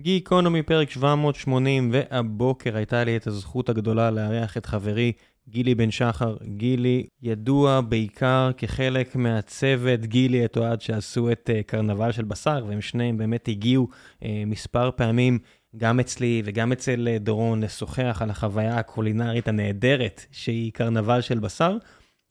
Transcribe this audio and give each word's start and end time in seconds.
גיקונומי 0.00 0.62
פרק 0.62 0.90
780, 0.90 1.90
והבוקר 1.92 2.76
הייתה 2.76 3.04
לי 3.04 3.16
את 3.16 3.26
הזכות 3.26 3.68
הגדולה 3.68 4.10
לארח 4.10 4.56
את 4.56 4.66
חברי 4.66 5.12
גילי 5.48 5.74
בן 5.74 5.90
שחר. 5.90 6.36
גילי 6.42 7.06
ידוע 7.22 7.80
בעיקר 7.80 8.50
כחלק 8.56 9.16
מהצוות 9.16 10.00
גילי 10.00 10.44
את 10.44 10.56
אוהד 10.56 10.80
שעשו 10.80 11.32
את 11.32 11.50
uh, 11.50 11.62
קרנבל 11.62 12.12
של 12.12 12.24
בשר, 12.24 12.64
והם 12.68 12.80
שניהם 12.80 13.16
באמת 13.16 13.48
הגיעו 13.48 13.88
uh, 13.90 14.26
מספר 14.46 14.90
פעמים, 14.96 15.38
גם 15.76 16.00
אצלי 16.00 16.42
וגם 16.44 16.72
אצל 16.72 17.08
uh, 17.16 17.22
דורון, 17.22 17.62
לשוחח 17.62 18.18
על 18.22 18.30
החוויה 18.30 18.78
הקולינרית 18.78 19.48
הנהדרת 19.48 20.26
שהיא 20.32 20.72
קרנבל 20.72 21.20
של 21.20 21.38
בשר. 21.38 21.76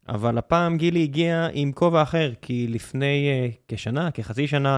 אבל 0.09 0.38
הפעם 0.38 0.77
גילי 0.77 1.04
הגיע 1.04 1.47
עם 1.54 1.71
כובע 1.71 2.02
אחר, 2.02 2.31
כי 2.41 2.68
לפני 2.68 3.29
uh, 3.29 3.55
כשנה, 3.68 4.11
כחצי 4.11 4.47
שנה, 4.47 4.77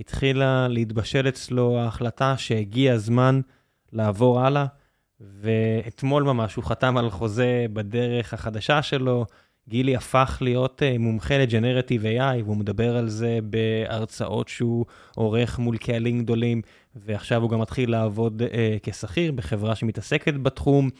התחילה 0.00 0.68
להתבשל 0.68 1.28
אצלו 1.28 1.78
ההחלטה 1.78 2.36
שהגיע 2.36 2.92
הזמן 2.92 3.40
לעבור 3.92 4.40
הלאה, 4.40 4.66
ואתמול 5.20 6.22
ממש 6.22 6.54
הוא 6.54 6.64
חתם 6.64 6.96
על 6.96 7.10
חוזה 7.10 7.66
בדרך 7.72 8.34
החדשה 8.34 8.82
שלו. 8.82 9.26
גילי 9.68 9.96
הפך 9.96 10.38
להיות 10.40 10.82
uh, 10.82 10.98
מומחה 10.98 11.38
לג'נרטיב 11.38 12.04
AI, 12.04 12.42
והוא 12.44 12.56
מדבר 12.56 12.96
על 12.96 13.08
זה 13.08 13.38
בהרצאות 13.42 14.48
שהוא 14.48 14.86
עורך 15.16 15.58
מול 15.58 15.76
קהלים 15.76 16.22
גדולים, 16.22 16.62
ועכשיו 16.96 17.42
הוא 17.42 17.50
גם 17.50 17.60
מתחיל 17.60 17.90
לעבוד 17.90 18.42
uh, 18.42 18.46
כשכיר 18.82 19.32
בחברה 19.32 19.74
שמתעסקת 19.74 20.34
בתחום. 20.34 20.90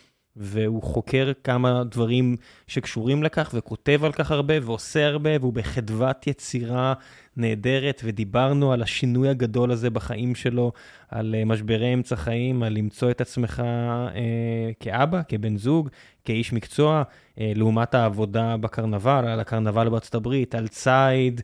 והוא 0.43 0.83
חוקר 0.83 1.33
כמה 1.45 1.85
דברים 1.85 2.37
שקשורים 2.67 3.23
לכך, 3.23 3.51
וכותב 3.55 4.05
על 4.05 4.13
כך 4.13 4.31
הרבה, 4.31 4.55
ועושה 4.63 5.07
הרבה, 5.07 5.31
והוא 5.41 5.53
בחדוות 5.53 6.27
יצירה 6.27 6.95
נהדרת, 7.37 8.01
ודיברנו 8.05 8.73
על 8.73 8.83
השינוי 8.83 9.29
הגדול 9.29 9.71
הזה 9.71 9.91
בחיים 9.91 10.35
שלו, 10.35 10.73
על 11.09 11.35
uh, 11.43 11.45
משברי 11.45 11.95
אמצע 11.95 12.17
חיים, 12.17 12.63
על 12.63 12.73
למצוא 12.73 13.11
את 13.11 13.21
עצמך 13.21 13.63
uh, 14.09 14.15
כאבא, 14.81 15.21
כבן 15.29 15.57
זוג, 15.57 15.89
כאיש 16.25 16.53
מקצוע, 16.53 17.03
uh, 17.03 17.41
לעומת 17.55 17.95
העבודה 17.95 18.57
בקרנבל, 18.57 19.25
על 19.29 19.41
הקרנבל 19.41 19.89
בארצות 19.89 20.15
הברית, 20.15 20.55
על 20.55 20.69
ציד, 20.69 21.41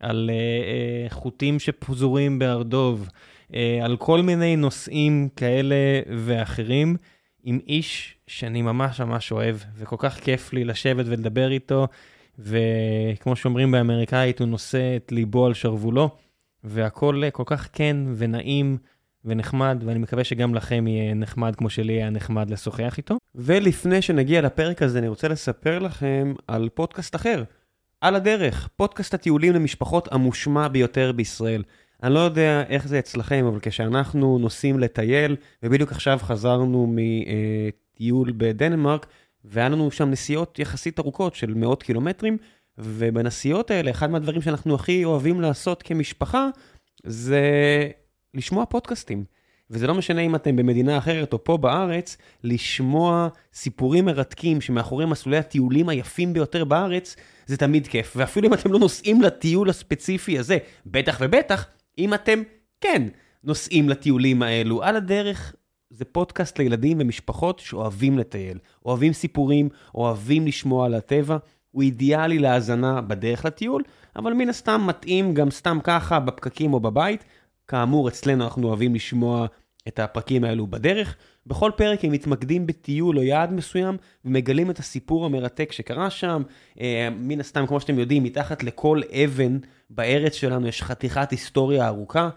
על 0.00 0.30
uh, 0.30 1.10
uh, 1.10 1.14
חוטים 1.14 1.58
שפזורים 1.58 2.38
בהר 2.38 2.62
דוב, 2.62 3.08
uh, 3.48 3.54
על 3.82 3.96
כל 3.96 4.22
מיני 4.22 4.56
נושאים 4.56 5.28
כאלה 5.36 6.00
ואחרים. 6.16 6.96
עם 7.44 7.58
איש 7.66 8.16
שאני 8.30 8.62
ממש 8.62 9.00
ממש 9.00 9.32
אוהב, 9.32 9.56
וכל 9.76 9.96
כך 9.98 10.20
כיף 10.20 10.52
לי 10.52 10.64
לשבת 10.64 11.06
ולדבר 11.08 11.50
איתו, 11.50 11.88
וכמו 12.38 13.36
שאומרים 13.36 13.70
באמריקאית, 13.70 14.40
הוא 14.40 14.48
נושא 14.48 14.96
את 14.96 15.12
ליבו 15.12 15.46
על 15.46 15.54
שרוולו, 15.54 16.10
והכל 16.64 17.22
כל 17.32 17.42
כך 17.46 17.68
כן 17.72 17.96
ונעים 18.16 18.78
ונחמד, 19.24 19.82
ואני 19.86 19.98
מקווה 19.98 20.24
שגם 20.24 20.54
לכם 20.54 20.86
יהיה 20.86 21.14
נחמד 21.14 21.56
כמו 21.56 21.70
שלי 21.70 21.92
היה 21.92 22.10
נחמד 22.10 22.50
לשוחח 22.50 22.94
איתו. 22.98 23.18
ולפני 23.34 24.02
שנגיע 24.02 24.40
לפרק 24.40 24.82
הזה, 24.82 24.98
אני 24.98 25.08
רוצה 25.08 25.28
לספר 25.28 25.78
לכם 25.78 26.34
על 26.48 26.68
פודקאסט 26.74 27.16
אחר. 27.16 27.42
על 28.00 28.14
הדרך, 28.16 28.68
פודקאסט 28.76 29.14
הטיולים 29.14 29.52
למשפחות 29.52 30.12
המושמע 30.12 30.68
ביותר 30.68 31.12
בישראל. 31.12 31.62
אני 32.02 32.14
לא 32.14 32.18
יודע 32.18 32.62
איך 32.68 32.88
זה 32.88 32.98
אצלכם, 32.98 33.44
אבל 33.48 33.58
כשאנחנו 33.62 34.38
נוסעים 34.38 34.78
לטייל, 34.78 35.36
ובדיוק 35.62 35.92
עכשיו 35.92 36.18
חזרנו 36.22 36.94
מטיול 38.00 38.32
בדנמרק, 38.36 39.06
והיה 39.44 39.68
לנו 39.68 39.90
שם 39.90 40.10
נסיעות 40.10 40.58
יחסית 40.58 40.98
ארוכות 40.98 41.34
של 41.34 41.54
מאות 41.54 41.82
קילומטרים, 41.82 42.36
ובנסיעות 42.78 43.70
האלה, 43.70 43.90
אחד 43.90 44.10
מהדברים 44.10 44.42
שאנחנו 44.42 44.74
הכי 44.74 45.04
אוהבים 45.04 45.40
לעשות 45.40 45.82
כמשפחה, 45.82 46.48
זה 47.04 47.40
לשמוע 48.34 48.66
פודקאסטים. 48.66 49.24
וזה 49.70 49.86
לא 49.86 49.94
משנה 49.94 50.20
אם 50.20 50.34
אתם 50.34 50.56
במדינה 50.56 50.98
אחרת 50.98 51.32
או 51.32 51.44
פה 51.44 51.56
בארץ, 51.56 52.16
לשמוע 52.44 53.28
סיפורים 53.54 54.04
מרתקים 54.04 54.60
שמאחורי 54.60 55.06
מסלולי 55.06 55.38
הטיולים 55.38 55.88
היפים 55.88 56.32
ביותר 56.32 56.64
בארץ, 56.64 57.16
זה 57.46 57.56
תמיד 57.56 57.86
כיף. 57.86 58.12
ואפילו 58.16 58.48
אם 58.48 58.54
אתם 58.54 58.72
לא 58.72 58.78
נוסעים 58.78 59.22
לטיול 59.22 59.70
הספציפי 59.70 60.38
הזה, 60.38 60.58
בטח 60.86 61.18
ובטח, 61.20 61.66
אם 61.98 62.14
אתם 62.14 62.42
כן 62.80 63.02
נוסעים 63.44 63.88
לטיולים 63.88 64.42
האלו, 64.42 64.82
על 64.82 64.96
הדרך 64.96 65.54
זה 65.90 66.04
פודקאסט 66.04 66.58
לילדים 66.58 66.96
ומשפחות 67.00 67.58
שאוהבים 67.58 68.18
לטייל, 68.18 68.58
אוהבים 68.86 69.12
סיפורים, 69.12 69.68
אוהבים 69.94 70.46
לשמוע 70.46 70.86
על 70.86 70.94
הטבע. 70.94 71.36
הוא 71.70 71.82
אידיאלי 71.82 72.38
להאזנה 72.38 73.00
בדרך 73.00 73.44
לטיול, 73.44 73.82
אבל 74.16 74.32
מן 74.32 74.48
הסתם 74.48 74.86
מתאים 74.86 75.34
גם 75.34 75.50
סתם 75.50 75.78
ככה 75.84 76.20
בפקקים 76.20 76.74
או 76.74 76.80
בבית. 76.80 77.24
כאמור, 77.68 78.08
אצלנו 78.08 78.44
אנחנו 78.44 78.68
אוהבים 78.68 78.94
לשמוע 78.94 79.46
את 79.88 79.98
הפרקים 79.98 80.44
האלו 80.44 80.66
בדרך. 80.66 81.16
בכל 81.46 81.70
פרק 81.76 82.04
הם 82.04 82.12
מתמקדים 82.12 82.66
בטיול 82.66 83.18
או 83.18 83.22
יעד 83.22 83.52
מסוים 83.52 83.96
ומגלים 84.24 84.70
את 84.70 84.78
הסיפור 84.78 85.26
המרתק 85.26 85.72
שקרה 85.72 86.10
שם. 86.10 86.42
אה, 86.80 87.08
מן 87.16 87.40
הסתם, 87.40 87.66
כמו 87.66 87.80
שאתם 87.80 87.98
יודעים, 87.98 88.22
מתחת 88.22 88.62
לכל 88.62 89.00
אבן 89.24 89.58
בארץ 89.90 90.34
שלנו 90.34 90.66
יש 90.66 90.82
חתיכת 90.82 91.30
היסטוריה 91.30 91.86
ארוכה, 91.86 92.28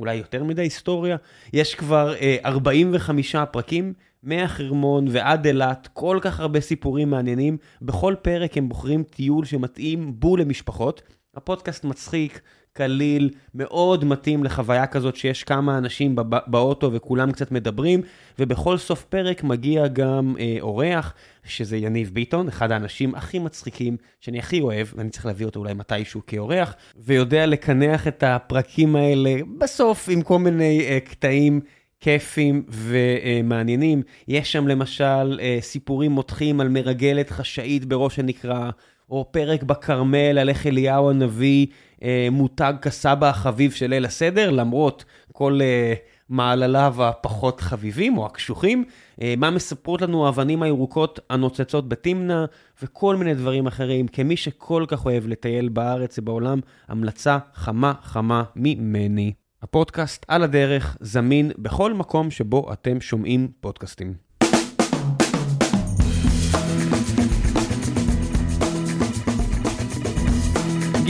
אולי 0.00 0.14
יותר 0.14 0.44
מדי 0.44 0.62
היסטוריה. 0.62 1.16
יש 1.52 1.74
כבר 1.74 2.14
אה, 2.14 2.36
45 2.44 3.36
פרקים, 3.36 3.92
מהחרמון 4.22 5.06
ועד 5.10 5.46
אילת, 5.46 5.88
כל 5.92 6.18
כך 6.22 6.40
הרבה 6.40 6.60
סיפורים 6.60 7.10
מעניינים. 7.10 7.56
בכל 7.82 8.14
פרק 8.22 8.56
הם 8.56 8.68
בוחרים 8.68 9.02
טיול 9.02 9.44
שמתאים 9.44 10.12
בול 10.20 10.40
למשפחות. 10.40 11.02
הפודקאסט 11.34 11.84
מצחיק, 11.84 12.40
קליל, 12.72 13.30
מאוד 13.54 14.04
מתאים 14.04 14.44
לחוויה 14.44 14.86
כזאת 14.86 15.16
שיש 15.16 15.44
כמה 15.44 15.78
אנשים 15.78 16.16
באוטו 16.46 16.92
וכולם 16.92 17.32
קצת 17.32 17.52
מדברים, 17.52 18.00
ובכל 18.38 18.78
סוף 18.78 19.04
פרק 19.04 19.44
מגיע 19.44 19.86
גם 19.86 20.34
אה, 20.40 20.56
אורח, 20.60 21.14
שזה 21.44 21.76
יניב 21.76 22.10
ביטון, 22.12 22.48
אחד 22.48 22.72
האנשים 22.72 23.14
הכי 23.14 23.38
מצחיקים 23.38 23.96
שאני 24.20 24.38
הכי 24.38 24.60
אוהב, 24.60 24.86
ואני 24.94 25.10
צריך 25.10 25.26
להביא 25.26 25.46
אותו 25.46 25.60
אולי 25.60 25.74
מתישהו 25.74 26.20
כאורח, 26.26 26.74
ויודע 26.96 27.46
לקנח 27.46 28.08
את 28.08 28.22
הפרקים 28.22 28.96
האלה 28.96 29.34
בסוף 29.58 30.08
עם 30.12 30.22
כל 30.22 30.38
מיני 30.38 30.80
אה, 30.88 31.00
קטעים. 31.00 31.60
כיפים 32.00 32.64
ומעניינים. 32.68 34.02
יש 34.28 34.52
שם 34.52 34.68
למשל 34.68 35.38
אה, 35.40 35.58
סיפורים 35.60 36.12
מותחים 36.12 36.60
על 36.60 36.68
מרגלת 36.68 37.30
חשאית 37.30 37.84
בראש 37.84 38.18
הנקרה, 38.18 38.70
או 39.10 39.28
פרק 39.30 39.62
בכרמל 39.62 40.38
על 40.38 40.48
איך 40.48 40.66
אליהו 40.66 41.10
הנביא 41.10 41.66
אה, 42.02 42.28
מותג 42.32 42.74
כסבא 42.82 43.28
החביב 43.28 43.72
של 43.72 43.86
ליל 43.86 44.04
הסדר, 44.04 44.50
למרות 44.50 45.04
כל 45.32 45.58
אה, 45.62 45.94
מעלליו 46.28 46.94
הפחות 46.98 47.60
חביבים 47.60 48.18
או 48.18 48.26
הקשוחים. 48.26 48.84
אה, 49.22 49.34
מה 49.36 49.50
מספרות 49.50 50.02
לנו 50.02 50.26
האבנים 50.26 50.62
הירוקות 50.62 51.20
הנוצצות 51.30 51.88
בתמנע, 51.88 52.44
וכל 52.82 53.16
מיני 53.16 53.34
דברים 53.34 53.66
אחרים. 53.66 54.08
כמי 54.08 54.36
שכל 54.36 54.84
כך 54.88 55.06
אוהב 55.06 55.26
לטייל 55.26 55.68
בארץ 55.68 56.18
ובעולם, 56.18 56.60
המלצה 56.88 57.38
חמה 57.54 57.92
חמה 58.02 58.42
ממני. 58.56 59.32
הפודקאסט 59.62 60.24
על 60.28 60.42
הדרך 60.42 60.96
זמין 61.00 61.50
בכל 61.58 61.94
מקום 61.94 62.30
שבו 62.30 62.72
אתם 62.72 63.00
שומעים 63.00 63.48
פודקאסטים. 63.60 64.29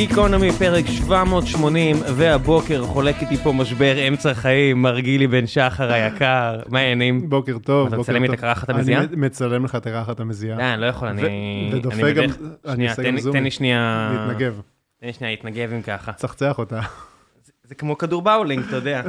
גיקונומי 0.07 0.53
פרק 0.53 0.87
780, 0.87 1.97
והבוקר 2.17 2.85
חולק 2.85 3.17
איתי 3.21 3.37
פה 3.37 3.53
משבר 3.53 4.09
אמצע 4.09 4.35
חיים, 4.35 4.83
מר 4.83 5.01
גילי 5.01 5.27
בן 5.27 5.47
שחר 5.47 5.93
היקר, 5.93 6.61
מה 6.69 6.79
העניינים? 6.79 7.31
בוקר 7.31 7.59
טוב, 7.59 7.89
אתה 7.89 7.97
מצלם 7.97 8.25
את 8.25 8.31
הקרחת 8.31 8.71
המזיעה? 8.71 9.03
אני 9.03 9.17
מצלם 9.17 9.65
לך 9.65 9.75
את 9.75 9.87
הקרחת 9.87 10.21
המזיעה. 10.21 10.59
לא, 10.59 10.75
אני 10.75 10.81
לא 10.81 10.87
יכול, 10.87 11.09
אני... 11.09 11.71
ודופק 11.73 12.15
גם, 12.15 12.25
אני 12.67 12.89
אעשה 12.89 13.03
גם 13.03 13.19
זום. 13.19 13.33
תן 13.33 13.45
לי 13.45 13.51
שנייה... 13.51 14.13
להתנגב. 14.13 14.61
תן 15.01 15.07
לי 15.07 15.13
שנייה 15.13 15.31
להתנגב 15.31 15.73
אם 15.73 15.83
ככה. 15.83 16.13
צחצח 16.13 16.59
אותה. 16.59 16.81
זה 17.65 17.75
כמו 17.75 17.99
כדור 17.99 18.23
באולינג, 18.23 18.65
אתה 18.69 18.77
יודע. 18.77 19.03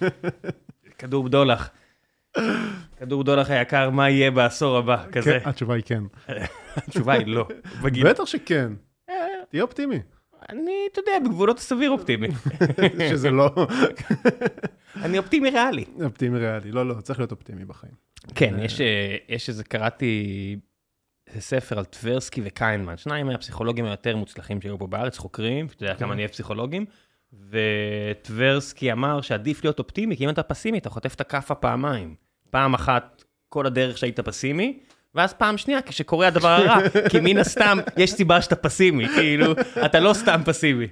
כדור 0.98 1.24
בדולח. 1.24 1.70
כדור 2.96 3.22
בדולח 3.22 3.50
היקר, 3.50 3.90
מה 3.90 4.10
יהיה 4.10 4.30
בעשור 4.30 4.76
הבא, 4.76 5.04
כזה. 5.12 5.38
כן, 5.42 5.48
התשובה 5.48 5.74
היא 5.74 5.82
כן. 5.86 6.02
התשובה 6.76 7.12
היא 7.12 7.26
לא. 7.26 7.48
בטח 7.82 8.26
שכן. 8.26 8.72
תהיה 9.52 9.62
אופטימי. 9.62 9.98
אני, 10.50 10.72
אתה 10.92 11.00
יודע, 11.00 11.12
בגבולות 11.24 11.58
הסביר 11.58 11.90
אופטימי. 11.90 12.28
שזה 13.10 13.30
לא... 13.30 13.50
אני 15.04 15.18
אופטימי 15.18 15.50
ריאלי. 15.50 15.84
אופטימי 16.04 16.38
ריאלי, 16.38 16.72
לא, 16.72 16.88
לא, 16.88 16.94
צריך 17.00 17.18
להיות 17.18 17.30
אופטימי 17.30 17.64
בחיים. 17.64 17.92
כן, 18.34 18.54
יש, 18.58 18.80
אה, 18.80 19.16
יש 19.28 19.48
איזה, 19.48 19.64
קראתי 19.64 20.56
ספר 21.38 21.78
על 21.78 21.84
טברסקי 21.84 22.40
וקיינמן, 22.44 22.96
שניים 22.96 23.26
מהפסיכולוגים 23.26 23.84
היותר 23.84 24.16
מוצלחים 24.16 24.60
שהיו 24.60 24.78
פה 24.78 24.86
בארץ, 24.86 25.18
חוקרים, 25.18 25.66
אתה 25.66 25.82
יודע 25.84 25.94
כמה 25.94 26.06
כן. 26.06 26.12
אני 26.12 26.22
אוהב 26.22 26.30
פסיכולוגים, 26.30 26.84
וטברסקי 27.32 28.92
אמר 28.92 29.20
שעדיף 29.20 29.64
להיות 29.64 29.78
אופטימי, 29.78 30.16
כי 30.16 30.24
אם 30.24 30.28
אתה 30.28 30.42
פסימי, 30.42 30.78
אתה 30.78 30.90
חוטף 30.90 31.14
את 31.14 31.20
הכאפה 31.20 31.54
פעמיים. 31.54 32.14
פעם 32.50 32.74
אחת, 32.74 33.24
כל 33.48 33.66
הדרך 33.66 33.98
שהיית 33.98 34.20
פסימי, 34.20 34.78
ואז 35.14 35.32
פעם 35.32 35.56
שנייה, 35.58 35.82
כשקורה 35.82 36.26
הדבר 36.26 36.48
הרע, 36.48 36.76
כי 37.10 37.20
מן 37.20 37.38
הסתם, 37.38 37.78
יש 37.96 38.12
סיבה 38.12 38.42
שאתה 38.42 38.56
פסימי, 38.56 39.08
כאילו, 39.08 39.52
אתה 39.86 40.00
לא 40.00 40.12
סתם 40.14 40.40
פסימי. 40.44 40.86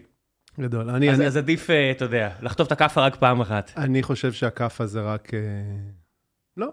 גדול. 0.60 0.90
אני, 0.90 1.10
אז 1.10 1.18
אני, 1.20 1.26
אז 1.26 1.36
עדיף, 1.36 1.70
אה, 1.70 1.90
אתה 1.90 2.04
יודע, 2.04 2.30
לחטוף 2.42 2.66
את 2.66 2.72
הכאפה 2.72 3.00
רק 3.06 3.16
פעם 3.16 3.40
אחת. 3.40 3.70
אני 3.76 4.02
חושב 4.02 4.32
שהכאפה 4.32 4.86
זה 4.86 5.00
רק... 5.00 5.34
אה, 5.34 5.40
לא, 6.56 6.68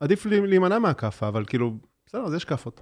עדיף 0.00 0.26
להימנע 0.26 0.78
מהכאפה, 0.78 1.28
אבל 1.28 1.44
כאילו, 1.44 1.74
בסדר, 2.06 2.20
אז 2.24 2.34
יש 2.34 2.44
כאפות. 2.44 2.80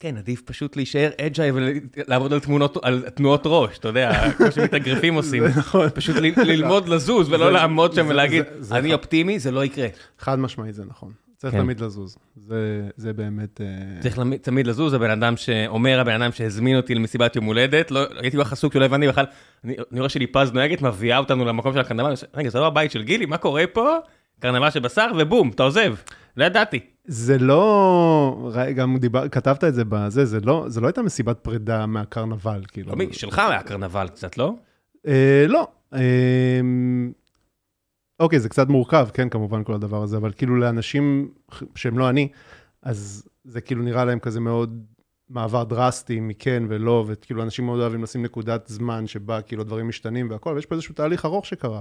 כן, 0.00 0.16
עדיף 0.16 0.42
פשוט 0.42 0.76
להישאר 0.76 1.10
אג'יי 1.20 1.50
ולעבוד 1.54 2.32
על 2.32 2.40
תמונות, 2.40 2.76
על 2.84 3.10
תנועות 3.14 3.42
ראש, 3.44 3.78
אתה 3.78 3.88
יודע, 3.88 4.32
כמו 4.36 4.52
שמתאגרפים 4.52 5.14
עושים. 5.20 5.44
נכון. 5.44 5.88
פשוט 5.90 6.16
ל- 6.16 6.40
ללמוד 6.44 6.88
לזוז 6.88 7.32
ולא 7.32 7.52
לעמוד 7.52 7.92
שם 7.92 8.06
ולהגיד, 8.08 8.44
אני. 8.72 8.94
אופטימי, 8.94 9.38
זה 9.38 9.50
לא 9.50 9.64
יקרה. 9.64 9.86
חד 10.18 10.38
משמעית 10.38 10.74
זה 10.74 10.84
נכון. 10.84 11.12
צריך 11.36 11.54
כן. 11.54 11.60
תמיד 11.60 11.80
לזוז. 11.80 12.16
זה, 12.36 12.88
זה 12.96 13.12
באמת... 13.12 13.60
אה, 13.60 14.00
צריך 14.00 14.18
למ- 14.18 14.36
תמיד 14.36 14.66
לזוז, 14.66 14.94
הבן 14.94 15.10
אדם 15.10 15.36
שאומר, 15.36 16.00
הבן 16.00 16.22
אדם 16.22 16.32
שהזמין 16.32 16.76
אותי 16.76 16.94
למסיבת 16.94 17.36
יום 17.36 17.44
הולדת, 17.44 17.90
לא, 17.90 18.00
הייתי 18.20 18.36
כל 18.36 18.44
כך 18.44 18.52
עסוק 18.52 18.72
שלא 18.72 18.84
הבנתי 18.84 19.08
בכלל, 19.08 19.24
אני 19.64 19.76
אני 19.92 20.00
רואה 20.00 20.08
שליפז 20.08 20.52
נוהגת, 20.52 20.82
מביאה 20.82 21.18
אותנו 21.18 21.44
למקום 21.44 21.72
של 21.72 21.78
הקרנבל, 21.78 22.14
רגע, 22.34 22.48
זה 22.50 22.58
לא 22.58 22.66
הבית 22.66 22.90
של 22.90 23.02
גילי, 23.02 23.26
מה 23.26 23.36
קורה 23.36 23.64
פה? 23.72 23.96
קרנבל 24.40 24.70
של 24.70 24.80
בשר, 24.80 25.06
ובום, 25.18 25.50
אתה 25.54 25.62
עוזב. 25.62 25.94
לא 26.36 26.44
ידעתי. 26.44 26.80
זה 27.04 27.38
לא... 27.38 28.52
גם 28.76 28.96
דיבר, 28.98 29.28
כתבת 29.28 29.64
את 29.64 29.74
זה 29.74 29.84
בזה, 29.88 30.24
זה 30.24 30.40
לא, 30.40 30.64
זה 30.68 30.80
לא 30.80 30.86
הייתה 30.86 31.02
מסיבת 31.02 31.38
פרידה 31.38 31.86
מהקרנבל, 31.86 32.62
כאילו. 32.68 32.92
לא, 32.96 33.04
שלך 33.12 33.38
היה 33.38 33.62
קרנבל 33.62 34.08
קצת, 34.08 34.38
לא? 34.38 34.54
אה, 35.06 35.44
לא. 35.48 35.68
אה, 35.94 36.00
אוקיי, 38.20 38.40
זה 38.40 38.48
קצת 38.48 38.68
מורכב, 38.68 39.08
כן, 39.12 39.28
כמובן, 39.28 39.64
כל 39.64 39.74
הדבר 39.74 40.02
הזה, 40.02 40.16
אבל 40.16 40.32
כאילו 40.32 40.56
לאנשים 40.56 41.30
שהם 41.74 41.98
לא 41.98 42.08
אני, 42.10 42.28
אז 42.82 43.28
זה 43.44 43.60
כאילו 43.60 43.82
נראה 43.82 44.04
להם 44.04 44.18
כזה 44.18 44.40
מאוד 44.40 44.84
מעבר 45.28 45.64
דרסטי 45.64 46.20
מכן 46.20 46.62
ולא, 46.68 47.04
וכאילו 47.06 47.42
אנשים 47.42 47.66
מאוד 47.66 47.80
אוהבים 47.80 48.02
לשים 48.02 48.22
נקודת 48.22 48.66
זמן 48.66 49.06
שבה 49.06 49.42
כאילו 49.42 49.64
דברים 49.64 49.88
משתנים 49.88 50.30
והכל, 50.30 50.52
ויש 50.54 50.66
פה 50.66 50.74
איזשהו 50.74 50.94
תהליך 50.94 51.24
ארוך 51.24 51.46
שקרה. 51.46 51.80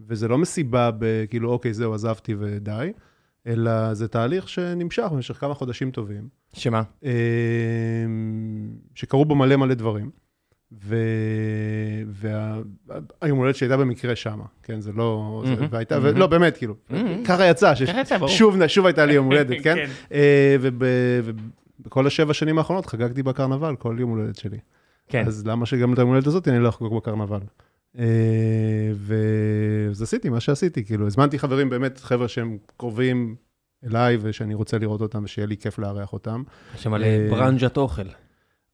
וזה 0.00 0.28
לא 0.28 0.38
מסיבה 0.38 0.90
בכאילו, 0.98 1.50
אוקיי, 1.50 1.74
זהו, 1.74 1.94
עזבתי 1.94 2.34
ודי, 2.38 2.92
אלא 3.46 3.94
זה 3.94 4.08
תהליך 4.08 4.48
שנמשך 4.48 5.08
במשך 5.12 5.34
כמה 5.34 5.54
חודשים 5.54 5.90
טובים. 5.90 6.28
שמה? 6.52 6.82
אה, 7.04 7.10
שקרו 8.94 9.24
בו 9.24 9.34
מלא 9.34 9.56
מלא 9.56 9.74
דברים. 9.74 10.10
והיום 12.08 13.38
הולדת 13.38 13.56
שהייתה 13.56 13.76
במקרה 13.76 14.16
שמה, 14.16 14.44
כן, 14.62 14.80
זה 14.80 14.92
לא, 14.92 15.42
והייתה. 15.70 15.98
ולא, 16.02 16.26
באמת, 16.26 16.56
כאילו. 16.56 16.74
ככה 17.24 17.46
יצא. 17.46 17.72
ששוב 18.28 18.66
שוב 18.66 18.86
הייתה 18.86 19.06
לי 19.06 19.14
יום 19.14 19.26
הולדת, 19.26 19.56
כן? 19.64 19.74
כן. 19.76 19.90
אה, 20.12 20.56
וב- 20.60 20.82
ובכל 21.80 22.06
השבע 22.06 22.34
שנים 22.34 22.58
האחרונות 22.58 22.86
חגגתי 22.86 23.22
בקרנבל 23.22 23.76
כל 23.76 23.96
יום 24.00 24.10
הולדת 24.10 24.36
שלי. 24.36 24.58
כן. 25.08 25.24
אז 25.26 25.46
למה 25.46 25.66
שגם 25.66 25.92
את 25.92 25.98
היום 25.98 26.10
הולדת 26.10 26.26
הזאת 26.26 26.48
אני 26.48 26.58
לא 26.58 26.68
אחגוג 26.68 26.96
בקרנבל? 26.96 27.40
אה, 27.98 28.04
ואז 28.96 30.02
עשיתי 30.02 30.28
מה 30.28 30.40
שעשיתי, 30.40 30.84
כאילו, 30.84 31.06
הזמנתי 31.06 31.38
חברים, 31.38 31.70
באמת, 31.70 31.98
חבר'ה 32.00 32.28
שהם 32.28 32.58
קרובים 32.76 33.34
אליי 33.90 34.18
ושאני 34.20 34.54
רוצה 34.54 34.78
לראות 34.78 35.00
אותם 35.00 35.24
ושיהיה 35.24 35.46
לי 35.46 35.56
כיף 35.56 35.78
לארח 35.78 36.12
אותם. 36.12 36.42
יש 36.74 36.82
שם 36.82 36.90
מלא 36.90 37.06
אה, 37.06 37.26
ברנז'ת 37.30 37.76
אוכל. 37.76 38.02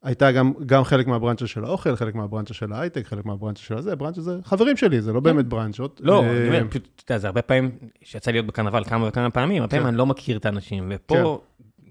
הייתה 0.02 0.32
גם, 0.32 0.52
גם 0.66 0.84
חלק 0.84 1.06
מהברנצ'ה 1.06 1.46
של 1.46 1.64
האוכל, 1.64 1.96
חלק 1.96 2.14
מהברנצ'ה 2.14 2.54
של 2.54 2.72
ההייטק, 2.72 3.06
חלק 3.06 3.24
מהברנצ'ה 3.24 3.62
של 3.62 3.76
הזה, 3.76 3.96
ברנצ'ה 3.96 4.20
זה 4.20 4.38
חברים 4.44 4.76
שלי, 4.76 5.00
זה 5.00 5.12
לא 5.12 5.20
באמת 5.20 5.46
ברנצ'ות. 5.46 6.00
לא, 6.04 6.22
אה, 6.22 6.30
אני 6.30 6.46
אומר, 6.46 6.68
פשוט, 6.68 6.88
אתה 6.96 7.12
יודע, 7.12 7.18
זה 7.18 7.26
הרבה 7.26 7.42
פעמים, 7.42 7.70
שיצא 8.02 8.30
להיות 8.30 8.46
בקרנבל 8.46 8.84
כמה 8.84 9.08
וכמה 9.08 9.30
פעמים, 9.30 9.62
הרבה 9.62 9.70
פעמים 9.70 9.82
כן. 9.82 9.88
אני 9.88 9.96
לא 9.96 10.06
מכיר 10.06 10.36
את 10.36 10.46
האנשים, 10.46 10.84
ופה, 10.90 11.40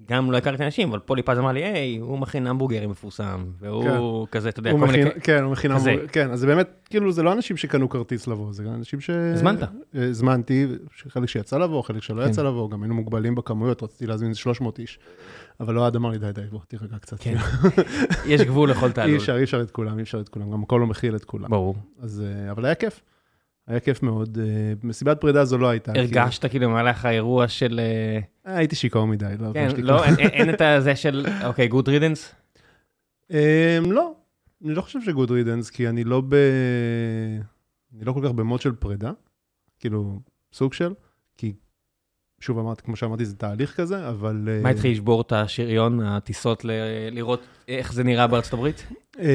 גם 0.09 0.31
לא 0.31 0.37
הכרתי 0.37 0.65
אנשים, 0.65 0.89
אבל 0.89 0.99
פה 0.99 1.15
ליפז 1.15 1.39
אמר 1.39 1.51
לי, 1.51 1.63
היי, 1.63 1.97
הוא 1.97 2.19
מכין 2.19 2.47
המבורגרים 2.47 2.89
מפורסם, 2.89 3.45
והוא 3.59 4.27
כזה, 4.31 4.49
אתה 4.49 4.59
יודע, 4.59 4.71
כל 4.71 4.77
מיני... 4.77 5.03
מכין, 5.03 5.19
כן, 5.23 5.43
הוא 5.43 5.51
מכין 5.51 5.75
כזה. 5.75 5.89
המבורגר, 5.89 6.11
כן, 6.11 6.31
אז 6.31 6.39
זה 6.39 6.47
באמת, 6.47 6.69
כאילו, 6.89 7.11
זה 7.11 7.23
לא 7.23 7.33
אנשים 7.33 7.57
שקנו 7.57 7.89
כרטיס 7.89 8.27
לבוא, 8.27 8.53
זה 8.53 8.63
אנשים 8.63 9.01
ש... 9.01 9.09
הזמנת. 9.09 9.63
אה, 9.63 9.67
הזמנתי, 10.09 10.67
חלק 11.09 11.29
שיצא 11.29 11.57
לבוא, 11.57 11.81
חלק 11.81 12.03
שלא 12.03 12.23
כן. 12.23 12.29
יצא 12.29 12.43
לבוא, 12.43 12.69
גם 12.69 12.83
היינו 12.83 12.95
מוגבלים 12.95 13.35
בכמויות, 13.35 13.83
רציתי 13.83 14.07
להזמין 14.07 14.29
איזה 14.29 14.39
300 14.39 14.79
איש, 14.79 14.99
אבל 15.61 15.77
אוהד 15.77 15.95
אמר 15.95 16.09
לי, 16.09 16.17
די, 16.17 16.31
די, 16.31 16.41
בוא, 16.41 16.59
תירגע 16.67 16.97
קצת. 16.97 17.17
כן, 17.19 17.35
יש 18.25 18.41
גבול 18.41 18.71
לכל 18.71 18.87
אי 18.87 18.93
תעלול. 18.93 19.17
אפשר, 19.17 19.37
אי 19.37 19.43
אפשר 19.43 19.61
את 19.61 19.71
כולם, 19.71 19.97
אי 19.97 20.03
אפשר 20.03 20.19
את 20.19 20.29
כולם, 20.29 20.51
גם 20.51 20.63
הכל 20.63 20.77
לא 20.77 20.87
מכיל 20.87 21.15
את 21.15 21.25
כולם. 21.25 21.49
ברור. 21.49 21.75
אז, 21.99 22.23
אה, 22.25 22.51
אבל 22.51 22.65
היה 22.65 22.75
כיף, 22.75 23.01
היה 23.67 23.79
כיף 23.79 24.03
מאוד. 24.03 24.37
אה, 24.41 24.73
מסיבת 24.83 25.21
פרידה 25.21 25.45
זו 25.45 25.57
לא 25.57 25.69
הייתה. 25.69 25.91
כאילו. 25.93 26.19
הרגשת 26.19 26.45
כאילו 26.45 26.69
במהלך 26.69 27.05
האירוע 27.05 27.47
של... 27.47 27.79
אה, 27.79 28.19
הייתי 28.57 28.75
שיכור 28.75 29.07
מדי, 29.07 29.33
לא 29.39 29.49
כן, 29.53 29.69
לא, 29.77 30.05
אין 30.19 30.49
את 30.49 30.61
הזה 30.61 30.95
של, 30.95 31.25
אוקיי, 31.45 31.67
good 31.67 31.89
riddance? 31.89 32.35
אמ, 33.31 33.37
לא, 33.85 34.13
אני 34.65 34.73
לא 34.73 34.81
חושב 34.81 34.99
ש 35.01 35.11
good 35.11 35.31
riddance, 35.31 35.69
כי 35.69 35.89
אני 35.89 36.03
לא 36.03 36.21
ב... 36.29 36.35
אני 37.95 38.05
לא 38.05 38.13
כל 38.13 38.21
כך 38.23 38.31
במוד 38.31 38.61
של 38.61 38.71
פרידה, 38.71 39.11
כאילו, 39.79 40.19
סוג 40.53 40.73
של, 40.73 40.93
כי 41.37 41.53
שוב 42.41 42.59
אמרתי, 42.59 42.83
כמו 42.83 42.95
שאמרתי, 42.95 43.25
זה 43.25 43.35
תהליך 43.35 43.75
כזה, 43.75 44.09
אבל... 44.09 44.49
אה, 44.51 44.61
מה 44.63 44.69
התחיל 44.69 44.91
לשבור 44.91 45.21
את 45.21 45.31
השריון, 45.31 45.99
הטיסות, 46.01 46.65
לראות 47.11 47.41
איך 47.77 47.93
זה 47.93 48.03
נראה 48.03 48.27
בארצות 48.27 48.53
הברית? 48.53 48.87
אמ, 49.19 49.25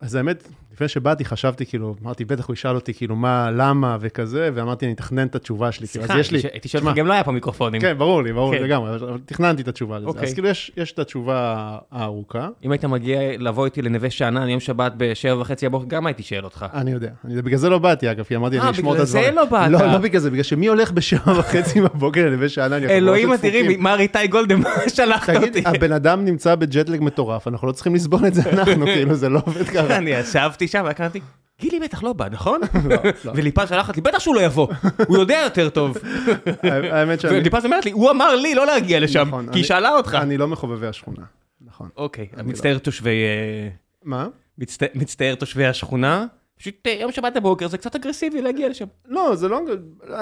אז 0.00 0.14
האמת, 0.14 0.48
לפני 0.74 0.88
שבאתי 0.88 1.24
חשבתי, 1.24 1.66
כאילו, 1.66 1.94
אמרתי, 2.02 2.24
בטח 2.24 2.46
הוא 2.46 2.54
ישאל 2.54 2.74
אותי, 2.74 2.94
כאילו, 2.94 3.16
מה, 3.16 3.50
למה 3.50 3.96
וכזה, 4.00 4.50
ואמרתי, 4.54 4.86
אני 4.86 4.94
אתכנן 4.94 5.26
את 5.26 5.34
התשובה 5.34 5.72
שלי. 5.72 5.86
כאילו, 5.86 6.04
סליחה. 6.24 6.48
הייתי 6.52 6.68
שואל 6.68 6.82
אותך, 6.86 6.96
גם 6.96 7.06
לא 7.06 7.12
היה 7.12 7.24
פה 7.24 7.32
מיקרופונים. 7.32 7.80
כן, 7.80 7.98
ברור 7.98 8.22
לי, 8.22 8.32
ברור 8.32 8.52
לי 8.52 8.58
כן. 8.58 8.64
לגמרי, 8.64 8.94
אבל 8.94 9.18
תכננתי 9.26 9.62
את 9.62 9.68
התשובה 9.68 9.98
לזה. 9.98 10.06
אוקיי. 10.06 10.22
אז 10.22 10.34
כאילו, 10.34 10.48
יש 10.76 10.92
את 10.92 10.98
התשובה 10.98 11.78
הארוכה. 11.92 12.48
אם 12.64 12.72
היית 12.72 12.84
מגיע 12.84 13.18
לבוא 13.38 13.64
איתי 13.64 13.82
לנווה 13.82 14.10
שאנן 14.10 14.48
יום 14.48 14.60
שבת 14.60 14.92
בשבע 14.96 15.40
וחצי 15.40 15.66
הבוקר, 15.66 15.86
גם 15.88 16.06
הייתי 16.06 16.22
שואל 16.22 16.44
אותך. 16.44 16.66
אני 16.74 16.90
יודע, 16.90 17.10
בגלל 17.24 17.58
זה 17.58 17.68
לא 17.68 17.78
באתי 17.78 18.10
אגב, 18.10 18.24
כי 18.24 18.36
אמרתי, 18.36 18.58
אה, 18.58 18.62
אני 18.62 18.70
אשמור 18.70 18.92
את 18.92 18.96
בגלל 18.96 19.06
זה 19.06 19.18
הדברים. 19.18 19.36
לא 19.36 19.44
באת. 19.44 19.70
לא, 19.70 19.92
לא 19.92 19.98
בגלל 19.98 20.20
זה, 20.20 20.30
בגלל 20.30 20.42
שמי 20.42 20.66
הולך 20.66 20.92
בשעה 20.92 21.34
וחצי 21.38 21.80
בבוקר 21.80 22.26
לנווה 22.26 22.48
שאנן? 22.48 22.72
אנחנו 22.72 22.88
אלוהים 22.88 23.28
ממש 23.28 23.38
אדירים, 23.38 23.64
דפוקים. 23.64 23.82
מר 23.82 23.98
איתי 23.98 24.26
גולדן, 24.26 24.60
מה 24.60 24.70
שלחת 24.96 25.30
תגיד, 25.30 25.48
אותי? 25.48 25.62
הבן 25.64 25.92
אדם 25.92 26.24
נמצא 26.24 26.54
בג'טלג 26.74 27.02
מטורף, 27.02 27.48
אנחנו 27.48 27.68
לא 27.68 27.72
צריכים 27.72 27.94
לסבול 27.94 28.26
את 28.26 28.34
זה 28.34 28.42
אנחנו, 28.52 28.86
כאילו, 28.94 29.14
זה 29.14 29.28
לא 29.28 29.40
עובד 29.46 29.64
ככה. 29.68 29.96
אני 29.96 30.10
ישבתי 30.10 30.68
שם 30.68 30.82
והקראתי, 30.84 31.20
גילי 31.60 31.80
בטח 31.80 32.02
לא 32.02 32.12
בא, 32.12 32.28
נכון? 32.30 32.60
לא. 33.24 33.32
וליפז 33.34 33.68
שלחת 33.68 33.96
לי, 33.96 34.02
בטח 34.02 34.18
שהוא 34.18 34.34
לא 34.34 34.40
יבוא, 34.40 34.68
הוא 35.08 35.16
יודע 35.18 35.40
יותר 35.44 35.68
טוב. 35.68 35.96
האמת 36.92 37.20
שאני 37.20 37.38
וליפז 37.38 37.64
אומרת 37.64 37.84
לי, 37.84 37.90
הוא 37.90 38.10
אמר 38.10 38.36
לי 38.36 38.54
לא 38.54 38.66
להגיע 38.66 39.00
לשם, 39.00 39.28
נכון, 39.28 39.52
כי 39.52 39.58
היא 39.58 39.64
שאלה 39.64 39.90
אותך. 39.96 40.14
אני 40.22 40.36
לא 40.36 40.48
מחובבי 40.48 40.86
השכונה, 40.86 41.22
נכון. 41.66 41.88
אוקיי, 41.96 42.26
אני 42.36 42.48
מצטער 42.48 42.78
תושבי... 42.78 43.10
אה, 43.24 43.68
מה? 44.04 44.26
מצט- 44.60 44.90
מצטער 44.94 45.34
תושבי 45.34 45.66
השכונה. 45.66 46.26
פשוט 46.64 46.86
אה, 46.86 46.96
יום 47.00 47.12
שבת 47.12 47.32
בבוקר 47.36 47.68
זה 47.68 47.78
קצת 47.78 47.94
אגרסיבי 47.96 48.42
להגיע 48.42 48.68
לשם. 48.68 48.84
לא, 49.08 49.34
זה 49.36 49.48
לא, 49.48 49.60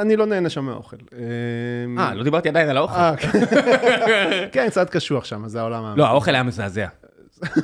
אני 0.01 0.17
לא 0.17 0.27
נהנה 0.27 0.51
שם 0.51 0.65
מהאוכל. 0.65 0.97
אמ, 1.87 1.99
אה, 1.99 2.15
לא 2.15 2.25
דיברתי 2.25 2.49
עדיין 2.49 2.69
על 2.69 2.77
האוכל. 2.77 2.95
אה, 2.95 3.17
כן. 3.17 3.29
כן, 4.53 4.67
קצת 4.71 4.91
קשוח 4.91 5.25
שם, 5.25 5.49
זה 5.49 5.61
העולם. 5.61 5.97
לא, 5.97 6.07
האוכל 6.07 6.35
היה 6.35 6.43
מזעזע. 6.43 6.87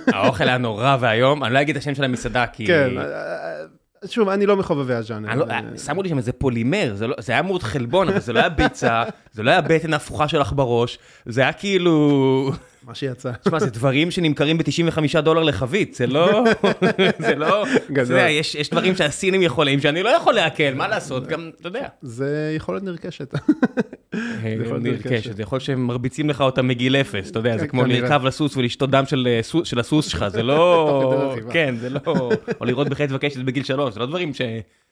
האוכל 0.06 0.44
היה 0.44 0.58
נורא 0.58 0.96
ואיום, 1.00 1.44
אני 1.44 1.54
לא 1.54 1.60
אגיד 1.60 1.76
את 1.76 1.82
השם 1.82 1.94
של 1.94 2.04
המסעדה 2.04 2.46
כי... 2.46 2.66
כן, 2.66 2.98
אה, 2.98 3.64
שוב, 4.06 4.28
אני 4.28 4.46
לא 4.46 4.56
מחובבי 4.56 4.94
הז'אנר. 4.94 5.34
לא- 5.34 5.46
שמו 5.76 6.02
לי 6.02 6.08
שם 6.08 6.18
איזה 6.18 6.32
פולימר, 6.32 6.92
זה 6.94 7.06
לא- 7.06 7.16
זה 7.18 7.32
היה 7.32 7.42
מאוד 7.42 7.62
חלבון, 7.62 8.08
אבל 8.08 8.20
זה 8.20 8.32
לא 8.32 8.38
היה 8.38 8.48
ביצה, 8.48 9.02
זה 9.32 9.42
לא 9.42 9.50
היה 9.50 9.60
בטן 9.60 9.94
הפוכה 9.94 10.28
שלך 10.28 10.52
בראש, 10.52 10.98
זה 11.26 11.40
היה 11.40 11.52
כאילו... 11.52 12.52
מה 12.88 12.94
שיצא. 12.94 13.32
תשמע, 13.32 13.58
זה 13.58 13.70
דברים 13.70 14.10
שנמכרים 14.10 14.58
ב-95 14.58 15.20
דולר 15.20 15.42
לחבית, 15.42 15.94
זה 15.94 16.06
לא... 16.06 16.44
זה 17.26 17.34
לא... 17.34 17.64
גדול. 17.90 18.04
אתה 18.04 18.12
יודע, 18.12 18.30
יש 18.30 18.54
יש 18.54 18.70
דברים 18.70 18.96
שהסינים 18.96 19.42
יכולים, 19.42 19.80
שאני 19.80 20.02
לא 20.02 20.08
יכול 20.08 20.34
לעכל, 20.34 20.74
מה 20.74 20.88
לעשות, 20.88 21.26
גם, 21.26 21.50
אתה 21.60 21.68
יודע. 21.68 21.88
זה 22.02 22.52
יכולת 22.56 22.82
נרכשת. 22.82 23.34
יכול 24.14 24.80
להיות 24.82 24.82
נרכשת. 24.82 25.36
זה 25.36 25.42
יכול 25.42 25.56
להיות 25.56 25.64
שהם 25.64 25.86
מרביצים 25.86 26.30
לך 26.30 26.40
אותה 26.40 26.62
מגיל 26.62 26.96
אפס, 26.96 27.30
אתה 27.30 27.38
יודע, 27.38 27.58
זה 27.58 27.64
כן, 27.64 27.70
כמו. 27.70 27.84
לרכב 27.84 28.24
לסוס 28.24 28.56
ולשתות 28.56 28.90
דם 28.90 29.04
של 29.06 29.28
אה, 29.30 29.64
של 29.64 29.80
הסוס 29.80 30.08
שלך, 30.08 30.28
זה 30.28 30.42
לא... 30.42 31.36
כן, 31.50 31.74
זה 31.76 31.90
לא... 31.90 32.00
או 32.60 32.64
לראות 32.64 32.88
בחטא 32.88 33.14
וקשת 33.14 33.40
בגיל 33.40 33.64
שלוש, 33.64 33.94
זה 33.94 34.00
לא 34.00 34.06
דברים 34.06 34.32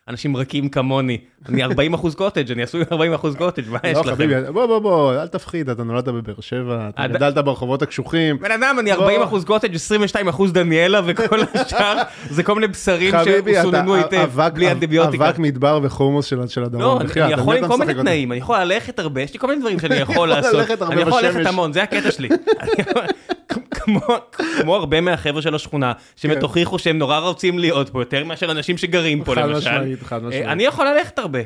שאנשים 0.09 0.37
רכים 0.37 0.69
כמוני. 0.69 1.19
אני 1.49 1.63
40 1.65 1.95
אחוז 1.95 2.15
קוטג', 2.15 2.53
אני 2.53 2.63
עשוי 2.63 2.83
40 2.93 3.13
אחוז 3.15 3.37
קוטג', 3.37 3.63
מה 3.71 3.79
יש 3.85 3.97
לא, 3.97 4.13
לכם? 4.13 4.53
בוא, 4.53 4.67
בוא, 4.67 4.79
בוא, 4.79 5.15
אל 5.15 5.29
תפחיד, 5.29 5.71
אתה 5.71 5.85
נולדת 5.85 6.09
בבאר 6.09 6.35
שבע, 6.41 6.89
אתה 6.89 7.03
עד- 7.03 7.13
גדלת 7.13 7.35
ברחובות 7.39 7.83
הקשוחים. 7.83 8.39
בן 8.39 8.51
אדם, 8.51 8.77
אני 8.81 8.93
בוא. 8.93 9.03
40 9.03 9.23
אחוז 9.23 9.45
קוטג', 9.45 9.75
22 9.75 10.29
אחוז 10.29 10.53
דניאלה, 10.53 11.01
וכל 11.07 11.41
השאר 11.55 11.97
זה 12.31 12.43
כל 12.43 12.55
מיני 12.55 12.67
בשרים 12.67 13.15
שסוננו 13.55 13.95
היטב, 13.95 14.31
בלי 14.55 14.71
אנטיביוטיקה. 14.73 15.29
אבק 15.29 15.39
מדבר 15.39 15.81
וחומוס 15.83 16.27
של 16.49 16.65
הדרום. 16.65 16.83
לא, 16.83 16.97
אני 17.01 17.09
בחייאת, 17.09 17.25
אני 17.27 17.35
על 17.35 17.41
יכול 17.41 17.57
עם 17.57 17.69
כל 17.69 17.77
מיני? 17.79 17.95
תנאים, 17.95 18.33
אני 18.33 18.41
יכול 18.41 18.59
ללכת 18.59 18.99
הרבה, 18.99 19.21
יש 19.23 19.33
לי 19.33 19.39
כל 19.39 19.47
מיני 19.47 19.61
דברים 19.61 19.79
שאני 19.81 19.95
יכול 19.97 20.29
לעשות. 20.35 20.71
אני 20.83 21.01
יכול. 21.01 21.23
ללכת 21.23 21.47
המון, 21.47 21.73
זה 21.73 21.83
הקטע 21.83 22.11
שלי. 22.11 22.29
כמו- 23.49 24.01
כמו 24.61 24.77
הרבה 24.77 25.01
מהחבר'ה 25.01 25.43
של 25.43 25.55
השכונה, 25.55 25.93
שבאמת 26.17 26.37
כן. 26.39 26.43
הוכיחו 26.43 26.79
שהם 26.79 26.99
נורא 26.99 27.19
רוצים 27.19 27.59
להיות 27.59 27.89
פה, 27.89 28.01
יותר 28.01 28.25
מאשר 28.25 28.51
אנשים 28.51 28.79
שגרים 28.79 29.25
פה 29.25 29.35
חד 29.35 29.41
למשל. 29.49 29.71
משמעית, 29.71 30.03
חד 30.03 30.23
אה, 30.23 30.29
משמעית. 30.29 30.47
אני 30.47 30.63
יכול 30.65 30.87
ללכת 30.89 31.19
הרבה, 31.19 31.39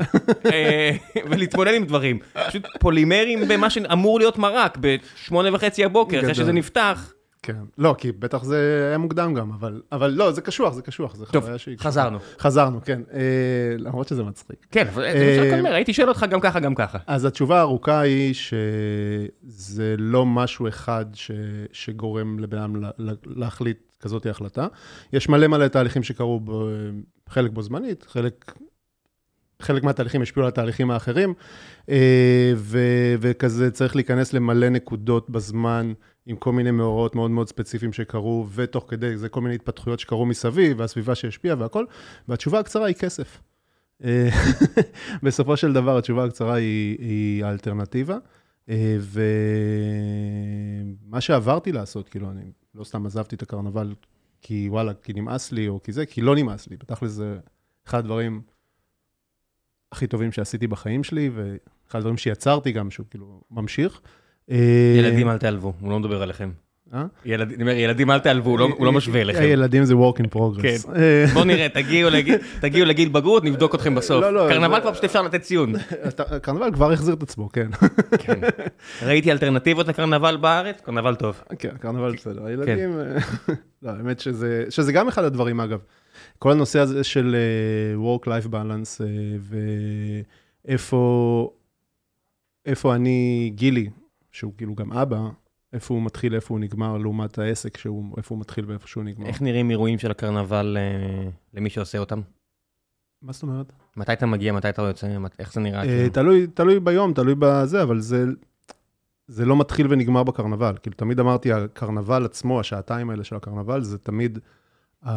אה, 0.52 0.90
ולהתמודד 1.30 1.74
עם 1.74 1.84
דברים. 1.84 2.18
פשוט 2.48 2.66
פולימרים 2.80 3.48
במה 3.48 3.70
שאמור 3.70 4.18
להיות 4.18 4.38
מרק, 4.38 4.78
בשמונה 4.80 5.54
וחצי 5.54 5.84
הבוקר, 5.84 6.20
אחרי. 6.20 6.34
שזה 6.34 6.52
נפתח. 6.52 7.12
כן. 7.42 7.56
לא, 7.78 7.94
כי 7.98 8.12
בטח 8.12 8.44
זה 8.44 8.86
היה 8.88 8.98
מוקדם 8.98 9.34
גם, 9.34 9.52
אבל, 9.52 9.82
אבל 9.92 10.10
לא, 10.10 10.32
זה 10.32 10.40
קשוח, 10.40 10.72
זה 10.74 10.82
קשוח, 10.82 11.14
זה 11.14 11.26
טוב, 11.26 11.42
חוויה 11.42 11.58
שהיא... 11.58 11.78
חזרנו. 11.78 12.18
חזרנו, 12.38 12.80
כן. 12.84 13.00
אה, 13.12 13.20
למרות 13.78 14.08
שזה 14.08 14.22
מצחיק. 14.22 14.66
כן, 14.70 14.86
אבל 14.88 15.04
אה, 15.04 15.12
זה 15.12 15.40
מה 15.40 15.48
שאני 15.48 15.60
אומר, 15.60 15.74
הייתי 15.74 15.92
שואל 15.92 16.08
אותך 16.08 16.26
גם 16.30 16.40
ככה, 16.40 16.60
גם 16.60 16.74
ככה. 16.74 16.98
אז 17.06 17.24
התשובה 17.24 17.58
הארוכה 17.58 18.00
היא 18.00 18.34
שזה 18.34 19.94
לא 19.98 20.26
משהו 20.26 20.68
אחד 20.68 21.06
ש, 21.14 21.30
שגורם 21.72 22.38
לבן 22.38 22.58
אדם 22.58 22.76
לה- 22.76 22.90
לה- 22.98 23.12
להחליט 23.26 23.78
כזאת 24.00 24.26
החלטה. 24.26 24.66
יש 25.12 25.28
מלא 25.28 25.46
מלא 25.46 25.68
תהליכים 25.68 26.02
שקרו, 26.02 26.40
ב, 26.40 26.50
חלק 27.28 27.50
בו 27.50 27.62
זמנית, 27.62 28.02
חלק, 28.08 28.52
חלק 29.62 29.82
מהתהליכים 29.82 30.22
השפיעו 30.22 30.44
על 30.44 30.48
התהליכים 30.48 30.90
האחרים, 30.90 31.34
אה, 31.88 32.52
ו, 32.56 32.78
וכזה 33.20 33.70
צריך 33.70 33.96
להיכנס 33.96 34.32
למלא 34.32 34.68
נקודות 34.68 35.30
בזמן, 35.30 35.92
עם 36.26 36.36
כל 36.36 36.52
מיני 36.52 36.70
מאורעות 36.70 37.14
מאוד 37.14 37.30
מאוד 37.30 37.48
ספציפיים 37.48 37.92
שקרו, 37.92 38.46
ותוך 38.54 38.84
כדי 38.88 39.16
זה 39.16 39.28
כל 39.28 39.40
מיני 39.40 39.54
התפתחויות 39.54 40.00
שקרו 40.00 40.26
מסביב, 40.26 40.80
והסביבה 40.80 41.14
שהשפיעה 41.14 41.56
והכל, 41.58 41.84
והתשובה 42.28 42.58
הקצרה 42.58 42.86
היא 42.86 42.94
כסף. 42.94 43.42
אה, 44.04 44.28
בסופו 45.22 45.56
של 45.56 45.72
דבר, 45.72 45.98
התשובה 45.98 46.24
הקצרה 46.24 46.54
היא, 46.54 46.98
היא 46.98 47.44
האלטרנטיבה. 47.44 48.18
אה, 48.68 48.96
ומה 51.06 51.20
שעברתי 51.20 51.72
לעשות, 51.72 52.08
כאילו, 52.08 52.30
אני 52.30 52.52
לא 52.74 52.84
סתם 52.84 53.06
עזבתי 53.06 53.36
את 53.36 53.42
הקרנבל 53.42 53.94
כי 54.42 54.68
וואלה, 54.68 54.94
כי 54.94 55.12
נמאס 55.12 55.52
לי, 55.52 55.68
או 55.68 55.82
כי 55.82 55.92
זה, 55.92 56.06
כי 56.06 56.20
לא 56.20 56.36
נמאס 56.36 56.68
לי. 56.68 56.76
בתכל'ס 56.76 57.10
זה 57.10 57.38
אחד 57.86 57.98
הדברים 57.98 58.42
הכי 59.92 60.06
טובים 60.06 60.32
שעשיתי 60.32 60.66
בחיים 60.66 61.04
שלי, 61.04 61.30
ואחד 61.34 61.98
הדברים 61.98 62.16
שיצרתי 62.16 62.72
גם, 62.72 62.90
שהוא 62.90 63.06
כאילו 63.10 63.42
ממשיך. 63.50 64.00
אה, 64.50 64.56
ילדים 64.98 65.28
אל 65.28 65.38
תיעלבו, 65.38 65.72
הוא 65.80 65.90
לא 65.90 65.98
מדבר 66.00 66.22
עליכם. 66.22 66.50
אה? 66.94 67.04
אני 67.26 67.34
אומר, 67.60 67.72
ילדים 67.72 68.10
אל 68.10 68.18
תיעלבו, 68.18 68.50
הוא 68.50 68.58
לא- 68.58 68.68
לא 68.80 68.92
משווה 68.92 69.20
אליכם. 69.20 69.40
הילדים 69.42 69.84
זה 69.84 69.94
work 69.94 70.16
in 70.22 70.36
progress. 70.36 70.62
כן. 70.62 70.76
אה, 70.96 71.24
בואו 71.34 71.44
נראה, 71.44 71.68
תגיעו 71.68 72.10
לגיל- 72.86 73.08
בגרות, 73.08 73.44
נבדוק 73.44 73.74
אתכם 73.74 73.94
בסוף. 73.94 74.22
לא, 74.22 74.32
לא, 74.34 74.46
קרנבל 74.48 74.80
כבר 74.80 74.92
פשוט 74.92 75.04
אפשר 75.04 75.22
לתת 75.22 75.40
ציון. 75.42 75.72
הקרנבל 76.18 76.72
כבר 76.72 76.92
החזיר 76.92 77.14
את 77.14 77.22
עצמו, 77.22 77.48
כן. 77.52 77.68
כן. 78.18 78.40
ראיתי 79.02 79.32
אלטרנטיבות 79.32 79.88
לקרנבל 79.88 80.36
בארץ, 80.36 80.80
קרנבל 80.80 81.14
טוב. 81.14 81.40
כן, 81.58 81.76
קרנבל 81.80 82.12
בסדר. 82.12 82.46
הילדים, 82.46 82.98
אה, 83.00 83.04
לא, 83.82 83.90
האמת 83.90 84.20
שזה, 84.20 84.92
גם 84.92 85.08
אחד 85.08 85.24
הדברים, 85.24 85.60
אגב. 85.60 85.78
כל 86.38 86.52
הנושא 86.52 86.78
הזה 86.78 87.04
של 87.04 87.36
אה, 87.36 88.16
Work-Life 88.16 88.46
Balance, 88.48 89.04
אה, 89.04 89.06
ואיפה 90.64 91.50
איפה 92.66 92.94
אני, 92.94 93.50
גילי, 93.54 93.88
שהוא 94.32 94.52
כאילו 94.56 94.74
גם 94.74 94.92
אבא, 94.92 95.28
איפה 95.72 95.94
הוא 95.94 96.02
מתחיל, 96.02 96.34
איפה 96.34 96.54
הוא 96.54 96.60
נגמר, 96.60 96.98
לעומת 96.98 97.38
העסק, 97.38 97.76
שהוא, 97.76 98.14
איפה 98.16 98.34
הוא 98.34 98.40
מתחיל 98.40 98.64
ואיפה 98.68 98.88
שהוא 98.88 99.04
נגמר. 99.04 99.26
איך 99.26 99.42
נראים 99.42 99.70
אירועים 99.70 99.98
של 99.98 100.10
הקרנבל 100.10 100.76
אה, 100.80 101.30
למי 101.54 101.70
שעושה 101.70 101.98
אותם? 101.98 102.20
מה 103.22 103.32
זאת 103.32 103.42
אומרת? 103.42 103.72
מתי 103.96 104.12
אתה 104.12 104.26
מגיע, 104.26 104.52
מתי 104.52 104.68
אתה 104.68 104.82
יוצא, 104.82 105.18
מת- 105.18 105.36
איך 105.38 105.52
זה 105.52 105.60
נראה? 105.60 105.80
אה, 105.80 105.86
כאילו? 105.86 106.08
תלוי, 106.12 106.46
תלוי 106.46 106.80
ביום, 106.80 107.12
תלוי 107.12 107.34
בזה, 107.38 107.82
אבל 107.82 108.00
זה, 108.00 108.24
זה 109.26 109.44
לא 109.44 109.56
מתחיל 109.56 109.86
ונגמר 109.90 110.22
בקרנבל. 110.22 110.74
כאילו, 110.82 110.96
תמיד 110.96 111.20
אמרתי, 111.20 111.52
הקרנבל 111.52 112.24
עצמו, 112.24 112.60
השעתיים 112.60 113.10
האלה 113.10 113.24
של 113.24 113.36
הקרנבל, 113.36 113.82
זה 113.82 113.98
תמיד, 113.98 114.38
uh, 115.04 115.08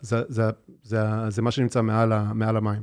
זה, 0.00 0.22
זה, 0.28 0.42
זה, 0.82 1.00
זה 1.28 1.42
מה 1.42 1.50
שנמצא 1.50 1.82
מעל, 1.82 2.12
ה, 2.12 2.32
מעל 2.34 2.56
המים. 2.56 2.82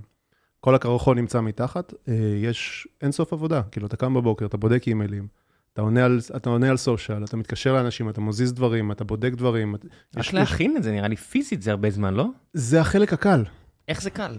כל 0.59 0.75
הקרחון 0.75 1.17
נמצא 1.17 1.41
מתחת, 1.41 1.91
uh, 1.93 2.11
יש 2.43 2.87
אינסוף 3.01 3.33
עבודה. 3.33 3.61
כאילו, 3.71 3.87
אתה 3.87 3.97
קם 3.97 4.13
בבוקר, 4.13 4.45
אתה 4.45 4.57
בודק 4.57 4.87
אימיילים, 4.87 5.27
אתה 5.73 5.81
עונה 5.81 6.05
על, 6.05 6.19
אתה 6.35 6.49
עונה 6.49 6.69
על 6.69 6.77
סושיאל, 6.77 7.23
אתה 7.23 7.37
מתקשר 7.37 7.73
לאנשים, 7.73 8.09
אתה 8.09 8.21
מזיז 8.21 8.53
דברים, 8.53 8.91
אתה 8.91 9.03
בודק 9.03 9.31
דברים. 9.33 9.75
את- 9.75 9.85
יש- 10.17 10.27
רק 10.27 10.33
להכין 10.33 10.77
את 10.77 10.83
זה, 10.83 10.91
נראה 10.91 11.07
לי 11.07 11.15
פיזית 11.15 11.61
זה 11.61 11.71
הרבה 11.71 11.89
זמן, 11.89 12.13
לא? 12.13 12.25
זה 12.53 12.81
החלק 12.81 13.13
הקל. 13.13 13.43
איך 13.87 14.01
זה 14.01 14.09
קל? 14.09 14.37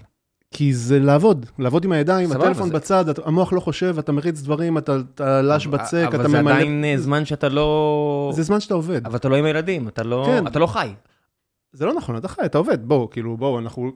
כי 0.55 0.75
זה 0.75 0.99
לעבוד, 0.99 1.47
לעבוד 1.59 1.85
עם 1.85 1.93
הידיים, 1.93 2.29
סבבה, 2.29 2.45
הטלפון 2.45 2.69
זה- 2.69 2.75
בצד, 2.75 3.09
אתה- 3.09 3.23
המוח 3.25 3.53
לא 3.53 3.61
חושב, 3.61 3.97
אתה 3.99 4.13
מריץ 4.13 4.41
דברים, 4.43 4.79
אתה, 4.79 4.97
אתה 5.15 5.43
לש 5.43 5.67
בצק, 5.67 6.05
אתה 6.09 6.17
אבל 6.17 6.29
זה 6.31 6.43
ממלא... 6.43 6.55
עדיין 6.55 6.85
אה, 6.85 6.95
זמן 6.99 7.25
שאתה 7.25 7.49
לא... 7.49 8.33
זה 8.35 8.43
זמן 8.43 8.61
שאתה 8.61 8.75
עובד. 8.75 9.07
אבל 9.07 9.17
אתה 9.17 9.29
לא 9.29 9.37
עם 9.37 9.45
הילדים, 9.45 9.89
אתה 9.89 10.03
לא 10.03 10.25
כן. 10.27 10.47
אתה 10.47 10.59
לא 10.59 10.67
חי. 10.67 10.89
זה 11.73 11.87
לא 11.87 11.95
נכון, 11.95 12.17
אתה 12.17 12.29
חי, 12.29 12.43
אתה 12.45 12.59
עובד, 12.59 12.89
בואו, 12.89 13.11
כאילו, 13.11 13.37
בואו, 13.37 13.59
אנחנו... 13.59 13.93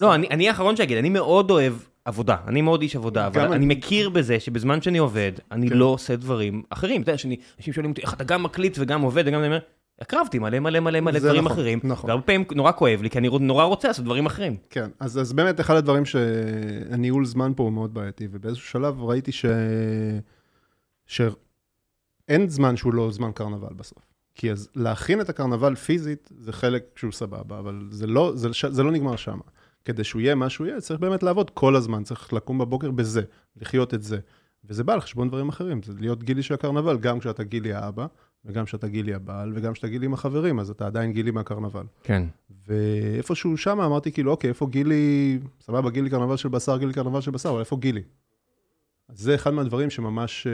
לא, 0.00 0.14
אני 0.14 0.26
אני 0.30 0.48
האחרון 0.48 0.76
שיגיד, 0.76 0.98
אני 0.98 1.08
מאוד 1.08 1.50
אוהב 1.50 1.72
עבודה, 2.06 2.36
אני 2.46 2.62
מאוד 2.62 2.82
איש 2.82 2.96
עבודה, 2.96 3.26
אבל 3.26 3.40
אני. 3.40 3.56
אני 3.56 3.66
מכיר 3.66 4.08
בזה 4.10 4.40
שבזמן 4.40 4.82
שאני 4.82 4.98
עובד, 4.98 5.32
אני 5.50 5.68
כן. 5.68 5.76
לא 5.76 5.84
עושה 5.84 6.16
דברים 6.16 6.62
אחרים. 6.70 7.02
אתה 7.02 7.10
יודע, 7.10 7.18
שאני- 7.18 7.36
אנשים 7.58 7.72
שואלים 7.74 7.90
אותי, 7.90 8.02
איך 8.02 8.14
אתה 8.14 8.24
גם 8.24 8.42
מקליט 8.42 8.76
וגם 8.80 9.02
עובד 9.02 9.24
וגם 9.26 9.38
אני 9.38 9.46
אומר, 9.46 9.58
הקרבתי 10.00 10.38
מלא 10.38 10.58
מלא 10.58 10.80
מלא 10.80 11.00
מלא 11.00 11.18
דברים 11.18 11.44
נכון, 11.44 11.52
אחרים, 11.58 11.80
נכון. 11.84 12.10
והרבה 12.10 12.22
פעמים 12.26 12.44
נורא 12.54 12.72
כואב 12.72 13.02
לי, 13.02 13.10
כי 13.10 13.18
אני 13.18 13.28
נורא 13.40 13.64
רוצה 13.64 13.88
לעשות 13.88 14.04
דברים 14.04 14.26
אחרים. 14.26 14.56
כן, 14.70 14.90
אז, 15.00 15.20
אז 15.20 15.32
באמת 15.32 15.60
אחד 15.60 15.76
הדברים 15.76 16.04
שהניהול 16.04 17.24
זמן 17.24 17.52
פה 17.56 17.62
הוא 17.62 17.72
מאוד 17.72 17.94
בעייתי, 17.94 18.28
ובאיזשהו 18.30 18.66
שלב 18.68 19.02
ראיתי 19.02 19.32
ש... 19.32 19.44
שאין 21.06 22.48
זמן 22.48 22.76
שהוא 22.76 22.94
לא 22.94 23.10
זמן 23.10 23.30
קרנבל 23.34 23.74
בסוף. 23.76 23.98
כי 24.34 24.50
אז 24.52 24.68
להכין 24.74 25.20
את 25.20 25.28
הקרנבל 25.28 25.74
פיזית 25.74 26.30
זה 26.38 26.52
חלק 26.52 26.84
שהוא 26.96 27.12
סבבה, 27.12 27.58
אבל 27.58 27.88
זה 27.90 28.06
לא, 28.06 28.32
זה, 28.34 28.48
זה 28.70 28.82
לא 28.82 28.90
נגמר 28.90 29.16
שם. 29.16 29.38
כדי 29.86 30.04
שהוא 30.04 30.20
יהיה 30.20 30.34
מה 30.34 30.50
שהוא 30.50 30.66
יהיה, 30.66 30.80
צריך 30.80 31.00
באמת 31.00 31.22
לעבוד 31.22 31.50
כל 31.50 31.76
הזמן, 31.76 32.02
צריך 32.02 32.32
לקום 32.32 32.58
בבוקר 32.58 32.90
בזה, 32.90 33.22
לחיות 33.56 33.94
את 33.94 34.02
זה. 34.02 34.18
וזה 34.64 34.84
בא 34.84 34.92
על 34.92 35.00
חשבון 35.00 35.28
דברים 35.28 35.48
אחרים, 35.48 35.82
זה 35.82 35.92
להיות 36.00 36.22
גילי 36.22 36.42
של 36.42 36.54
הקרנבל, 36.54 36.98
גם 36.98 37.18
כשאתה 37.18 37.44
גילי 37.44 37.72
האבא, 37.74 38.06
וגם 38.44 38.64
כשאתה 38.64 38.88
גילי 38.88 39.14
הבעל, 39.14 39.52
וגם 39.54 39.72
כשאתה 39.72 39.88
גילי 39.88 40.06
עם 40.06 40.14
החברים, 40.14 40.60
אז 40.60 40.70
אתה 40.70 40.86
עדיין 40.86 41.12
גילי 41.12 41.30
מהקרנבל. 41.30 41.84
כן. 42.02 42.22
ואיפשהו 42.66 43.56
שם 43.56 43.80
אמרתי 43.80 44.12
כאילו, 44.12 44.30
אוקיי, 44.30 44.48
איפה 44.48 44.66
גילי, 44.66 45.38
סבבה, 45.60 45.90
גילי 45.90 46.10
קרנבל 46.10 46.36
של 46.36 46.48
בשר, 46.48 46.76
גילי 46.76 46.92
קרנבל 46.92 47.20
של 47.20 47.30
בשר, 47.30 47.50
אבל 47.50 47.60
איפה 47.60 47.76
גילי? 47.76 48.02
אז 49.08 49.18
זה 49.18 49.34
אחד 49.34 49.50
מהדברים 49.50 49.90
שממש 49.90 50.46
אה, 50.46 50.52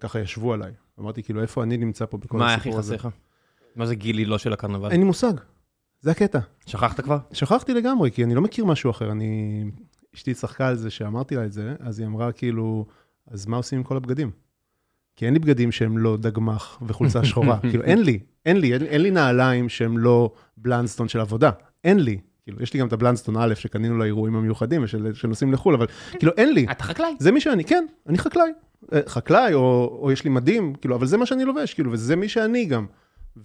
ככה 0.00 0.20
ישבו 0.20 0.52
עליי. 0.52 0.72
אמרתי, 1.00 1.22
כאילו, 1.22 1.42
איפה 1.42 1.62
אני 1.62 1.76
נמצא 1.76 2.06
פה 2.06 2.18
בכל 2.18 2.38
מה 2.38 2.54
הכי 2.54 2.60
הסיפור 2.60 2.78
הזה? 2.78 2.98
חסר 2.98 3.08
לך? 3.08 3.14
מה 3.76 3.86
זה 3.86 3.94
גילי 3.94 4.24
לא 4.24 4.38
של 4.38 4.52
הקרנבל? 4.52 4.90
אין 4.90 5.00
לי 5.00 5.06
מושג, 5.06 5.32
זה 6.00 6.10
הקטע. 6.10 6.38
שכחת 6.66 7.00
כבר? 7.00 7.18
שכחתי 7.32 7.74
לגמרי, 7.74 8.10
כי 8.10 8.24
אני 8.24 8.34
לא 8.34 8.40
מכיר 8.42 8.64
משהו 8.64 8.90
אחר. 8.90 9.12
אני, 9.12 9.64
אשתי 10.14 10.34
צחקה 10.34 10.68
על 10.68 10.76
זה 10.76 10.90
שאמרתי 10.90 11.36
לה 11.36 11.44
את 11.44 11.52
זה, 11.52 11.74
אז 11.80 11.98
היא 12.00 12.06
אמרה 12.06 12.32
כאילו, 12.32 12.86
אז 13.30 13.46
מה 13.46 13.56
עושים 13.56 13.78
עם 13.78 13.84
כל 13.84 13.96
הבגדים? 13.96 14.30
כי 15.16 15.26
אין 15.26 15.34
לי 15.34 15.38
בגדים 15.40 15.72
שהם 15.72 15.98
לא 15.98 16.16
דגמח 16.16 16.78
וחולצה 16.86 17.24
שחורה. 17.24 17.58
כאילו, 17.70 17.84
אין 17.84 18.02
לי, 18.02 18.18
אין 18.46 18.56
לי, 18.56 18.72
אין, 18.74 18.82
אין 18.82 19.00
לי 19.02 19.10
נעליים 19.10 19.68
שהם 19.68 19.98
לא 19.98 20.32
בלנסטון 20.56 21.08
של 21.08 21.20
עבודה. 21.20 21.50
אין 21.84 21.98
לי. 22.00 22.18
כאילו, 22.42 22.62
יש 22.62 22.74
לי 22.74 22.80
גם 22.80 22.86
את 22.86 22.92
הבלנסטון 22.92 23.36
א' 23.36 23.54
שקנינו 23.54 23.98
לאירועים 23.98 24.36
המיוחדים 24.36 24.84
ושל- 24.84 25.14
שנוסעים 25.14 25.52
לחו"ל, 25.52 25.74
אבל 25.74 25.86
כאילו, 26.18 26.32
אין 26.36 26.52
לי. 26.54 26.66
אתה 26.70 26.84
חקלאי. 26.84 27.14
זה 27.18 27.32
מי 27.32 27.40
שאני, 27.40 27.64
כן, 27.64 27.86
אני 28.06 28.18
חקלאי. 28.18 28.50
אה, 28.92 29.00
חקלאי, 29.06 29.54
או, 29.54 29.98
או 30.02 30.12
יש 30.12 30.24
לי 30.24 30.30
מדים, 30.30 30.74
כאילו, 30.74 30.94
אבל 30.96 31.06
זה 31.06 31.16
מה 31.16 31.26
שאני 31.26 31.44
לובש, 31.44 31.74
כאילו, 31.74 31.92
וזה 31.92 32.16
מי 32.16 32.28
שאני 32.28 32.64
גם. 32.64 32.86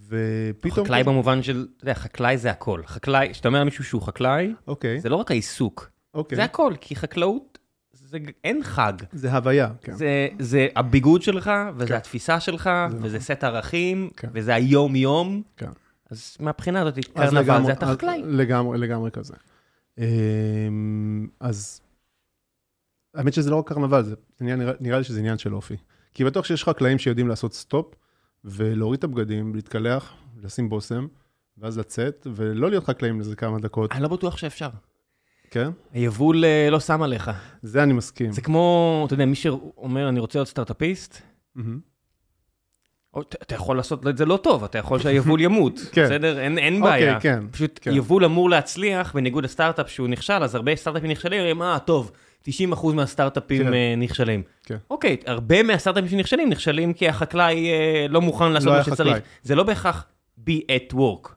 ופתאום... 0.07 0.85
חקלאי 0.85 1.03
במובן 1.03 1.43
של, 1.43 1.67
אתה 1.77 1.83
יודע, 1.83 1.93
חקלאי 1.93 2.37
זה 2.37 2.51
הכל. 2.51 2.81
חקלאי, 2.85 3.29
כשאתה 3.31 3.47
אומר 3.47 3.61
למישהו 3.61 3.83
שהוא 3.83 4.01
חקלאי, 4.01 4.53
אוקיי, 4.67 4.99
זה 4.99 5.09
לא 5.09 5.15
רק 5.15 5.31
העיסוק, 5.31 5.91
אוקיי. 6.13 6.35
זה 6.35 6.43
הכל, 6.43 6.73
כי 6.81 6.95
חקלאות, 6.95 7.57
זה, 7.93 8.17
אין 8.43 8.63
חג. 8.63 8.93
זה 9.11 9.33
הוויה, 9.33 9.69
כן. 9.81 9.93
זה, 9.93 10.27
זה 10.39 10.67
הביגוד 10.75 11.21
שלך, 11.21 11.51
וזה 11.75 11.87
כן. 11.87 11.95
התפיסה 11.95 12.39
שלך, 12.39 12.69
זה 12.89 12.97
וזה 12.97 13.17
נכון. 13.17 13.35
סט 13.35 13.43
ערכים, 13.43 14.09
כן. 14.17 14.27
וזה 14.33 14.55
היום-יום. 14.55 15.41
כן. 15.57 15.69
אז 16.11 16.37
מהבחינה 16.39 16.81
הזאת, 16.81 16.99
קרנבל 17.13 17.65
זה 17.65 17.71
אתה 17.71 17.85
חקלאי. 17.85 18.21
לגמרי, 18.25 18.77
לגמרי 18.77 19.11
כזה. 19.11 19.33
אמ, 19.97 21.27
אז 21.39 21.81
האמת 23.15 23.33
שזה 23.33 23.49
לא 23.49 23.55
רק 23.55 23.67
קרנבל, 23.67 24.03
זה 24.03 24.15
נראה, 24.41 24.73
נראה 24.79 24.97
לי 24.97 25.03
שזה 25.03 25.19
עניין 25.19 25.37
של 25.37 25.55
אופי. 25.55 25.75
כי 26.13 26.23
בטוח 26.23 26.45
שיש 26.45 26.63
חקלאים 26.63 26.97
שיודעים 26.97 27.27
לעשות 27.27 27.53
סטופ, 27.53 27.95
ולהוריד 28.45 28.97
את 28.97 29.03
הבגדים, 29.03 29.55
להתקלח, 29.55 30.13
לשים 30.43 30.69
בושם, 30.69 31.07
ואז 31.57 31.77
לצאת, 31.77 32.27
ולא 32.35 32.69
להיות 32.69 32.83
חקלאים 32.83 33.19
לזה 33.19 33.35
כמה 33.35 33.59
דקות, 33.59 33.91
אני 33.91 34.03
לא 34.03 34.07
בטוח 34.07 34.37
שאפשר. 34.37 34.69
כן? 35.51 35.69
היבול 35.93 36.45
אה, 36.45 36.69
לא 36.71 36.79
שם 36.79 37.01
עליך. 37.01 37.31
זה 37.61 37.83
אני 37.83 37.93
מסכים. 37.93 38.31
זה 38.31 38.41
כמו, 38.41 39.03
אתה 39.05 39.13
יודע, 39.13 39.25
מי 39.25 39.35
שאומר, 39.35 40.09
אני 40.09 40.19
רוצה 40.19 40.39
להיות 40.39 40.47
סטארט-אפיסט, 40.47 41.21
אתה 43.21 43.55
יכול 43.55 43.77
לעשות 43.77 44.07
את 44.07 44.17
זה 44.17 44.25
לא 44.25 44.37
טוב, 44.37 44.63
אתה 44.63 44.77
יכול 44.77 44.99
שהיבול 44.99 45.41
ימות, 45.41 45.79
כן. 45.91 46.05
בסדר? 46.05 46.39
אין, 46.39 46.57
אין 46.57 46.75
אוקיי, 46.75 46.91
בעיה. 46.91 47.19
כן, 47.19 47.43
פשוט 47.51 47.79
כן. 47.81 47.91
יבול 47.91 48.25
אמור 48.25 48.49
להצליח, 48.49 49.13
בניגוד 49.15 49.43
לסטארט-אפ 49.43 49.89
שהוא 49.89 50.07
נכשל, 50.07 50.43
אז 50.43 50.55
הרבה 50.55 50.75
סטארט-אפים 50.75 51.11
נכשלים, 51.11 51.39
אומרים, 51.39 51.61
אה, 51.61 51.79
טוב, 51.79 52.11
90% 52.49 52.93
מהסטארט-אפים 52.93 53.63
כן. 53.63 53.73
אה, 53.73 53.93
נכשלים. 53.97 54.43
כן. 54.63 54.77
אוקיי, 54.89 55.17
הרבה 55.25 55.63
מהסטארט-אפים 55.63 56.09
שנכשלים, 56.09 56.49
נכשלים 56.49 56.93
כי 56.93 57.09
החקלאי 57.09 57.69
אה, 57.69 58.05
לא 58.09 58.21
מוכן 58.21 58.51
לעשות 58.51 58.67
לא 58.67 58.77
מה 58.77 58.83
שצריך. 58.83 58.99
חקלאי. 58.99 59.19
זה 59.43 59.55
לא 59.55 59.63
בהכרח 59.63 60.05
be 60.47 60.51
at 60.51 60.93
work, 60.93 61.29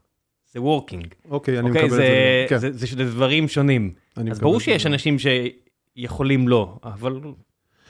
זה 0.53 0.59
working. 0.59 1.07
אוקיי, 1.31 1.59
אני 1.59 1.69
אוקיי, 1.69 1.83
מקבל 1.83 1.85
את 1.85 1.91
זה, 1.91 1.97
זה. 1.97 2.47
כן, 2.49 2.59
זה, 2.59 2.73
זה, 2.73 2.87
זה 2.87 3.05
דברים 3.05 3.49
שונים. 3.49 3.93
אז 4.31 4.41
ברור 4.41 4.55
את 4.55 4.61
זה. 4.61 4.65
שיש 4.65 4.87
אנשים 4.87 5.17
שיכולים 5.19 6.49
לא, 6.49 6.77
אבל 6.85 7.21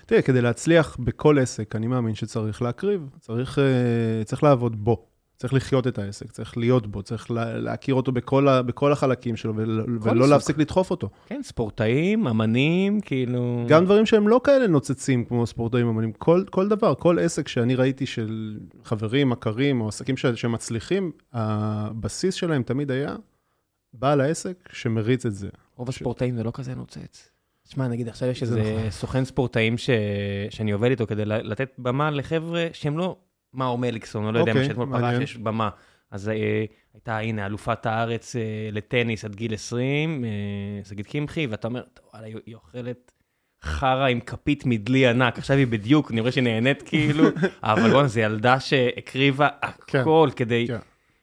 תראה, 0.07 0.23
כדי 0.23 0.41
להצליח 0.41 0.97
בכל 1.01 1.39
עסק, 1.39 1.77
אני 1.77 1.87
מאמין 1.87 2.15
שצריך 2.15 2.63
להקריב, 2.63 3.09
צריך, 3.21 3.59
אה, 3.59 4.25
צריך 4.25 4.43
לעבוד 4.43 4.85
בו. 4.85 5.08
צריך 5.38 5.54
לחיות 5.54 5.87
את 5.87 5.99
העסק, 5.99 6.33
צריך 6.33 6.57
להיות 6.57 6.87
בו, 6.87 7.02
צריך 7.02 7.30
לה, 7.30 7.59
להכיר 7.59 7.95
אותו 7.95 8.12
בכל, 8.12 8.49
ה, 8.49 8.62
בכל 8.62 8.92
החלקים 8.92 9.37
שלו, 9.37 9.57
ול, 9.57 9.99
ולא 10.02 10.23
סוג. 10.23 10.30
להפסיק 10.30 10.59
לדחוף 10.59 10.90
אותו. 10.90 11.09
כן, 11.26 11.40
ספורטאים, 11.42 12.26
אמנים, 12.26 13.00
כאילו... 13.00 13.64
גם 13.68 13.85
דברים 13.85 14.07
שהם 14.07 14.28
לא 14.28 14.40
כאלה 14.45 14.66
נוצצים 14.66 15.25
כמו 15.25 15.47
ספורטאים 15.47 15.88
אמנים, 15.88 16.12
כל, 16.12 16.45
כל 16.50 16.68
דבר, 16.68 16.95
כל 16.95 17.18
עסק 17.18 17.49
שאני 17.49 17.75
ראיתי 17.75 18.07
של 18.07 18.59
חברים, 18.85 19.28
מכרים, 19.30 19.80
או 19.80 19.88
עסקים 19.88 20.16
ש, 20.16 20.26
שמצליחים, 20.26 21.12
הבסיס 21.33 22.35
שלהם 22.35 22.62
תמיד 22.62 22.90
היה 22.90 23.16
בעל 23.92 24.21
העסק 24.21 24.68
שמריץ 24.73 25.26
את 25.26 25.35
זה. 25.35 25.49
רוב 25.76 25.88
הספורטאים 25.88 26.37
זה 26.37 26.45
לא 26.45 26.50
כזה 26.54 26.75
נוצץ. 26.75 27.30
תשמע, 27.68 27.88
נגיד 27.88 28.09
עכשיו 28.09 28.28
יש 28.28 28.45
זה 28.45 28.59
איזה 28.59 28.76
נכון. 28.76 28.90
סוכן 28.90 29.25
ספורטאים 29.25 29.78
ש... 29.78 29.90
שאני 30.50 30.71
עובד 30.71 30.90
איתו 30.90 31.07
כדי 31.07 31.25
לתת 31.25 31.71
במה 31.78 32.11
לחבר'ה 32.11 32.66
שהם 32.73 32.99
לא 32.99 33.16
מאור 33.55 33.78
מליקסון, 33.78 34.25
או 34.25 34.33
לא 34.33 34.38
יודע, 34.38 34.55
מה 34.55 34.64
שאתמול 34.64 34.88
פרש. 34.90 35.23
יש 35.23 35.37
במה. 35.37 35.69
אז 36.11 36.28
אה, 36.28 36.64
הייתה, 36.95 37.19
הנה, 37.19 37.47
אלופת 37.47 37.87
הארץ 37.87 38.37
אה, 38.37 38.43
לטניס 38.73 39.25
עד 39.25 39.35
גיל 39.35 39.55
20, 39.55 40.25
אה, 40.25 40.31
שגית 40.85 41.07
קמחי, 41.07 41.47
ואתה 41.47 41.69
אומר, 41.69 41.83
וואלה, 42.12 42.26
היא 42.47 42.55
אוכלת 42.55 43.12
חרא 43.62 44.07
עם 44.07 44.21
כפית 44.21 44.67
מדלי 44.67 45.07
ענק, 45.07 45.38
עכשיו 45.38 45.57
היא 45.57 45.67
בדיוק, 45.67 46.11
אני 46.11 46.21
רואה 46.21 46.33
שהיא 46.33 46.45
נהנית 46.45 46.83
כאילו, 46.83 47.25
אבל 47.62 47.90
בוא'נה, 47.90 48.09
זו 48.09 48.21
ילדה 48.21 48.61
שהקריבה 48.61 49.49
הכל 49.62 50.31
כדי... 50.37 50.67
כן. 50.69 50.78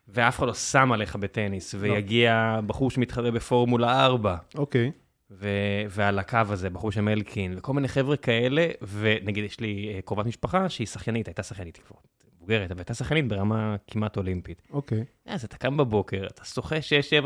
ואף 0.07 0.37
אחד 0.39 0.47
לא 0.47 0.53
שם 0.53 0.91
עליך 0.91 1.15
בטניס, 1.15 1.75
ויגיע 1.79 2.59
בחור 2.67 2.91
שמתחרה 2.91 3.31
בפורמולה 3.31 4.05
4, 4.05 4.35
אוקיי, 4.55 4.91
ו- 5.31 5.83
ועל 5.89 6.19
הקו 6.19 6.39
הזה, 6.49 6.69
בחור 6.69 6.91
שם 6.91 7.07
אלקין, 7.07 7.53
וכל 7.57 7.73
מיני 7.73 7.87
חבר'ה 7.87 8.17
כאלה, 8.17 8.67
ונגיד 8.81 9.43
יש 9.43 9.59
לי 9.59 9.91
אה, 9.95 10.01
קרובת 10.01 10.25
משפחה 10.25 10.69
שהיא 10.69 10.87
שחיינית, 10.87 11.27
הייתה 11.27 11.43
שחיינית 11.43 11.77
כבר 11.77 11.95
מבוגרת, 12.37 12.71
אבל 12.71 12.79
הייתה 12.79 12.93
שחיינית 12.93 13.27
ברמה 13.27 13.75
כמעט 13.87 14.17
אולימפית. 14.17 14.61
אוקיי. 14.71 15.05
אז 15.25 15.43
אתה 15.43 15.57
קם 15.57 15.77
בבוקר, 15.77 16.27
אתה 16.27 16.45
שוחה 16.45 16.75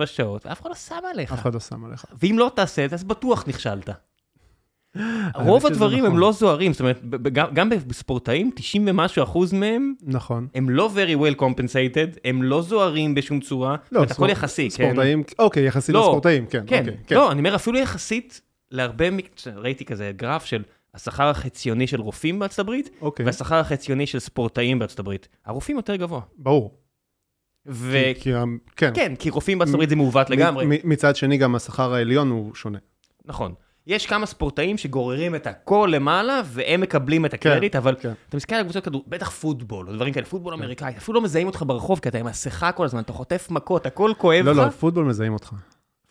6-7 0.01 0.05
שעות, 0.05 0.45
ואף 0.45 0.61
אחד 0.61 0.69
לא 0.69 0.75
שם 0.75 0.95
עליך. 1.13 1.33
אף 1.33 1.39
אחד 1.39 1.53
לא 1.53 1.59
שם 1.59 1.85
עליך. 1.85 2.05
ואם 2.19 2.35
לא 2.39 2.51
תעשה 2.55 2.85
את 2.85 2.89
זה, 2.89 2.95
אז 2.95 3.03
בטוח 3.03 3.47
נכשלת. 3.47 3.89
רוב 5.35 5.65
הדברים 5.65 5.99
הם 5.99 6.05
נכון. 6.05 6.19
לא 6.19 6.31
זוהרים, 6.31 6.73
זאת 6.73 6.79
אומרת, 6.79 7.01
גם- 7.33 7.53
גם 7.53 7.69
בספורטאים, 7.69 8.51
90 8.55 8.87
ומשהו 8.87 9.23
אחוז 9.23 9.53
מהם, 9.53 9.93
נכון. 10.01 10.47
הם 10.55 10.69
לא 10.69 10.89
very 10.95 11.35
well 11.35 11.41
compensated, 11.41 12.19
הם 12.25 12.43
לא 12.43 12.61
זוהרים 12.61 13.15
בשום 13.15 13.39
צורה, 13.39 13.75
זאת 13.85 13.95
אומרת, 13.95 14.11
הכל 14.11 14.29
יחסי, 14.29 14.69
כן? 14.69 14.69
ספורטאים, 14.69 15.23
אוקיי, 15.39 15.65
יחסית 15.65 15.95
לא, 15.95 16.01
לספורטאים, 16.01 16.45
כן, 16.45 16.63
כן, 16.67 16.79
אוקיי, 16.79 16.97
כן. 17.07 17.15
לא, 17.15 17.31
אני 17.31 17.39
אומר, 17.39 17.55
אפילו 17.55 17.77
יחסית 17.79 18.41
להרבה, 18.71 19.05
ראיתי 19.55 19.85
כזה 19.85 20.11
גרף 20.15 20.45
של 20.45 20.63
השכר 20.93 21.27
החציוני 21.27 21.87
של 21.87 22.01
רופאים 22.01 22.39
בארצות 22.39 22.59
הברית, 22.59 22.89
אוקיי, 23.01 23.25
והשכר 23.25 23.55
החציוני 23.55 24.07
של 24.07 24.19
ספורטאים 24.19 24.79
בארצות 24.79 24.99
הברית. 24.99 25.27
הרופאים 25.45 25.77
יותר 25.77 25.95
גבוה. 25.95 26.21
ברור. 26.37 26.73
וכן, 27.65 28.13
כי- 28.15 28.21
כי 28.75 28.85
ה- 28.85 28.91
כן. 28.91 29.15
כי 29.15 29.29
רופאים 29.29 29.57
בארצות 29.59 29.73
הברית 29.73 29.89
זה 29.89 29.95
מעוות 29.95 30.29
לגמרי. 30.29 30.65
מצד 30.83 31.15
שני, 31.15 31.37
גם 31.37 31.55
השכר 31.55 31.93
העליון 31.93 32.29
הוא 32.29 32.55
שונה. 32.55 32.77
נכון. 33.25 33.53
יש 33.89 34.05
כמה 34.05 34.25
ספורטאים 34.25 34.77
שגוררים 34.77 35.35
את 35.35 35.47
הכל 35.47 35.89
למעלה, 35.91 36.41
והם 36.45 36.81
מקבלים 36.81 37.25
את 37.25 37.33
הקרדיט, 37.33 37.75
אבל 37.75 37.95
כן. 37.99 38.11
אתה 38.29 38.37
מסתכל 38.37 38.55
על 38.55 38.63
קבוצות 38.63 38.83
כדור, 38.85 39.03
בטח 39.07 39.29
פוטבול, 39.29 39.87
או 39.89 39.93
דברים 39.93 40.13
כאלה, 40.13 40.25
פוטבול 40.25 40.53
אמריקאי, 40.53 40.93
אפילו 40.97 41.15
לא 41.15 41.21
מזהים 41.21 41.47
אותך 41.47 41.63
ברחוב, 41.67 41.99
כי 41.99 42.09
אתה 42.09 42.17
עם 42.17 42.25
מסכה 42.25 42.71
כל 42.71 42.85
הזמן, 42.85 42.99
אתה 42.99 43.13
חוטף 43.13 43.47
מכות, 43.51 43.85
הכל 43.85 44.11
כואב 44.17 44.45
לא, 44.45 44.51
לך. 44.51 44.57
לא, 44.57 44.69
פוטבול 44.69 45.05
מזהים 45.05 45.33
אותך. 45.33 45.51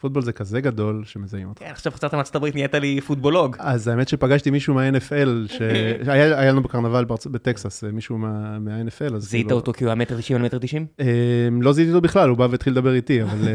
פוטבול 0.01 0.23
זה 0.23 0.33
כזה 0.33 0.61
גדול 0.61 1.03
שמזהים 1.07 1.49
אותך. 1.49 1.61
כן, 1.63 1.71
עכשיו 1.71 1.93
חזרת 1.93 2.15
מארצות 2.15 2.37
הברית, 2.37 2.55
נהיית 2.55 2.75
לי 2.75 3.01
פוטבולוג. 3.01 3.57
אז 3.59 3.89
האמת 3.89 4.09
שפגשתי 4.09 4.51
מישהו 4.51 4.75
מה-NFL, 4.75 5.53
שהיה 5.53 6.39
היה 6.41 6.53
לנו 6.53 6.63
בקרנבל 6.63 7.05
בטקסס, 7.31 7.85
אה, 7.85 7.91
מישהו 7.93 8.19
מה- 8.19 8.59
מה-NFL, 8.59 9.15
אז 9.17 9.23
זיהית 9.23 9.47
כאילו- 9.47 9.57
אותו 9.61 9.73
כי 9.73 9.85
הוא 9.85 9.89
היה 9.89 9.95
מטר 9.95 10.17
תשעים 10.19 10.37
על 10.39 10.45
מטר 10.45 10.59
תשעים? 10.59 10.87
אה, 11.01 11.07
לא 11.61 11.73
זיהיתי 11.73 11.93
אותו 11.93 12.01
בכלל, 12.01 12.29
הוא 12.29 12.39
בא 12.39 12.47
והתחיל 12.51 12.73
לדבר 12.73 12.95
איתי, 12.95 13.23
אבל 13.23 13.49
אה, 13.49 13.55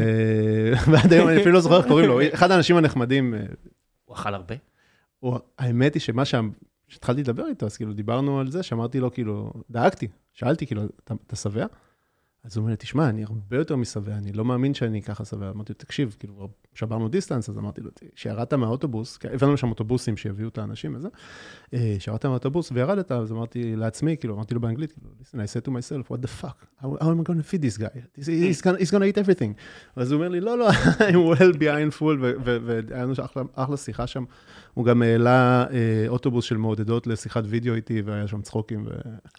ועד 0.92 1.12
היום 1.12 1.28
אני 1.28 1.40
אפילו 1.40 1.52
לא 1.54 1.60
זוכר 1.60 1.76
איך 1.76 1.86
קוראים 1.86 2.06
לו. 2.08 2.18
אחד 2.34 2.50
האנשים 2.50 2.76
הנחמדים, 2.76 3.34
אה, 3.34 3.40
הוא 4.14 4.20
אכל 4.20 4.34
הרבה? 4.34 4.54
הוא- 5.20 5.38
האמת 5.58 5.94
היא 5.94 6.00
שמה 6.00 6.24
שם, 6.24 6.50
כשהתחלתי 6.88 7.20
לדבר 7.20 7.46
איתו, 7.46 7.66
אז 7.66 7.76
כאילו 7.76 7.92
דיברנו 7.92 8.40
על 8.40 8.50
זה, 8.50 8.62
שאמרתי 8.62 9.00
לו, 9.00 9.12
כאילו, 9.12 9.52
דאגתי, 9.70 10.08
שאלתי, 10.32 10.66
כאילו, 10.66 10.82
"אתה- 11.04 11.14
אתה 11.26 11.36
שבע? 11.36 11.66
אז 12.44 12.56
הוא 12.56 12.62
אומר 12.62 12.70
לי, 12.70 12.76
תשמע, 12.76 13.08
אני 13.08 13.24
הרבה 13.24 13.56
יותר 13.56 13.76
משבע, 13.76 14.14
אני 14.14 14.32
לא 14.32 14.44
מאמין 14.44 14.74
שאני 14.74 15.02
ככה 15.02 15.24
שבע. 15.24 15.50
אמרתי 15.50 15.72
לו, 15.72 15.78
תקשיב, 15.78 16.16
כאילו, 16.18 16.48
שברנו 16.74 17.08
דיסטנס, 17.08 17.48
אז 17.50 17.58
אמרתי 17.58 17.80
לו, 17.80 17.90
כשירדת 18.14 18.54
מהאוטובוס, 18.54 19.16
כי 19.16 19.28
הבאנו 19.28 19.54
לשם 19.54 19.68
אוטובוסים 19.68 20.16
שיביאו 20.16 20.48
את 20.48 20.58
האנשים 20.58 20.94
וזה, 20.96 21.08
אה, 21.74 21.96
כשירדת 21.98 22.26
מהאוטובוס 22.26 22.72
וירדת, 22.72 23.12
אז 23.12 23.32
אמרתי 23.32 23.76
לעצמי, 23.76 24.16
כאילו, 24.16 24.34
אמרתי 24.34 24.54
לו 24.54 24.60
באנגלית, 24.60 24.92
כאילו, 24.92 25.10
listen, 25.22 25.34
I 25.34 25.62
said 25.62 25.68
to 25.68 25.70
myself, 25.70 26.12
what 26.12 26.20
the 26.26 26.42
fuck, 26.42 26.82
how, 26.82 26.86
am 27.00 27.20
I 27.20 27.24
going 27.24 27.38
to 27.38 27.52
feed 27.52 27.62
this 27.62 27.78
guy? 27.78 28.02
He's, 28.16 28.60
gonna, 28.60 28.78
he's 28.78 28.90
gonna 28.90 29.06
eat 29.06 29.18
everything. 29.18 29.54
אז 29.96 30.12
הוא 30.12 30.18
אומר 30.18 30.28
לי, 30.28 30.40
לא, 30.40 30.58
לא, 30.58 30.70
I'm 31.08 31.38
well 31.38 31.56
behind 31.58 32.00
full, 32.00 32.18
והיה 32.44 33.02
לנו 33.04 33.12
אחלה 33.54 33.76
שיחה 33.76 34.06
שם. 34.06 34.24
הוא 34.74 34.84
גם 34.84 35.02
העלה 35.02 35.64
אה, 35.72 36.04
אוטובוס 36.08 36.44
של 36.44 36.56
מעודדות 36.56 37.06
לשיחת 37.06 37.42
וידאו 37.46 37.74
איתי, 37.74 38.02
והיה 38.04 38.28
שם 38.28 38.42
צחוקים. 38.42 38.84
ו... 38.86 38.90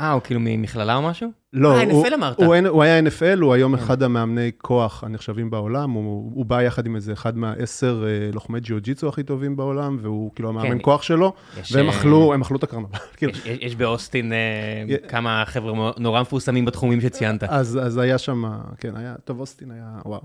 אה, 0.01 0.11
הוא 0.11 0.21
כאילו 0.21 0.39
ממכללה 0.43 0.95
או 0.95 1.01
משהו? 1.01 1.31
לא, 1.53 1.77
אה, 1.77 1.83
הוא, 1.83 2.05
NFL 2.05 2.13
אמרת. 2.13 2.37
הוא, 2.39 2.55
הוא 2.55 2.83
היה 2.83 2.99
NFL, 2.99 3.39
הוא 3.41 3.53
היום 3.53 3.75
כן. 3.75 3.83
אחד 3.83 4.03
המאמני 4.03 4.51
כוח 4.57 5.03
הנחשבים 5.03 5.49
בעולם, 5.49 5.91
הוא, 5.91 6.31
הוא 6.35 6.45
בא 6.45 6.61
יחד 6.61 6.85
עם 6.85 6.95
איזה 6.95 7.13
אחד 7.13 7.37
מהעשר 7.37 8.05
אה, 8.07 8.31
לוחמי 8.33 8.59
ג'יו-ג'יצו 8.59 9.07
הכי 9.09 9.23
טובים 9.23 9.55
בעולם, 9.55 9.97
והוא 10.01 10.31
כאילו 10.35 10.49
המאמן 10.49 10.69
כן. 10.69 10.77
כוח 10.81 11.01
שלו, 11.01 11.33
יש, 11.59 11.75
והם 11.75 11.89
אה, 11.89 11.97
אכלו, 11.97 12.33
הם 12.33 12.41
אכלו 12.41 12.57
את 12.57 12.63
הקרנבל. 12.63 12.99
כאילו, 13.17 13.31
יש- 13.45 13.75
באוסטין 13.75 14.33
אה, 14.33 14.97
כמה 15.07 15.43
חבר'ה 15.45 15.91
נורא 15.97 16.21
מפורסמים 16.21 16.65
בתחומים 16.65 17.01
שציינת. 17.01 17.43
אז, 17.43 17.79
אז 17.83 17.97
היה 17.97 18.17
שם, 18.17 18.43
כן, 18.77 18.95
היה, 18.95 19.15
טוב, 19.23 19.39
אוסטין 19.39 19.71
היה, 19.71 19.99
וואו. 20.05 20.21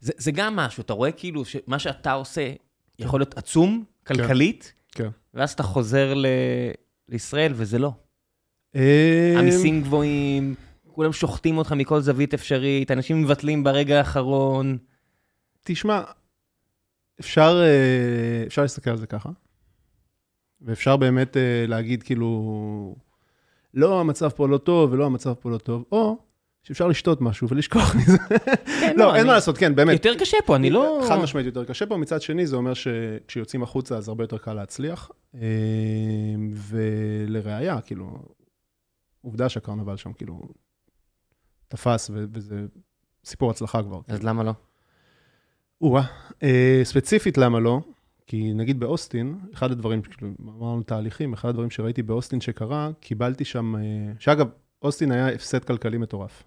זה 0.00 0.12
זה 0.16 0.32
גם 0.32 0.56
משהו, 0.56 0.80
אתה 0.80 0.92
רואה 0.92 1.12
כאילו 1.12 1.44
שמה 1.44 1.78
שאתה 1.78 2.12
עושה 2.12 2.52
יכול 2.98 3.20
להיות 3.20 3.38
עצום, 3.38 3.84
כלכלית, 4.06 4.72
כן. 4.92 5.08
ואז 5.34 5.52
אתה 5.52 5.62
חוזר 5.62 6.14
ל- 6.14 6.26
לישראל 7.08 7.52
וזה 7.56 7.78
לא. 7.78 7.92
אה, 8.76 9.34
המיסים 9.38 9.82
גבוהים, 9.82 10.54
כולם 10.88 11.12
שוחטים 11.12 11.58
אותך 11.58 11.72
מכל 11.72 12.00
זווית 12.00 12.34
אפשרית, 12.34 12.90
אנשים 12.90 13.22
מבטלים 13.22 13.64
ברגע 13.64 13.98
האחרון. 13.98 14.78
תשמע, 15.64 16.02
אפשר, 17.20 17.62
אה, 17.64 18.44
אפשר 18.46 18.62
להסתכל 18.62 18.90
על 18.90 18.96
זה 18.96 19.06
ככה, 19.06 19.30
ואפשר 20.60 20.96
באמת 20.96 21.36
אה, 21.36 21.64
להגיד 21.68 22.02
כאילו, 22.02 22.96
לא, 23.74 24.00
המצב 24.00 24.28
פה 24.28 24.48
לא 24.48 24.58
טוב, 24.58 24.92
ולא, 24.92 25.06
המצב 25.06 25.34
פה 25.34 25.50
לא 25.50 25.58
טוב, 25.58 25.84
או 25.92 26.18
שאפשר 26.64 26.86
לשתות 26.88 27.20
משהו 27.20 27.48
ולשכוח 27.48 27.94
מזה. 27.96 28.18
כן, 28.80 28.94
לא, 28.96 29.10
אין 29.10 29.20
אני- 29.20 29.26
מה 29.28 29.32
לעשות, 29.34 29.58
כן, 29.58 29.74
באמת. 29.74 29.92
יותר 29.92 30.14
קשה 30.20 30.36
פה, 30.46 30.56
אני 30.56 30.70
לא... 30.70 31.04
חד 31.08 31.16
משמעית 31.18 31.46
יותר 31.46 31.64
קשה 31.64 31.86
פה, 31.86 31.96
מצד 31.96 32.22
שני 32.22 32.46
זה 32.46 32.56
אומר 32.56 32.72
שכשיוצאים 32.74 33.62
החוצה 33.62 33.96
אז 33.96 34.08
הרבה 34.08 34.24
יותר 34.24 34.38
קל 34.38 34.52
להצליח. 34.54 35.10
אה, 35.34 35.40
ולראיה, 36.52 37.80
כאילו, 37.80 38.18
עובדה 39.22 39.48
שהקרנבל 39.48 39.96
שם 39.96 40.12
כאילו 40.12 40.40
תפס, 41.68 42.10
וזה 42.14 42.66
סיפור 43.24 43.50
הצלחה 43.50 43.82
כבר. 43.82 44.00
אז 44.08 44.22
למה 44.22 44.42
לא? 44.42 44.52
או-אה, 45.80 46.02
אה, 46.42 46.80
ספציפית 46.84 47.38
למה 47.38 47.60
לא? 47.60 47.80
כי 48.26 48.52
נגיד 48.52 48.80
באוסטין, 48.80 49.38
אחד 49.54 49.70
הדברים, 49.70 50.02
כאילו, 50.02 50.32
אמרנו 50.40 50.82
תהליכים, 50.82 51.32
אחד 51.32 51.48
הדברים 51.48 51.70
שראיתי 51.70 52.02
באוסטין 52.02 52.40
שקרה, 52.40 52.90
קיבלתי 53.00 53.44
שם, 53.44 53.76
אה, 53.76 53.80
שאגב, 54.18 54.46
אוסטין 54.82 55.12
היה 55.12 55.28
הפסד 55.28 55.64
כלכלי 55.64 55.98
מטורף, 55.98 56.42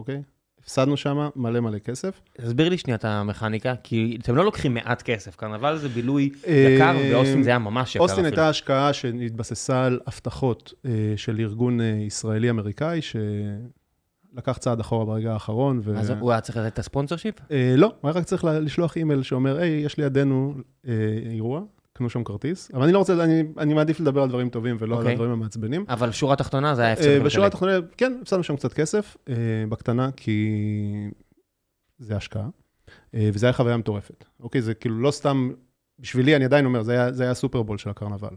אוקיי? 0.00 0.22
הפסדנו 0.62 0.96
שם 0.96 1.28
מלא 1.36 1.60
מלא 1.60 1.78
כסף. 1.78 2.20
תסביר 2.32 2.68
לי 2.68 2.78
שנייה 2.78 2.96
את 2.96 3.04
המכניקה, 3.04 3.74
כי 3.82 4.18
אתם 4.22 4.36
לא 4.36 4.44
לוקחים 4.44 4.74
מעט 4.74 5.02
כסף, 5.02 5.36
קרנבל 5.36 5.76
זה 5.76 5.88
בילוי 5.88 6.30
אה, 6.46 6.74
יקר, 6.76 6.96
ובאוסטין 7.00 7.42
זה 7.42 7.50
היה 7.50 7.58
ממש 7.58 7.94
יקר 7.94 8.04
אוסטין. 8.04 8.24
הייתה 8.24 8.48
השקעה 8.48 8.92
שהתבססה 8.92 9.84
על 9.84 10.00
הבטחות 10.06 10.72
אה, 10.84 10.90
של 11.16 11.40
ארגון 11.40 11.80
אה, 11.80 11.86
ישראלי-אמריקאי, 11.86 13.00
שלקח 13.02 14.58
צעד 14.58 14.80
אחורה 14.80 15.04
ברגע 15.04 15.32
האחרון. 15.32 15.80
ו... 15.84 15.98
אז 15.98 16.10
הוא 16.10 16.30
היה 16.30 16.40
צריך 16.40 16.58
לתת 16.58 16.72
את 16.72 16.78
הספונסר 16.78 17.16
שיפ? 17.16 17.34
אה, 17.50 17.74
לא, 17.76 17.86
הוא 17.86 18.10
היה 18.10 18.18
רק 18.18 18.24
צריך 18.24 18.44
לשלוח 18.44 18.96
אימייל 18.96 19.22
שאומר, 19.22 19.58
היי, 19.58 19.70
יש 19.70 19.98
לידינו 19.98 20.54
אה, 20.88 20.92
אירוע, 21.32 21.62
קנו 21.92 22.10
שם 22.10 22.24
כרטיס, 22.24 22.70
אבל 22.74 22.82
אני 22.82 22.92
לא 22.92 22.98
רוצה, 22.98 23.24
אני, 23.24 23.42
אני 23.58 23.74
מעדיף 23.74 24.00
לדבר 24.00 24.22
על 24.22 24.28
דברים 24.28 24.48
טובים 24.48 24.76
ולא 24.78 24.94
על 24.94 25.00
אוקיי. 25.00 25.12
הדברים 25.12 25.30
המעצבנים. 25.30 25.84
אבל 25.88 26.12
שורה 26.12 26.36
תחתונה 26.36 26.74
זה 26.74 26.82
היה 26.82 26.92
הפסד 26.92 27.04
אה, 27.04 27.12
כלכלי. 27.12 27.24
בשורה 27.24 27.46
התחתונה, 27.46 27.72
כן, 27.96 28.18
הפסדנו 28.22 28.42
שם 28.42 28.56
קצת 28.56 28.72
כסף, 28.72 29.16
אה, 29.28 29.34
בקטנה, 29.68 30.10
כי 30.16 30.50
זה 31.98 32.16
השקעה, 32.16 32.48
אה, 33.14 33.30
וזה 33.32 33.46
היה 33.46 33.52
חוויה 33.52 33.76
מטורפת. 33.76 34.24
אוקיי, 34.40 34.62
זה 34.62 34.74
כאילו 34.74 35.00
לא 35.00 35.10
סתם, 35.10 35.50
בשבילי, 35.98 36.36
אני 36.36 36.44
עדיין 36.44 36.64
אומר, 36.64 36.82
זה 36.82 36.92
היה, 36.92 37.12
זה 37.12 37.22
היה 37.22 37.32
הסופרבול 37.32 37.78
של 37.78 37.90
הקרנבל. 37.90 38.36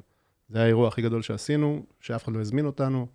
זה 0.49 0.57
היה 0.57 0.65
האירוע 0.65 0.87
הכי 0.87 1.01
גדול 1.01 1.21
שעשינו, 1.21 1.85
שאף 1.99 2.23
אחד 2.23 2.33
לא 2.33 2.39
הזמין 2.39 2.65
אותנו. 2.65 3.07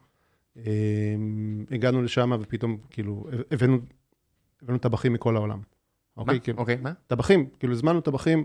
הגענו 1.71 2.03
לשם 2.03 2.33
ופתאום, 2.41 2.79
כאילו, 2.91 3.27
הבאנו, 3.51 3.79
הבאנו 4.63 4.79
טבחים 4.79 5.13
מכל 5.13 5.37
העולם. 5.37 5.59
מה? 5.59 6.23
אוקיי, 6.23 6.41
כאילו, 6.41 6.59
אוקיי, 6.59 6.77
מה? 6.83 6.93
טבחים, 7.07 7.49
כאילו 7.59 7.73
הזמנו 7.73 8.01
טבחים 8.01 8.45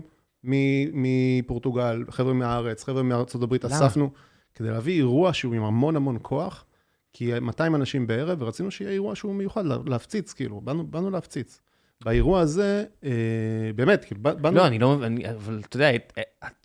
מפורטוגל, 0.92 2.04
חבר'ה 2.10 2.32
מהארץ, 2.32 2.84
חבר'ה 2.84 3.02
מארצות 3.02 3.42
הברית, 3.42 3.64
למה? 3.64 3.74
אספנו, 3.74 4.10
כדי 4.54 4.68
להביא 4.70 4.94
אירוע 4.96 5.32
שהוא 5.32 5.54
עם 5.54 5.62
המון 5.64 5.96
המון 5.96 6.18
כוח, 6.22 6.64
כי 7.12 7.40
200 7.40 7.74
אנשים 7.74 8.06
בערב, 8.06 8.42
ורצינו 8.42 8.70
שיהיה 8.70 8.90
אירוע 8.90 9.14
שהוא 9.14 9.34
מיוחד, 9.34 9.66
לה- 9.66 9.76
להפציץ, 9.86 10.32
כאילו, 10.32 10.60
באנו, 10.60 10.86
באנו 10.86 11.10
להפציץ. 11.10 11.60
באירוע 12.04 12.40
הזה, 12.40 12.84
אה, 13.04 13.10
באמת, 13.76 14.04
כאילו, 14.04 14.20
בא- 14.22 14.34
באנו... 14.34 14.56
לא, 14.56 14.66
אני 14.66 14.78
לא, 14.78 14.98
אני, 15.02 15.30
אבל 15.30 15.60
אתה 15.68 15.76
יודע, 15.76 15.94
את- 15.94 16.18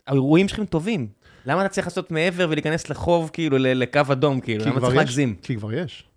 האירועים 0.07 0.47
שלכם 0.47 0.65
טובים. 0.65 1.07
למה 1.45 1.61
אתה 1.65 1.69
צריך 1.73 1.87
לעשות 1.87 2.11
מעבר 2.11 2.47
ולהיכנס 2.49 2.89
לחוב, 2.89 3.29
כאילו, 3.33 3.57
לקו 3.59 3.99
אדום, 4.11 4.39
כאילו? 4.39 4.65
למה 4.65 4.79
צריך 4.79 4.95
להגזים? 4.95 5.35
כי 5.41 5.55
כבר 5.55 5.73
יש. 5.73 6.08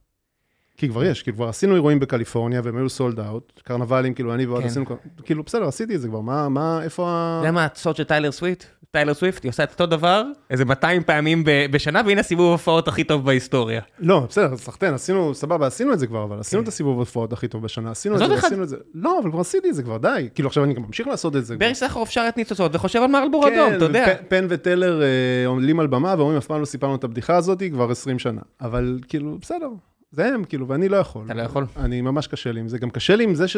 כי 0.77 0.89
כבר 0.89 1.05
יש, 1.05 1.23
כי 1.23 1.33
כבר 1.33 1.49
עשינו 1.49 1.75
אירועים 1.75 2.01
בקליפורניה, 2.01 2.61
והם 2.65 2.77
היו 2.77 2.89
sold 2.89 3.21
out, 3.21 3.61
קרנבלים, 3.65 4.15
כאילו, 4.15 4.35
אני 4.35 4.47
ועוד 4.47 4.63
כן. 4.63 4.69
עשינו, 4.69 4.85
כאילו, 5.25 5.43
בסדר, 5.43 5.69
עשיתי 5.69 5.95
את 5.95 6.01
זה 6.01 6.09
כבר, 6.09 6.21
מה, 6.21 6.49
מה, 6.49 6.81
איפה 6.83 7.09
ה... 7.09 7.39
אתה 7.39 7.47
יודע 7.47 7.53
מה 7.53 7.67
הסוד 7.73 7.97
של 7.97 8.05
טיילר 8.05 8.33
סוויפט? 8.33 8.65
טיילר 8.93 9.15
סוויפט, 9.15 9.43
היא 9.43 9.51
עושה 9.51 9.63
את 9.63 9.73
אותו 9.73 9.87
דבר 9.87 10.25
איזה 10.51 10.65
200 10.65 11.03
פעמים 11.03 11.43
בשנה, 11.47 12.03
והנה 12.07 12.21
הסיבוב 12.21 12.49
ההופעות 12.49 12.89
הכי 12.89 13.05
טוב 13.05 13.25
בהיסטוריה. 13.25 13.81
לא, 13.99 14.27
בסדר, 14.29 14.57
סחטיין, 14.57 14.95
עשינו, 14.95 15.35
סבבה, 15.35 15.67
עשינו 15.67 15.93
את 15.93 15.99
זה 15.99 16.07
כבר, 16.07 16.25
אבל 16.25 16.41
עשינו 16.41 16.63
את 16.63 16.69
הסיבוב 16.69 16.97
ההופעות 16.97 17.33
הכי 17.33 17.49
טוב 17.49 17.63
בשנה, 17.63 17.91
עשינו 17.91 18.17
את 18.17 18.21
כן. 18.21 18.29
זה. 18.29 18.35
עשינו 18.35 18.63
את 18.63 18.69
זה. 18.69 18.77
לא, 18.95 19.19
אבל 19.23 19.31
כבר 19.31 19.41
עשיתי 19.41 19.69
את 19.69 19.75
זה 19.75 19.83
כבר, 19.83 19.99
די. 19.99 20.29
כאילו, 20.35 20.49
עכשיו 20.49 20.65
אני 20.65 20.75
גם 20.75 20.83
ממשיך 20.83 21.07
לעשות 21.07 21.37
את 21.37 21.45
זה. 21.45 21.57
ברי 21.57 21.75
סחרוף 21.75 22.11
שר 22.11 22.27
את 22.29 22.37
ניצוצות 22.37 22.75
וחושב 22.75 22.99
על 22.99 23.11
מרלבורו 23.11 23.43
כן, 23.43 23.59
אדום, 23.59 23.77
אתה 23.77 23.85
יודע. 23.85 24.15
פן 24.29 24.47
וטלר 24.49 25.03
אה, 25.03 25.47
עומדים 25.47 25.81
על 25.81 25.87
במה 25.87 26.15
ואומרים, 26.19 26.39
אף 26.39 26.47
פעם 26.47 26.61
לא 26.61 26.65
סיפרנו 26.65 26.95
את 26.95 27.05
הבדיחה 27.05 27.37
הזאת 27.37 27.63
כבר 27.73 27.91
20 27.91 28.19
שנה. 28.19 28.41
אבל 28.61 28.99
כאילו, 29.09 29.39
בסדר, 29.41 29.69
זה 30.13 30.27
הם, 30.27 30.45
כאילו, 30.45 30.69
ואני 30.69 30.89
לא 30.89 30.97
יכול. 30.97 31.25
אתה 31.27 31.35
לא 31.35 31.43
יכול? 31.43 31.67
אני 31.77 32.01
ממש 32.01 32.27
קשה 32.27 32.53
לי 32.53 32.61
עם 32.61 32.69
זה. 32.69 32.79
גם 32.79 32.91
קשה 32.91 33.17
לי 33.17 33.25
עם 33.25 33.35
זה 33.35 33.49
ש... 33.49 33.57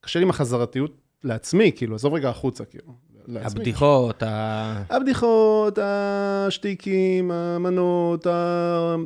קשה 0.00 0.18
לי 0.18 0.22
עם 0.24 0.30
החזרתיות 0.30 1.00
לעצמי, 1.24 1.72
כאילו, 1.76 1.94
עזוב 1.94 2.14
רגע 2.14 2.28
החוצה, 2.30 2.64
כאילו. 2.64 2.92
לעצמי. 3.26 3.60
הבדיחות, 3.60 4.22
ה... 4.22 4.82
הבדיחות, 4.90 5.78
השטיקים, 5.82 7.30
המנות, 7.30 8.26
ה- 8.26 8.96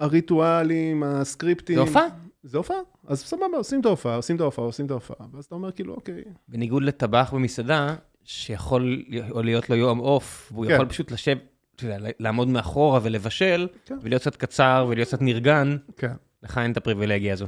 הריטואלים, 0.00 1.02
הסקריפטים. 1.02 1.74
זה 1.74 1.80
הופעה? 1.80 2.06
זה 2.42 2.58
הופעה. 2.58 2.76
אז 3.06 3.20
סבבה, 3.20 3.56
עושים 3.56 3.80
את 3.80 3.86
ההופעה, 3.86 4.16
עושים 4.16 4.36
את 4.36 4.40
ההופעה, 4.40 4.64
עושים 4.64 4.86
את 4.86 4.90
ההופעה. 4.90 5.26
ואז 5.32 5.44
אתה 5.44 5.54
אומר, 5.54 5.72
כאילו, 5.72 5.94
אוקיי. 5.94 6.24
בניגוד 6.48 6.82
לטבח 6.82 7.30
במסעדה, 7.34 7.94
שיכול 8.24 9.04
להיות 9.44 9.70
לו 9.70 9.76
יום 9.76 10.00
אוף, 10.00 10.52
והוא 10.52 10.66
כן. 10.66 10.74
יכול 10.74 10.86
פשוט 10.86 11.10
לשבת, 11.10 11.38
אתה 11.78 11.86
יודע, 11.86 12.10
לעמוד 12.20 12.48
מאחורה 12.48 13.00
ולבשל, 13.02 13.68
כן. 13.84 13.98
ולהיות 14.02 14.22
קצת 14.22 14.36
קצר 14.36 14.86
ולהיות 14.88 15.08
קצת 15.08 15.22
נרגן, 15.22 15.76
כן. 15.96 16.12
לך 16.42 16.58
אין 16.58 16.72
את 16.72 16.76
הפריבילגיה 16.76 17.32
הזו. 17.32 17.46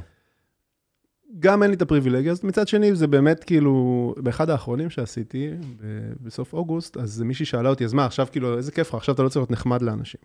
גם 1.39 1.63
אין 1.63 1.71
לי 1.71 1.77
את 1.77 1.81
הפריבילגיה 1.81 2.31
הזאת. 2.31 2.43
מצד 2.43 2.67
שני, 2.67 2.95
זה 2.95 3.07
באמת 3.07 3.43
כאילו, 3.43 4.15
באחד 4.17 4.49
האחרונים 4.49 4.89
שעשיתי, 4.89 5.49
ב- 5.81 6.13
בסוף 6.21 6.53
אוגוסט, 6.53 6.97
אז 6.97 7.21
מישהי 7.21 7.45
שאלה 7.45 7.69
אותי, 7.69 7.85
אז 7.85 7.93
מה, 7.93 8.05
עכשיו 8.05 8.27
כאילו, 8.31 8.57
איזה 8.57 8.71
כיף 8.71 8.87
לך, 8.87 8.95
עכשיו 8.95 9.15
אתה 9.15 9.23
לא 9.23 9.29
צריך 9.29 9.37
להיות 9.37 9.51
נחמד 9.51 9.81
לאנשים. 9.81 10.21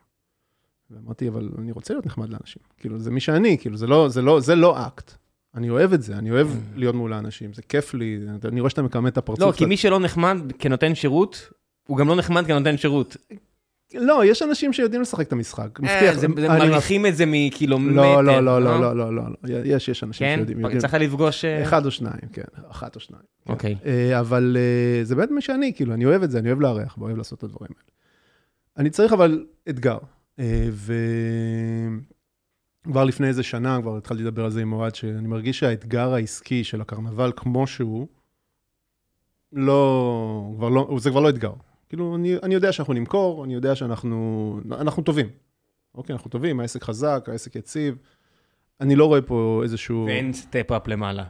ואמרתי, 0.91 1.29
אבל 1.29 1.51
אני 1.59 1.73
רוצה 1.73 1.95
להיות 1.95 2.07
נחמד 2.07 2.29
לאנשים. 2.29 2.63
כאילו, 2.79 2.99
זה 2.99 3.11
מי 3.11 3.21
שאני, 3.21 3.59
כאילו, 3.59 3.77
זה 3.77 3.87
לא, 3.87 4.09
זה 4.09 4.23
לא, 4.23 4.41
זה 4.41 4.55
לא 4.55 4.87
אקט. 4.87 5.15
אני 5.55 5.71
אוהב 5.71 5.93
את 5.93 6.03
זה, 6.03 6.17
אני 6.19 6.31
אוהב 6.31 6.49
להיות 6.75 6.95
מול 6.95 7.13
האנשים, 7.13 7.53
זה 7.53 7.63
כיף 7.63 7.95
לי, 7.95 8.19
אני 8.45 8.61
רואה 8.61 8.71
שאתה 8.71 8.83
מכמת 8.83 9.13
את 9.13 9.19
הפרצוף. 9.19 9.43
לא, 9.47 9.53
כי. 9.53 9.67
מי 9.67 9.77
שלא 9.77 10.01
נחמד 10.01 10.39
כנותן 10.59 10.95
שירות, 10.95 11.51
הוא 11.87 11.99
גם 11.99 12.09
לא 12.09 12.17
נחמד 12.17 12.47
כנותן 12.47 12.77
שירות. 12.77 13.17
לא, 13.99 14.25
יש 14.25 14.43
אנשים 14.43 14.73
שיודעים 14.73 15.03
לשחק 15.03 15.27
את 15.27 15.33
המשחק. 15.33 15.81
אה, 15.85 16.13
מבטיח. 16.29 16.49
מעריכים 16.49 17.07
את 17.07 17.17
זה 17.17 17.25
מקילומטר. 17.27 17.95
לא, 17.95 18.25
לא, 18.25 18.43
לא, 18.43 18.63
לא, 18.63 18.81
לא, 18.81 18.97
לא, 18.97 19.15
לא, 19.17 19.25
לא. 19.31 19.37
יש, 19.65 19.89
יש 19.89 20.05
אנשים 20.05 20.27
כן? 20.27 20.35
שיודעים. 20.37 20.61
יודעים. 20.61 20.81
צריך 20.81 20.95
לפגוש... 20.95 21.45
אה, 21.45 21.63
אחד 21.63 21.87
או 21.87 21.91
שניים, 21.91 22.29
כן, 22.33 22.43
אחת 22.71 22.95
או 22.95 23.01
שניים. 23.01 23.23
כן. 23.47 23.53
אוקיי. 23.53 23.77
אה, 23.87 24.21
אבל 24.21 24.57
אה, 24.61 25.05
זה 25.05 25.17
באמת 25.17 25.31
מי 25.31 25.41
שאני, 25.41 25.73
כאילו, 25.75 25.95
אני 25.95 26.05
אוהב 26.05 26.23
את 26.23 26.31
זה, 26.31 26.39
אני 26.39 26.49
אוהב 26.49 26.61
לארח, 26.61 26.99
ואוהב 26.99 27.17
לעשות 27.17 27.39
את 27.39 27.45
הדברים 27.45 27.71
האלה. 27.71 27.91
אני 28.77 28.91
צריך 28.91 29.13
אבל 29.13 29.45
אתגר. 29.69 29.99
אה, 30.39 30.69
וכבר 32.87 33.05
לפני 33.05 33.29
איזה 33.29 33.43
שנה, 33.43 33.79
כבר 33.83 33.97
התחלתי 33.97 34.23
לדבר 34.23 34.45
על 34.45 34.51
זה 34.51 34.63
עם 34.63 34.73
אוהד, 34.73 34.95
שאני 34.95 35.29
מרגיש 35.29 35.59
שהאתגר 35.59 36.15
העסקי 36.15 36.65
של 36.65 36.81
הקרנבל 36.81 37.33
כמו 37.37 37.67
שהוא, 37.67 38.07
לא, 39.53 40.53
כבר 40.57 40.69
לא, 40.69 40.97
זה 40.99 41.11
כבר 41.11 41.21
לא 41.21 41.29
אתגר. 41.29 41.53
כאילו, 41.89 42.17
אני, 42.17 42.37
אני 42.43 42.55
יודע 42.55 42.73
שאנחנו 42.73 42.95
נמכור, 42.95 43.45
אני 43.45 43.55
יודע 43.55 43.75
שאנחנו, 43.75 44.61
אנחנו 44.73 45.03
טובים. 45.03 45.29
אוקיי, 45.95 46.13
אנחנו 46.13 46.31
טובים, 46.31 46.61
העסק 46.61 46.83
חזק, 46.83 47.27
העסק 47.29 47.57
יציב. 47.57 47.97
אני 48.81 48.97
לא 48.97 49.05
רואה 49.05 49.23
פה 49.23 49.61
איזשהו... 49.63 50.05
ואין 50.09 50.33
step-up 50.33 50.89
למעלה. 50.89 51.25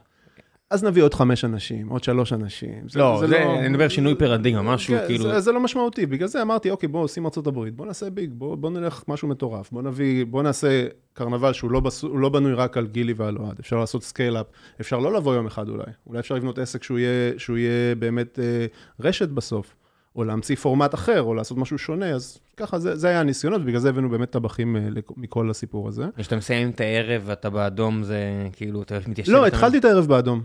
אז 0.71 0.85
נביא 0.85 1.03
עוד 1.03 1.15
חמש 1.15 1.45
אנשים, 1.45 1.89
עוד 1.89 2.05
שלוש 2.05 2.33
אנשים. 2.33 2.87
לא, 2.95 3.23
זה, 3.27 3.45
אני 3.59 3.69
מדבר 3.69 3.89
שינוי 3.89 4.15
פרדיגמה, 4.15 4.63
משהו 4.63 4.95
כן, 4.95 5.07
כאילו... 5.07 5.25
זה, 5.25 5.41
זה 5.41 5.53
לא 5.53 5.61
משמעותי, 5.61 6.07
בגלל 6.07 6.29
זה 6.29 6.43
אמרתי, 6.43 6.71
אוקיי, 6.71 6.89
בואו 6.89 7.03
עושים 7.03 7.15
ארצות 7.15 7.27
הברית, 7.27 7.75
בואו 7.75 7.89
נעשה 7.89 8.11
big, 8.11 8.31
בואו 8.33 8.57
בוא 8.57 8.71
נלך 8.71 9.05
משהו 9.09 9.29
מטורף, 9.29 9.71
בואו 9.73 9.83
נביא, 9.85 10.27
בואו 10.27 10.43
נעשה 10.43 10.87
קרנבל 11.13 11.53
שהוא 11.53 11.71
לא, 11.71 11.81
בס, 11.81 12.03
הוא 12.03 12.19
לא 12.19 12.29
בנוי 12.29 12.55
רק 12.55 12.77
על 12.77 12.87
גילי 12.87 13.13
ועל 13.13 13.37
אוהד, 13.37 13.59
אפשר 13.59 13.77
לעשות 13.77 14.03
scale-up, 14.03 14.47
אפשר 14.81 14.99
לא 14.99 15.13
לבוא 15.13 15.35
יום 15.35 15.47
אחד 15.47 15.69
אולי, 15.69 15.85
אולי 16.07 16.21
אפשר 16.21 16.35
לבנות 16.35 16.59
עסק 16.59 16.83
שהוא 16.83 16.99
יהיה, 16.99 17.39
שהוא 17.39 17.59
יהיה 17.59 17.95
באמת 17.95 18.39
אה, 18.39 18.67
רשת 19.01 19.29
בסוף, 19.29 19.75
או 20.17 20.25
להמציא 20.25 20.57
פורמט 20.57 20.95
אחר, 20.95 21.23
או 21.23 21.35
לעשות 21.35 21.59
משהו 21.59 21.79
שונה, 21.79 22.07
אז 22.11 22.39
ככה, 22.57 22.79
זה, 22.79 22.97
זה 22.97 23.09
היה 23.09 23.21
הניסיונות, 23.21 23.61
ובגלל 23.63 23.79
זה 23.81 23.89
הבאנו 23.89 24.09
באמת 24.11 24.31
טבחים 24.31 24.77
אה, 24.77 24.89
מכל 25.17 25.51
הסיפור 25.51 25.89
הזה. 25.89 26.05
כשאתה 26.17 26.37
מסיים 26.37 26.71
את 26.71 26.81
הערב 26.81 27.23
ואתה 27.25 27.51
באדום, 27.51 28.03
זה 28.03 28.19
כאילו, 28.53 28.83
אתה 28.83 28.99
מתיישב... 29.09 29.33
לא, 29.33 29.47
התחלתי 29.47 29.79
את 29.79 29.85
הערב 29.85 30.07
באדום. 30.07 30.43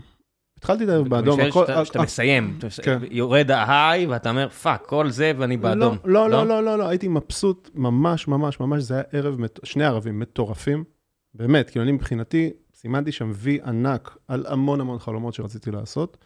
התחלתי 0.58 0.84
את 0.84 0.88
הערב 0.88 1.08
באדום. 1.08 1.40
אני 1.40 1.48
הכל- 1.48 1.54
שואל 1.66 1.66
שאתה- 1.66 1.84
שאתה 1.84 1.98
אה, 1.98 2.04
מסיים, 2.04 2.58
כן. 2.82 2.98
יורד 3.10 3.50
ההיי 3.50 4.06
ואתה 4.06 4.30
אומר, 4.30 4.48
fuck, 4.48 4.82
כל 4.86 5.10
זה 5.10 5.32
ואני 5.38 5.56
באדום. 5.56 5.96
לא, 6.04 6.30
לא, 6.30 6.44
לא, 6.44 6.46
לא, 6.46 6.64
לא, 6.64 6.78
לא, 6.78 6.88
הייתי 6.88 7.08
מבסוט 7.08 7.70
ממש, 7.74 8.28
ממש, 8.28 8.60
ממש, 8.60 8.82
זה 8.82 8.94
היה 8.94 9.02
ערב, 9.12 9.36
שני 9.64 9.84
ערבים 9.84 10.18
מטורפים, 10.18 10.84
באמת, 11.34 11.70
כאילו 11.70 11.82
אני 11.82 11.92
מבחינתי, 11.92 12.50
סימנתי 12.74 13.12
שם 13.12 13.30
וי 13.34 13.58
ענק 13.64 14.16
על 14.28 14.44
המון 14.48 14.80
המון 14.80 14.98
חלומות 14.98 15.34
שרציתי 15.34 15.70
לעשות, 15.70 16.16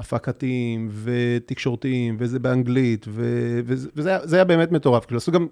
הפקתיים 0.00 0.88
ותקשורתיים, 0.92 2.16
וזה 2.18 2.38
באנגלית, 2.38 3.06
ו- 3.08 3.60
וזה 3.64 3.88
וזה 3.96 4.36
היה- 4.36 4.44
באמת 4.44 4.72
מטורף, 4.72 5.04
כאילו 5.06 5.18
עשו 5.18 5.32
גם, 5.32 5.46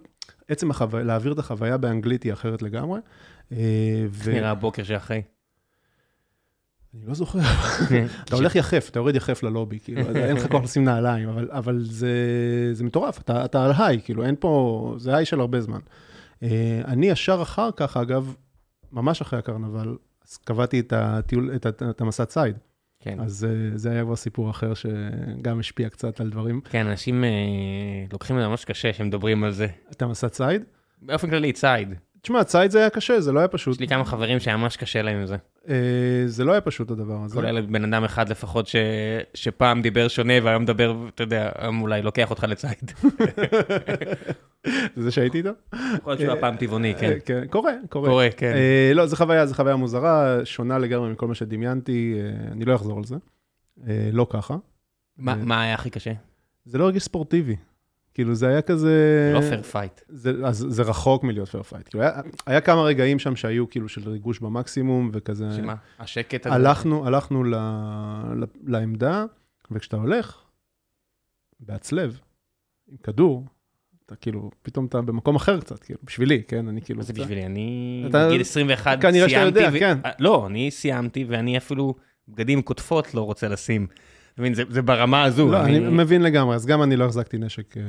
עצם 0.49 0.71
החוויה, 0.71 1.05
להעביר 1.05 1.33
את 1.33 1.39
החוויה 1.39 1.77
באנגלית 1.77 2.23
היא 2.23 2.33
אחרת 2.33 2.63
לגמרי. 2.63 3.01
אה, 3.53 3.57
ו- 4.11 4.33
נראה 4.33 4.51
הבוקר 4.51 4.83
שאחרי? 4.83 5.23
אני 6.95 7.07
לא 7.07 7.15
זוכר, 7.15 7.39
אתה 8.25 8.37
הולך 8.37 8.57
יחף, 8.57 8.89
אתה 8.91 8.99
יורד 8.99 9.15
יחף 9.17 9.43
ללובי, 9.43 9.79
כאילו, 9.81 10.01
אין 10.17 10.37
לך 10.37 10.47
כוח 10.51 10.65
לשים 10.65 10.85
נעליים, 10.85 11.29
אבל, 11.29 11.49
אבל 11.53 11.79
זה, 11.85 12.11
זה 12.73 12.85
מטורף, 12.85 13.19
אתה, 13.19 13.45
אתה 13.45 13.65
על 13.65 13.73
היי, 13.79 14.01
כאילו, 14.05 14.25
אין 14.25 14.35
פה, 14.41 14.95
זה 14.99 15.17
היי 15.17 15.25
של 15.25 15.41
הרבה 15.41 15.61
זמן. 15.61 15.79
אה, 16.43 16.49
אני 16.85 17.07
ישר 17.11 17.39
אחר 17.43 17.71
כך, 17.77 17.97
אגב, 17.97 18.35
ממש 18.93 19.21
אחרי 19.21 19.39
הקרנבל, 19.39 19.97
אז 20.29 20.37
קבעתי 20.37 20.81
את, 20.81 20.93
הטיול, 20.97 21.51
את, 21.57 21.67
ה- 21.67 21.91
את 21.91 22.01
המסע 22.01 22.25
ציד. 22.25 22.57
כן. 23.01 23.21
אז 23.21 23.45
אה, 23.45 23.79
זה 23.79 23.91
היה 23.91 24.05
כבר 24.05 24.17
סיפור 24.17 24.51
אחר 24.51 24.73
שגם 24.75 25.59
השפיע 25.59 25.89
קצת 25.89 26.21
על 26.21 26.31
דברים. 26.31 26.61
כן, 26.61 26.87
אנשים 26.87 27.25
אה, 27.25 27.31
לוקחים 28.13 28.37
את 28.37 28.43
זה 28.43 28.49
ממש 28.49 28.65
קשה 28.65 28.93
כשהם 28.93 29.07
מדברים 29.07 29.45
על 29.45 29.51
זה. 29.51 29.67
את 29.91 30.03
המסע 30.03 30.29
ציד? 30.29 30.63
באופן 31.03 31.31
כללי, 31.31 31.53
ציד. 31.53 31.95
תשמע, 32.29 32.45
ציד 32.45 32.71
זה 32.71 32.79
היה 32.79 32.91
קשה, 32.91 33.21
זה 33.21 33.33
לא 33.33 33.39
היה 33.39 33.49
פשוט. 33.49 33.75
יש 33.75 33.81
לי 33.81 33.89
כמה 33.89 34.05
חברים 34.05 34.41
שהיה 34.41 34.57
ממש 34.57 34.77
קשה 34.77 35.03
להם 35.03 35.17
עם 35.17 35.27
זה. 35.27 35.37
אה, 35.69 35.75
זה 36.27 36.45
לא 36.45 36.53
היה 36.53 36.61
פשוט 36.61 36.91
הדבר 36.91 37.25
הזה. 37.25 37.35
כולל 37.35 37.61
בן 37.61 37.93
אדם 37.93 38.05
אחד 38.05 38.29
לפחות 38.29 38.67
ש... 38.67 38.77
שפעם 39.35 39.83
דיבר 39.83 40.09
שונה 40.09 40.33
והיום 40.43 40.63
מדבר, 40.63 40.97
אתה 41.15 41.23
יודע, 41.23 41.51
אולי 41.81 42.03
לוקח 42.03 42.31
אותך 42.31 42.45
לציד. 42.49 42.93
זה 44.97 45.11
שהייתי 45.11 45.39
איתו? 45.39 45.51
יכול 45.75 46.13
להיות 46.13 46.21
שהוא 46.21 46.33
היה 46.33 46.41
פעם 46.41 46.57
טבעוני, 46.57 46.95
כן. 46.95 47.11
אה, 47.13 47.21
כן, 47.21 47.47
קורה, 47.51 47.73
קורה. 47.89 48.09
קורה, 48.09 48.29
כן. 48.37 48.53
אה, 48.55 48.93
לא, 48.95 49.07
זו 49.07 49.17
חוויה, 49.17 49.47
זו 49.47 49.55
חוויה 49.55 49.77
מוזרה, 49.77 50.39
שונה 50.45 50.79
לגמרי 50.79 51.13
מכל 51.13 51.27
מה 51.27 51.35
שדמיינתי, 51.35 52.21
אני 52.53 52.65
לא 52.65 52.75
אחזור 52.75 52.99
על 52.99 53.05
זה. 53.05 53.17
לא 54.13 54.27
ככה. 54.31 54.57
מה 55.19 55.63
היה 55.63 55.75
הכי 55.75 55.91
קשה? 55.91 56.13
זה 56.65 56.79
לא 56.79 56.85
הרגיש 56.85 57.03
ספורטיבי. 57.03 57.57
כאילו, 58.19 58.35
זה 58.35 58.49
היה 58.49 58.63
כזה... 58.63 59.31
לא 59.35 59.41
fair 59.41 59.63
fight. 59.63 60.01
זה, 60.09 60.33
אז 60.45 60.67
זה 60.69 60.83
רחוק 60.83 61.25
מלהיות 61.25 61.49
fair 61.49 61.63
fight. 61.63 61.89
כאילו, 61.89 62.05
היה, 62.05 62.13
היה 62.47 62.61
כמה 62.61 62.83
רגעים 62.83 63.19
שם 63.19 63.37
שהיו 63.37 63.71
כאילו 63.71 63.89
של 63.89 64.09
ריגוש 64.11 64.39
במקסימום, 64.39 65.11
וכזה... 65.13 65.45
שמה? 65.57 65.75
השקט 65.99 66.47
הזה? 66.47 66.55
הלכנו, 66.55 67.07
הלכנו 67.07 67.45
ל, 67.45 67.55
ל, 68.35 68.45
לעמדה, 68.67 69.25
וכשאתה 69.71 69.97
הולך, 69.97 70.37
בהצלב, 71.61 72.21
עם 72.89 72.97
כדור, 73.03 73.45
אתה 74.07 74.17
כאילו, 74.17 74.51
פתאום 74.63 74.87
אתה 74.87 75.01
במקום 75.01 75.37
אחר 75.37 75.61
קצת, 75.61 75.79
כאילו, 75.83 75.99
בשבילי, 76.03 76.43
כן? 76.49 76.69
אני 76.69 76.83
כאילו... 76.83 76.97
מה 76.97 77.03
זה 77.05 77.13
קצת- 77.13 77.23
בשבילי? 77.23 77.47
אני 77.47 78.05
אתה- 78.11 78.29
בגיל 78.29 78.41
21 78.41 79.03
כנראה 79.03 79.29
שאתה 79.29 79.41
סיימתי. 79.41 79.59
יודע, 79.61 79.71
ו- 79.77 79.79
כן. 79.81 79.99
אה, 80.05 80.11
לא, 80.19 80.47
אני 80.47 80.71
סיימתי 80.71 81.25
ואני 81.29 81.57
אפילו 81.59 81.95
בגדים 82.29 82.63
קוטפות 82.63 83.15
לא 83.15 83.21
רוצה 83.21 83.49
לשים. 83.49 83.87
אתה 84.39 84.47
מבין, 84.47 84.55
זה- 84.55 84.63
זה 84.69 84.83
ברמה 84.83 85.23
הזו. 85.25 85.51
לא, 85.53 85.61
אני 85.65 85.79
מבין 85.79 86.23
לגמרי, 86.23 86.55
אז 86.55 86.67
גם 86.67 86.83
אני 86.83 86.97
לא 86.97 87.05
החזקתי 87.05 87.39
נשק 87.39 87.77
אה, 87.77 87.83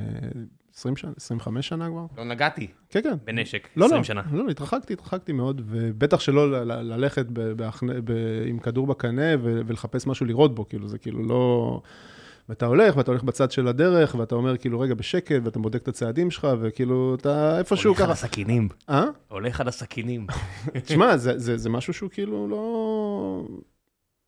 20 0.76 0.96
שנה, 0.96 1.12
25 1.18 1.68
שנה 1.68 1.88
כבר. 1.90 2.06
לא 2.18 2.24
נגעתי 2.24 2.68
כן, 2.90 3.00
כן. 3.04 3.14
בנשק, 3.26 3.68
לא, 3.76 3.86
20 3.86 3.98
לא, 4.00 4.04
שנה. 4.04 4.22
לא, 4.32 4.44
לא, 4.46 4.50
התרחקתי, 4.50 4.94
התרחקתי 4.94 5.32
מאוד, 5.34 5.62
ובטח 5.66 6.20
שלא 6.20 6.52
ל- 6.52 6.64
ל- 6.72 6.94
ללכת 6.94 7.26
ב- 7.34 7.52
בהכנה- 7.52 7.94
ב- 8.04 8.44
עם 8.46 8.60
כדור 8.60 8.88
בקנה 8.88 9.22
ו- 9.44 9.62
ולחפש 9.68 10.08
משהו 10.08 10.26
לירות 10.26 10.56
בו, 10.56 10.68
כאילו, 10.70 10.88
זה 10.88 10.98
כאילו 10.98 11.24
לא... 11.24 11.82
ואתה 12.50 12.66
הולך, 12.66 12.98
ואתה 12.98 13.12
הולך 13.12 13.24
בצד 13.24 13.52
של 13.52 13.68
הדרך, 13.68 14.16
ואתה 14.20 14.36
אומר, 14.36 14.58
כאילו, 14.58 14.80
רגע, 14.80 14.94
בשקט, 14.94 15.42
ואתה 15.44 15.60
בודק 15.60 15.82
את 15.84 15.88
הצעדים 15.88 16.32
שלך, 16.32 16.48
וכאילו, 16.62 17.16
אתה 17.16 17.58
איפשהו 17.60 17.90
הולך 17.90 18.00
על 18.00 18.06
ככה. 18.06 18.14
הסכינים. 18.14 18.68
אה? 18.90 19.06
הולך 19.28 19.62
על 19.62 19.68
הסכינים. 19.68 20.28
תשמע, 20.86 21.18
זה, 21.18 21.40
זה, 21.40 21.58
זה 21.58 21.70
משהו 21.70 21.94
שהוא 21.94 22.10
כאילו 22.10 22.48
לא... 22.48 23.44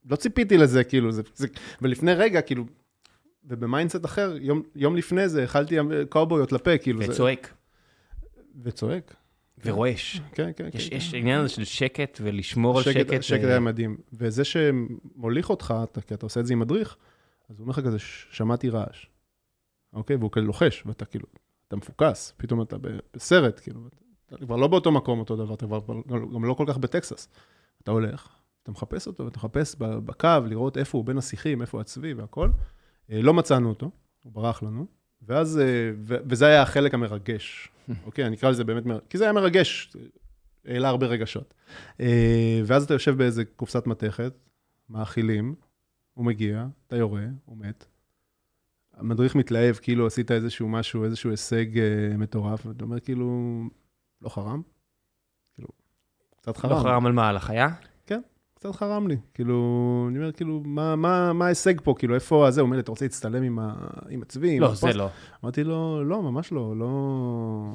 לא 0.10 0.16
ציפיתי 0.16 0.58
לזה, 0.58 0.84
כאילו, 0.84 1.12
זה, 1.12 1.22
זה... 1.36 1.48
ולפני 1.82 2.14
רגע, 2.14 2.42
כאילו, 2.42 2.66
וב 3.46 3.59
mindset 3.59 4.06
אחר, 4.06 4.36
יום, 4.42 4.62
יום 4.76 4.96
לפני 4.96 5.30
זה, 5.30 5.44
אכלתי 5.44 5.76
קאובויות 6.10 6.52
לפה, 6.52 6.78
כאילו, 6.78 7.02
זה... 7.06 7.12
וצועק, 7.12 7.54
וצועק. 8.64 9.16
ורועש. 9.66 10.22
כן, 10.34 10.52
כן, 10.56 10.70
כן. 10.72 10.78
יש 10.78 10.90
כן. 10.90 10.96
יש 10.96 11.14
עניין 11.14 11.40
הזה 11.40 11.50
של 11.50 11.64
שקט 11.64 12.18
ולשמור 12.22 12.78
על 12.78 12.84
שקט. 12.84 13.24
שקט 13.24 13.44
אה, 13.44 13.50
היה 13.50 13.60
מדהים. 13.60 13.98
וזה 14.14 14.44
שמוליך 14.44 15.50
אותך, 15.50 15.74
אתה, 15.84 16.02
כי 16.02 16.14
אתה 16.14 16.26
עושה 16.26 16.40
את 16.40 16.46
זה 16.46 16.54
עם 16.54 16.60
מדריך, 16.60 16.98
אז 17.50 17.56
הוא 17.60 17.64
אומר 17.64 17.72
לך 17.72 17.80
כזה, 17.80 18.00
"ש- 18.00 18.28
שמעתי 18.32 18.70
רעש. 18.70 19.06
אוקיי? 19.94 20.16
והוא 20.16 20.32
כזה 20.32 20.46
לוחש, 20.46 20.84
ואתה 20.86 21.06
כאילו, 21.06 21.26
אתה 21.68 21.76
מפוקס, 21.76 22.34
פתאום 22.38 22.62
אתה 22.62 22.76
בסרט, 23.14 23.60
כאילו, 23.64 23.80
אתה 24.26 24.38
כבר 24.38 24.56
לא 24.56 24.68
באותו 24.68 24.92
מקום 24.92 25.20
אותו 25.20 25.36
דבר, 25.36 25.54
אתה 25.54 25.66
כבר 25.66 25.80
גם 26.34 26.46
לא 26.46 26.54
כל 26.54 26.66
כך 26.68 26.78
בטקסס. 26.78 27.28
אתה 27.84 27.92
הולך, 27.92 28.28
אתה 28.64 28.72
מחפש 28.72 29.08
אותו, 29.08 29.26
ואתה 29.26 29.38
מחפש 29.38 29.76
בקו, 29.80 30.28
לראות 30.46 30.78
איפה 30.78 30.98
הוא 30.98 31.06
בין 31.06 31.18
השיחים, 31.18 31.62
איפה 31.62 31.82
הצבי 31.82 32.14
והכל. 32.14 32.50
אה, 33.12 33.22
לא 33.22 33.34
מצאנו 33.34 33.70
אותו, 33.70 33.92
הוא 34.24 34.34
ברח 34.34 34.64
לנו. 34.64 34.86
ואז, 35.22 35.60
אה, 35.60 35.92
ו- 35.98 36.18
וזה 36.30 36.46
היה 36.46 36.62
החלק 36.62 36.94
המרגש, 36.94 37.70
אוקיי? 38.06 38.26
אני 38.28 38.36
אקרא 38.36 38.50
לזה 38.50 38.64
באמת, 38.64 38.86
מר- 38.86 39.00
כי 39.10 39.18
זה 39.18 39.24
היה 39.24 39.34
מרגש, 39.34 39.94
העלה 40.66 40.90
הרבה 40.90 41.06
רגשות. 41.08 41.54
אה, 42.00 42.62
ואז 42.66 42.84
אתה 42.84 42.94
יושב 42.94 43.18
באיזה 43.18 43.46
קופסת 43.46 43.88
מתכת, 43.88 44.34
מאכילים, 44.90 45.56
הוא 46.14 46.26
מגיע, 46.26 46.66
אתה 46.88 46.96
יורה, 46.96 47.26
הוא 47.46 47.58
מת. 47.58 47.86
המדריך 48.94 49.36
מתלהב, 49.36 49.76
כאילו 49.76 50.08
עשית 50.08 50.32
איזשהו 50.32 50.68
משהו, 50.70 51.04
איזשהו 51.04 51.30
הישג 51.32 51.78
אה, 51.80 52.18
מטורף, 52.18 52.66
ואתה 52.66 52.84
אומר, 52.84 53.00
כאילו, 53.00 53.62
לא 54.22 54.30
חרם? 54.30 54.62
כאילו, 55.56 55.68
קצת 56.38 56.58
חרם. 56.58 56.72
לא 56.72 56.84
חרם 56.84 57.06
על 57.06 57.12
מה, 57.12 57.30
על 57.30 57.38
החיה? 57.38 57.68
קצת 58.62 58.76
חרם 58.76 59.08
לי. 59.08 59.18
כאילו, 59.34 60.06
אני 60.10 60.18
אומר, 60.18 60.32
כאילו, 60.32 60.62
מה, 60.66 60.96
מה, 60.96 61.34
מה 61.34 61.46
ההישג 61.46 61.82
פה? 61.82 61.94
כאילו, 61.98 62.16
איפה 62.16 62.48
הזה? 62.48 62.62
הוא 62.62 62.66
אומר 62.66 62.76
לי, 62.76 62.82
אתה 62.82 62.92
רוצה 62.92 63.06
להצטלם 63.06 63.44
עם, 63.44 63.60
ה, 63.60 63.74
עם 64.10 64.22
הצבי? 64.22 64.56
עם 64.56 64.62
לא, 64.62 64.68
זה 64.68 64.74
הפוסט?" 64.74 64.96
לא. 64.96 65.08
אמרתי 65.44 65.64
לו, 65.64 66.04
לא, 66.04 66.22
ממש 66.22 66.52
לא, 66.52 66.74
לא... 66.78 66.88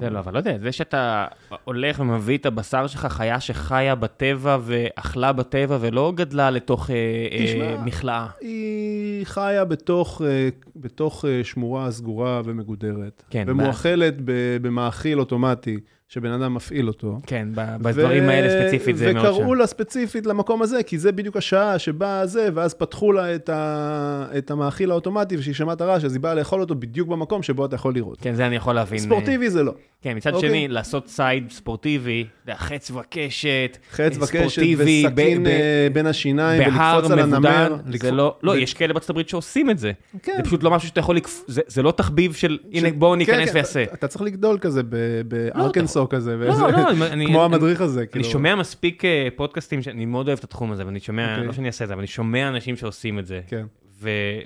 זה 0.01 0.11
לא, 0.11 0.19
אבל 0.19 0.33
לא 0.33 0.39
יודע, 0.39 0.59
זה 0.59 0.73
שאתה 0.73 1.27
הולך 1.65 2.01
ומביא 2.01 2.39
את 2.39 2.47
הבשר 2.47 2.87
שלך, 2.87 3.07
חיה 3.07 3.41
שחיה 3.41 3.95
בטבע 3.95 4.59
ואכלה 4.61 5.33
בטבע 5.33 5.79
ולא 5.81 6.13
גדלה 6.17 6.51
לתוך 6.51 6.91
אה, 6.91 6.95
אה, 7.33 7.47
תשמע, 7.47 7.85
מכלאה. 7.85 8.27
היא 8.41 9.27
חיה 9.27 9.65
בתוך, 9.65 10.23
אה, 10.25 10.49
בתוך 10.77 11.25
אה, 11.25 11.45
שמורה 11.45 11.91
סגורה 11.91 12.43
ומגודרת. 12.45 13.23
כן, 13.31 13.45
ומואכלת 13.49 14.15
ב- 14.25 14.57
במאכיל 14.63 15.21
אוטומטי, 15.21 15.81
שבן 16.09 16.31
אדם 16.33 16.55
מפעיל 16.55 16.89
אותו. 16.89 17.21
כן, 17.27 17.49
בדברים 17.55 18.29
האלה 18.29 18.63
ספציפית 18.63 18.97
זה 18.97 19.13
מאוד 19.13 19.27
שם. 19.27 19.33
וקראו 19.33 19.55
לה 19.55 19.67
ספציפית 19.67 20.27
למקום 20.27 20.63
הזה, 20.63 20.83
כי 20.83 20.99
זה 20.99 21.13
בדיוק 21.13 21.37
השעה 21.37 21.79
שבה 21.79 22.27
זה, 22.27 22.49
ואז 22.55 22.75
פתחו 22.75 23.13
לה 23.13 23.35
את, 23.35 23.49
ה... 23.49 24.27
את 24.39 24.51
המאכיל 24.51 24.91
האוטומטי, 24.91 25.37
וכשהיא 25.37 25.55
שמעה 25.55 25.75
את 25.75 25.81
הרעש, 25.81 26.05
אז 26.05 26.13
היא 26.15 26.21
באה 26.21 26.35
לאכול 26.35 26.61
אותו 26.61 26.75
בדיוק 26.75 27.09
במקום 27.09 27.43
שבו 27.43 27.65
אתה 27.65 27.75
יכול 27.75 27.95
לראות. 27.95 28.19
כן, 28.21 28.35
זה 28.35 28.47
אני 28.47 28.57
יכול 28.57 28.75
להבין. 28.75 28.99
אה, 28.99 29.05
ספורטיבי 29.05 29.51
זה 29.51 29.63
לא. 29.63 29.73
כן, 30.03 30.17
מצד 30.17 30.35
אוקיי. 30.35 30.49
שני, 30.51 30.69
לעשות 30.69 31.05
צייד 31.05 31.51
ספורטיבי, 31.51 32.25
חץ 32.55 32.91
וקשת, 32.91 33.79
חץ 33.91 34.17
וקשת 34.17 34.27
ספורטיבי, 34.27 35.05
וסכין 35.07 35.43
ב- 35.43 35.47
ב- 35.47 35.51
אה, 35.51 35.89
בין 35.93 36.07
השיניים, 36.07 36.63
ולקפוץ 36.63 37.11
על 37.11 37.19
הנמר. 37.19 37.77
זה 38.01 38.11
לא, 38.11 38.37
לא, 38.43 38.51
ו- 38.51 38.57
יש 38.59 38.75
כאלה 38.75 38.93
בארצות 38.93 39.11
הברית 39.11 39.29
שעושים 39.29 39.71
את 39.71 39.79
זה. 39.79 39.93
כן. 40.23 40.33
זה 40.37 40.43
פשוט 40.43 40.63
לא 40.63 40.71
משהו 40.71 40.89
שאתה 40.89 41.01
יכול 41.01 41.17
לקפ... 41.17 41.43
זה- 41.47 41.61
זה 41.67 41.83
לא 41.83 41.91
תחביב 41.91 42.35
של, 42.35 42.59
הנה 42.73 42.89
בואו 42.93 43.13
כן, 43.13 43.19
ניכנס 43.19 43.49
כן, 43.49 43.55
ויעשה. 43.55 43.83
אתה- 43.83 43.95
אתה 43.95 44.09
צריך 44.09 44.23
לגדול 44.23 44.59
כזה 44.61 44.83
ב- 44.89 45.21
בארקנסו 45.29 45.96
כזה, 46.11 46.37
לא, 46.37 46.47
לא, 46.47 46.69
אני- 46.91 47.07
אני- 47.07 47.27
כמו 47.27 47.45
אני- 47.47 47.55
המדריך 47.55 47.81
הזה. 47.81 48.01
אני 48.01 48.09
כאילו. 48.09 48.25
שומע 48.25 48.55
מספיק 48.55 49.05
אה, 49.05 49.29
פודקאסטים, 49.37 49.83
שאני 49.83 50.05
מאוד 50.05 50.27
אוהב 50.29 50.39
את 50.39 50.45
התחום 50.45 50.73
הזה, 50.73 50.87
ואני 50.87 51.01
שומע, 51.01 51.33
אוקיי. 51.33 51.47
לא 51.47 51.53
שאני 51.53 51.67
אעשה 51.67 51.85
את 51.85 51.89
זה, 51.89 51.95
אבל 51.95 52.01
אני 52.01 52.07
שומע 52.07 52.49
אנשים 52.49 52.77
שעושים 52.77 53.19
את 53.19 53.27
זה. 53.27 53.41
כן. 53.47 53.67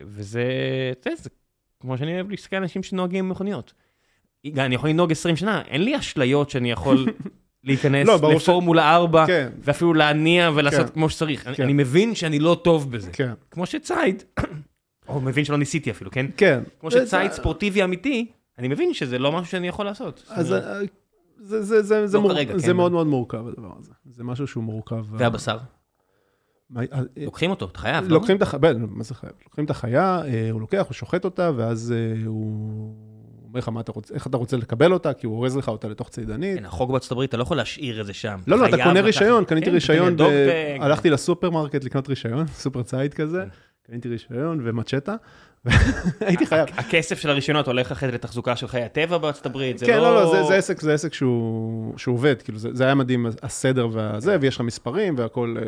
וזה, 0.04 0.44
אתה 1.00 1.10
יודע, 1.10 1.22
זה 1.22 1.30
כמו 1.80 1.98
שאני 1.98 2.14
אוהב 2.14 2.30
להסתכל 2.30 2.56
על 2.56 2.62
אנשים 2.62 2.82
שנוהגים 2.82 3.24
עם 3.24 3.30
מכוניות. 3.30 3.72
גם 4.52 4.64
אני 4.64 4.74
יכול 4.74 4.90
לנהוג 4.90 5.12
20 5.12 5.36
שנה, 5.36 5.62
אין 5.68 5.82
לי 5.84 5.98
אשליות 5.98 6.50
שאני 6.50 6.70
יכול 6.70 7.06
להיכנס 7.64 8.06
לא, 8.08 8.18
ש- 8.18 8.22
לפורמולה 8.34 8.94
4, 8.96 9.26
כן, 9.26 9.48
ואפילו 9.62 9.94
להניע 9.94 10.50
ולעשות 10.54 10.86
כן. 10.86 10.92
כמו 10.94 11.10
שצריך. 11.10 11.46
אני- 11.46 11.56
כן. 11.56 11.62
אני 11.62 11.72
מבין 11.72 12.14
שאני 12.14 12.38
לא 12.38 12.60
טוב 12.64 12.92
בזה. 12.92 13.10
כן. 13.12 13.32
כמו 13.50 13.66
שצייד, 13.66 14.22
או 15.08 15.20
מבין 15.20 15.44
שלא 15.44 15.56
ניסיתי 15.58 15.90
אפילו, 15.90 16.10
כן? 16.10 16.26
כן. 16.36 16.60
כמו 16.80 16.90
שצייד 16.90 17.32
ספורטיבי 17.32 17.84
אמיתי, 17.84 18.26
אני 18.58 18.68
מבין 18.68 18.94
שזה 18.94 19.18
לא 19.18 19.32
משהו 19.32 19.46
שאני 19.50 19.68
יכול 19.68 19.84
לעשות. 19.86 20.24
אז 20.28 20.54
אה, 21.40 21.46
זה, 21.46 21.62
זה, 21.62 21.82
זה, 21.82 22.06
זה, 22.06 22.16
לא 22.16 22.22
מור... 22.22 22.32
כרגע, 22.32 22.58
זה 22.58 22.66
כן. 22.66 22.76
מאוד 22.76 22.92
מאוד 22.92 23.06
מורכב 23.06 23.46
הדבר 23.48 23.72
הזה. 23.78 23.92
זה 24.10 24.24
משהו 24.24 24.46
שהוא 24.46 24.64
מורכב. 24.64 25.04
והבשר, 25.10 25.58
מה- 26.70 26.80
אה, 26.92 27.00
לוקחים 27.16 27.50
אותו, 27.50 27.66
אתה 27.66 27.78
חייב, 27.78 28.04
לא? 28.08 28.14
לוקחים 28.14 28.36
את 28.36 28.42
החיה, 28.42 28.60
מה 28.88 29.04
זה 29.04 29.14
חייב? 29.14 29.32
לוקחים 29.44 29.64
את 29.64 29.70
החיה, 29.70 30.22
אה, 30.24 30.48
הוא 30.50 30.60
לוקח, 30.60 30.84
הוא 30.88 30.94
שוחט 30.94 31.24
אותה, 31.24 31.50
ואז 31.56 31.92
אה, 31.96 32.26
הוא 32.26 32.94
אומר 33.48 33.58
לך 33.58 33.68
מה 33.68 33.80
אתה 33.80 33.92
רוצה, 33.92 34.14
איך 34.14 34.26
אתה 34.26 34.36
רוצה 34.36 34.56
לקבל 34.56 34.92
אותה, 34.92 35.12
כי 35.12 35.26
הוא 35.26 35.34
אורז 35.36 35.56
לך 35.56 35.68
אותה 35.68 35.88
לתוך 35.88 36.08
צידנית. 36.08 36.58
כן, 36.58 36.64
החוק 36.64 36.90
בארצות 36.90 37.12
הברית, 37.12 37.28
אתה 37.28 37.36
לא 37.36 37.42
יכול 37.42 37.56
להשאיר 37.56 38.00
את 38.00 38.06
זה 38.06 38.12
שם. 38.12 38.38
לא, 38.46 38.58
לא, 38.58 38.66
אתה 38.68 38.84
קונה 38.84 39.00
רישיון, 39.00 39.44
קניתי 39.44 39.66
כן, 39.66 39.72
רישיון. 39.72 40.16
הלכתי 40.80 41.10
לסופרמרקט 41.10 41.84
לקנות 41.84 42.08
רישיון, 42.08 42.46
סופר 42.62 42.82
צייד 42.82 43.14
כזה, 43.14 43.44
כן. 43.84 43.92
קניתי 43.92 44.08
רישיון 44.08 44.60
ומצ'טה, 44.64 45.14
הייתי 46.20 46.46
חייב. 46.46 46.68
הכסף 46.76 47.18
של 47.18 47.30
הרישיונות 47.30 47.66
הולך 47.66 47.92
אחרי 47.92 48.08
זה 48.08 48.14
לתחזוקה 48.14 48.56
של 48.56 48.68
חיי 48.68 48.82
הטבע 48.82 49.18
בארצות 49.18 49.46
הברית, 49.46 49.78
זה 49.78 49.86
כן, 49.86 49.96
לא... 49.96 50.02
לא, 50.14 50.34
לא, 50.34 50.46
זה- 50.48 50.54
עסק, 50.54 50.80
זה 50.80 50.94
עסק 50.94 51.14
שהוא 51.14 51.94
עובד, 52.06 52.42
כאילו, 52.42 52.58
זה 52.58 52.84
היה 52.84 52.94
מדהים, 52.94 53.26
הסדר 53.42 53.88
והזה, 53.92 54.36
ויש 54.40 54.54
לך 54.54 54.60
מספרים 54.60 55.14
והכל, 55.18 55.56
אה, 55.58 55.62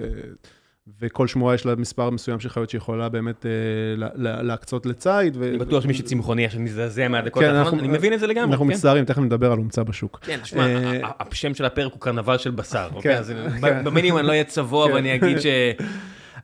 וכל 1.01 1.27
שמורה 1.27 1.55
יש 1.55 1.67
לה 1.67 1.75
מספר 1.77 2.11
מסוים 2.11 2.41
של 2.41 2.49
חיות 2.49 2.71
שיכולה 2.71 3.09
באמת 3.09 3.47
אה, 3.47 3.51
לה- 3.97 4.09
לה- 4.15 4.43
להקצות 4.43 4.87
לציד. 4.87 5.37
ו- 5.37 5.49
אני 5.49 5.59
בטוח 5.59 5.83
שמי 5.83 5.95
שצמחוני 5.95 6.45
עכשיו 6.47 6.61
מזדעזע 6.61 7.09
מהדקות 7.09 7.43
כן, 7.43 7.49
האחרונות, 7.49 7.73
אנחנו- 7.75 7.89
אני 7.89 7.99
מבין 7.99 8.13
את 8.13 8.21
זה 8.21 8.27
לגמרי. 8.27 8.51
אנחנו 8.53 8.67
כן. 8.67 8.73
מצטערים, 8.73 9.05
תכף 9.05 9.19
נדבר 9.19 9.53
על 9.53 9.59
הומצא 9.59 9.83
בשוק. 9.83 10.19
כן, 10.23 10.39
תשמע, 10.43 10.67
אה, 10.67 11.01
השם 11.21 11.55
של 11.55 11.65
הפרק 11.65 11.93
הוא 11.93 12.01
קרנבל 12.01 12.39
של 12.39 12.51
בשר, 12.51 12.89
אוקיי? 12.95 13.19
כן. 13.61 13.85
במינימום 13.85 14.19
אני 14.19 14.27
לא 14.27 14.33
אהיה 14.33 14.45
צבוע 14.45 14.89
כן. 14.89 14.95
ואני 14.95 15.15
אגיד 15.15 15.41
ש... 15.41 15.47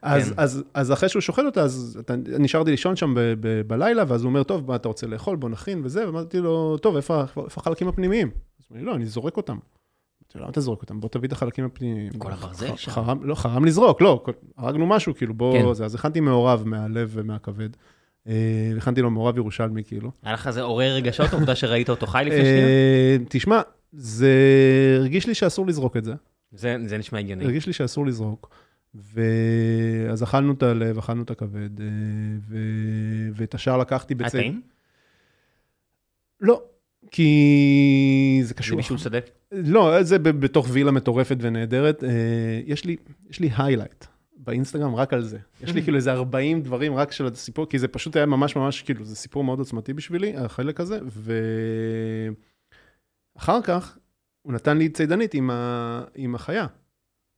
אז, 0.03 0.29
כן. 0.29 0.35
אז, 0.37 0.65
אז 0.75 0.93
אחרי 0.93 1.09
שהוא 1.09 1.21
שוחט 1.21 1.45
אותה, 1.45 1.63
אז 1.63 1.99
אתה, 2.01 2.15
נשארתי 2.39 2.71
לישון 2.71 2.97
שם 2.97 3.15
ב, 3.15 3.21
ב, 3.41 3.63
בלילה, 3.67 4.05
ואז 4.09 4.23
הוא 4.23 4.29
אומר, 4.29 4.43
טוב, 4.43 4.69
מה 4.69 4.77
אתה 4.77 4.89
רוצה 4.89 5.07
לאכול? 5.07 5.37
בוא 5.37 5.49
נכין 5.49 5.81
וזה, 5.85 6.07
ואמרתי 6.07 6.39
לו, 6.39 6.77
טוב, 6.79 6.97
איפה, 6.97 7.21
איפה 7.21 7.61
החלקים 7.61 7.89
הפנימיים? 7.89 8.29
אז 8.29 8.65
הוא 8.69 8.79
אומר 8.79 8.91
לא, 8.91 8.95
אני 8.97 9.07
זורק 9.07 9.37
אותם. 9.37 9.53
אמרתי 9.53 10.39
לו, 10.39 10.41
למה 10.41 10.51
אתה 10.51 10.61
זורק 10.61 10.83
אותם? 10.83 11.01
בוא 11.01 11.09
תביא 11.09 11.29
את 11.29 11.33
החלקים 11.33 11.65
הפנימיים. 11.65 12.13
כל 12.19 12.33
הברזל 12.33 12.77
שם. 12.77 12.91
חרם, 12.91 13.19
לא, 13.23 13.35
חרם 13.35 13.65
לזרוק, 13.65 14.01
לא, 14.01 14.25
הרגנו 14.57 14.87
משהו, 14.87 15.15
כאילו, 15.15 15.35
בוא, 15.35 15.59
כן. 15.59 15.75
זה, 15.75 15.85
אז 15.85 15.95
הכנתי 15.95 16.21
מעורב 16.21 16.63
מהלב 16.67 17.11
ומהכבד. 17.13 17.69
אה, 18.29 18.73
הכנתי 18.77 19.03
לו 19.03 19.11
מעורב 19.11 19.37
ירושלמי, 19.37 19.85
כאילו. 19.85 20.11
היה 20.23 20.35
לך 20.35 20.51
זה 20.51 20.63
עורר 20.63 20.95
רגשות, 20.95 21.33
העובדה 21.33 21.55
שראית 21.55 21.91
אותו 21.91 22.07
חי 22.07 22.23
לפני 22.27 22.41
שנייה? 22.41 22.67
אה, 22.67 23.17
תשמע, 23.29 23.61
זה 23.93 24.33
הרגיש 24.99 25.27
לי 25.27 25.35
שאסור 25.35 25.67
לזרוק 25.67 25.97
את 25.97 26.05
זה. 26.05 26.15
זה 26.53 26.77
זה 26.87 26.99
נשמע 26.99 27.19
הגיוני. 27.19 27.45
הרגיש 27.45 27.67
לי 27.67 27.73
שאסור 27.73 28.07
לזרוק. 28.07 28.51
ואז 29.15 30.23
אכלנו 30.23 30.53
את 30.53 30.63
הלב, 30.63 30.99
אכלנו 30.99 31.23
את 31.23 31.31
הכבד, 31.31 31.81
אה, 31.81 31.87
ו... 32.49 32.59
ואת 33.35 33.55
השאר 33.55 33.77
לקחתי 33.79 34.15
היה 34.15 34.25
בצד. 34.25 34.39
טעים? 34.39 34.63
לא, 36.41 36.63
כי 37.11 38.39
זה 38.43 38.49
זה 38.49 38.55
קשור. 38.55 38.77
מישהו 38.77 38.99
שדה? 38.99 39.19
לא, 39.53 40.03
זה 40.03 40.19
בתוך 40.19 40.69
וילה 40.71 40.91
מטורפת 40.91 41.37
ונהדרת. 41.41 42.05
אה, 42.05 42.61
יש 42.67 42.85
לי, 42.85 42.97
יש 43.31 43.41
לי 43.41 43.51
היילייט 43.59 44.05
באינסטגרם 44.37 44.95
רק 44.95 45.13
על 45.13 45.23
זה. 45.23 45.39
יש 45.63 45.75
לי 45.75 45.83
כאילו 45.85 45.97
איזה 45.97 46.13
40 46.13 46.63
דברים 46.63 46.95
רק 46.95 47.13
של 47.13 47.27
הסיפור, 47.27 47.67
כי 47.69 47.79
זה 47.79 47.89
פשוט 47.89 48.17
היה 48.17 48.27
ממש 48.27 48.57
ממש, 48.57 48.83
כאילו, 48.83 49.05
זה 49.05 49.17
סיפור 49.17 49.45
מאוד 49.45 49.59
עוצמתי 49.59 49.93
בשבילי, 49.93 50.37
החלק 50.37 50.81
הזה, 50.81 50.99
ואחר 53.37 53.63
כך 53.63 53.99
הוא 54.43 54.53
נתן 54.53 54.79
לי 54.79 54.89
צידנית 54.89 55.35
עם, 55.35 55.51
ה... 55.51 56.05
עם 56.15 56.35
החיה. 56.35 56.67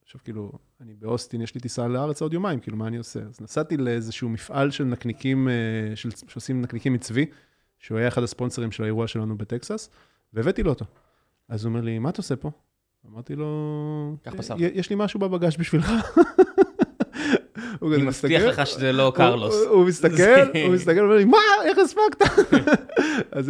עכשיו, 0.02 0.20
כאילו, 0.24 0.52
אני 0.80 0.94
באוסטין, 0.94 1.42
יש 1.42 1.54
לי 1.54 1.60
טיסה 1.60 1.88
לארץ 1.88 2.22
עוד 2.22 2.32
יומיים, 2.34 2.60
כאילו, 2.60 2.76
מה 2.76 2.86
אני 2.86 2.96
עושה? 2.96 3.20
אז 3.20 3.40
נסעתי 3.40 3.76
לאיזשהו 3.76 4.28
מפעל 4.28 4.70
של 4.70 4.84
נקניקים, 4.84 5.48
אה, 5.48 5.52
של, 5.96 6.08
שעושים 6.28 6.62
נקניקים 6.62 6.92
מצבי, 6.92 7.26
שהוא 7.78 7.98
היה 7.98 8.08
אחד 8.08 8.22
הספונסרים 8.22 8.70
של 8.72 8.82
האירוע 8.82 9.06
שלנו 9.06 9.38
בטקסס, 9.38 9.90
והבאתי 10.32 10.62
לו 10.62 10.70
אותו. 10.70 10.84
אז 11.48 11.64
הוא 11.64 11.70
אומר 11.70 11.80
לי, 11.80 11.98
מה 11.98 12.10
אתה 12.10 12.18
עושה 12.18 12.36
פה? 12.36 12.50
אמרתי 13.06 13.36
לו, 13.36 14.16
קח 14.22 14.34
בשר. 14.34 14.54
"י- 14.58 14.70
יש 14.74 14.90
לי 14.90 14.96
משהו 14.98 15.20
בבגאז' 15.20 15.56
בשבילך. 15.56 15.92
אני 17.82 18.02
מבטיח 18.02 18.42
לך 18.42 18.66
שזה 18.66 18.92
לא 18.92 19.12
קרלוס. 19.16 19.54
הוא- 19.54 19.68
הוא 19.68 19.86
מסתכל, 19.88 20.14
הוא 20.66 20.74
מסתכל 20.74 21.00
ואומר 21.00 21.16
לי, 21.16 21.24
מה, 21.24 21.38
איך 21.64 21.78
הספקת? 21.78 22.24
אז 23.32 23.44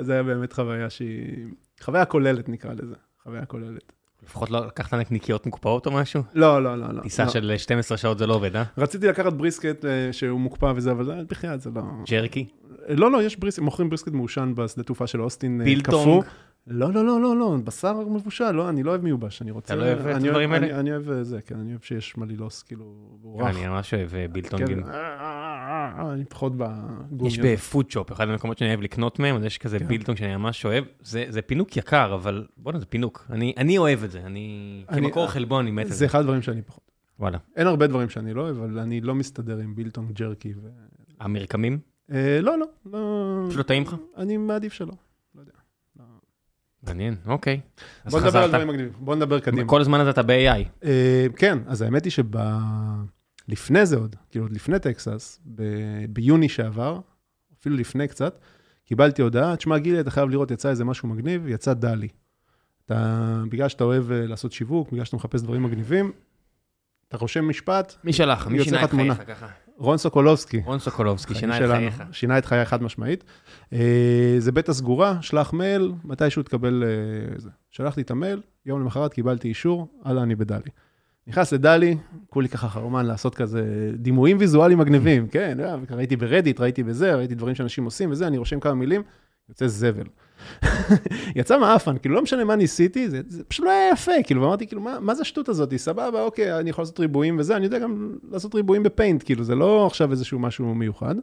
זה 0.00 0.12
היה 0.12 0.22
באמת 0.22 0.52
חוויה 0.52 0.90
שהיא, 0.90 1.44
חוויה 1.82 2.04
כוללת 2.04 2.48
נקרא 2.48 2.72
לזה, 2.72 2.94
חוויה 3.22 3.44
כוללת. 3.46 3.92
לפחות 4.26 4.50
לא 4.50 4.66
לקחת 4.66 4.94
נקניקיות 4.94 5.46
מוקפאות 5.46 5.86
או 5.86 5.90
משהו? 5.92 6.22
לא, 6.34 6.62
לא, 6.62 6.78
לא, 6.78 6.86
לא. 6.94 7.00
טיסה 7.02 7.24
לא. 7.24 7.28
של 7.28 7.54
12 7.56 7.98
שעות 7.98 8.18
זה 8.18 8.26
לא 8.26 8.34
עובד, 8.34 8.56
אה? 8.56 8.62
רציתי 8.78 9.06
לקחת 9.08 9.32
בריסקט 9.32 9.84
אה, 9.84 10.12
שהוא 10.12 10.40
מוקפא 10.40 10.72
וזה, 10.76 10.90
אבל 10.90 11.04
זה- 11.04 11.14
בחייאת, 11.30 11.60
זה 11.60 11.70
לא... 11.74 11.82
ג'רקי? 12.10 12.46
לא, 12.88 13.10
לא, 13.10 13.22
יש 13.22 13.36
בריסקט, 13.38 13.62
מוכרים 13.62 13.88
בריסקט 13.88 14.12
מעושן 14.12 14.52
בשדה 14.56 14.82
תעופה 14.82 15.06
של 15.06 15.22
אוסטין, 15.22 15.60
אה, 15.60 15.64
בילטונג? 15.64 16.02
קפוא. 16.02 16.22
לא, 16.66 16.92
לא, 16.92 17.04
לא, 17.04 17.20
לא, 17.20 17.36
לא, 17.36 17.56
בשר 17.64 17.92
מבושל, 18.00 18.50
לא, 18.50 18.68
אני 18.68 18.82
לא 18.82 18.90
אוהב 18.90 19.02
מיובש, 19.02 19.42
אני 19.42 19.50
רוצה... 19.50 19.74
אתה 19.74 19.82
לא 19.82 19.86
אוהב 19.86 20.06
את 20.06 20.16
אני 20.16 20.28
הדברים 20.28 20.54
אני- 20.54 20.66
האלה? 20.66 20.80
אני 20.80 20.90
אוהב 20.92 21.10
אה, 21.10 21.24
זה, 21.24 21.40
כן, 21.46 21.54
אני 21.58 21.70
אוהב 21.70 21.80
שיש 21.82 22.16
מלילוס, 22.16 22.62
כאילו, 22.62 22.84
רך. 23.38 23.46
אני 23.56 23.66
ממש 23.66 23.94
אוהב 23.94 24.14
אה, 24.14 24.26
בילטונגים. 24.32 24.82
אה, 25.66 25.70
אה, 25.98 26.06
אה, 26.06 26.12
אני 26.12 26.24
פחות 26.24 26.52
בגומי. 26.56 27.28
יש 27.28 27.38
בפוד 27.38 27.90
שופ, 27.90 28.12
אחד 28.12 28.28
המקומות 28.28 28.58
שאני 28.58 28.70
אוהב 28.70 28.80
לקנות 28.80 29.18
מהם, 29.18 29.36
אז 29.36 29.44
יש 29.44 29.58
כזה 29.58 29.78
כן. 29.78 29.88
בילטונג 29.88 30.18
שאני 30.18 30.36
ממש 30.36 30.64
אוהב. 30.64 30.84
זה 31.00 31.24
זה 31.28 31.42
פינוק 31.42 31.76
יקר, 31.76 32.14
אבל 32.14 32.46
בוא'נה, 32.56 32.78
זה 32.78 32.86
פינוק. 32.86 33.26
אני 33.30 33.54
אני 33.56 33.78
אוהב 33.78 34.04
את 34.04 34.10
זה, 34.10 34.20
אני... 34.26 34.84
אני- 34.88 35.00
כמקור 35.02 35.26
חלבון, 35.26 35.62
אני 35.62 35.70
מת 35.70 35.84
על 35.84 35.90
זה 35.90 35.96
זה. 35.96 36.06
אחד 36.06 36.20
הדברים 36.20 36.42
שאני 36.42 36.62
פחות. 36.62 36.90
וואלה. 37.20 37.38
אין 37.56 37.66
הרבה 37.66 37.86
דברים 37.86 38.08
שאני 38.08 38.34
לא 38.34 38.40
אוהב, 38.42 38.56
אבל 38.56 38.78
אני 38.78 39.00
לא 39.00 39.14
מסתדר 39.14 39.58
עם 39.58 39.74
בילטונג 39.74 40.12
ג'רקי 40.12 40.52
ו... 40.62 40.68
המרקמים? 41.20 41.78
אה, 42.12 42.38
לא, 42.42 42.58
לא, 42.58 42.66
לא... 42.92 43.44
פשוט 43.46 43.58
לא 43.58 43.62
טעים 43.62 43.82
לך? 43.82 43.96
אני 44.16 44.36
מעדיף 44.36 44.72
שלא. 44.72 44.92
לא 45.34 45.40
יודע. 45.40 45.52
לא. 45.98 46.04
מעניין, 46.82 47.16
אוקיי. 47.26 47.60
בוא 48.10 48.20
נדבר 48.20 48.38
על. 48.42 48.48
דברים 48.48 48.68
מגניבים. 48.68 48.92
בוא 48.98 49.14
נדבר 49.14 49.40
קדימה. 49.40 49.68
כל 49.68 49.80
הזמן 49.80 50.00
הזה 50.00 50.10
אתה 50.10 50.22
ב-AI. 50.22 50.84
אה, 50.84 51.26
כן, 51.36 51.58
אז 51.66 51.82
האמת 51.82 52.04
היא 52.04 52.10
שב... 52.12 52.36
לפני 53.48 53.86
זה 53.86 53.96
עוד, 53.96 54.16
כאילו 54.30 54.44
עוד 54.44 54.52
לפני 54.52 54.78
טקסס, 54.78 55.40
ב- 55.54 56.04
ביוני 56.08 56.48
שעבר, 56.48 57.00
אפילו 57.60 57.76
לפני 57.76 58.08
קצת, 58.08 58.38
קיבלתי 58.84 59.22
הודעה, 59.22 59.56
תשמע 59.56 59.78
גילי, 59.78 60.00
אתה 60.00 60.10
חייב 60.10 60.28
לראות, 60.30 60.50
יצא 60.50 60.70
איזה 60.70 60.84
משהו 60.84 61.08
מגניב, 61.08 61.48
יצא 61.48 61.74
דלי. 61.74 62.08
אתה, 62.84 63.42
בגלל 63.48 63.68
שאתה 63.68 63.84
אוהב 63.84 64.12
אה, 64.12 64.26
לעשות 64.26 64.52
שיווק, 64.52 64.92
בגלל 64.92 65.04
שאתה 65.04 65.16
מחפש 65.16 65.42
דברים 65.42 65.62
מגניבים, 65.62 66.12
אתה 67.08 67.16
רושם 67.16 67.48
משפט, 67.48 67.94
מי 68.04 68.12
שלח? 68.12 68.46
מי 68.46 68.64
שינה 68.64 68.84
את. 68.84 68.90
חייך 68.90 69.22
ככה? 69.26 69.46
רון 69.78 69.98
סוקולובסקי. 69.98 70.62
רון 70.64 70.78
סוקולובסקי 70.78 71.34
שינה 71.34 71.64
את. 71.64 71.70
חייך. 71.70 72.02
שינה 72.12 72.38
את 72.38 72.44
חיי 72.44 72.64
חד 72.64 72.82
משמעית. 72.82 73.24
אה, 73.72 74.34
זה 74.38 74.52
בטא 74.52 74.72
סגורה, 74.72 75.22
שלח 75.22 75.52
מייל, 75.52 75.92
מתישהו 76.04 76.42
תקבל 76.42 76.84
אה, 76.86 77.38
זה. 77.38 77.50
שלחתי 77.70 78.00
את 78.00 78.10
המייל, 78.10 78.42
יום 78.66 78.80
למחרת 78.80 79.14
קיבלתי 79.14 79.48
אישור, 79.48 79.88
הלאה, 80.04 80.22
אני 80.22 80.34
ב 80.34 80.38
DALL-E. 80.38 80.70
נכנס 81.26 81.52
ל 81.52 81.58
DALL-E, 81.58 81.96
כולי 82.30 82.48
ככה 82.48 82.68
חרומן 82.68 83.06
לעשות 83.06 83.34
כזה 83.34 83.90
דימויים 83.94 84.36
ויזואליים 84.40 84.78
מגניבים, 84.78 85.28
כן, 85.28 85.60
אה, 85.60 85.76
ראיתי 85.90 86.16
ברדיט, 86.16 86.60
ראיתי 86.60 86.82
בזה, 86.82 87.14
ראיתי 87.14 87.34
דברים 87.34 87.54
שאנשים 87.54 87.84
עושים 87.84 88.10
וזה, 88.10 88.26
אני 88.26 88.38
רושם 88.38 88.60
כמה 88.60 88.74
מילים, 88.74 89.02
יוצא 89.48 89.66
זבל. 89.66 90.06
יצא 91.36 91.58
מעפן, 91.58 91.98
כאילו 91.98 92.14
לא 92.14 92.22
משנה 92.22 92.44
מה 92.44 92.56
ניסיתי, 92.56 93.08
זה, 93.08 93.20
זה 93.28 93.44
פשוט 93.44 93.64
לא 93.64 93.70
היה 93.70 93.90
יפה, 93.92 94.12
כאילו, 94.24 94.42
ואמרתי, 94.42 94.66
כאילו, 94.66 94.82
מה, 94.82 95.00
מה 95.00 95.14
זה 95.14 95.22
השטות 95.22 95.48
הזאת? 95.48 95.76
סבבה, 95.76 96.22
אוקיי, 96.22 96.58
אני 96.58 96.70
יכול 96.70 96.82
לעשות 96.82 97.00
ריבועים 97.00 97.38
וזה, 97.38 97.56
אני 97.56 97.64
יודע 97.64 97.78
גם 97.78 98.12
לעשות 98.30 98.54
ריבועים 98.54 98.82
בפיינט, 98.82 99.22
כאילו, 99.22 99.44
זה 99.44 99.54
לא 99.54 99.86
עכשיו 99.86 100.10
איזשהו 100.10 100.38
משהו 100.38 100.74
מיוחד. 100.74 101.14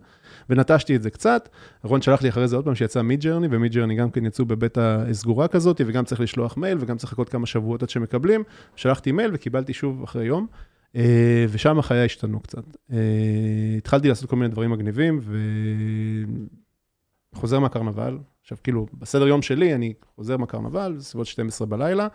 ונטשתי 0.49 0.95
את 0.95 1.03
זה 1.03 1.09
קצת. 1.09 1.49
רון 1.83 2.01
שלח 2.01 2.21
לי 2.21 2.29
אחרי 2.29 2.47
זה 2.47 2.55
עוד 2.55 2.65
פעם 2.65 2.75
שיצא 2.75 3.01
Midjourney, 3.01 3.47
ו 3.51 3.55
Midjourney 3.55 3.95
גם 3.95 4.11
כן 4.11 4.25
יצאו 4.25 4.45
בבטא 4.45 5.13
סגורה 5.13 5.47
כזאת, 5.47 5.81
וגם 5.85 6.05
צריך 6.05 6.21
לשלוח 6.21 6.57
מייל, 6.57 6.77
וגם 6.81 6.97
צריך 6.97 7.13
לחכות 7.13 7.29
כמה 7.29 7.45
שבועות 7.45 7.83
עד 7.83 7.89
שמקבלים. 7.89 8.43
שלחתי 8.75 9.11
מייל 9.11 9.31
וקיבלתי 9.33 9.73
שוב 9.73 10.03
אחרי 10.03 10.25
יום, 10.25 10.47
אה, 10.95 11.45
ושם 11.49 11.79
החיים 11.79 12.05
השתנו 12.05 12.39
קצת. 12.39 12.63
אה, 12.91 12.97
התחלתי 13.77 14.07
לעשות 14.07 14.29
כל 14.29 14.35
מיני 14.35 14.49
דברים 14.49 14.71
מגניבים, 14.71 15.19
וחוזר 17.35 17.59
מהקרנבל. 17.59 18.17
עכשיו, 18.43 18.57
כאילו, 18.63 18.85
בסדר 18.93 19.27
יום 19.27 19.41
שלי, 19.41 19.75
אני 19.75 19.93
חוזר 20.15 20.37
מהקרנבל, 20.37 20.95
בסביבות 20.97 21.27
12 21.27 21.67
בלילה, 21.67 22.07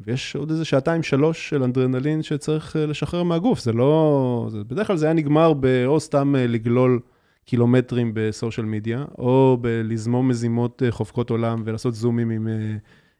ויש 0.00 0.36
עוד 0.36 0.50
איזה 0.50 0.64
שעתיים, 0.64 1.02
שלוש 1.02 1.48
של 1.48 1.62
אדרנלין 1.62 2.22
שצריך 2.22 2.76
אה, 2.76 2.86
לשחרר 2.86 3.22
מהגוף. 3.22 3.60
זה 3.60 3.72
לא... 3.72 4.48
זה, 4.50 4.64
בדרך 4.64 4.86
כלל 4.86 4.96
זה 4.96 5.06
היה 5.06 5.14
נגמר 5.14 5.52
באו 5.52 6.00
סתם 6.00 6.36
אה, 6.36 6.46
לגלול 6.46 7.00
קילומטרים 7.44 8.10
בסושיאל 8.14 8.66
מדיה, 8.66 9.04
או 9.18 9.58
בלזמום 9.60 10.28
מזימות 10.28 10.82
אה, 10.82 10.90
חובקות 10.90 11.30
עולם 11.30 11.62
ולעשות 11.64 11.94
זומים 11.94 12.30
עם, 12.30 12.48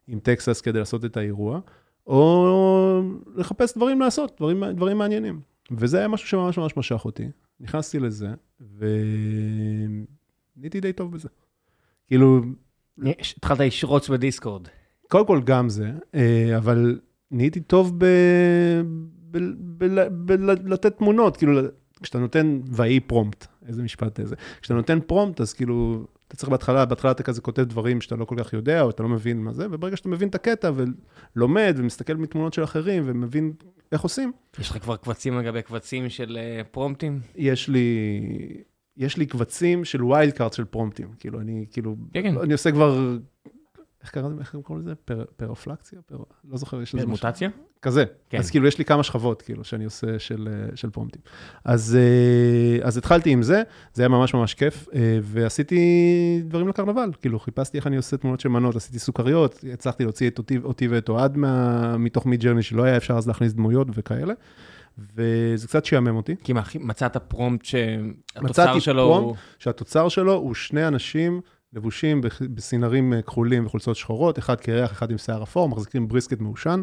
עם 0.06 0.18
טקסס 0.18 0.60
כדי 0.60 0.78
לעשות 0.78 1.04
את 1.04 1.16
האירוע, 1.16 1.60
או 2.06 3.02
לחפש 3.36 3.76
דברים 3.76 4.00
לעשות, 4.00 4.32
דברים, 4.38 4.64
דברים 4.64 4.98
מעניינים. 4.98 5.40
וזה 5.70 5.98
היה 5.98 6.08
משהו 6.08 6.28
שממש 6.28 6.58
ממש 6.58 6.76
משך 6.76 7.04
אותי. 7.04 7.28
נכנסתי 7.60 7.98
לזה, 7.98 8.28
ונהייתי 10.56 10.80
די 10.80 10.92
טוב 10.92 11.12
בזה. 11.12 11.28
כאילו, 12.08 12.40
יש- 13.02 13.34
התחלת 13.38 13.60
לשרוץ 13.60 14.08
בדיסקורד. 14.08 14.68
קודם 15.08 15.26
כל 15.26 15.40
גם 15.44 15.68
זה, 15.68 15.90
אה, 16.14 16.56
אבל 16.56 17.00
נהייתי 17.30 17.60
טוב 17.60 17.98
ב... 17.98 18.04
ב... 19.30 19.38
ב... 19.78 19.84
ב... 19.84 20.32
ב... 20.32 20.32
לתת 20.66 20.98
תמונות, 20.98 21.36
כאילו, 21.36 21.60
כשאתה 22.02 22.18
נותן 22.18 22.60
ויהי 22.72 23.00
prompt, 23.00 23.46
איזה 23.66 23.82
משפט 23.82 24.20
איזה, 24.20 24.36
כשאתה 24.60 24.74
נותן 24.74 24.98
prompt, 25.06 25.40
אז 25.40 25.52
כאילו, 25.52 26.06
אתה 26.28 26.36
צריך 26.36 26.50
בהתחלה, 26.50 26.84
בהתחלה 26.84 27.10
אתה 27.10 27.22
כזה 27.22 27.40
כותב 27.40 27.62
דברים 27.62 28.00
שאתה 28.00 28.16
לא 28.16 28.24
כל 28.24 28.34
כך 28.38 28.52
יודע, 28.52 28.82
או 28.82 28.90
אתה 28.90 29.02
לא 29.02 29.08
מבין 29.08 29.38
מה 29.38 29.52
זה, 29.52 29.66
וברגע 29.70 29.96
שאתה 29.96 30.08
מבין 30.08 30.28
את 30.28 30.34
הקטע 30.34 30.70
ולומד 31.36 31.74
ומסתכל 31.78 32.14
מתמונות 32.14 32.52
של 32.52 32.64
אחרים 32.64 33.02
ומבין 33.06 33.52
איך 33.92 34.00
עושים, 34.02 34.32
יש 34.60 34.70
לך 34.70 34.78
כבר 34.78 34.96
קבצים 34.96 35.38
לגבי 35.38 35.62
קבצים 35.62 36.08
של 36.08 36.38
אה, 36.40 36.64
פרומפטים? 36.64 37.20
יש 37.36 37.68
לי, 37.68 37.88
יש 38.98 39.16
לי 39.16 39.26
קבצים 39.26 39.84
של 39.84 40.04
wild 40.04 40.32
card 40.32 40.52
של 40.52 40.64
פרומפטים, 40.64 41.08
כאילו, 41.18 41.40
אני 41.40 41.66
כאילו, 41.70 41.96
כן, 42.12 42.22
כן. 42.22 42.38
אני 42.38 42.52
עושה 42.52 42.72
כבר, 42.72 43.16
איך 44.02 44.10
קראתם, 44.10 44.38
איך 44.38 44.56
קוראים 44.62 44.84
לזה? 44.84 44.94
פר, 44.94 45.24
פרופלקסיה? 45.36 45.98
פר, 46.06 46.16
לא 46.50 46.56
זוכר, 46.56 46.82
יש 46.82 46.94
לזה 46.94 47.06
משהו. 47.06 47.26
מוטציה? 47.26 47.48
כזה. 47.82 48.04
כן. 48.30 48.38
אז 48.38 48.50
כאילו, 48.50 48.66
יש 48.66 48.78
לי 48.78 48.84
כמה 48.84 49.02
שכבות, 49.02 49.42
כאילו, 49.42 49.64
שאני 49.64 49.84
עושה 49.84 50.18
של, 50.18 50.48
אה, 50.50 50.76
של 50.76 50.90
פרומפטים. 50.90 51.22
אז, 51.64 51.98
אה, 52.00 52.86
אז 52.86 52.96
התחלתי 52.96 53.30
עם 53.30 53.42
זה, 53.42 53.62
זה 53.94 54.02
היה 54.02 54.08
ממש 54.08 54.34
ממש 54.34 54.54
כיף, 54.54 54.88
אה, 54.94 55.18
ועשיתי 55.22 55.80
דברים 56.44 56.68
לקרנבל, 56.68 57.10
כאילו, 57.20 57.38
חיפשתי 57.38 57.76
איך 57.78 57.86
אני 57.86 57.96
עושה 57.96 58.16
תמונות 58.16 58.40
של 58.40 58.48
מנות, 58.48 58.76
עשיתי 58.76 58.98
סוכריות, 58.98 59.64
הצלחתי 59.72 60.02
להוציא 60.04 60.30
את 60.30 60.38
אותי, 60.38 60.58
אותי 60.64 60.88
ואת 60.88 61.08
אוהד 61.08 61.34
מתוך 61.98 62.26
Midjourney, 62.26 62.62
שלא 62.62 62.82
היה 62.82 62.96
אפשר 62.96 63.14
אז 63.14 63.28
להכניס 63.28 63.52
דמויות 63.52 63.88
וכאלה, 63.94 64.34
וזה 65.14 65.66
קצת 65.66 65.84
שעמם 65.84 66.16
אותי. 66.16 66.36
כי 66.44 66.52
מה, 66.52 66.62
מצאת 66.80 67.16
prompt 67.16 67.64
שהתוצר 67.64 68.42
מצאתי 68.42 68.80
שלו 68.80 69.02
הוא... 69.02 69.20
prompt. 69.20 69.40
שהתוצר 69.58 70.08
שלו 70.08 70.34
הוא 70.34 70.54
שני 70.54 70.88
אנשים 70.88 71.40
לבושים 71.72 72.20
בסינרים 72.54 73.12
אה, 73.12 73.22
כחולים 73.22 73.66
וחולצות 73.66 73.96
שחורות, 73.96 74.38
אחד 74.38 74.60
קרח, 74.60 74.92
אחד 74.92 75.10
עם 75.10 75.18
שיער 75.18 75.42
אפור, 75.42 75.68
מחזיקים 75.68 76.08
בריסקט 76.08 76.40
מעושן. 76.40 76.82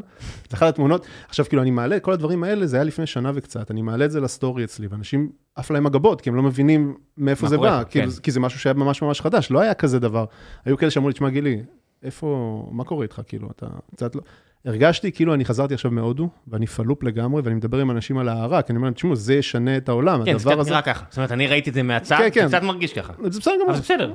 זה 0.49 0.57
אחת 0.57 0.67
התמונות. 0.67 1.05
עכשיו, 1.27 1.45
כאילו, 1.45 1.61
אני 1.61 1.71
מעלה 1.71 1.95
את 1.95 2.03
כל 2.03 2.13
הדברים 2.13 2.43
האלה, 2.43 2.67
זה 2.67 2.77
היה 2.77 2.83
לפני 2.83 3.05
שנה 3.05 3.31
וקצת, 3.35 3.71
אני 3.71 3.81
מעלה 3.81 4.05
את 4.05 4.11
זה 4.11 4.19
לסטורי 4.19 4.63
אצלי, 4.63 4.87
ואנשים 4.87 5.31
עף 5.55 5.71
להם 5.71 5.85
הגבות, 5.85 6.21
כי 6.21 6.29
הם 6.29 6.35
לא 6.35 6.43
מבינים 6.43 6.97
מאיפה 7.17 7.47
זה 7.47 7.57
בא, 7.57 7.83
כאילו, 7.89 8.11
כן. 8.11 8.21
כי 8.23 8.31
זה 8.31 8.39
משהו 8.39 8.59
שהיה 8.59 8.73
ממש 8.73 9.01
ממש 9.01 9.21
חדש, 9.21 9.51
לא 9.51 9.59
היה 9.59 9.73
כזה 9.73 9.99
דבר. 9.99 10.25
היו 10.65 10.77
כאלה 10.77 10.91
שאמרו 10.91 11.09
לי, 11.09 11.13
תשמע, 11.13 11.29
גילי, 11.29 11.63
איפה, 12.03 12.69
מה 12.71 12.83
קורה 12.83 13.03
איתך, 13.03 13.21
כאילו, 13.27 13.49
אתה 13.51 13.67
קצת 13.95 14.15
לא... 14.15 14.21
הרגשתי 14.65 15.11
כאילו 15.11 15.33
אני 15.33 15.45
חזרתי 15.45 15.73
עכשיו 15.73 15.91
מהודו, 15.91 16.29
ואני 16.47 16.67
פלופ 16.67 17.03
לגמרי, 17.03 17.41
ואני 17.45 17.55
מדבר 17.55 17.77
עם 17.79 17.91
אנשים 17.91 18.17
על 18.17 18.29
הערק, 18.29 18.69
אני 18.69 18.77
אומר 18.77 18.85
להם, 18.85 18.93
תשמעו, 18.93 19.15
זה 19.15 19.33
ישנה 19.35 19.77
את 19.77 19.89
העולם, 19.89 20.25
כן, 20.25 20.37
זה 20.37 20.37
הדבר 20.37 20.51
קצת 20.51 20.59
הזה... 20.59 20.69
נראה 20.69 20.81
ככה. 20.81 21.05
זאת 21.09 21.17
אומרת, 21.17 21.31
אני 21.31 21.47
ראיתי 21.47 21.69
את 21.69 21.75
זה 21.75 21.83
מהצד, 21.83 22.17
כן, 22.17 22.29
כן. 22.33 22.47
זה 22.47 22.57
קצת 22.57 22.65
מרגיש 22.65 22.93
ככה. 22.93 23.13
זה 23.29 23.39
בסדר 23.39 23.53
גמור. 23.55 23.65
אבל 23.67 23.75
זה 23.75 23.81
בסדר. 23.81 24.13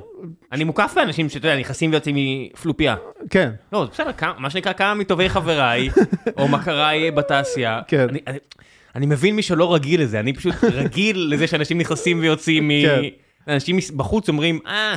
אני 0.51 0.63
מוקף 0.63 0.93
באנשים 0.95 1.29
שאתה 1.29 1.47
יודע, 1.47 1.59
נכנסים 1.59 1.91
ויוצאים 1.91 2.15
מפלופייה. 2.53 2.95
כן, 3.29 3.51
לא, 3.73 3.85
זה 3.85 3.91
בסדר, 3.91 4.11
מה 4.37 4.49
שנקרא 4.49 4.73
כמה 4.73 4.93
מטובי 4.93 5.29
חבריי, 5.29 5.89
או 6.37 6.47
מכריי 6.47 7.11
בתעשייה. 7.11 7.81
כן. 7.87 8.07
אני- 8.09 8.19
אני- 8.27 8.37
אני 8.95 9.05
מבין 9.05 9.35
מי 9.35 9.41
שלא 9.41 9.73
רגיל 9.73 10.01
לזה, 10.01 10.19
אני 10.19 10.33
פשוט 10.33 10.53
רגיל 10.63 11.27
לזה 11.33 11.47
שאנשים 11.47 11.77
נכנסים 11.77 12.19
ויוצאים 12.19 12.67
מ... 12.67 12.71
כן. 12.81 13.01
אנשים 13.47 13.77
בחוץ 13.97 14.29
אומרים, 14.29 14.59
אה, 14.67 14.95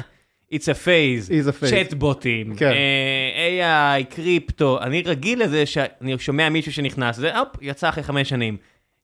it's 0.54 0.68
a 0.68 0.86
phase, 0.86 1.28
phase. 1.62 1.70
צ'טבוטים, 1.70 2.54
כן. 2.54 2.70
אה, 2.72 3.98
AI, 4.00 4.14
קריפטו, 4.14 4.78
אני 4.82 5.02
רגיל 5.06 5.42
לזה 5.42 5.66
שאני 5.66 6.18
שומע 6.18 6.48
מישהו 6.48 6.72
שנכנס, 6.72 7.16
זה 7.16 7.38
הופ, 7.38 7.48
יצא 7.62 7.88
אחרי 7.88 8.02
חמש 8.02 8.28
שנים. 8.28 8.56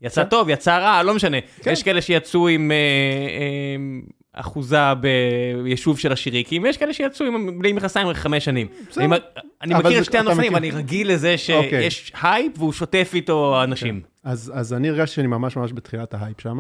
יצא 0.02 0.22
כן. 0.24 0.28
טוב, 0.28 0.48
יצא 0.48 0.78
רע, 0.78 1.02
לא 1.02 1.14
משנה. 1.14 1.36
כן. 1.62 1.72
יש 1.72 1.82
כאלה 1.82 2.02
שיצאו 2.02 2.48
עם 2.48 2.70
אה, 2.70 2.76
אה, 2.76 4.10
אחוזה 4.32 4.94
ביישוב 4.94 5.98
של 5.98 6.12
השיריקים, 6.12 6.62
ויש 6.62 6.76
כאלה 6.76 6.92
שיצאו 6.92 7.26
עם 7.26 7.58
בלי 7.58 7.72
מכנסיים 7.72 8.06
רק 8.06 8.16
חמש 8.16 8.44
שנים. 8.44 8.66
בסדר. 8.90 9.04
אני, 9.04 9.16
אני 9.62 9.74
מכיר 9.74 9.98
את 9.98 10.04
שתי 10.04 10.18
אתה 10.20 10.30
הנושאים, 10.30 10.52
מכיר. 10.52 10.58
אני 10.58 10.70
רגיל 10.70 11.12
לזה 11.12 11.34
אוקיי. 11.54 11.90
שיש 11.90 12.12
הייפ 12.22 12.52
והוא 12.58 12.72
שוטף 12.72 13.10
איתו 13.14 13.64
אנשים. 13.64 14.00
אז, 14.24 14.52
אז 14.54 14.74
אני 14.74 14.88
הרגשתי 14.88 15.14
שאני 15.14 15.26
ממש 15.26 15.56
ממש 15.56 15.72
בתחילת 15.72 16.14
ההייפ 16.14 16.40
שם, 16.40 16.58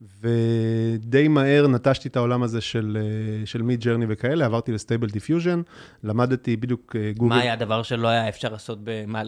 ודי 0.00 1.28
מהר 1.28 1.66
נטשתי 1.66 2.08
את 2.08 2.16
העולם 2.16 2.42
הזה 2.42 2.60
של, 2.60 2.98
אה, 3.00 3.46
של 3.46 3.62
Midjourney 3.62 4.06
וכאלה, 4.08 4.46
עברתי 4.46 4.72
ל 4.72 4.77
Stable 4.77 5.08
Diffusion, 5.08 5.62
למדתי 6.02 6.56
בדיוק 6.56 6.96
אה, 6.96 7.12
גוגל. 7.16 7.34
מה 7.34 7.40
היה 7.40 7.52
הדבר 7.52 7.82
שלא 7.82 8.08
היה 8.08 8.28
אפשר 8.28 8.52
לעשות 8.52 8.78
ב... 8.84 9.04
מה, 9.06 9.22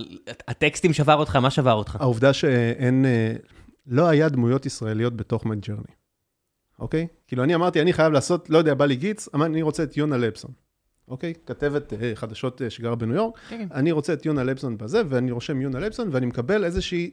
הטקסטים 0.49 0.93
שבר 0.93 1.15
אותך, 1.15 1.37
מה 1.37 1.51
שבר 1.51 1.73
אותך? 1.73 1.97
העובדה 2.01 2.33
שאין, 2.33 3.07
אה, 3.07 3.33
לא 3.87 4.09
היה 4.09 4.29
דמויות 4.29 4.67
ישראליות 4.67 5.17
בתוך 5.17 5.47
מיד 5.47 5.61
ג'רני, 5.61 5.95
אוקיי? 6.79 7.07
כאילו 7.27 7.45
אני 7.45 7.55
אמרתי, 7.55 7.83
אני 7.83 7.93
חייב 7.93 8.13
לעשות, 8.13 8.51
לא 8.51 8.59
יודע, 8.59 8.75
בא 8.75 8.85
לי 8.85 8.97
גיץ, 8.97 9.29
אמרתי, 9.35 9.53
אני 9.53 9.63
רוצה 9.63 9.83
את 9.83 9.97
יונה 9.97 10.17
לבסון. 10.17 10.51
אוקיי? 11.09 11.35
כתבת 11.47 11.93
אה, 11.93 12.13
חדשות 12.15 12.63
אה, 12.63 12.71
שגרה 12.71 12.95
בניו 12.95 13.17
יורק, 13.17 13.39
כן, 13.49 13.59
כן. 13.59 13.75
אני 13.75 13.93
רוצה 13.93 14.13
את 14.13 14.27
יונה 14.27 14.45
לבסון 14.45 14.79
בזה, 14.79 15.03
ואני 15.09 15.31
רושם 15.31 15.61
יונה 15.61 15.79
לבסון, 15.79 16.09
ואני 16.13 16.27
מקבל 16.27 16.65
איזושהי 16.65 17.11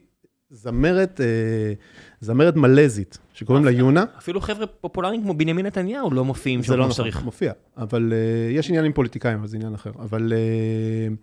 זמרת, 0.50 1.20
אה, 1.20 1.72
זמרת 2.20 2.56
מלזית, 2.56 3.18
שקוראים 3.32 3.64
לה 3.64 3.70
יונה. 3.70 4.04
אפילו 4.18 4.40
חבר'ה 4.40 4.66
פופולריים 4.66 5.22
כמו 5.22 5.34
בנימין 5.34 5.66
נתניהו 5.66 6.10
לא 6.10 6.24
מופיעים 6.24 6.62
שם 6.62 6.68
זה 6.68 6.76
לא 6.76 6.82
כמו 6.82 6.90
נכון, 6.90 6.94
שצריך. 6.94 7.24
מופיע, 7.24 7.52
אבל 7.76 8.12
uh, 8.12 8.56
יש 8.56 8.68
עניין 8.68 8.84
עם 8.84 8.92
פוליטיקאים, 8.92 9.38
אבל 9.38 9.46
זה 9.46 9.56
עניין 9.56 9.74
אחר. 9.74 9.90
אבל 9.98 10.32
uh, 10.32 11.14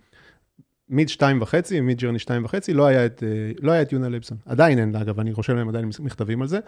Mid 0.90 1.10
שתיים 1.10 1.42
וחצי, 1.42 1.82
Midjourney 1.82 2.20
שתיים 2.20 2.46
וחצי, 2.46 2.74
לא 2.74 2.86
היה 2.86 3.06
את, 3.06 3.24
לא 3.62 3.72
היה 3.72 3.82
את 3.82 3.92
יונה 3.92 4.10
ליבסון. 4.10 4.38
עדיין 4.46 4.80
אין, 4.80 4.96
אגב, 4.96 5.20
אני 5.20 5.32
רושם 5.32 5.56
להם 5.56 5.70
עדיין 5.70 5.90
מכתבים 6.00 6.42
על 6.42 6.48
זה. 6.48 6.60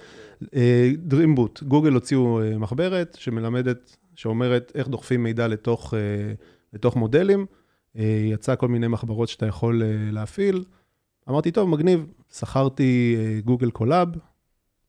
DreamBooth, 0.98 1.64
גוגל 1.64 1.93
הוציאו 1.93 2.39
מחברת 2.60 3.18
שמלמדת, 3.20 3.97
שאומרת 4.16 4.72
איך 4.76 4.88
דוחפים 4.88 5.24
מידע 5.24 5.47
לתוך, 5.47 5.93
לתוך 6.74 6.95
מודלים. 6.95 7.45
יצא 8.32 8.56
כל 8.56 8.68
מיני 8.68 8.88
מחברות 8.88 9.30
שאתה 9.30 9.45
יכול 9.45 9.82
להפעיל. 10.12 10.64
אמרתי, 11.30 11.52
טוב, 11.52 11.70
מגניב, 11.70 12.06
שכרתי 12.34 13.18
Google 13.46 13.72
Colab, 13.72 14.08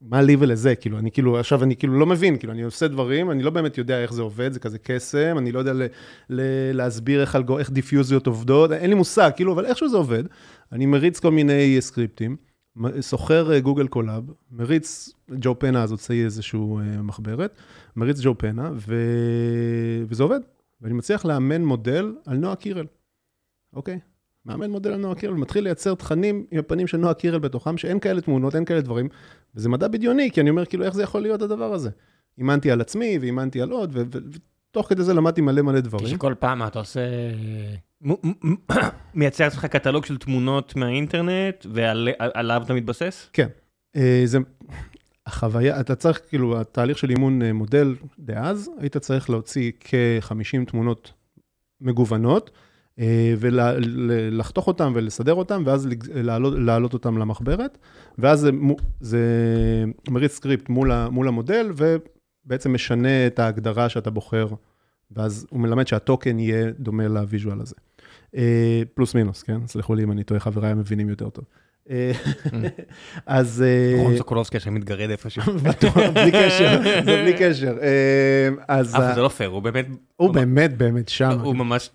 מה 0.00 0.22
לי 0.22 0.36
ולזה, 0.38 0.74
כאילו, 0.74 0.98
אני 0.98 1.10
כאילו, 1.10 1.38
עכשיו 1.38 1.62
אני 1.62 1.76
כאילו 1.76 1.98
לא 1.98 2.06
מבין, 2.06 2.38
כאילו, 2.38 2.52
אני 2.52 2.62
עושה 2.62 2.88
דברים, 2.88 3.30
אני 3.30 3.42
לא 3.42 3.50
באמת 3.50 3.78
יודע 3.78 4.02
איך 4.02 4.12
זה 4.12 4.22
עובד, 4.22 4.52
זה 4.52 4.60
כזה 4.60 4.78
קסם, 4.78 5.38
אני 5.38 5.52
לא 5.52 5.58
יודע 5.58 5.72
ל, 5.72 5.82
ל, 6.30 6.40
להסביר 6.72 7.20
איך, 7.20 7.36
אלגו, 7.36 7.58
איך 7.58 7.70
דיפיוזיות 7.70 8.26
עובדות, 8.26 8.72
אין 8.72 8.90
לי 8.90 8.96
מושג, 8.96 9.30
כאילו, 9.36 9.52
אבל 9.52 9.66
איכשהו 9.66 9.88
זה 9.88 9.96
עובד. 9.96 10.24
אני 10.72 10.86
מריץ 10.86 11.20
כל 11.20 11.30
מיני 11.30 11.76
סקריפטים, 11.80 12.36
שוכר 13.00 13.52
אה, 13.52 13.60
Google 13.60 13.88
Colab, 13.88 14.24
מריץ, 14.50 15.12
ג'ו 15.40 15.58
פנה 15.58 15.82
אז 15.82 15.90
הוציא 15.90 16.24
איזשהו 16.24 16.78
אה, 16.78 17.02
מחברת, 17.02 17.58
מריץ 17.96 18.20
ג'ו 18.22 18.38
פנה, 18.38 18.70
ו... 18.76 18.94
וזה 20.08 20.22
עובד. 20.22 20.40
ואני 20.80 20.94
מצליח 20.94 21.24
לאמן 21.24 21.64
מודל 21.64 22.14
על 22.26 22.36
נועה 22.36 22.56
קירל, 22.56 22.86
אוקיי? 23.72 23.98
מאמן 24.46 24.70
מודל 24.70 24.92
על 24.92 25.00
נועה 25.00 25.14
קירל, 25.14 25.34
מתחיל 25.34 25.64
לייצר 25.64 25.94
תכנים 25.94 26.46
עם 26.50 26.58
הפנים 26.58 26.86
של 26.86 26.96
נועה 26.96 27.14
קירל 27.14 27.38
בתוכם, 27.38 27.76
שאין 27.78 27.98
כאלה 28.00 28.20
תמונות, 28.20 28.54
אין 28.54 28.64
כאלה 28.64 28.80
דברים, 28.80 29.08
וזה 29.54 29.68
מדע 29.68 29.88
בדיוני, 29.88 30.30
כי 30.30 30.40
אני 30.40 30.50
אומר, 30.50 30.64
כאילו, 30.64 30.84
איך 30.84 30.94
זה 30.94 31.02
יכול 31.02 31.22
להיות 31.22 31.42
הדבר 31.42 31.72
הזה? 31.72 31.90
אימנתי 32.38 32.70
על 32.70 32.80
עצמי, 32.80 33.18
ואימנתי 33.20 33.62
על 33.62 33.70
עוד, 33.70 33.96
ותוך 33.96 34.88
כדי 34.88 35.02
זה 35.02 35.14
למדתי 35.14 35.40
מלא 35.40 35.62
מלא 35.62 35.80
דברים. 35.80 36.06
שכל 36.06 36.34
פעם 36.38 36.62
אתה 36.62 36.78
עושה... 36.78 37.00
מייצר 39.14 39.44
לעצמך 39.44 39.64
קטלוג 39.64 40.04
של 40.04 40.18
תמונות 40.18 40.76
מהאינטרנט, 40.76 41.66
ועליו 41.72 42.62
אתה 42.64 42.74
מתבסס? 42.74 43.30
כן. 43.32 43.48
אה, 43.96 44.22
זה... 44.24 44.38
החוויה, 45.26 45.80
אתה 45.80 45.94
צריך, 45.94 46.20
כאילו, 46.28 46.60
התהליך 46.60 46.98
של 46.98 47.10
אימון 47.10 47.42
אה, 47.42 47.52
מודל 47.52 47.94
דאז, 48.18 48.70
היית 48.78 48.96
צריך 48.96 49.30
להוציא 49.30 49.72
כ-50 49.80 50.70
תמונות 50.70 51.12
מגוונות, 51.80 52.50
ולחתוך 53.38 54.66
אותם 54.66 54.92
ולסדר 54.94 55.34
אותם, 55.34 55.62
ואז 55.66 55.88
להעלות, 56.14 56.92
אותם 56.92 57.18
למחברת, 57.18 57.78
ואז 58.18 58.40
זה, 58.40 58.50
זה 59.00 59.20
מריץ 60.08 60.32
סקריפט 60.32 60.68
מול, 60.68 61.08
מול 61.08 61.28
המודל, 61.28 61.72
ובעצם 61.76 62.74
משנה 62.74 63.26
את 63.26 63.38
ההגדרה 63.38 63.88
שאתה 63.88 64.10
בוחר, 64.10 64.46
ואז 65.10 65.46
הוא 65.50 65.60
מלמד 65.60 65.86
שה 65.86 66.06
token 66.06 66.38
יהיה 66.38 66.70
דומה 66.78 67.08
ל 67.08 67.15
visual 67.15 67.60
הזה. 67.60 67.74
אה, 68.36 68.82
פלוס 68.94 69.14
מינוס, 69.14 69.42
כן? 69.42 69.66
סלחו 69.66 69.94
לי 69.94 70.02
אם 70.02 70.12
אני 70.12 70.24
טועה, 70.24 70.40
חבריי 70.40 70.74
מבינים 70.74 71.08
יותר 71.08 71.30
טוב. 71.30 71.44
אה, 71.90 72.12
אז... 73.26 73.64
רון 73.98 74.16
סוקולובסקי 74.16 74.56
עכשיו 74.56 74.72
מתגרד 74.72 75.10
איפשהו. 75.10 75.42
בלי 76.14 76.32
קשר, 76.32 76.82
זה 76.82 77.22
בלי 77.22 77.34
קשר. 77.40 77.76
אז... 78.68 78.96
אבל 78.96 79.14
זה 79.14 79.20
לא 79.20 79.28
פייר, 79.28 79.50
הוא 79.50 79.62
באמת... 79.62 79.86
הוא 80.16 80.34
באמת 80.34 80.76
באמת 80.76 81.08
שם. 81.08 81.38
הוא 81.42 81.56
ממש... 81.56 81.90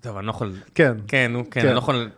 טוב, 0.00 0.16
אני 0.16 0.26
לא 0.26 0.30
יכול... 0.30 0.52
כן. 0.74 0.96
כן, 1.08 1.32
הוא 1.34 1.44
כן, 1.50 1.60
אני 1.60 1.72
לא 1.72 1.78
יכול... 1.78 2.10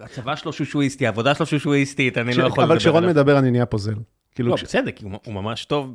הצבא 0.00 0.36
שלו 0.36 0.52
שושואיסטי, 0.52 1.06
העבודה 1.06 1.34
שלו 1.34 1.46
שושואיסטית, 1.46 2.18
אני 2.18 2.34
לא 2.34 2.46
יכול 2.46 2.64
לדבר 2.64 2.72
אבל 2.72 2.78
כשרון 2.78 3.06
מדבר 3.06 3.38
אני 3.38 3.50
נהיה 3.50 3.66
פוזל. 3.66 3.94
לא, 4.38 4.54
בסדר, 4.54 4.90
כי 4.90 5.04
הוא 5.24 5.34
ממש 5.34 5.64
טוב, 5.64 5.94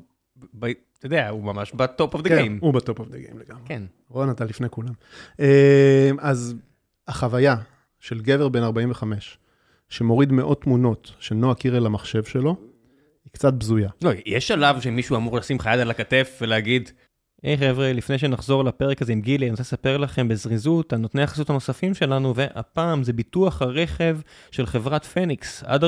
אתה 0.60 1.06
יודע, 1.06 1.30
הוא 1.30 1.44
ממש 1.44 1.72
ב 1.74 1.84
top 1.84 2.14
of 2.14 2.22
the 2.22 2.30
game. 2.30 2.60
הוא 2.62 2.74
ב 2.74 2.80
top 2.80 3.00
of 3.00 3.10
the 3.10 3.18
game 3.18 3.40
לגמרי. 3.40 3.64
כן. 3.66 3.84
רון, 4.10 4.30
אתה 4.30 4.46
לפני 4.46 4.70
כולם. 4.70 4.94
אז 6.20 6.56
החוויה 7.08 7.56
של 8.00 8.22
גבר 8.22 8.50
בן 8.50 8.64
45, 8.64 9.38
שמוריד 9.90 10.32
מאות 10.32 10.62
תמונות 10.62 11.12
של 11.20 11.36
נועה 11.36 11.56
קירל 11.56 11.84
למחשב 11.84 12.24
שלו, 12.24 12.56
היא 13.26 13.32
קצת 13.32 13.54
בזויה. 13.54 13.90
לא, 14.02 14.12
יש 14.26 14.48
שלב 14.48 14.82
שמישהו 14.82 15.16
אמור 15.16 15.38
לשים 15.38 15.58
לך 15.58 15.70
יד 15.74 15.80
על 15.80 15.92
הכתף 15.92 16.38
ולהגיד, 16.42 16.92
היי 17.44 17.56
hey, 17.56 17.60
חבר'ה, 17.60 17.94
לפני 17.94 18.18
שנחזור 18.18 18.64
לפרק 18.64 19.02
הזה 19.02 19.14
עם 19.14 19.22
גילי, 19.22 19.46
אני 19.46 19.52
רוצה 19.52 19.64
לספר 19.64 19.98
לכם 19.98 20.28
בזריזות 20.28 20.94
על 20.94 21.00
נותני 21.00 21.24
החסות 21.24 21.50
הנוספים 21.50 21.94
שלנו, 21.94 22.36
והפעם 22.36 23.04
זה 23.04 23.14
ביטוח 23.14 23.62
הרכב 23.62 24.18
של 24.52 24.66
חברת 24.66 25.06
פניקס, 25.06 25.64
עד 25.64 25.84
45% 25.84 25.88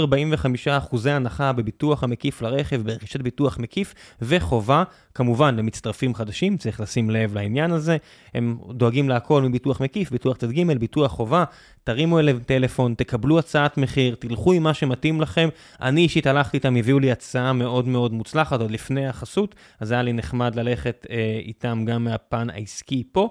הנחה 1.09 1.53
בביטוח 1.53 2.03
המקיף 2.03 2.41
לרכב, 2.41 2.81
ברכישת 2.81 3.21
ביטוח 3.21 3.57
מקיף 3.57 3.93
וחובה, 4.21 4.83
כמובן 5.13 5.55
למצטרפים 5.55 6.15
חדשים, 6.15 6.57
צריך 6.57 6.79
לשים 6.79 7.09
לב 7.09 7.33
לעניין 7.33 7.71
הזה, 7.71 7.97
הם 8.33 8.57
דואגים 8.73 9.09
להכל 9.09 9.41
מביטוח 9.41 9.81
מקיף, 9.81 10.11
ביטוח 10.11 10.37
ת"ג, 10.37 10.77
ביטוח 10.79 11.11
חובה, 11.11 11.43
תרימו 11.89 12.19
אליהם 12.19 12.39
טלפון, 12.39 12.93
תקבלו 12.93 13.39
הצעת 13.39 13.77
מחיר, 13.77 14.15
תלכו 14.19 14.53
עם 14.53 14.63
מה 14.63 14.73
שמתאים 14.73 15.21
לכם. 15.21 15.49
אני 15.81 16.01
אישית 16.01 16.27
הלכתי 16.27 16.57
איתם, 16.57 16.75
הביאו 16.75 16.99
לי 16.99 17.11
הצעה 17.11 17.53
מאוד 17.53 17.87
מאוד 17.87 18.13
מוצלחת 18.13 18.61
עוד 18.61 18.71
לפני 18.71 19.07
החסות, 19.07 19.55
אז 19.79 19.91
היה 19.91 20.01
לי 20.01 20.13
נחמד 20.13 20.55
ללכת 20.55 21.05
אה, 21.09 21.39
איתם 21.45 21.85
גם 21.85 22.03
מהפן 22.03 22.49
העסקי 22.49 23.03
פה. 23.11 23.29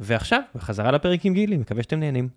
ועכשיו, 0.00 0.40
בחזרה 0.54 0.92
לפרק 0.92 1.24
עם 1.24 1.34
גילי, 1.34 1.56
מקווה 1.56 1.82
שאתם 1.82 2.00
נהנים. 2.00 2.28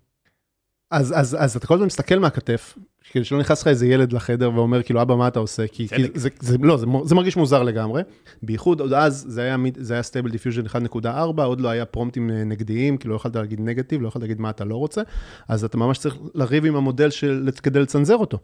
אז, 0.92 1.14
אז, 1.16 1.36
אז 1.40 1.56
אתה 1.56 1.66
כל 1.66 1.74
הזמן 1.74 1.86
מסתכל 1.86 2.18
מהכתף, 2.18 2.78
כאילו 3.10 3.24
שלא 3.24 3.38
נכנס 3.38 3.62
לך 3.62 3.68
איזה 3.68 3.86
ילד 3.86 4.12
לחדר 4.12 4.50
ואומר, 4.54 4.82
כאילו, 4.82 5.02
אבא, 5.02 5.16
מה 5.16 5.28
אתה 5.28 5.38
עושה? 5.38 5.66
כי, 5.66 5.88
כי 5.88 6.02
זה, 6.14 6.28
זה, 6.40 6.56
לא, 6.60 6.76
זה, 6.76 6.86
זה 7.04 7.14
מרגיש 7.14 7.36
מוזר 7.36 7.62
לגמרי. 7.62 8.02
בייחוד, 8.42 8.80
עוד 8.80 8.92
אז 8.92 9.24
זה 9.28 9.42
היה, 9.42 9.56
זה 9.76 9.94
היה 9.94 10.02
Stable 10.02 10.30
Diffusion 10.30 10.66
1.4, 10.66 11.42
עוד 11.42 11.60
לא 11.60 11.68
היה 11.68 11.84
פרומפטים 11.84 12.30
נגדיים, 12.30 12.96
כאילו 12.96 13.12
לא 13.12 13.16
יכולת 13.16 13.36
להגיד 13.36 13.60
נגטיב, 13.60 14.02
לא 14.02 14.08
יכולת 14.08 14.22
להגיד 14.22 14.40
מה 14.40 14.50
אתה 14.50 14.64
לא 14.64 14.76
רוצה, 14.76 15.02
אז 15.48 15.64
אתה 15.64 15.76
ממש 15.76 15.98
צריך 15.98 16.16
לריב 16.34 16.66
עם 16.66 16.76
המודל 16.76 17.10
של, 17.10 17.48
כדי 17.62 17.80
לצנזר 17.80 18.16
אותו. 18.16 18.38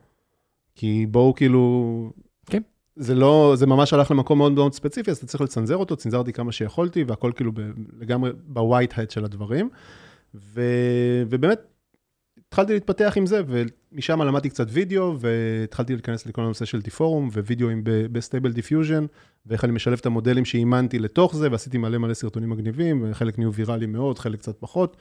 כי 0.74 1.06
בואו 1.10 1.34
כאילו... 1.34 2.12
כן. 2.46 2.62
זה 2.96 3.14
לא, 3.14 3.52
זה 3.56 3.66
ממש 3.66 3.92
הלך 3.92 4.10
למקום 4.10 4.38
מאוד 4.38 4.52
מאוד 4.52 4.74
ספציפי, 4.74 5.10
אז 5.10 5.16
אתה 5.16 5.26
צריך 5.26 5.40
לצנזר 5.40 5.76
אותו, 5.76 5.96
צנזרתי 5.96 6.32
כמה 6.32 6.52
שיכולתי, 6.52 7.04
והכל 7.04 7.32
כאילו 7.36 7.52
ב, 7.52 7.60
לגמרי 8.00 8.30
ב 8.46 8.53
white-hat 8.53 9.10
של 9.10 9.24
הדברים. 9.24 9.68
ו, 10.34 10.62
ובאמת, 11.30 11.60
התחלתי 12.48 12.72
להתפתח 12.72 13.14
עם 13.16 13.26
זה, 13.26 13.40
ומשם 13.46 14.22
למדתי 14.22 14.50
קצת 14.50 14.66
וידאו, 14.70 15.16
והתחלתי 15.20 15.94
להיכנס 15.94 16.26
לכל 16.26 16.42
הנושא 16.42 16.64
של 16.64 16.80
Deforum, 16.80 17.28
ווידאוים 17.28 17.80
ב 17.84 17.94
Stable 17.94 18.52
Diffusion, 18.52 19.06
ואיך 19.46 19.64
אני 19.64 19.72
משלב 19.72 19.98
את 20.00 20.06
המודלים 20.06 20.44
שאימנתי 20.44 20.98
לתוך 20.98 21.36
זה, 21.36 21.50
ועשיתי 21.50 21.78
מלא 21.78 21.98
מלא 21.98 22.14
סרטונים 22.14 22.50
מגניבים, 22.50 23.04
וחלק 23.10 23.38
נהיו 23.38 23.52
ויראליים 23.52 23.92
מאוד, 23.92 24.18
חלק 24.18 24.38
קצת 24.38 24.56
פחות. 24.60 24.96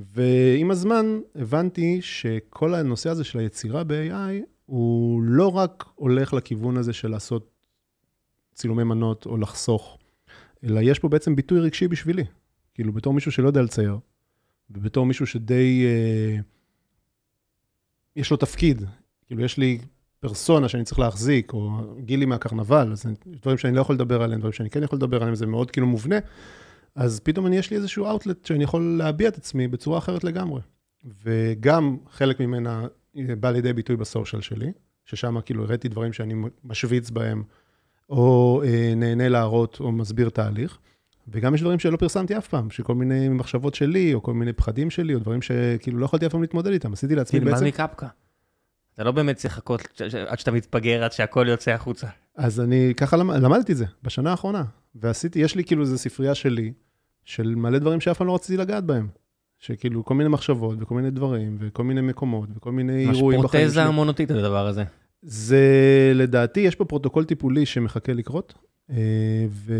ועם 0.00 0.70
הזמן 0.70 1.20
הבנתי 1.34 1.98
שכל 2.02 2.74
הנושא 2.74 3.10
הזה 3.10 3.24
של 3.24 3.38
היצירה 3.38 3.84
ב-AI, 3.84 4.44
הוא 4.66 5.22
לא 5.22 5.56
רק 5.56 5.84
הולך 5.94 6.32
לכיוון 6.32 6.76
הזה 6.76 6.92
של 6.92 7.08
לעשות 7.08 7.50
צילומי 8.54 8.84
מנות 8.84 9.26
או 9.26 9.36
לחסוך, 9.36 9.98
אלא 10.64 10.80
יש 10.80 10.98
פה 10.98 11.08
בעצם 11.08 11.36
ביטוי 11.36 11.60
רגשי 11.60 11.88
בשבילי. 11.88 12.24
כאילו, 12.74 12.92
בתור 12.92 13.14
מישהו 13.14 13.32
שלא 13.32 13.46
יודע 13.46 13.62
לצייר, 13.62 13.98
ובתור 14.70 15.06
מישהו 15.06 15.26
שדי... 15.26 15.84
אה, 15.86 16.40
יש 18.16 18.30
לו 18.30 18.36
תפקיד, 18.36 18.82
כאילו 19.26 19.44
יש 19.44 19.58
לי 19.58 19.78
פרסונה 20.20 20.68
שאני 20.68 20.84
צריך 20.84 20.98
להחזיק, 20.98 21.52
או 21.52 21.70
גילי 21.98 22.26
מהקרנבל, 22.26 22.92
אז 22.92 23.06
יש 23.32 23.40
דברים 23.40 23.58
שאני 23.58 23.76
לא 23.76 23.80
יכול 23.80 23.94
לדבר 23.94 24.22
עליהם, 24.22 24.40
דברים 24.40 24.52
שאני 24.52 24.70
כן 24.70 24.82
יכול 24.82 24.96
לדבר 24.96 25.16
עליהם, 25.16 25.34
זה 25.34 25.46
מאוד 25.46 25.70
כאילו 25.70 25.86
מובנה, 25.86 26.16
אז 26.94 27.20
פתאום 27.20 27.46
אני, 27.46 27.56
יש 27.56 27.70
לי 27.70 27.76
איזשהו 27.76 28.06
אאוטלט 28.06 28.44
שאני 28.44 28.64
יכול 28.64 28.96
להביע 28.98 29.28
את 29.28 29.36
עצמי 29.36 29.68
בצורה 29.68 29.98
אחרת 29.98 30.24
לגמרי. 30.24 30.60
וגם 31.24 31.96
חלק 32.10 32.40
ממנה 32.40 32.86
בא 33.14 33.50
לידי 33.50 33.72
ביטוי 33.72 33.96
בסושיאל 33.96 34.42
שלי, 34.42 34.72
ששם 35.04 35.40
כאילו 35.40 35.64
הראיתי 35.64 35.88
דברים 35.88 36.12
שאני 36.12 36.34
משוויץ 36.64 37.10
בהם, 37.10 37.42
או 38.10 38.62
אה, 38.64 38.92
נהנה 38.96 39.28
להראות 39.28 39.76
או 39.80 39.92
מסביר 39.92 40.28
תהליך. 40.28 40.78
וגם 41.28 41.54
יש 41.54 41.60
דברים 41.60 41.78
שלא 41.78 41.96
פרסמתי 41.96 42.38
אף 42.38 42.48
פעם, 42.48 42.70
שכל 42.70 42.94
מיני 42.94 43.28
מחשבות 43.28 43.74
שלי, 43.74 44.14
או 44.14 44.22
כל 44.22 44.34
מיני 44.34 44.52
פחדים 44.52 44.90
שלי, 44.90 45.14
או 45.14 45.18
דברים 45.18 45.42
שכאילו 45.42 45.98
לא 45.98 46.04
יכולתי 46.04 46.26
אף 46.26 46.32
פעם 46.32 46.40
להתמודד 46.40 46.70
איתם, 46.70 46.92
עשיתי 46.92 47.14
לעצמי 47.14 47.40
בעצם... 47.40 47.56
תלמד 47.56 47.68
מקפקא. 47.68 48.06
אתה 48.94 49.04
לא 49.04 49.12
באמת 49.12 49.36
צריך 49.36 49.54
לחכות 49.54 50.00
עד 50.28 50.38
שאתה 50.38 50.50
מתפגר, 50.50 51.04
עד 51.04 51.12
שהכל 51.12 51.46
יוצא 51.48 51.70
החוצה. 51.70 52.06
אז 52.36 52.60
אני 52.60 52.92
ככה 52.96 53.16
למד, 53.16 53.36
למדתי 53.36 53.72
את 53.72 53.76
זה 53.76 53.84
בשנה 54.02 54.30
האחרונה, 54.30 54.64
ועשיתי, 54.94 55.38
יש 55.38 55.54
לי 55.54 55.64
כאילו 55.64 55.82
איזו 55.82 55.98
ספרייה 55.98 56.34
שלי, 56.34 56.72
של 57.24 57.54
מלא 57.54 57.78
דברים 57.78 58.00
שאף 58.00 58.18
פעם 58.18 58.26
לא 58.26 58.34
רציתי 58.34 58.56
לגעת 58.56 58.84
בהם. 58.84 59.08
שכאילו 59.58 60.04
כל 60.04 60.14
מיני 60.14 60.28
מחשבות 60.28 60.78
וכל 60.80 60.94
מיני 60.94 61.10
דברים 61.10 61.56
וכל 61.60 61.84
מיני 61.84 62.00
מקומות 62.00 62.48
וכל 62.56 62.72
מיני 62.72 63.08
אירועים 63.10 63.42
בחיים 63.42 63.68
שלי. 63.70 63.82
ממש 63.82 63.84
פרוטזה 63.84 63.88
אמנותית 63.88 64.30
הדבר 64.30 64.66
הזה. 64.66 64.84
זה 65.22 65.62
לדעתי, 66.14 66.60
יש 66.60 66.74
פה 66.74 66.84
פרוטוקול 66.84 67.24
טיפולי 67.24 67.66
שמחכה 67.66 68.12
לקרות, 68.12 68.54
ו... 69.50 69.74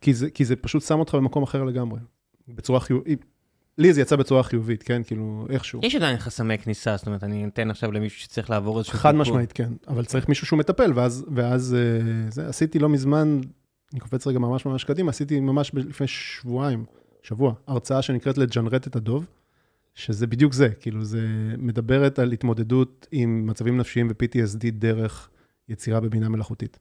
כי, 0.00 0.14
זה, 0.14 0.30
כי 0.30 0.44
זה 0.44 0.56
פשוט 0.56 0.82
שם 0.82 0.98
אותך 0.98 1.14
במקום 1.14 1.42
אחר 1.42 1.64
לגמרי. 1.64 2.00
בצורה 2.48 2.80
חיובית. 2.80 3.24
לי 3.78 3.92
זה 3.92 4.00
יצא 4.00 4.16
בצורה 4.16 4.42
חיובית, 4.42 4.82
כן? 4.82 5.02
כאילו, 5.02 5.46
איכשהו. 5.50 5.80
יש 5.82 5.94
עדיין 5.94 6.18
חסמי 6.18 6.58
כניסה, 6.58 6.96
זאת 6.96 7.06
אומרת, 7.06 7.24
אני 7.24 7.46
אתן 7.46 7.70
עכשיו 7.70 7.92
למישהו 7.92 8.20
שצריך 8.20 8.50
לעבור 8.50 8.78
איזשהו 8.78 8.98
חד 8.98 9.14
משמעית, 9.14 9.52
כן. 9.52 9.72
אבל 9.88 10.04
צריך 10.04 10.28
מישהו 10.28 10.46
שהוא 10.46 10.58
מטפל, 10.58 10.92
ואז, 10.94 11.26
ואז 11.34 11.74
אה, 11.78 12.30
זה, 12.30 12.48
עשיתי 12.48 12.78
לא 12.78 12.88
מזמן, 12.88 13.40
אני 13.92 14.00
קופץ 14.00 14.26
רגע 14.26 14.38
ממש 14.38 14.66
ממש 14.66 14.84
קדימה, 14.84 15.10
עשיתי 15.10 15.40
ממש 15.40 15.70
לפני 15.74 16.06
שבועיים, 16.06 16.84
שבוע, 17.22 17.54
הרצאה 17.66 18.02
שנקראת 18.02 18.38
לג'נרט 18.38 18.86
את 18.86 18.96
הדוב, 18.96 19.26
שזה 19.94 20.26
בדיוק 20.26 20.52
זה, 20.52 20.68
כאילו, 20.68 21.04
זה 21.04 21.26
מדברת 21.58 22.18
על 22.18 22.32
התמודדות 22.32 23.06
עם 23.12 23.46
מצבים 23.46 23.76
נפשיים 23.76 24.08
ו-PTSD 24.08 24.70
דרך 24.70 25.30
יצירה 25.68 26.00
בבינה 26.00 26.28
מלאכותית. 26.28 26.78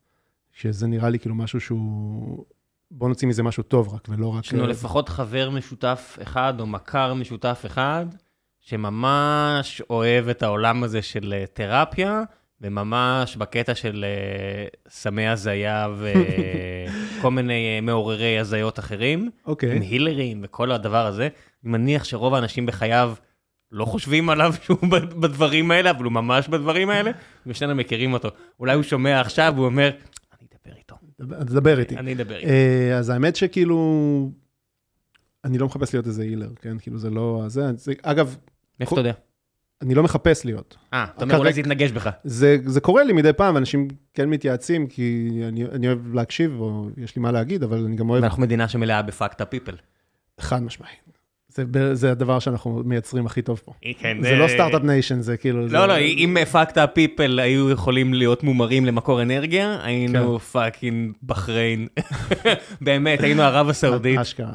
שזה 0.54 0.88
נראה 0.88 1.10
לי 1.10 1.20
כאילו 1.20 1.36
משהו 1.36 1.62
שהוא... 1.62 2.46
בוא 2.92 3.10
נוציא 3.10 3.28
מזה 3.28 3.44
משהו 3.44 3.64
טוב 3.64 3.94
רק, 3.94 4.08
ולא 4.10 4.28
רק... 4.28 4.46
יש 4.46 4.54
לנו 4.54 4.64
אה, 4.64 4.68
לפחות 4.68 5.10
חבר 5.10 5.50
משותף 5.50 6.18
אחד, 6.22 6.54
או 6.60 6.68
מכר 6.68 7.14
משותף 7.14 7.64
אחד, 7.66 8.06
שממש 8.60 9.82
אוהב 9.90 10.28
את 10.28 10.44
העולם 10.44 10.84
הזה 10.84 11.02
של 11.02 11.34
אה, 11.38 11.46
תרפיה, 11.54 12.24
וממש 12.62 13.36
בקטע 13.36 13.76
של 13.76 14.06
אה, 14.08 14.68
סמי 14.90 15.28
הזיה 15.28 15.88
וכל 15.98 17.32
מיני 17.38 17.80
מעוררי 17.82 18.40
הזיות 18.40 18.80
אחרים, 18.80 19.30
אוקיי. 19.46 19.76
עם 19.76 19.82
הילרים 19.82 20.42
וכל 20.44 20.72
הדבר 20.72 21.06
הזה. 21.06 21.30
אני 21.64 21.72
מניח 21.72 22.04
שרוב 22.04 22.34
האנשים 22.34 22.66
בחייו 22.66 23.14
לא 23.72 23.86
חושבים 23.86 24.30
עליו 24.30 24.54
שהוא 24.64 24.88
בדברים 25.20 25.72
האלה, 25.72 25.90
אבל 25.90 26.04
הוא 26.04 26.14
ממש 26.14 26.48
בדברים 26.48 26.90
האלה, 26.90 27.12
ושנינו 27.48 27.76
מכירים 27.76 28.14
אותו. 28.14 28.30
אולי 28.60 28.74
הוא 28.74 28.84
שומע 28.84 29.22
עכשיו 29.22 29.54
והוא 29.56 29.66
אומר, 29.66 29.90
אדבר 30.70 30.78
איתו, 30.78 30.96
דבר- 31.20 31.44
תדבר 31.44 31.80
איתי. 31.80 31.98
אני 31.98 32.14
אדבר 32.14 32.36
איתו. 32.38 32.48
אה, 32.50 32.98
אז 32.98 33.10
האמת 33.10 33.36
שכאילו, 33.36 34.32
אני 35.46 35.58
לא 35.58 35.66
מחפש 35.66 35.94
להיות 35.94 36.08
איזה 36.08 36.24
הילר, 36.24 36.50
כן? 36.62 36.80
כאילו 36.80 36.98
זה 37.00 37.10
לא... 37.10 37.44
זה, 37.48 37.72
זה, 37.76 37.94
אגב, 38.02 38.38
מאיפה 38.80 38.96
אתה 38.96 39.00
יודע? 39.00 39.14
אני 39.82 39.96
לא 39.96 40.04
מחפש 40.04 40.46
להיות. 40.46 40.78
אה, 40.94 41.04
אתה 41.16 41.24
אומר 41.24 41.38
אולי 41.38 41.54
זה 41.54 41.60
יתנגש 41.60 41.92
בך. 41.92 42.10
זה, 42.24 42.58
זה 42.66 42.82
קורה 42.82 43.04
לי 43.04 43.14
מדי 43.14 43.34
פעם, 43.34 43.58
אנשים 43.58 43.88
כן 44.14 44.30
מתייעצים, 44.30 44.88
כי 44.88 45.30
אני, 45.48 45.66
אני 45.66 45.88
אוהב 45.88 46.14
להקשיב, 46.14 46.60
או 46.60 46.90
יש 46.98 47.16
לי 47.16 47.22
מה 47.22 47.32
להגיד, 47.32 47.64
אבל 47.64 47.86
אני 47.86 47.96
גם 47.96 48.10
אוהב 48.10 48.22
ואנחנו 48.24 48.42
מדינה 48.42 48.68
שמלאה 48.68 49.02
ב 49.02 49.07
fucked 49.07 49.42
up 49.42 49.49
people. 49.49 49.76
חד 50.40 50.64
משמעית. 50.64 51.09
זה, 51.50 51.96
זה 51.96 52.12
הדבר 52.12 52.40
שאנחנו 52.40 52.82
מייצרים 52.86 53.26
הכי 53.26 53.42
טוב 53.42 53.62
פה. 53.66 53.74
כן, 54.00 54.18
זה 54.22 54.36
לא 54.36 54.48
start-up 54.48 54.84
nation, 54.84 55.22
זה 55.22 55.38
כאילו... 55.38 55.62
לא, 55.62 55.68
זה... 55.68 55.78
לא, 55.78 55.98
אם 55.98 56.38
fucked 56.52 56.80
up 56.80 56.95
people 56.95 57.40
היו 57.40 57.70
יכולים 57.70 58.14
להיות 58.14 58.44
מומרים 58.44 58.86
למקור 58.86 59.22
אנרגיה, 59.22 59.80
היינו 59.84 60.40
כן. 60.40 60.46
fucking 60.46 61.14
בחריין. 61.24 61.88
באמת, 62.82 63.22
היינו 63.22 63.42
ערב 63.42 63.70
הסעודית, 63.70 64.20
אשכרה. 64.20 64.54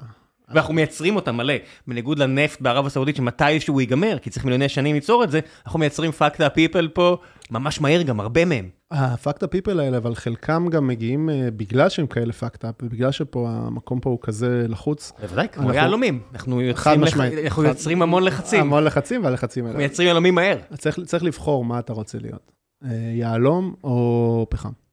ואנחנו 0.54 0.74
מייצרים 0.74 1.16
אותה 1.16 1.32
מלא. 1.32 1.54
בניגוד 1.86 2.18
לנפט 2.18 2.60
בערב 2.60 2.86
הסעודית, 2.86 3.16
שמתישהו 3.16 3.80
ייגמר, 3.80 4.18
כי 4.18 4.30
צריך 4.30 4.44
מיליוני 4.44 4.68
שנים 4.68 4.94
ליצור 4.94 5.24
את 5.24 5.30
זה, 5.30 5.40
אנחנו 5.66 5.78
מייצרים 5.78 6.12
fucked 6.12 6.42
up 6.44 6.55
people 6.55 6.88
פה 6.88 7.16
ממש 7.50 7.80
מהר 7.80 8.02
גם, 8.02 8.20
הרבה 8.20 8.44
מהם. 8.44 8.68
ה 8.90 8.98
fucked 8.98 9.44
people 9.50 9.80
האלה, 9.80 9.96
אבל 9.96 10.14
חלקם 10.14 10.66
גם 10.70 10.86
מגיעים 10.86 11.30
אה, 11.30 11.48
בגלל 11.56 11.88
שהם 11.88 12.06
כאלה 12.06 12.32
fucked 12.32 12.64
up, 12.64 12.74
ובגלל 12.82 13.10
שפה 13.10 13.48
המקום 13.50 14.00
פה 14.00 14.10
הוא 14.10 14.18
כזה 14.22 14.66
לחוץ. 14.68 15.12
בוודאי, 15.20 15.48
כמו 15.52 15.72
יהלומים. 15.72 16.20
אנחנו 16.34 17.64
יוצרים 17.64 18.02
המון 18.02 18.24
לחצים. 18.24 18.60
המון 18.60 18.84
לחצים, 18.84 19.24
והלחצים 19.24 19.66
האלה. 19.66 19.76
מייצרים 19.76 20.08
יהלומים 20.08 20.34
מהר. 20.34 20.56
צריך 21.04 21.24
לבחור 21.24 21.64
מה 21.64 21.78
אתה 21.78 21.92
רוצה 21.92 22.18
להיות. 22.18 22.52
אה, 22.84 22.90
יהלום 23.14 23.74
או 23.84 24.46
פחם. 24.50 24.83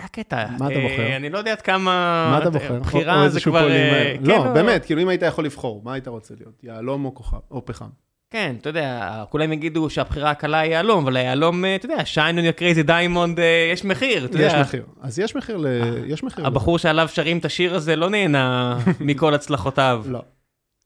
זה 0.00 0.04
הקטע. 0.04 0.46
מה 0.58 0.66
אתה 0.66 0.74
אה, 0.74 0.82
בוחר? 0.88 1.16
אני 1.16 1.30
לא 1.30 1.38
יודע 1.38 1.52
עד 1.52 1.60
כמה... 1.60 2.28
מה 2.30 2.38
אתה 2.38 2.50
בוחר? 2.50 2.80
בחירה 2.80 3.28
זה 3.28 3.40
כבר... 3.40 3.70
אה, 3.70 3.90
מהר. 3.92 4.16
כן, 4.16 4.22
לא, 4.46 4.52
באמת, 4.52 4.84
כאילו 4.84 5.02
אם 5.02 5.08
היית 5.08 5.22
יכול 5.22 5.44
לבחור, 5.44 5.82
מה 5.84 5.92
היית 5.92 6.08
רוצה 6.08 6.34
להיות? 6.40 6.64
יהלום 6.64 7.04
או 7.04 7.14
כוכב? 7.14 7.36
או 7.50 7.64
פחם? 7.64 7.86
כן, 8.30 8.54
אתה 8.60 8.68
יודע, 8.68 9.24
כולם 9.30 9.52
יגידו 9.52 9.90
שהבחירה 9.90 10.30
הקלה 10.30 10.58
היא 10.58 10.72
יהלום, 10.72 11.02
אבל 11.04 11.16
היהלום, 11.16 11.64
אה, 11.64 11.74
אתה 11.76 11.86
יודע, 11.86 11.96
your 12.02 12.60
crazy 12.60 12.86
diamond, 12.88 13.38
אה, 13.40 13.70
יש 13.72 13.84
מחיר, 13.84 14.24
אתה 14.24 14.38
יש 14.38 14.52
יודע. 14.52 14.60
מחיר. 14.62 14.84
אז 15.00 15.18
יש 15.18 15.36
מחיר 15.36 15.56
ל... 15.56 15.66
יש 16.06 16.22
מחיר. 16.24 16.46
הבחור 16.46 16.78
שעליו 16.78 17.08
שרים 17.08 17.38
את 17.38 17.44
השיר 17.44 17.74
הזה 17.74 17.96
לא 17.96 18.10
נהנה 18.10 18.78
מכל 19.00 19.34
הצלחותיו. 19.34 20.04
לא. 20.08 20.22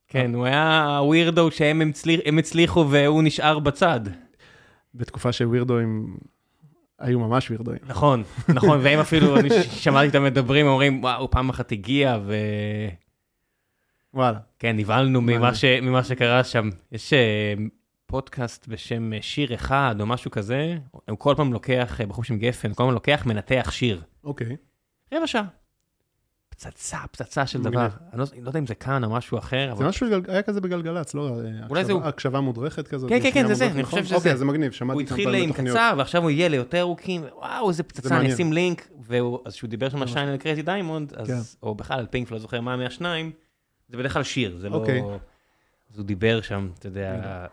כן, 0.08 0.34
הוא 0.34 0.44
היה 0.46 0.96
הווירדו 0.98 1.50
שהם 1.50 1.80
הצליח- 1.90 2.20
הם 2.24 2.38
הצליחו 2.38 2.86
והוא 2.90 3.22
נשאר 3.22 3.58
בצד. 3.58 4.00
בתקופה 4.94 5.32
שווירדואים 5.32 6.16
היו 7.05 7.20
ממש 7.20 7.50
וירדואים. 7.50 7.80
נכון, 7.86 8.22
נכון, 8.48 8.80
והם 8.82 8.98
אפילו, 8.98 9.36
אני 9.36 9.48
שמעתי 9.62 10.07
אותם 10.07 10.24
מדברים, 10.24 10.66
אומרים, 10.66 11.02
וואו, 11.02 11.30
פעם 11.30 11.48
אחת 11.48 11.72
הגיע, 11.72 12.18
ו... 12.26 12.34
וואלה. 14.14 14.38
כן, 14.59 14.76
נבהלנו 14.76 15.20
ממה. 15.20 15.55
ש... 15.55 15.64
ממה 15.64 16.05
שקרה 16.05 16.44
שם. 16.44 16.70
יש 16.92 17.12
אה, 17.12 17.55
פודקאסט 18.07 18.68
בשם 18.68 19.12
אה, 19.12 19.18
שיר 19.22 19.55
אחד 19.55 19.96
או 20.00 20.07
משהו 20.07 20.30
כזה, 20.30 20.76
הוא 20.90 21.18
כל 21.18 21.34
פעם 21.36 21.52
לוקח, 21.52 22.00
אה, 22.00 22.07
בחור 22.07 22.22
בשם 22.22 22.38
גפן, 22.38 22.68
כל 22.68 22.74
פעם 22.74 22.90
לוקח 22.90 23.22
מנתח 23.26 23.68
שיר. 23.70 24.02
אוקיי. 24.24 24.57
רבע 25.14 25.26
שעה. 25.26 25.63
פצצה, 26.57 26.98
פצצה 27.11 27.46
של. 27.46 27.62
דבר. 27.62 27.88
אני 28.12 28.20
לא, 28.20 28.26
לא 28.42 28.48
יודע 28.48 28.59
אם 28.59 28.66
זה 28.66 28.74
כאן 28.74 29.05
או 29.05 29.11
משהו 29.11 29.38
אחר, 29.38 29.66
זה 29.66 29.72
אבל 29.72 29.86
משהו 29.88 30.07
שגל- 30.07 30.20
היה 30.28 30.42
כזה 30.42 30.61
בגלגלצ, 30.61 31.14
לא? 31.14 31.28
אה, 31.28 31.66
אולי 31.70 31.84
זהו. 31.84 32.00
הקשבה 32.05 32.40
מודרכת 32.40 32.88
כזאת. 32.88 33.09
כן, 33.11 33.20
כן, 33.22 33.30
כן, 33.34 33.46
זה 33.46 33.55
זה, 33.55 33.66
אני 33.66 33.82
נכון? 33.82 33.90
חושב 33.90 34.05
שזה. 34.05 34.14
אוקיי, 34.16 34.36
זה 34.36 34.44
מגניב, 34.44 34.72
שמעתי 34.72 35.00
הוא 35.00 35.07
כמה 35.07 35.14
התחיל 35.16 35.24
פעמים 35.24 35.42
עם 35.44 35.48
בתוכניות. 35.50 35.76
קצר, 35.76 35.94
ועכשיו 35.98 36.22
הוא 36.22 36.30
יהיה 36.30 36.48
ליותר 36.48 36.80
ארוכים, 36.80 37.24
וואו, 37.34 37.68
איזה 37.68 37.82
פצצה, 37.82 38.16
אני. 38.20 38.34
אשים 38.34 38.52
לינק, 38.52 38.88
אז 39.44 39.55
כשהוא 39.55 39.70
דיבר 39.70 39.88
שם 39.88 40.02
על 40.02 40.09
shine 40.09 40.28
on 40.28 40.36
crazy 40.36 40.62
diamond, 40.62 41.12
כן. 41.26 41.38
או 41.62 41.74
בכלל 41.74 41.98
על 41.98 42.07
פינק, 42.07 42.30
לא 42.30 42.38
זוכר 42.38 42.61
מה 42.61 42.76
מהשניים, 42.76 43.32
זה 43.88 43.96
בדרך 43.96 44.12
כלל 44.12 44.22
שיר, 44.22 44.57
זה 44.59 44.68
לא... 44.68 44.74
אוקיי. 44.76 45.00
אז 45.92 45.98
הוא 45.98 46.07
דיבר 46.07 46.40
שם, 46.40 46.68
אתה 46.78 46.86
יודע, 46.88 47.46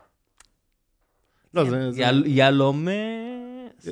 לא, 1.53 1.63
זה... 1.69 1.91
זה- 1.91 2.01
יהל- 2.01 2.23
יהלום, 2.25 2.87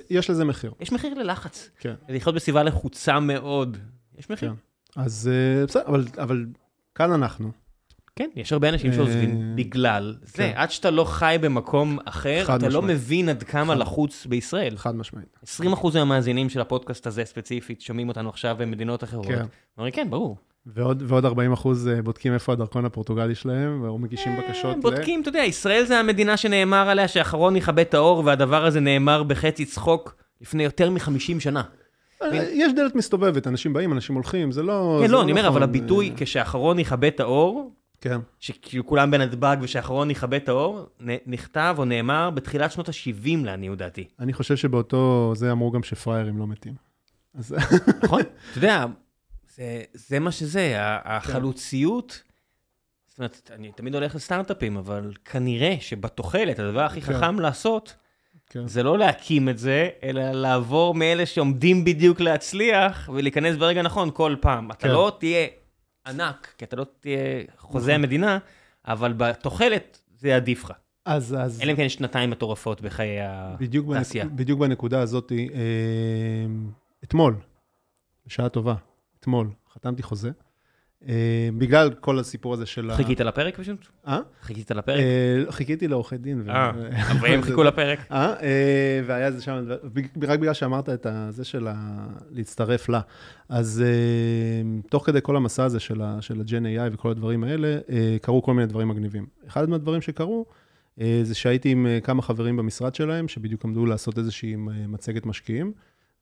יש 0.10 0.30
לזה 0.30 0.46
מחיר. 0.46 0.74
יש 0.80 0.92
מחיר 0.92 1.14
ללחץ. 1.14 1.70
כן. 1.80 1.94
לחיות 2.10 2.36
בסביבה 2.36 2.64
לחוצה 2.64 3.20
מאוד, 3.20 3.78
יש 4.18 4.30
מחיר. 4.30 4.54
אז 4.96 5.30
אה, 5.32 5.66
בסדר, 5.66 5.84
אבל- 5.88 6.06
אבל 6.18 6.46
כאן 6.96 7.12
אנחנו. 7.12 7.52
כן, 8.16 8.30
יש 8.36 8.54
הרבה 8.54 8.70
אנשים 8.70 8.92
אה, 8.92 8.96
שעוזבים 8.96 9.54
בגלל 9.56 10.16
זה. 10.24 10.34
כן. 10.38 10.52
עד 10.56 10.72
שאתה 10.72 10.90
לא 10.92 11.04
חי 11.04 11.38
במקום 11.42 11.98
אחר, 12.06 12.44
אתה 12.56 12.70
לא 12.70 12.82
משמעית. 12.82 12.98
מבין 12.98 13.30
עד 13.30 13.44
כמה 13.44 13.74
חד- 13.74 13.80
לחוץ 13.80 14.26
בישראל. 14.26 14.78
חד 14.78 14.96
משמעית. 14.96 15.38
20% 15.44 15.66
מהמאזינים 15.96 16.50
של 16.50 16.62
הפודקאסט 16.62 17.08
הזה 17.08 17.26
ספציפית 17.26 17.82
שומעים 17.82 18.10
אותנו 18.10 18.30
עכשיו 18.30 18.56
במדינות 18.60 19.04
אחרות. 19.04 19.26
כן. 19.26 19.46
אומרים, 19.78 19.94
כן, 19.94 20.08
ברור. 20.10 20.38
ועוד, 20.66 21.04
ועוד 21.08 21.26
40 21.26 21.54
אחוז 21.54 21.88
אה, 21.88 22.02
בודקים 22.02 22.34
איפה 22.34 22.54
הדרכון 22.54 22.86
הפורטוגלי 22.86 23.36
שלהם, 23.36 23.84
או 23.88 23.98
מגישים 23.98 24.38
בקשות 24.38 24.76
אה, 24.76 24.82
בודקים, 24.82 25.22
אתה 25.22 25.30
יודע, 25.30 25.40
ישראל 25.44 25.84
זה 25.86 26.00
המדינה 26.00 26.38
שנאמר 26.38 26.90
עליה 26.90 27.08
שאחרון 27.08 27.56
יכבה 27.56 27.82
את 27.82 27.94
האור, 27.94 28.24
והדבר 28.26 28.66
הזה 28.66 28.80
נאמר 28.80 29.24
בחצי 29.24 29.66
צחוק 29.66 30.16
לפני 30.42 30.64
יותר 30.64 30.90
מ-50 30.90 31.40
שנה. 31.40 31.64
ל... 32.22 32.34
יש 32.34 32.74
דלת 32.74 32.96
מסתובבת, 32.96 33.48
אנשים 33.48 33.74
באים, 33.74 33.94
אנשים 33.94 34.16
הולכים, 34.16 34.52
זה 34.52 34.64
לא... 34.64 34.98
כן, 35.02 35.08
זה 35.08 35.14
לא, 35.14 35.22
אני 35.22 35.32
אומר, 35.32 35.42
נכון, 35.42 35.54
אבל 35.54 35.64
הביטוי 35.64 36.10
אה, 36.10 36.14
כשאחרון 36.18 36.80
יכבה 36.80 37.08
את 37.08 37.20
האור, 37.20 37.74
כן, 38.02 38.20
שכאילו 38.40 38.86
כולם 38.86 39.12
בנתב"ג 39.12 39.58
ושאחרון 39.62 40.12
יכבה 40.12 40.38
את 40.38 40.50
האור, 40.50 40.86
נכתב 41.26 41.76
או 41.78 41.86
נאמר 41.86 42.30
בתחילת 42.30 42.72
שנות 42.72 42.90
ה-70 42.90 43.46
לעניות 43.46 43.78
דעתי. 43.78 44.08
אני 44.20 44.34
חושב 44.34 44.56
שבאותו, 44.56 45.34
זה 45.36 45.52
אמרו 45.52 45.72
גם 45.72 45.84
שפראיירים 45.84 46.38
לא 46.38 46.48
מתים. 46.48 46.74
אז 47.36 47.56
נכון? 48.04 48.22
אתה 48.52 48.58
יודע, 48.58 48.86
זה, 49.56 49.82
זה 49.94 50.20
מה 50.20 50.32
שזה, 50.32 50.76
החלוציות, 50.80 52.24
זאת 53.08 53.18
אומרת, 53.20 53.52
אני 53.56 53.72
תמיד 53.72 53.96
הולך 53.96 54.16
לסטארט-אפים, 54.16 54.78
אבל 54.78 55.14
כנראה 55.26 55.76
שבתוחלת, 55.80 56.60
הדבר 56.60 56.82
הכי 56.82 57.02
כן. 57.02 57.14
חכם 57.14 57.40
לעשות, 57.40 57.96
כן. 58.50 58.68
זה 58.68 58.84
לא 58.84 58.98
להקים 58.98 59.50
את 59.50 59.58
זה, 59.58 59.90
אלא 60.04 60.32
לעבור 60.32 60.94
מאלה 60.94 61.26
שעומדים 61.26 61.86
בדיוק 61.86 62.20
להצליח, 62.20 63.10
ולהיכנס 63.14 63.56
ברגע 63.56 63.82
נכון 63.82 64.10
כל 64.14 64.36
פעם. 64.40 64.72
אתה 64.72 64.88
כן. 64.88 64.94
לא 64.94 65.12
תהיה 65.20 65.48
ענק, 66.08 66.54
כי 66.58 66.66
אתה 66.66 66.76
לא 66.76 66.86
תהיה 67.00 67.20
חוזה. 67.58 67.96
המדינה, 67.96 68.38
אבל 68.88 69.14
בתוחלת 69.14 70.02
זה 70.18 70.36
עדיף 70.36 70.64
לך. 70.64 70.72
אז, 71.06 71.36
אז 71.40 71.62
אלא 71.62 71.72
אם 71.72 71.78
כן 71.78 71.90
שנתיים 71.90 72.30
מטורפות 72.30 72.82
בחיי 72.82 73.18
בדיוק, 73.60 73.86
בנק, 73.86 73.96
התעשייה. 73.96 74.26
בדיוק 74.26 74.60
בנקודה 74.60 75.02
הזאת, 75.02 75.32
אה, 75.32 75.38
אתמול, 77.04 77.36
בשעה 78.28 78.50
טובה, 78.50 78.76
אתמול, 79.20 79.50
חתמתי 79.74 80.04
חוזה, 80.04 80.32
בגלל 81.58 81.94
כל 82.00 82.20
הסיפור 82.20 82.54
הזה 82.54 82.66
של 82.66 82.90
ה... 82.90 82.96
חיכית 82.96 83.22
לפרק 83.22 83.58
פשוט? 83.58 83.88
אה? 84.08 84.20
חיכית 84.42 84.72
לפרק? 84.72 85.00
אה, 85.00 85.52
חיכיתי 85.52 85.88
לעורכי 85.88 86.18
דין. 86.18 86.50
אה, 86.50 86.72
והם 87.22 87.42
חיכו 87.48 87.64
לפרק. 87.64 88.00
אה, 88.12 88.34
אה, 88.42 89.02
והיה 89.06 89.28
איזה 89.28 89.42
שם, 89.42 89.66
רק 90.28 90.40
בגלל 90.40 90.54
שאמרת 90.54 90.90
את 90.90 91.06
זה 91.30 91.44
של 91.46 91.68
ה... 91.68 92.08
להצטרף 92.32 92.90
לה. 92.90 93.02
אז 93.50 93.84
אה, 93.86 94.80
תוך 94.90 95.06
כדי 95.06 95.20
כל 95.22 95.36
המסע 95.36 95.64
הזה 95.64 95.80
של 95.80 96.02
ה- 96.02 96.22
של 96.22 96.42
הג'ן 96.42 96.66
AI 96.66 96.94
וכל 96.94 97.12
הדברים 97.12 97.44
האלה, 97.44 97.78
אה, 97.90 98.18
קרו 98.22 98.42
כל 98.44 98.54
מיני 98.54 98.68
דברים 98.68 98.88
מגניבים. 98.88 99.26
אחד 99.48 99.70
מהדברים 99.70 100.02
שקרו, 100.02 100.46
אה, 101.02 101.20
זה 101.24 101.36
שהייתי 101.36 101.70
עם 101.70 101.88
אה, 101.88 102.00
כמה 102.04 102.22
חברים 102.22 102.58
במשרד 102.58 102.96
שלהם, 102.96 103.28
שבדיוק 103.28 103.66
עמדו 103.66 103.86
לעשות 103.86 104.18
איזושהי 104.18 104.54
אה, 104.54 104.58
מצגת 104.88 105.26
משקיעים, 105.26 105.72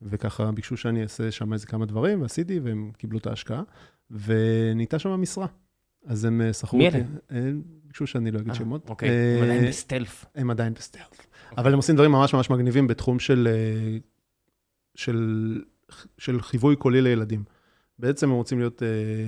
וככה 0.01 0.51
ביקשו 0.51 0.77
שאני 0.77 1.03
אעשה 1.03 1.31
שם 1.31 1.53
איזה 1.53 1.67
כמה 1.67 1.85
דברים, 1.85 2.21
ועשיתי, 2.21 2.59
והם 2.59 2.91
קיבלו 2.97 3.17
את 3.19 3.27
ההשקעה, 3.27 3.61
ונהייתה 4.11 4.99
שם 4.99 5.09
משרה. 5.09 5.47
אז 6.05 6.25
הם 6.25 6.41
אה, 6.41 6.53
שכרו 6.53 6.77
מי 6.77 6.87
אותי. 6.87 6.97
אלה? 6.97 7.05
אה, 7.31 7.51
ביקשו 7.83 8.07
שאני 8.07 8.31
לא 8.31 8.39
אגיד 8.39 8.49
אה, 8.49 8.55
שמות. 8.55 8.89
אוקיי, 8.89 9.09
אה, 9.09 9.37
הם 9.37 9.43
עדיין 9.43 9.65
בסטלף. 9.65 10.25
הם 10.35 10.49
עדיין 10.49 10.73
בסטלף. 10.73 11.27
אבל 11.57 11.71
הם 11.71 11.77
עושים 11.77 11.95
דברים 11.95 12.11
ממש 12.11 12.33
ממש 12.33 12.49
מגניבים 12.49 12.87
בתחום 12.87 13.19
של, 13.19 13.47
של, 14.95 15.61
של 16.17 16.41
חיווי 16.41 16.75
קולי 16.75 17.01
לילדים. 17.01 17.43
בעצם 17.99 18.29
הם 18.29 18.35
רוצים 18.35 18.59
להיות 18.59 18.81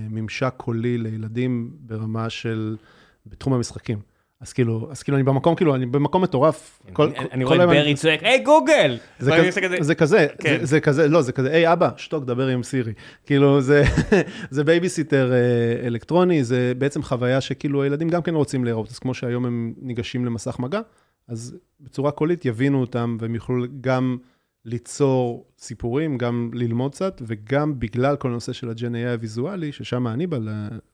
ממשק 0.09 0.53
קולי 0.57 0.97
לילדים 0.97 1.77
ברמה 1.79 2.29
של, 2.29 2.77
בתחום 3.25 3.53
המשחקים. 3.53 3.99
אז 4.41 4.53
כאילו, 4.53 4.87
אז 4.91 5.03
כאילו 5.03 5.17
אני 5.17 5.23
במקום, 5.23 5.55
כאילו, 5.55 5.75
אני 5.75 5.85
במקום 5.85 6.21
מטורף. 6.23 6.81
כל- 6.93 7.11
אני- 7.31 7.43
רואה 7.43 7.63
את 7.63 7.69
ברי 7.69 7.95
צועק, 7.95 8.23
היי 8.23 8.43
גוגל! 8.43 8.97
זה 9.19 9.31
כזה, 9.61 9.77
זה 9.83 9.95
כן. 10.39 10.57
זה, 10.59 10.65
זה 10.65 10.79
כזה, 10.79 11.07
לא, 11.07 11.21
זה 11.21 11.31
כזה, 11.31 11.51
היי 11.51 11.73
אבא, 11.73 11.89
שתוק, 11.97 12.23
דבר 12.25 12.47
עם 12.47 12.63
סירי. 12.63 12.93
כאילו, 13.25 13.61
זה, 13.61 13.83
זה 14.51 14.63
בייביסיטר 14.63 15.31
אה, 15.33 15.87
אלקטרוני, 15.87 16.43
זה 16.43 16.73
בעצם 16.77 17.03
חוויה 17.03 17.41
שכאילו 17.41 17.83
הילדים 17.83 18.09
גם 18.09 18.21
כן 18.21 18.35
רוצים 18.35 18.63
להיראות, 18.63 18.89
אז 18.89 18.99
כמו 18.99 19.13
שהיום 19.13 19.45
הם 19.45 19.73
ניגשים 19.81 20.25
למסך 20.25 20.59
מגע, 20.59 20.81
אז 21.27 21.55
בצורה 21.79 22.11
קולית 22.11 22.45
יבינו 22.45 22.81
אותם, 22.81 23.17
והם 23.19 23.35
יוכלו 23.35 23.65
גם 23.81 24.17
ליצור 24.65 25.45
סיפורים, 25.57 26.17
גם 26.17 26.51
ללמוד 26.53 26.91
קצת, 26.91 27.21
וגם 27.27 27.79
בגלל 27.79 28.15
כל 28.15 28.27
הנושא 28.27 28.53
של 28.53 28.69
AI 28.69 29.07
הוויזואלי, 29.13 29.71
ששם 29.71 30.07
אני 30.07 30.27
בא 30.27 30.37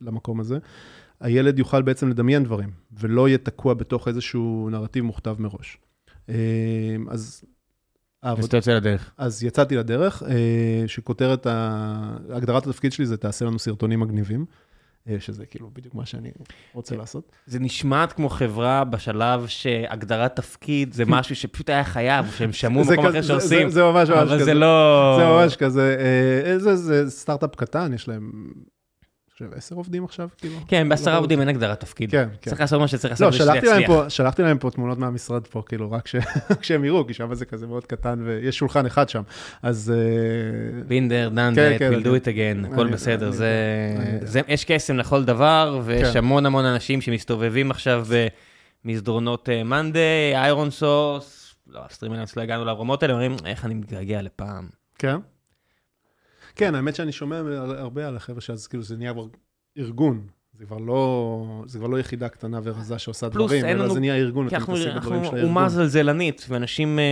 למקום 0.01 0.39
הזה, 0.39 0.57
הילד 1.19 1.59
יוכל 1.59 1.81
בעצם 1.81 2.09
לדמיין 2.09 2.43
דברים, 2.43 2.69
ולא 2.99 3.27
יהיה 3.27 3.37
תקוע 3.37 3.73
בתוך 3.73 4.07
איזשהו 4.07 4.69
נרטיב 4.71 5.03
מוכתב 5.03 5.35
מראש. 5.39 5.77
אה, 6.29 6.35
אז... 7.09 7.43
אז 8.21 8.45
אתה 8.45 8.57
יוצא 8.57 8.73
לדרך. 8.73 9.11
אז 9.17 9.43
יצאתי 9.43 9.75
לדרך, 9.75 10.23
אה, 10.23 10.83
שכותרת, 10.87 11.47
ה- 11.47 12.17
הגדרת 12.29 12.67
התפקיד 12.67 12.91
שלי 12.91 13.05
זה 13.05 13.17
תעשה 13.17 13.45
לנו 13.45 13.59
סרטונים 13.59 13.99
מגניבים, 13.99 14.45
אה, 15.09 15.15
שזה 15.19 15.45
כאילו 15.45 15.69
בדיוק 15.73 15.95
מה 15.95 16.05
שאני 16.05 16.31
רוצה 16.73 16.95
לעשות. 16.95 17.31
זה 17.45 17.59
נשמעת 17.59 18.13
כמו 18.13 18.29
חברה 18.29 18.83
בשלב 18.83 19.47
שהגדרת 19.47 20.35
תפקיד 20.35 20.93
זה 20.93 21.03
משהו 21.07 21.35
שפשוט 21.35 21.69
היה 21.69 21.83
חייב, 21.83 22.25
שהם 22.31 22.53
שמעו 22.53 22.83
כזה- 22.83 22.95
אחר 23.09 23.21
שעושים, 23.21 23.69
זה- 23.69 23.83
ממש 23.83 24.09
ממש 24.09 24.17
אבל 24.19 24.35
כזה. 24.35 24.45
זה 24.45 24.53
לא... 24.53 25.15
זה 25.19 25.25
ממש 25.25 25.55
כזה, 25.55 25.97
זה, 26.57 26.75
זה 26.75 27.09
סטארט-אפ 27.09 27.55
קטן, 27.55 27.93
יש 27.93 28.07
להם, 28.07 28.51
חושב, 29.37 29.53
עשר 29.55 29.75
עובדים 29.75 30.03
עכשיו, 30.05 30.29
כאילו. 30.37 30.55
כן, 30.67 30.89
בעשרה 30.89 31.13
לא- 31.13 31.19
עובדים 31.19 31.39
אין 31.39 31.49
הגדרת 31.49 31.79
תפקיד. 31.79 32.11
כן, 32.11 32.27
כן. 32.41 32.49
צריך 32.49 32.61
לעשות 32.61 32.79
מה 32.79 32.87
שצריך 32.87 33.11
לעשות 33.11 33.21
לא, 33.23 33.29
בשביל 33.29 33.45
שלחתי 33.47 33.65
להם 33.67 33.79
להצליח. 33.81 33.99
פה, 34.03 34.09
שלחתי 34.09 34.41
להם 34.41 34.57
פה 34.57 34.71
תמונות 34.71 34.97
מהמשרד 34.97 35.47
פה, 35.47 35.61
כאילו, 35.65 35.91
רק 35.91 36.09
כשהם 36.61 36.85
יראו, 36.85 37.07
כי 37.07 37.13
שם 37.13 37.33
זה 37.33 37.45
כזה 37.45 37.67
מאוד 37.67 37.85
קטן, 37.85 38.21
ויש 38.25 38.57
שולחן 38.57 38.85
אחד 38.85 39.09
שם. 39.09 39.21
אז... 39.63 39.93
אה, 39.95 40.81
בינדר, 40.87 41.29
done 41.33 41.55
כן, 41.55 41.71
that, 41.75 41.79
כן, 41.79 41.91
we'll 41.93 42.03
do 42.05 42.07
אני- 42.07 42.17
it 42.17 42.23
again, 42.67 42.73
הכל 42.73 42.87
בסדר. 42.93 43.31
יש 44.47 44.65
קסם 44.65 44.97
לכל 44.97 45.23
דבר, 45.23 45.79
ויש 45.83 46.07
כן. 46.11 46.17
המון 46.17 46.45
המון 46.45 46.65
אנשים 46.65 47.01
שמסתובבים 47.01 47.71
עכשיו 47.71 48.05
במסדרונות 48.85 49.49
monday, 49.65 50.01
ironSource, 50.35 51.55
לא, 51.67 51.79
ה 51.89 51.92
StreamElements 51.92 52.35
לא 52.35 52.41
הגענו 52.41 52.65
לרמות 52.65 53.03
האלה, 53.03 53.13
אומרים, 53.13 53.35
איך 53.45 53.65
אני 53.65 53.73
מתגעגע 53.73 54.21
לפעם. 54.21 54.67
כן? 54.99 55.15
כן, 56.55 56.75
האמת 56.75 56.95
שאני 56.95 57.11
שומע 57.11 57.41
הרבה 57.77 58.07
על 58.07 58.15
החבר'ה 58.15 58.41
שאז 58.41 58.67
כאילו 58.67 58.83
זה 58.83 58.97
נהיה 58.97 59.13
כבר 59.13 59.25
ארגון. 59.77 60.21
זה 60.59 60.65
כבר 60.65 60.77
לא, 60.77 61.63
זה 61.67 61.79
כבר 61.79 61.87
לא 61.87 61.99
יחידה 61.99 62.29
קטנה 62.29 62.59
ורזה 62.63 62.99
שעושה 62.99 63.29
פלוס, 63.29 63.51
דברים, 63.51 63.65
אלא 63.65 63.83
לנו- 63.85 63.93
זה 63.93 63.99
נהיה 63.99 64.15
ארגון, 64.15 64.47
אתה 64.47 64.55
אנחנו 64.55 64.73
מתעסק 64.73 64.87
בדברים 64.89 65.13
אנחנו 65.13 65.29
של 65.29 65.35
הארגון. 65.35 65.49
אומה 65.49 65.69
זלזלנית, 65.69 66.45
ואנשים 66.49 66.99
אה, 66.99 67.03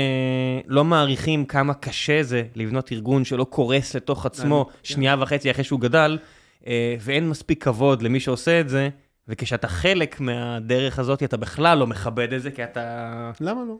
לא 0.68 0.84
מעריכים 0.84 1.46
כמה 1.46 1.74
קשה 1.74 2.24
זה 2.24 2.44
לבנות 2.56 2.92
ארגון 2.92 3.26
שלא 3.26 3.44
קורס 3.44 3.96
לתוך 3.96 4.26
עצמו 4.26 4.66
כן. 4.66 4.78
שנייה 4.84 5.16
וחצי 5.20 5.52
אחרי 5.52 5.64
שהוא 5.64 5.80
גדל, 5.80 6.18
אה, 6.68 6.96
ואין 7.00 7.30
מספיק 7.30 7.64
כבוד 7.64 8.02
למי 8.02 8.20
שעושה 8.20 8.60
את 8.62 8.70
זה, 8.70 8.90
וכשאתה 9.28 9.68
חלק 9.68 10.20
מהדרך 10.20 11.00
הזאת, 11.00 11.24
אתה 11.24 11.38
בכלל 11.38 11.78
לא 11.78 11.88
מכבד 11.88 12.34
את 12.34 12.42
זה, 12.42 12.52
כי 12.52 12.64
אתה... 12.64 13.32
למה 13.42 13.62
לא? 13.68 13.78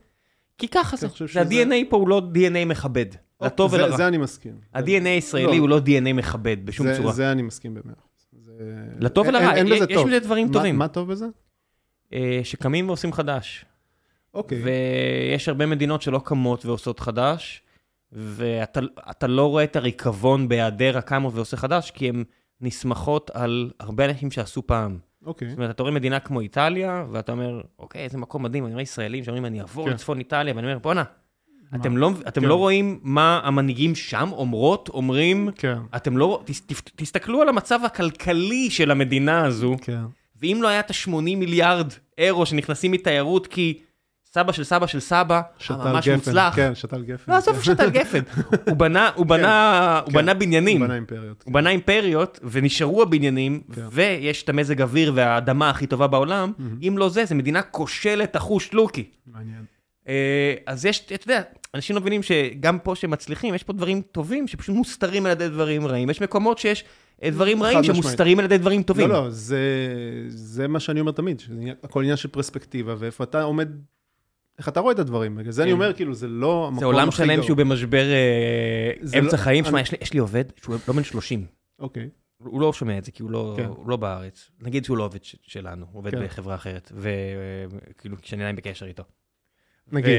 כי 0.58 0.68
ככה 0.68 0.98
זה, 0.98 1.08
אני 1.08 1.16
זה 1.20 1.28
שזה- 1.28 1.42
ה-DNA 1.42 1.86
פה 1.90 1.98
הוא 1.98 2.08
לא 2.10 2.22
DNA 2.34 2.66
מכבד, 2.66 3.06
לטוב 3.46 3.74
ולרע. 3.74 3.98
זה 3.98 4.08
אני 4.08 4.18
מסכים. 4.18 4.54
ה-DNA 4.74 5.08
הישראלי 5.08 5.46
לא. 5.46 5.62
הוא 5.62 5.70
לא 5.70 5.78
DNA 5.78 6.14
מכבד 6.14 6.66
בשום 6.66 6.88
צורה. 6.98 7.12
זה 7.12 7.32
אני 7.32 7.42
מסכים 7.42 7.74
במאה 7.74 7.94
אחוז. 8.00 8.52
לטוב 9.00 9.28
ולרע, 9.28 9.58
יש-. 9.58 10.04
בזה 10.08 10.20
דברים 10.20 10.52
טובים. 10.52 10.78
מה 10.78 10.88
טוב 10.88 11.12
בזה? 11.12 11.26
אה, 12.14 12.40
שקמים 12.44 12.88
ועושים 12.88 13.14
חדש. 13.14 13.66
אוקיי. 14.34 14.62
ויש 14.64 15.50
הרבה 15.50 15.66
מדינות 15.66 16.02
שלא 16.02 16.22
קמות 16.24 16.66
ועושות 16.66 17.00
חדש, 17.00 17.62
ואתה 18.12 18.80
אתה 19.12 19.28
לא 19.28 19.50
רואה 19.50 19.64
את 19.64 19.76
הריקבון 19.76 20.48
בהיעדר 20.48 20.98
הקמו 20.98 21.32
ועושה 21.32 21.58
חדש, 21.58 21.92
כי 21.92 22.10
הן 22.10 22.24
נסמכות 22.62 23.32
על 23.34 23.72
הרבה 23.80 24.06
אנשים 24.06 24.32
שעשו 24.32 24.68
פעם. 24.68 24.98
אוקיי. 25.26 25.50
זאת 25.50 25.58
אומרת, 25.58 25.70
אתה 25.70 25.84
רואה 25.84 25.94
מדינה 25.94 26.20
כמו 26.20 26.40
איטליה, 26.40 27.06
ואתה 27.12 27.32
אומר, 27.32 27.62
אוקיי, 27.80 28.04
איזה 28.04 28.18
מקום 28.18 28.44
מדהים, 28.44 28.66
אני 28.66 28.74
רואה 28.74 28.84
ישראלים 28.84 29.24
שאומרים, 29.24 29.46
אני 29.46 29.62
אעבור 29.62 29.86
כן. 29.86 29.94
לצפון 29.94 30.20
איטליה, 30.20 30.56
ואני 30.56 30.68
אומר, 30.68 30.80
בואנה? 30.80 31.04
אתם, 31.76 31.98
לא, 31.98 32.12
אתם 32.28 32.42
כן. 32.42 32.48
לא 32.48 32.56
רואים 32.56 33.00
מה 33.04 33.42
המנהיגים 33.44 33.96
שם 33.96 34.30
אומרות, 34.32 34.90
אומרים, 34.94 35.50
כן, 35.56 35.78
אתם 35.96 36.18
לא, 36.18 36.42
תס, 36.46 36.62
תס, 36.62 36.82
תסתכלו 36.96 37.42
על 37.42 37.50
המצב 37.50 37.80
הכלכלי 37.86 38.70
של 38.70 38.92
המדינה 38.92 39.46
הזו, 39.46 39.76
כן. 39.82 40.02
ואם 40.42 40.60
לא 40.62 40.68
היה 40.68 40.80
את 40.80 40.92
ה-80 40.92 41.12
מיליארד 41.12 41.94
אירו 42.18 42.46
שנכנסים 42.46 42.92
מתיירות 42.92 43.48
כי 43.48 43.80
סבא 44.34 44.52
של 44.52 44.64
סבא 44.64 44.88
של 44.88 45.00
סבא, 45.00 45.42
שתל 45.58 45.76
ממש 45.76 46.08
גפן. 46.08 46.16
מוצלח. 46.16 46.56
כן, 46.56 46.76
שתל 46.76 47.04
גפן. 47.04 47.32
לא, 47.32 47.38
עזוב 47.38 47.64
שתל 47.64 47.90
גפן. 47.90 48.20
הוא 48.70 48.78
בנה, 48.78 49.10
הוא 49.16 49.26
בנה, 49.26 50.00
הוא 50.00 50.12
כן. 50.12 50.18
בנה 50.18 50.34
בניינים. 50.34 50.82
הוא 50.82 50.88
בנה 50.88 50.96
אימפריות. 50.96 51.44
הוא 51.46 51.54
בנה 51.54 51.70
אימפריות, 51.70 52.40
ונשארו 52.44 53.02
הבניינים, 53.02 53.62
כן. 53.76 53.82
ויש 53.92 54.44
את 54.44 54.50
המזג 54.50 54.82
אוויר 54.82 55.12
והאדמה 55.16 55.70
הכי 55.70 55.88
טובה 55.88 56.08
בעולם. 56.08 56.52
אם 56.88 56.98
לא 56.98 57.10
זה, 57.10 57.26
זו 57.26 57.36
מדינה 57.36 57.62
כושלת 57.62 58.36
אחוש 58.36 58.74
לוקי. 58.74 59.04
מעניין. 59.28 59.73
אה, 60.08 60.54
אז 60.66 60.86
יש, 60.86 61.06
אתה 61.06 61.32
יודע, 61.32 61.42
אנשים 61.74 61.96
לא 61.96 62.02
מבינים 62.02 62.24
שגם 62.24 62.80
פה 62.80 62.96
שמצליחים, 62.96 63.54
יש 63.56 63.64
פה 63.64 63.74
דברים 63.74 64.02
טובים 64.02 64.48
שפשוט 64.48 64.76
מוסתרים 64.76 65.26
על 65.26 65.32
ידי 65.32 65.50
דברים 65.50 65.88
רעים. 65.88 66.10
יש 66.10 66.22
מקומות 66.22 66.58
שיש 66.58 66.84
אה, 67.24 67.30
דברים 67.30 67.64
רעים. 67.64 67.84
שמוסתרים 67.84 68.40
על 68.40 68.46
ידי 68.46 68.58
דברים 68.58 68.84
טובים. 68.84 69.10
לא, 69.10 69.24
לא, 69.24 69.30
זה, 69.30 69.60
זה 70.28 70.68
מה 70.68 70.80
שאני 70.80 71.00
אומר 71.00 71.12
תמיד, 71.12 71.42
הכל 71.84 72.02
עניין 72.02 72.18
של 72.18 72.28
פרספקטיבה, 72.30 72.96
ואיפה 72.98 73.24
אתה 73.24 73.44
עומד, 73.44 73.70
איך 74.58 74.68
אתה 74.70 74.80
רואה 74.80 74.94
את 74.94 75.00
הדברים. 75.00 75.36
בגלל 75.36 75.52
זה 75.52 75.64
אני 75.64 75.70
כן. 75.72 75.76
אומר, 75.76 75.94
כאילו, 75.94 76.14
זה 76.14 76.28
לא 76.28 76.64
המקום 76.68 76.80
זה 76.80 76.86
עולם 76.86 77.08
הכי 77.10 77.18
שלם 77.18 77.34
גרוע. 77.34 77.44
שהוא 77.46 77.58
במשבר 77.58 78.04
אה, 78.12 79.20
אמצע 79.20 79.38
לא- 79.38 79.42
חיים. 79.42 79.66
שמע, 79.66 79.82
יש 79.82 79.92
לי- 79.92 79.98
יש 80.02 80.14
לי 80.14 80.20
עובד 80.20 80.44
שהוא 80.62 80.76
לא 80.88 80.94
בן 80.94 81.04
30. 81.04 81.46
אוקיי, 81.80 82.10
הוא 82.38 82.62
לא 82.62 82.74
שומע 82.74 82.98
את 82.98 83.06
זה, 83.06 83.12
כי 83.12 83.24
הוא 83.24 83.32
לא, 83.32 83.54
כן. 83.58 83.70
לא 83.88 83.98
בארץ. 83.98 84.50
נגיד 84.62 84.86
שהוא 84.86 84.98
לא 84.98 85.04
עובד 85.04 85.20
שלנו, 85.24 85.86
הוא 85.92 86.00
עובד 86.00 86.12
כן. 86.12 86.24
בחברה 86.26 86.56
אחרת, 86.56 86.92
וכאילו, 86.96 88.18
כשאני 88.22 88.42
עדיין 88.44 88.56
בקשר 88.56 88.86
איתו. 88.86 89.04
נגיד, 89.92 90.18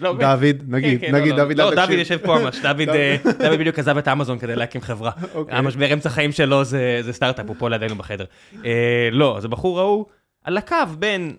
לא, 0.00 0.12
דוד, 0.20 0.56
נגיד, 0.68 1.00
כן, 1.00 1.06
כן, 1.06 1.14
נגיד, 1.14 1.34
לא, 1.34 1.44
דוד, 1.44 1.58
לא, 1.58 1.74
דוד. 1.74 1.90
יושב 1.90 2.18
פה 2.24 2.38
ממש, 2.38 2.58
דוד 2.66 2.88
אה, 2.88 3.16
דוד 3.24 3.58
בדיוק 3.58 3.78
עזב 3.78 3.98
את 3.98 4.08
אמזון 4.08 4.38
כדי 4.38 4.56
להקים 4.56 4.80
חברה. 4.80 5.10
אוקיי. 5.34 5.54
המשבר 5.54 5.92
אמצע 5.92 6.08
חיים 6.10 6.32
שלו 6.32 6.64
זה 6.64 7.08
סטארט-אפ, 7.10 7.46
הוא 7.48 7.56
פה 7.58 7.68
לידינו 7.68 7.94
בחדר. 7.94 8.24
אה, 8.64 9.08
לא, 9.12 9.36
אז 9.36 9.44
הבחור 9.44 9.80
ההוא 9.80 10.06
על 10.44 10.56
הקו 10.56 10.76
בין 10.98 11.36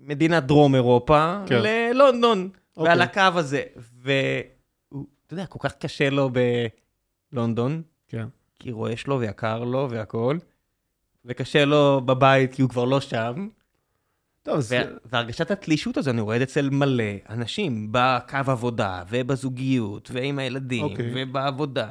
מדינת 0.00 0.44
דרום 0.44 0.74
אירופה 0.74 1.36
כן. 1.46 1.60
ללונדון, 1.62 2.48
אוקיי. 2.76 2.88
ועל 2.90 3.02
הקו 3.02 3.22
הזה, 3.34 3.62
והוא, 3.76 5.06
אתה 5.26 5.34
יודע, 5.34 5.46
כל 5.46 5.58
כך 5.62 5.74
קשה 5.74 6.10
לו 6.10 6.30
בלונדון, 7.32 7.82
כן. 8.08 8.24
כי 8.58 8.72
רועש 8.72 9.06
לו 9.06 9.20
ויקר 9.20 9.64
לו 9.64 9.88
והכול, 9.90 10.38
וקשה 11.24 11.64
לו 11.64 12.00
בבית 12.04 12.54
כי 12.54 12.62
הוא 12.62 12.70
כבר 12.70 12.84
לא 12.84 13.00
שם, 13.00 13.48
טוב, 14.42 14.56
אז 14.56 14.72
וה- 14.72 14.82
והרגשת 15.04 15.50
התלישות 15.50 15.96
הזו, 15.96 16.10
זה 16.38 16.42
אצל 16.42 16.70
מלא 16.70 17.04
אנשים, 17.28 17.88
בקו 17.90 18.36
עבודה, 18.46 19.02
ובזוגיות, 19.08 20.10
ועם 20.12 20.38
הילדים, 20.38 20.84
אוקיי. 20.84 21.12
ובעבודה, 21.14 21.90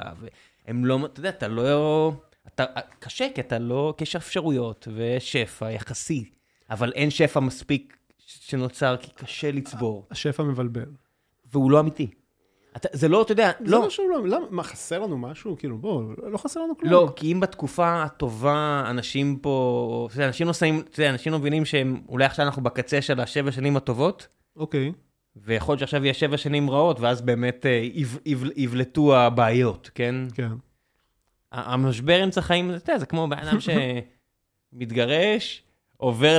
והם 0.66 0.84
לא, 0.84 1.06
אתה 1.06 1.20
יודע, 1.20 1.28
אתה 1.28 1.48
לא... 1.48 2.12
אתה, 2.46 2.64
קשה, 2.98 3.26
כי 3.34 3.40
אתה 3.40 3.58
לא, 3.58 3.94
כי 3.96 4.02
יש 4.02 4.16
אפשרויות, 4.16 4.88
ושפע 4.96 5.70
יחסי, 5.70 6.30
אבל 6.70 6.92
אין 6.94 7.10
שפע 7.10 7.40
מספיק 7.40 7.96
שנוצר, 8.18 8.96
כי 8.96 9.10
קשה 9.10 9.52
לצבור, 9.52 10.06
השפע 10.10 10.42
מבלבל. 10.42 10.86
והוא 11.52 11.70
לא 11.70 11.80
אמיתי. 11.80 12.10
אתה, 12.76 12.88
זה 12.92 13.08
לא, 13.08 13.22
אתה 13.22 13.32
יודע, 13.32 13.50
זה 13.64 13.70
לא, 13.72 13.80
לא 13.82 13.90
שהוא 13.90 14.10
לא, 14.10 14.26
למה, 14.28 14.46
מה, 14.50 14.62
חסר 14.62 14.98
לנו 14.98 15.18
משהו? 15.18 15.56
כאילו, 15.58 15.78
בוא, 15.78 16.02
לא 16.32 16.38
חסר 16.38 16.60
לנו 16.60 16.76
כלום. 16.76 16.92
לא, 16.92 17.12
כי 17.16 17.32
אם 17.32 17.40
בתקופה 17.40 18.02
הטובה 18.02 18.84
אנשים 18.90 19.36
פה, 19.36 20.06
אתה 20.10 20.16
יודע, 20.16 20.26
אנשים 20.26 20.46
לא 20.46 20.52
שמים, 20.52 20.80
אתה 20.90 21.00
יודע, 21.00 21.10
אנשים 21.10 21.32
לא 21.32 21.38
מבינים 21.38 21.64
שהם, 21.64 22.00
אולי 22.08 22.24
עכשיו 22.24 22.46
אנחנו 22.46 22.62
בקצה 22.62 23.02
של 23.02 23.20
השבע 23.20 23.52
שנים 23.52 23.76
הטובות, 23.76 24.28
אוקיי, 24.56 24.92
ויכול 25.36 25.72
להיות 25.72 25.80
שעכשיו 25.80 26.04
יהיה 26.04 26.14
שבע 26.14 26.36
שנים 26.36 26.70
רעות, 26.70 27.00
ואז 27.00 27.20
באמת 27.22 27.66
אה, 27.66 27.70
יב- 27.92 28.18
יב- 28.26 28.50
יבלטו 28.56 29.16
הבעיות, 29.16 29.90
כן? 29.94 30.14
כן. 30.34 30.48
המשבר 31.52 32.24
אמצע 32.24 32.40
חיים, 32.40 32.74
אתה 32.74 32.90
יודע, 32.90 32.98
זה 32.98 33.06
כמו 33.06 33.28
בן 33.28 33.38
אדם 33.38 33.58
שמתגרש, 34.72 35.62
עובר 36.00 36.38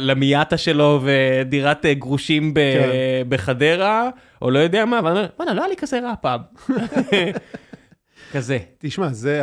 למיאטה 0.00 0.56
שלו 0.56 1.00
ודירת 1.02 1.86
אה, 1.86 1.94
גרושים 1.94 2.54
ב- 2.54 2.58
כן. 2.58 2.88
בחדרה, 3.28 4.08
או 4.42 4.50
לא 4.50 4.58
יודע 4.58 4.84
מה, 4.84 5.00
ואני 5.04 5.18
אומר, 5.18 5.28
וואלה, 5.38 5.54
לא 5.54 5.60
היה 5.60 5.68
לי 5.68 5.76
כזה 5.76 6.00
רע 6.00 6.14
פעם. 6.20 6.40
כזה. 8.32 8.58
תשמע, 8.78 9.08
זה, 9.08 9.42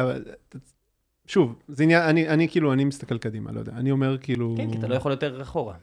שוב, 1.28 1.56
זה 1.68 1.84
עניין, 1.84 2.02
אני, 2.02 2.30
אני 2.30 2.50
כאילו, 2.50 2.74
אני 2.74 2.86
מסתכל 2.86 3.18
קדימה, 3.18 3.52
לא 3.52 3.60
יודע. 3.60 3.72
אני 3.72 3.92
אומר 3.92 4.18
כאילו... 4.18 4.56
כן, 4.58 4.72
כי 4.72 4.78
אתה 4.78 4.88
לא 4.88 4.96
יכול 4.96 5.12
יותר 5.12 5.42
אחורה. 5.42 5.74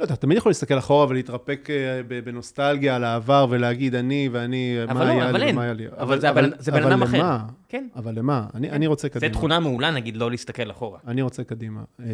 לא 0.00 0.04
יודע, 0.04 0.14
תמיד 0.14 0.38
יכול 0.38 0.50
להסתכל 0.50 0.78
אחורה 0.78 1.06
ולהתרפק 1.08 1.68
אה, 1.70 2.00
בנוסטלגיה 2.24 2.96
על 2.96 3.04
העבר 3.04 3.46
ולהגיד 3.50 3.94
אני 3.94 4.28
ואני, 4.32 4.78
מה 4.94 5.10
היה 5.10 5.32
לי. 5.32 5.52
ומה 5.52 5.62
היה 5.62 5.72
לי. 5.72 5.86
אבל 5.88 6.20
זה 6.58 6.72
בן 6.72 6.82
אדם 6.82 7.02
אחר. 7.02 7.18
למה? 7.18 7.46
כן. 7.68 7.88
אבל 7.96 8.18
למה? 8.18 8.46
אני, 8.54 8.70
אני 8.70 8.86
רוצה 8.86 9.08
זו 9.08 9.14
קדימה. 9.14 9.32
תכונה 9.32 9.60
מעולה, 9.60 9.90
נגיד, 9.90 10.16
לא 10.16 10.30
להסתכל 10.30 10.70
אחורה. 10.70 10.98
אני 11.06 11.22
רוצה 11.22 11.44
קדימה. 11.44 11.80
אה, 12.00 12.06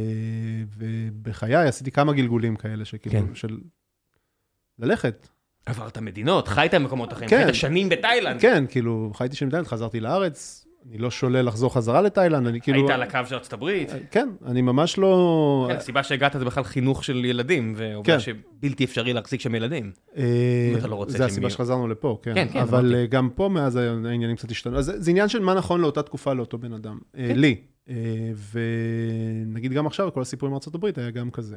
ובחיי 0.76 1.54
עשיתי 1.54 1.90
כמה 1.90 2.12
גלגולים 2.12 2.56
כאלה, 2.56 2.84
שכאילו, 2.84 3.26
כן. 3.26 3.34
של 3.34 3.58
ללכת. 4.78 5.28
עברת 5.66 5.98
מדינות, 5.98 6.48
חיית 6.48 6.74
במקומות 6.74 7.12
אחרים, 7.12 7.28
כן. 7.28 7.42
חיית 7.42 7.54
שנים 7.54 7.88
בתאילנד. 7.88 8.40
כן, 8.40 8.64
כאילו, 8.68 9.10
חייתי 9.14 9.36
שם 9.36 9.46
בתאילנד, 9.46 9.66
חזרתי 9.66 10.00
לארץ, 10.00 10.65
אני 10.90 10.98
לא 10.98 11.10
שולל 11.10 11.46
לחזור 11.46 11.74
חזרה 11.74 12.02
לתאילנד, 12.02 12.46
אני 12.46 12.60
כאילו... 12.60 12.78
היית 12.78 12.90
על 12.90 13.02
הקו 13.02 13.18
של 13.28 13.34
ארצות 13.34 13.52
הברית. 13.52 13.90
כן, 14.10 14.28
אני 14.46 14.62
ממש 14.62 14.98
לא... 14.98 15.66
כן, 15.70 15.76
הסיבה 15.76 16.02
שהגעת 16.02 16.32
זה 16.38 16.44
בכלל 16.44 16.64
חינוך 16.64 17.04
של 17.04 17.24
ילדים, 17.24 17.74
ועובדה 17.76 18.12
כן. 18.12 18.20
שבלתי 18.20 18.84
אפשרי 18.84 19.12
להחזיק 19.12 19.40
שם 19.40 19.54
ילדים. 19.54 19.92
אה, 20.16 20.22
אם 20.72 20.78
אתה 20.78 20.86
לא 20.86 20.94
רוצה 20.94 21.12
זה 21.12 21.18
שהם 21.18 21.26
הסיבה 21.26 21.44
יהיו. 21.44 21.50
שחזרנו 21.50 21.88
לפה, 21.88 22.18
כן. 22.22 22.34
כן, 22.34 22.48
כן, 22.52 22.58
אבל 22.58 22.78
אמרתי. 22.78 22.94
אה, 22.94 23.06
גם 23.06 23.30
פה 23.34 23.48
מאז 23.48 23.76
העניינים 23.76 24.36
קצת 24.36 24.50
השתנו. 24.50 24.78
אז 24.78 24.84
זה 24.84 25.00
זה 25.00 25.10
עניין 25.10 25.28
של 25.28 25.40
מה 25.40 25.54
נכון 25.54 25.80
לאותה 25.80 26.02
תקופה 26.02 26.32
לאותו 26.32 26.58
בן 26.58 26.72
אדם. 26.72 26.98
אה, 27.18 27.28
כן. 27.28 27.38
לי. 27.38 27.56
אה, 27.88 27.94
ונגיד 28.52 29.72
גם 29.72 29.86
עכשיו, 29.86 30.12
כל 30.14 30.22
הסיפור 30.22 30.48
עם 30.48 30.54
ארה"ב 30.54 30.84
היה 30.96 31.10
גם 31.10 31.30
כזה. 31.30 31.56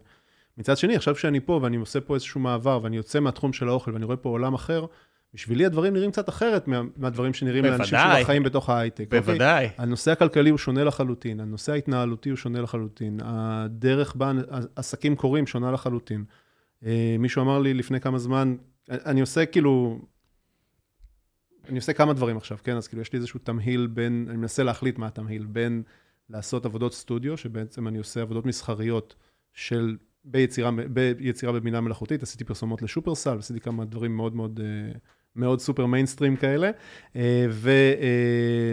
מצד 0.57 0.77
שני, 0.77 0.95
עכשיו 0.95 1.15
שאני 1.15 1.39
פה 1.39 1.59
ואני 1.63 1.77
עושה 1.77 2.01
פה 2.01 2.13
איזשהו 2.13 2.39
מעבר, 2.39 2.79
ואני 2.83 2.97
יוצא 2.97 3.19
מהתחום 3.19 3.53
של 3.53 3.69
האוכל 3.69 3.93
ואני 3.93 4.05
רואה 4.05 4.17
פה 4.17 4.29
עולם 4.29 4.53
אחר, 4.53 4.85
בשבילי 5.33 5.65
הדברים 5.65 5.93
נראים 5.93 6.11
קצת 6.11 6.29
אחרת 6.29 6.67
מה- 6.67 6.81
מהדברים 6.97 7.33
שנראים 7.33 7.65
לאנשים 7.65 7.97
בוודאי. 7.97 8.23
שחיים 8.23 8.43
בתוך 8.43 8.69
ההייטק. 8.69 9.03
אוקיי? 9.05 9.19
בוודאי. 9.21 9.69
הנושא 9.77 10.11
הכלכלי 10.11 10.49
הוא 10.49 10.57
שונה 10.57 10.83
לחלוטין, 10.83 11.39
הנושא 11.39 11.71
ההתנהלותי 11.71 12.29
הוא 12.29 12.37
שונה 12.37 12.61
לחלוטין, 12.61 13.19
הדרך 13.23 14.15
בה 14.15 14.31
עסקים 14.75 15.15
קורים 15.15 15.47
שונה 15.47 15.71
לחלוטין. 15.71 16.23
אה, 16.85 17.15
מישהו 17.19 17.41
אמר 17.41 17.59
לי 17.59 17.73
לפני 17.73 17.99
כמה 17.99 18.17
זמן, 18.19 18.55
אני 18.89 19.21
עושה 19.21 19.45
כאילו, 19.45 19.99
אני 21.69 21.77
עושה 21.77 21.93
כמה 21.93 22.13
דברים 22.13 22.37
עכשיו, 22.37 22.57
כן? 22.63 22.77
אז 22.77 22.87
כאילו 22.87 23.01
יש 23.01 23.13
לי 23.13 23.17
איזשהו 23.17 23.39
תמהיל 23.43 23.87
בין, 23.87 24.25
אני 24.29 24.37
מנסה 24.37 24.63
להחליט 24.63 24.97
מה 24.97 25.07
התמהיל, 25.07 25.45
בין 25.45 25.83
לעשות 26.29 26.65
עבודות 26.65 26.93
סטודיו, 26.93 27.37
שבעצם 27.37 27.87
אני 27.87 27.97
עושה 27.97 28.21
עבודות 28.21 28.45
מסחריות 28.45 29.15
של, 29.53 29.97
ביצירה, 30.23 30.71
ביצירה 30.93 31.51
בבינה 31.51 31.81
מלאכותית, 31.81 32.23
עשיתי 32.23 32.43
פרסומות 32.43 32.81
לשופרסל, 32.81 33.37
עשיתי 33.37 33.59
כמה 33.59 33.85
דברים 33.85 34.17
מאוד 34.17 34.35
מאוד... 34.35 34.59
אה, 34.63 34.91
מאוד 35.39 35.59
סופר 35.59 35.85
מיינסטרים 35.85 36.35
כאלה, 36.35 36.71
אה, 37.15 37.45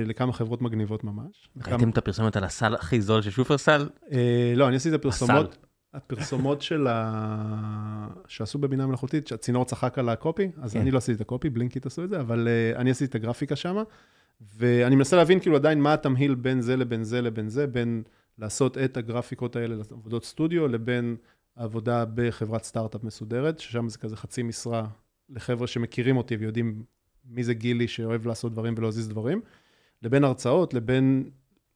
ולכמה 0.07 0.33
חברות 0.33 0.63
מגניבות 0.63 1.05
ממש. 1.05 1.49
ראיתם 1.67 1.91
את 1.91 1.99
הפרסומת 1.99 2.37
על 2.37 2.45
הסל 2.45 2.75
הכי 2.75 3.01
זול 3.01 3.23
של 3.23 3.31
שופרסל? 3.31 3.89
אה, 4.13 4.53
לא, 4.57 4.69
אני 4.69 4.77
עשיתי 4.77 4.95
את 4.95 5.01
הפרסומות, 5.01 5.51
הסל. 5.51 5.61
הפרסומות 5.95 6.63
של 6.63 6.87
ה... 6.91 8.09
שעשו 8.27 8.59
בבינה 8.59 8.87
מלאכותית, 8.87 9.27
שהצינור 9.27 9.65
צחק 9.65 9.99
על 9.99 10.09
הקופי, 10.09 10.51
אז 10.63 10.73
כן. 10.73 10.81
אני 10.81 10.91
לא 10.91 10.99
עשיתי 10.99 11.17
את 11.17 11.21
הקופי, 11.21 11.51
בלינקיט 11.51 11.87
עשו 11.87 12.05
את 12.05 12.09
זה, 12.09 12.21
אבל 12.21 12.49
אה, 12.49 12.81
אני 12.81 12.91
עשיתי 12.91 13.11
את 13.11 13.15
הגרפיקה 13.15 13.57
שם, 13.57 13.77
ואני 14.57 14.97
מנסה 14.97 15.17
להבין 15.17 15.41
כאילו 15.41 15.57
עדיין 15.57 15.81
מה 15.81 15.95
התמהיל 15.95 16.35
בין 16.35 16.61
זה 16.61 16.77
לבין 16.77 17.05
זה 17.05 17.23
לבין 17.23 17.49
זה, 17.49 17.67
בין 17.67 18.03
לעשות 18.39 18.79
את 18.79 18.97
הגרפיקות 18.97 19.57
האלה 19.57 19.77
לעבודות 19.77 20.25
סטודיו, 20.25 20.69
לבין 20.69 21.17
עבודה 21.57 22.05
בחברת 22.15 22.65
סטארט-אפ 22.65 23.05
מסודרת, 23.05 23.59
ששם 23.59 23.89
זה 23.89 23.99
כזה 23.99 24.17
חצי 24.17 24.43
משרה 24.43 24.87
לחבר'ה 25.31 25.67
שמכירים 25.67 26.17
אותי 26.17 26.37
ויודעים 26.37 26.83
מי 27.25 27.45
זה 27.45 27.55
גילי 27.55 27.89
שאוהב 27.89 28.27
לעשות 28.27 28.53
דברים 28.53 28.75
ולהזיז 28.77 29.09
דברים, 29.09 29.41
לבין 30.03 30.25
הרצאות, 30.25 30.75
לבין 30.75 31.31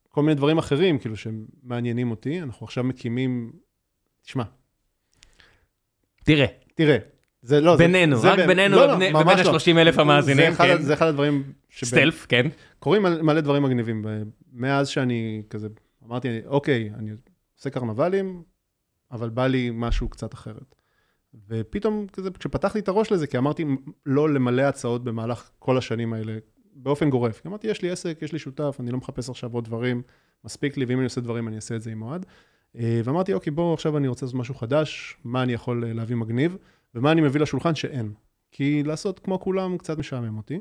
כל 0.09 0.23
מיני 0.23 0.35
דברים 0.35 0.59
אחרים, 0.59 0.99
כאילו, 0.99 1.15
שמעניינים 1.17 2.11
אותי. 2.11 2.43
אנחנו 2.43 2.65
עכשיו 2.67 2.85
מקימים, 2.85 3.53
תשמע, 4.23 4.45
תראה, 6.25 6.47
תראה, 6.75 6.97
זה 7.43 7.61
לא, 7.61 7.77
זה- 7.77 7.85
בינינו, 7.87 8.17
זה 8.17 8.31
רק 8.33 8.39
בין- 8.39 8.47
בינינו 8.47 8.77
לא, 8.77 8.87
לא, 8.87 8.93
ובין 8.95 9.13
לא. 9.13 9.21
ה-30 9.21 9.79
אלף 9.79 9.99
המאזינים, 9.99 10.47
זה 10.47 10.49
אחד- 10.57 10.65
כן. 10.67 10.83
זה 10.83 10.95
אחד 10.95 11.07
הדברים 11.07 11.53
שבין- 11.69 11.89
סטלף, 12.01 12.27
כן. 12.29 12.47
קורים 12.79 13.03
מלא 13.03 13.41
דברים 13.41 13.63
מגניבים. 13.63 14.05
מאז 14.53 14.89
שאני 14.89 15.43
כזה, 15.51 15.69
אמרתי, 16.07 16.29
אוקיי, 16.47 16.91
אני 16.95 17.11
עושה 17.59 17.71
קרנבלים, 17.71 18.43
אבל 19.13 19.29
בא 19.31 19.47
לי 19.47 19.71
משהו 19.73 20.09
קצת 20.09 20.35
אחרת. 20.35 20.75
ופתאום 21.49 22.07
כזה, 22.13 22.31
כשפתחתי 22.31 22.79
את 22.79 22.89
הראש 22.89 23.13
לזה, 23.13 23.27
כי 23.27 23.39
אמרתי 23.39 23.65
לא 24.07 24.35
למלא 24.35 24.63
הצעות 24.63 25.05
במהלך 25.05 25.51
כל 25.59 25.79
השנים 25.79 26.13
האלה, 26.13 26.39
באופן 26.75 27.11
גורף. 27.11 27.41
כי 27.41 27.49
אמרתי, 27.49 27.67
יש 27.67 27.83
לי 27.83 27.91
עסק, 27.91 28.19
יש 28.23 28.33
לי 28.33 28.39
שותף, 28.39 28.77
אני 28.81 28.91
לא 28.91 28.99
מחפש 28.99 29.31
עכשיו 29.31 29.53
עוד 29.53 29.65
דברים, 29.65 30.03
מספיק 30.45 30.77
לי, 30.77 30.85
ואם 30.85 30.99
אני 30.99 31.05
עושה 31.05 31.21
דברים, 31.21 31.49
אני 31.49 31.57
אעשה 31.57 31.77
את 31.77 31.83
זה 31.83 31.91
עם 31.91 32.03
אוהד. 32.03 32.27
אה, 32.77 33.01
ואמרתי, 33.05 33.33
אוקיי, 33.33 33.51
בואו 33.51 33.75
עכשיו 33.75 33.97
אני 33.97 34.09
רוצה 34.09 34.27
לעשות 34.27 34.41
משהו 34.41 34.55
חדש, 34.55 35.17
מה 35.25 35.43
אני 35.43 35.53
יכול 35.53 35.85
אה, 35.85 35.93
להביא 35.93 36.17
מגניב, 36.17 36.57
ומה 36.95 37.13
אני 37.13 37.21
מביא 37.21 37.41
לשולחן 37.41 37.75
שאין. 37.75 38.13
כי 38.53 38.83
לעשות 38.83 39.19
כמו 39.19 39.41
כולם 39.41 39.79
קצת 39.79 39.99
משעמם 39.99 40.37
אותי. 40.37 40.61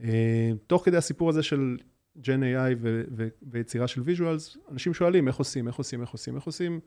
אה, 0.00 0.52
תוך 0.66 0.84
כדי 0.84 0.96
הסיפור 0.96 1.28
הזה 1.28 1.42
של 1.42 1.76
Gen 2.18 2.42
AI 2.42 2.76
ו- 2.78 3.02
ו- 3.16 3.28
ויצירה 3.42 3.86
של 3.86 4.00
visuals, 4.00 4.56
אנשים 4.72 4.94
שואלים 4.94 5.28
איך 5.28 5.36
עושים, 5.36 5.66
איך 5.66 5.76
עושים, 5.76 6.00
איך 6.00 6.10
עושים, 6.10 6.36
איך 6.36 6.44
עושים, 6.44 6.80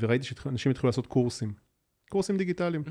וראיתי 0.00 0.24
שאנשים 0.24 0.70
התחילו 0.70 0.88
לעשות 0.88 1.06
קורסים, 1.06 1.52
קורסים 2.10 2.36
דיגיטליים. 2.36 2.82
Mhm. 2.86 2.90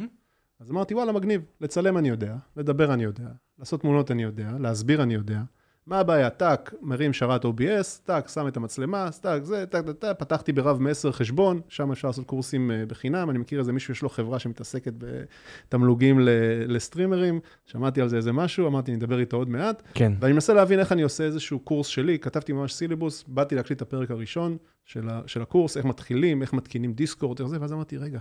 אז 0.60 0.72
אמרתי, 0.72 0.94
וואלה, 0.94 1.12
מגניב, 1.12 1.42
לצלם 1.62 1.98
אני 1.98 2.10
יודע, 2.10 2.36
לדבר 2.58 2.94
אני 2.94 3.04
יודע, 3.04 3.28
לעשות 3.60 3.82
תמונות 3.82 4.12
אני 4.12 4.24
יודע, 4.24 4.52
להסביר 4.60 5.04
אני 5.04 5.14
יודע. 5.14 5.42
מה 5.88 6.00
הבעיה? 6.00 6.30
טאק, 6.30 6.74
מרים 6.82 7.14
שרת 7.14 7.46
OBS, 7.46 8.00
טאק, 8.04 8.28
שם 8.28 8.48
את 8.48 8.58
המצלמה, 8.58 9.10
טאק, 9.22 9.44
זה, 9.44 9.66
טאק, 9.66 9.86
טאק, 9.86 9.96
טאק, 9.96 10.20
פתחתי 10.20 10.52
ברב 10.52 10.82
מסר 10.82 11.12
חשבון, 11.12 11.62
שם 11.68 11.92
אפשר 11.92 12.08
לעשות 12.08 12.26
קורסים 12.26 12.72
אה, 12.72 12.86
בחינם, 12.86 13.30
אני 13.30 13.40
מכיר 13.40 13.60
איזה 13.60 13.74
מישהו, 13.74 13.92
יש 13.92 14.02
לו 14.02 14.10
חברה 14.10 14.40
שמתעסקת 14.40 14.94
בתמלוגים 14.98 16.20
לסטרימרים, 16.68 17.40
שמעתי 17.66 18.02
על 18.02 18.10
זה 18.10 18.18
איזה 18.18 18.32
משהו, 18.32 18.68
אמרתי, 18.68 18.92
אני 18.92 19.00
אדבר 19.00 19.20
איתו 19.20 19.38
עוד 19.38 19.50
מעט, 19.50 19.84
כן. 19.94 20.14
ואני 20.20 20.34
מנסה 20.34 20.54
להבין 20.54 20.80
איך 20.80 20.92
אני 20.92 21.02
עושה 21.02 21.24
איזשהו 21.24 21.60
קורס 21.60 21.88
שלי, 21.88 22.20
כתבתי 22.20 22.54
ממש 22.54 22.74
סילבוס, 22.74 23.24
באתי 23.28 23.56
להקליט 23.56 23.78
את 23.78 23.82
הפרק 23.82 24.12
הראשון 24.12 24.58
של, 24.86 25.10
ה, 25.10 25.22
של 25.26 25.42
הקורס, 25.42 25.78
איך 25.78 25.86
מתחילים, 25.86 26.42
איך 26.42 26.54
מתקינים 26.54 26.94
דיסקורד, 26.94 27.40
איך 27.40 27.50
זה, 27.50 27.62
ואז 27.62 27.74
אמרתי, 27.74 27.98
רגע, 27.98 28.20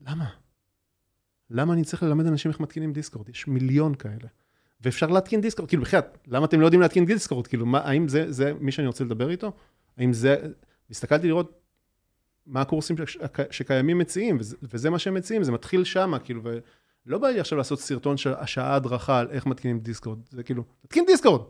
למה? 0.00 0.30
למה 1.50 1.72
אני 1.72 1.84
צריך 1.84 2.02
ללמד 2.02 2.26
אנשים 2.26 2.50
איך 2.50 2.60
מתקינים 2.60 2.92
דיסקורד? 2.92 3.28
יש 3.28 3.48
מיליון 3.48 3.94
כאלה. 3.94 4.28
ואפשר 4.80 5.06
להתקין 5.06 5.40
דיסקורד, 5.40 5.68
כאילו, 5.68 5.82
בחייאת, 5.82 6.18
למה 6.26 6.46
אתם 6.46 6.60
לא 6.60 6.66
יודעים 6.66 6.80
להתקין 6.80 7.04
דיסקורד? 7.04 7.46
כאילו, 7.46 7.66
מה, 7.66 7.78
האם 7.78 8.08
זה, 8.08 8.32
זה 8.32 8.52
מי 8.60 8.72
שאני 8.72 8.86
רוצה 8.86 9.04
לדבר 9.04 9.30
איתו? 9.30 9.52
האם 9.96 10.12
זה, 10.12 10.36
הסתכלתי 10.90 11.26
לראות 11.26 11.60
מה 12.46 12.60
הקורסים 12.60 12.96
ש, 13.06 13.18
שקיימים 13.50 13.98
מציעים, 13.98 14.36
וזה, 14.40 14.56
וזה 14.62 14.90
מה 14.90 14.98
שהם 14.98 15.14
מציעים, 15.14 15.44
זה 15.44 15.52
מתחיל 15.52 15.84
שמה, 15.84 16.18
כאילו, 16.18 16.42
ולא 17.06 17.18
בא 17.18 17.28
לי 17.28 17.40
עכשיו 17.40 17.58
לעשות 17.58 17.80
סרטון 17.80 18.16
של 18.16 18.34
השעה 18.34 18.74
הדרכה 18.74 19.18
על 19.18 19.30
איך 19.30 19.46
מתקינים 19.46 19.78
דיסקורד, 19.78 20.18
זה 20.30 20.42
כאילו, 20.42 20.64
תתקין 20.80 21.04
דיסקורד. 21.06 21.42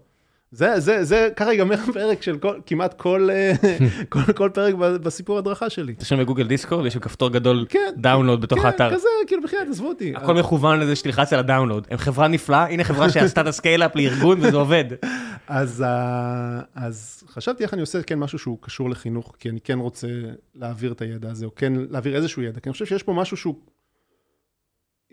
זה, 0.51 0.81
זה, 0.81 1.05
זה, 1.05 1.29
ככה 1.37 1.53
ייגמר 1.53 1.75
הפרק 1.89 2.23
של 2.23 2.39
כל, 2.39 2.55
כמעט 2.67 2.95
כל, 3.01 3.29
אה, 3.33 3.53
כל, 4.09 4.33
כל 4.33 4.51
פרק 4.55 4.75
בסיפור 4.75 5.39
הדרכה 5.39 5.71
שלי. 5.71 5.95
תרשום 5.95 6.21
בגוגל 6.21 6.47
Discord, 6.47 6.87
יש 6.87 6.95
שם 6.95 7.01
כפתור 7.01 7.29
גדול 7.29 7.67
כן, 7.69 7.93
download 7.97 8.41
בתוך 8.41 8.59
כן, 8.59 8.67
האתר. 8.67 8.95
כזה, 8.95 9.09
כאילו, 9.27 9.43
בחייאת, 9.43 9.69
עזבו 9.69 9.89
אותי. 9.89 10.13
הכל 10.17 10.35
מכוון 10.35 10.81
לזה 10.81 10.97
שתלחץ 10.97 11.33
על 11.33 11.39
ה 11.39 11.44
download. 11.44 11.87
הם 11.91 11.99
חברה 11.99 12.29
נפלאה, 12.29 12.65
הנה 12.69 12.85
חברה 12.85 13.11
שעשתה 13.11 13.41
את 13.41 13.47
ה 13.47 13.52
scale-up 13.52 13.97
לארגון 13.97 14.39
וזה 14.43 14.57
עובד. 14.57 14.85
אז, 15.49 15.85
ה- 15.87 16.61
אז 16.75 17.23
חשבתי 17.29 17.63
איך 17.63 17.75
אני 17.75 17.81
עושה 17.81 18.03
כן 18.03 18.19
משהו 18.19 18.39
שהוא 18.39 18.59
קשור 18.61 18.91
לחינוך, 18.91 19.33
כי 19.39 19.51
אני 19.51 19.61
כן 19.61 19.79
רוצה 19.79 20.07
להעביר 20.55 20.93
את 20.93 21.01
הידע 21.03 21.31
הזה, 21.31 21.47
או 21.47 21.55
כן 21.55 21.73
להעביר 21.91 22.17
איזשהו 22.17 22.43
ידע, 22.43 22.61
כי 22.61 22.69
אני 22.69 22.73
חושב 22.73 22.87
שיש 22.87 23.03
פה 23.03 23.13
משהו 23.13 23.37
שהוא, 23.37 23.55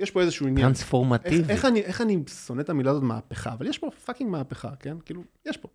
יש 0.04 0.12
פה 0.12 0.22
איזשהו 0.22 0.48
עניין. 0.48 0.58
איך, 0.68 0.76
טרנספורמטיבי. 0.78 1.52
איך, 1.54 1.66
אני, 1.66 1.82
איך 1.82 2.02
אני 2.02 2.20
שונא 2.46 2.62
את 2.62 2.70
המילה 2.70 2.92
הזאת 2.92 3.04
מהפכה, 3.04 3.54
אבל 3.54 3.68
יש 3.68 3.78
פה 3.78 3.90
פאקינג 4.06 4.32
מהפכה, 4.32 4.70
כן? 4.80 4.98
כאילו, 5.06 5.24
יש 5.46 5.58
פה. 5.58 5.68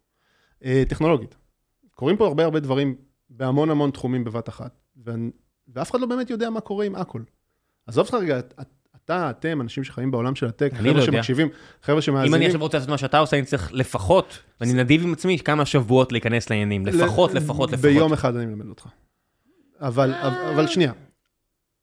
אה, 0.64 0.82
טכנולוגית. 0.88 1.34
קורים 1.94 2.16
פה 2.16 2.26
הרבה 2.26 2.44
הרבה 2.44 2.60
דברים 2.60 2.94
בהמון 3.30 3.70
המון 3.70 3.90
תחומים 3.90 4.24
בבת 4.24 4.48
אחת, 4.48 4.78
ואני, 5.04 5.30
ואף 5.74 5.90
אחד 5.90 6.00
לא 6.00 6.06
באמת 6.06 6.30
יודע 6.30 6.50
מה 6.50 6.60
קורה 6.60 6.84
עם 6.84 6.94
הכל. 6.94 7.22
עזוב 7.86 8.06
אותך 8.06 8.14
רגע, 8.22 8.38
את- 8.38 8.54
אתה, 9.04 9.30
אתם, 9.30 9.60
אנשים 9.60 9.84
שחיים 9.84 10.10
בעולם 10.10 10.34
של 10.34 10.46
הטק, 10.46 10.70
חבר'ה 10.74 10.92
לא. 10.92 11.04
שמקשיבים, 11.06 11.48
חבר'ה 11.82 11.96
אם 11.96 12.02
שמאזינים. 12.02 12.34
אני 12.34 12.46
עכשיו 12.46 12.60
רוצה 12.60 12.76
לעשות 12.76 12.90
מה 12.90 12.98
שאתה 12.98 13.18
עושה, 13.18 13.36
אני 13.38 13.44
צריך 13.46 13.72
לפחות, 13.72 14.38
ואני 14.60 14.72
נדיב 14.72 15.02
עם 15.02 15.12
עצמי, 15.12 15.38
כמה 15.38 15.66
שבועות 15.66 16.12
להיכנס 16.12 16.50
לעניינים. 16.50 16.86
לפחות, 16.86 17.34
לפחות, 17.34 17.70
לפחות. 17.72 17.84
ביום 17.90 18.12
אחד 18.12 18.36
אני 18.36 18.46
מלמד 18.46 18.68
אותך. 18.68 18.86
אבל, 19.80 20.14
אבל 20.54 20.66
שנייה, 20.66 20.92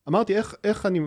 אמרתי 0.09 0.35
איך, 0.35 0.55
איך 0.63 0.85
אני 0.85 0.99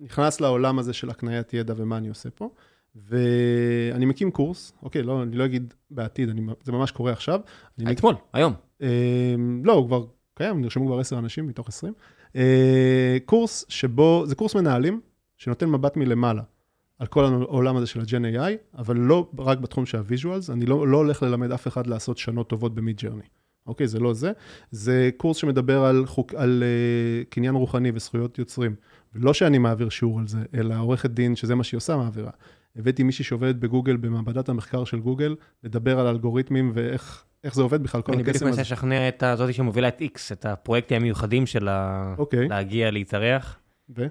נכנס 0.00 0.40
לעולם 0.40 0.78
הזה 0.78 0.92
של 0.92 1.10
הקניית 1.10 1.54
ידע 1.54 1.74
ומה 1.76 1.96
אני 1.96 2.08
עושה 2.08 2.30
פה, 2.30 2.50
ואני 2.94 4.06
מקים 4.06 4.30
קורס, 4.30 4.72
אוקיי, 4.82 5.02
לא, 5.02 5.22
אני 5.22 5.36
לא 5.36 5.44
אגיד 5.44 5.74
בעתיד, 5.90 6.28
אני, 6.28 6.42
זה 6.62 6.72
ממש 6.72 6.90
קורה 6.90 7.12
עכשיו. 7.12 7.40
אני 7.78 7.90
מק... 7.90 7.98
אתמול, 7.98 8.14
היום. 8.32 8.52
אה, 8.82 9.34
לא, 9.64 9.72
הוא 9.72 9.86
כבר 9.86 10.04
קיים, 10.34 10.60
נרשמו 10.60 10.86
כבר 10.86 10.98
עשר 10.98 11.18
אנשים 11.18 11.46
מתוך 11.46 11.68
עשרים. 11.68 11.92
אה, 12.36 13.16
קורס 13.24 13.64
שבו, 13.68 14.22
זה 14.26 14.34
קורס 14.34 14.54
מנהלים, 14.54 15.00
שנותן 15.36 15.68
מבט 15.68 15.96
מלמעלה 15.96 16.42
על 16.98 17.06
כל 17.06 17.24
העולם 17.24 17.76
הזה 17.76 17.86
של 17.86 18.00
ה-Gen 18.00 18.36
AI, 18.36 18.78
אבל 18.78 18.96
לא 18.96 19.30
רק 19.38 19.58
בתחום 19.58 19.86
של 19.86 19.98
ה-Visuals, 19.98 20.52
אני 20.52 20.66
לא, 20.66 20.88
לא 20.88 20.96
הולך 20.96 21.22
ללמד 21.22 21.52
אף 21.52 21.66
אחד 21.66 21.86
לעשות 21.86 22.18
שנות 22.18 22.48
טובות 22.48 22.74
ב-Mid 22.74 23.00
Journey. 23.00 23.28
אוקיי, 23.66 23.88
זה 23.88 23.98
לא 23.98 24.12
זה. 24.12 24.32
זה 24.70 25.10
קורס 25.16 25.36
שמדבר 25.36 25.84
על, 25.84 26.06
חוק, 26.06 26.34
על 26.34 26.62
uh, 26.62 27.30
קניין 27.30 27.54
רוחני 27.54 27.90
וזכויות 27.94 28.38
יוצרים. 28.38 28.74
ולא 29.14 29.34
שאני 29.34 29.58
מעביר 29.58 29.88
שיעור 29.88 30.18
על 30.18 30.28
זה, 30.28 30.38
אלא 30.54 30.74
עורכת 30.78 31.10
דין, 31.10 31.36
שזה 31.36 31.54
מה 31.54 31.64
שהיא 31.64 31.78
עושה, 31.78 31.96
מעבירה. 31.96 32.30
הבאתי 32.76 33.02
מישהי 33.02 33.24
שעובדת 33.24 33.54
בגוגל, 33.54 33.96
במעבדת 33.96 34.48
המחקר 34.48 34.84
של 34.84 35.00
גוגל, 35.00 35.36
לדבר 35.64 36.00
על 36.00 36.06
אלגוריתמים 36.06 36.70
ואיך 36.74 37.24
זה 37.52 37.62
עובד 37.62 37.82
בכלל, 37.82 38.02
כל 38.02 38.12
הקסם 38.12 38.20
הזה. 38.20 38.30
אני 38.30 38.32
בדיוק 38.32 38.42
מנסה 38.42 38.60
לשכנע 38.60 39.08
את 39.08 39.22
הזאתי 39.22 39.52
שמובילה 39.52 39.88
את 39.88 40.02
X, 40.02 40.18
את 40.32 40.46
הפרויקטים 40.46 40.96
המיוחדים 40.96 41.46
שלה, 41.46 42.14
אוקיי. 42.18 42.48
להגיע, 42.48 42.90
להתארח. 42.90 43.58
ו? 43.96 44.06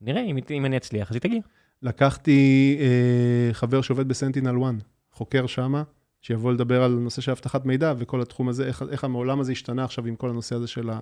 נראה, 0.00 0.22
אם, 0.22 0.38
אם 0.50 0.64
אני 0.66 0.76
אצליח, 0.76 1.10
אז 1.10 1.16
היא 1.16 1.20
תגיע. 1.20 1.40
לקחתי 1.82 2.78
אה, 2.80 3.54
חבר 3.54 3.80
שעובד 3.80 4.08
בסנטינל 4.08 4.62
1, 4.64 4.74
חוקר 5.12 5.46
שמה, 5.46 5.82
שיבוא 6.20 6.52
לדבר 6.52 6.82
על 6.82 6.92
נושא 6.92 7.22
של 7.22 7.30
אבטחת 7.30 7.66
מידע 7.66 7.94
וכל 7.98 8.22
התחום 8.22 8.48
הזה, 8.48 8.66
איך, 8.66 8.82
איך 8.90 9.04
העולם 9.04 9.40
הזה 9.40 9.52
השתנה 9.52 9.84
עכשיו 9.84 10.06
עם 10.06 10.16
כל 10.16 10.30
הנושא 10.30 10.54
הזה 10.54 10.66
של, 10.66 10.90
ה, 10.90 10.98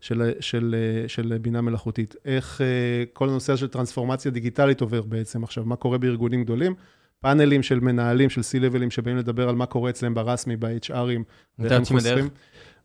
של, 0.00 0.30
של, 0.40 0.40
של, 0.40 0.74
של 1.06 1.38
בינה 1.38 1.60
מלאכותית. 1.60 2.14
איך 2.24 2.60
אה, 2.60 3.04
כל 3.12 3.28
הנושא 3.28 3.52
הזה 3.52 3.60
של 3.60 3.68
טרנספורמציה 3.68 4.30
דיגיטלית 4.30 4.80
עובר 4.80 5.02
בעצם 5.02 5.44
עכשיו, 5.44 5.64
מה 5.64 5.76
קורה 5.76 5.98
בארגונים 5.98 6.44
גדולים. 6.44 6.74
פאנלים 7.20 7.62
של 7.62 7.80
מנהלים, 7.80 8.30
של 8.30 8.40
C-Levelים, 8.40 8.90
שבאים 8.90 9.16
לדבר 9.16 9.48
על 9.48 9.54
מה 9.54 9.66
קורה 9.66 9.90
אצלם 9.90 10.14
ברסמי, 10.14 10.56
ב-HRים, 10.56 11.22
ואיך 11.58 11.72
הם 11.72 11.84
חוסרים. 11.84 12.28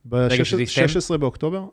ב-16 0.06 1.18
באוקטובר. 1.18 1.66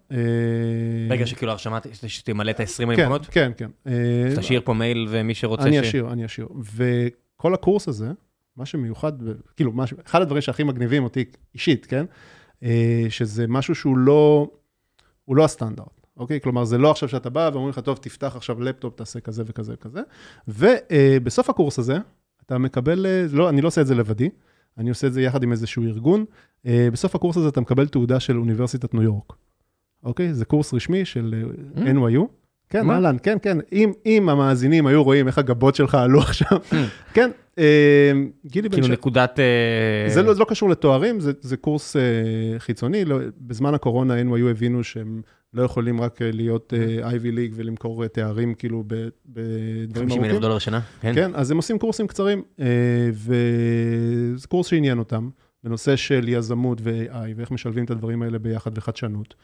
רגע 1.10 1.26
שכאילו 1.26 1.52
הרשמה, 1.52 1.78
שתמלא 2.06 2.50
את 2.50 2.60
ה-20 2.60 2.82
המקומות? 2.82 3.26
כן, 3.26 3.52
כן. 3.56 3.70
אז 3.84 4.38
תשאיר 4.38 4.60
פה 4.64 4.74
מייל 4.74 5.06
ומי 5.10 5.34
שרוצה 5.34 5.62
ש... 5.62 5.66
אני 5.66 5.80
אשאיר, 5.80 6.12
אני 6.12 6.26
אשאיר. 6.26 6.48
וכל 6.74 7.54
הקורס 7.54 7.88
הזה, 7.88 8.12
מה 8.60 8.66
שמיוחד, 8.66 9.12
כאילו, 9.56 9.72
אחד 10.06 10.22
הדברים 10.22 10.42
שהכי 10.42 10.64
מגניבים 10.64 11.04
אותי 11.04 11.24
אישית, 11.54 11.86
כן? 11.86 12.06
שזה 13.08 13.46
משהו 13.48 13.74
שהוא 13.74 13.98
לא, 13.98 14.50
הוא 15.24 15.36
לא 15.36 15.44
הסטנדרט. 15.44 16.00
אוקיי? 16.16 16.40
כלומר, 16.40 16.64
זה 16.64 16.78
לא 16.78 16.90
עכשיו 16.90 17.08
שאתה 17.08 17.30
בא 17.30 17.50
ואומרים 17.52 17.70
לך, 17.70 17.78
טוב, 17.78 17.98
תפתח 18.02 18.32
עכשיו 18.36 18.60
לפטופ, 18.60 18.96
תעשה 18.96 19.20
כזה 19.20 19.42
וכזה 19.46 19.74
וכזה. 19.74 20.00
ובסוף 20.48 21.50
הקורס 21.50 21.78
הזה, 21.78 21.98
אתה 22.46 22.58
מקבל, 22.58 23.06
לא, 23.32 23.48
אני 23.48 23.60
לא 23.60 23.68
עושה 23.68 23.80
את 23.80 23.86
זה 23.86 23.94
לבדי, 23.94 24.28
אני 24.78 24.88
עושה 24.88 25.06
את 25.06 25.12
זה 25.12 25.22
יחד 25.22 25.42
עם 25.42 25.52
איזשהו 25.52 25.82
ארגון. 25.84 26.24
בסוף 26.64 27.14
הקורס 27.14 27.36
הזה 27.36 27.48
אתה 27.48 27.60
מקבל 27.60 27.88
תעודה 27.88 28.20
של 28.20 28.38
אוניברסיטת 28.38 28.94
ניו 28.94 29.02
יורק. 29.02 29.32
אוקיי? 30.04 30.34
זה 30.34 30.44
קורס 30.44 30.74
רשמי 30.74 31.04
של 31.04 31.44
NYU. 31.76 32.20
כן, 32.70 32.90
אהלן, 32.90 33.16
כן, 33.22 33.38
כן. 33.42 33.58
אם, 33.72 33.92
אם 34.06 34.28
המאזינים 34.28 34.86
היו 34.86 35.02
רואים 35.02 35.26
איך 35.26 35.38
הגבות 35.38 35.74
שלך 35.74 35.94
עלו 35.94 36.20
עכשיו, 36.28 36.58
כן, 37.14 37.30
גילי 38.46 38.68
בן... 38.68 38.74
כאילו 38.74 38.88
נקודת... 38.88 39.38
זה 40.08 40.22
לא, 40.22 40.34
זה 40.34 40.40
לא 40.40 40.44
קשור 40.44 40.70
לתוארים, 40.70 41.20
זה, 41.20 41.32
זה 41.40 41.56
קורס 41.56 41.96
חיצוני. 42.58 43.04
לא, 43.04 43.18
בזמן 43.40 43.74
הקורונה 43.74 44.14
NYU 44.22 44.50
הבינו 44.50 44.84
שהם 44.84 45.22
לא 45.54 45.62
יכולים 45.62 46.00
רק 46.00 46.22
להיות 46.22 46.74
אייבי 47.02 47.30
ליג 47.30 47.52
ולמכור 47.56 48.06
תארים 48.06 48.54
כאילו 48.54 48.84
בדברים 48.86 49.90
ארוכים. 49.96 50.08
50 50.08 50.24
אלף 50.24 50.40
דולר 50.40 50.58
שנה, 50.58 50.80
כן. 51.00 51.14
כן, 51.14 51.30
אז 51.34 51.50
הם 51.50 51.56
עושים 51.56 51.78
קורסים 51.78 52.06
קצרים, 52.06 52.42
וזה 53.12 54.48
קורס 54.48 54.66
שעניין 54.66 54.98
אותם, 54.98 55.28
בנושא 55.64 55.96
של 55.96 56.28
יזמות 56.28 56.78
ו-AI, 56.82 57.14
ואיך 57.36 57.50
משלבים 57.50 57.84
את 57.84 57.90
הדברים 57.90 58.22
האלה 58.22 58.38
ביחד 58.38 58.78
וחדשנות. 58.78 59.34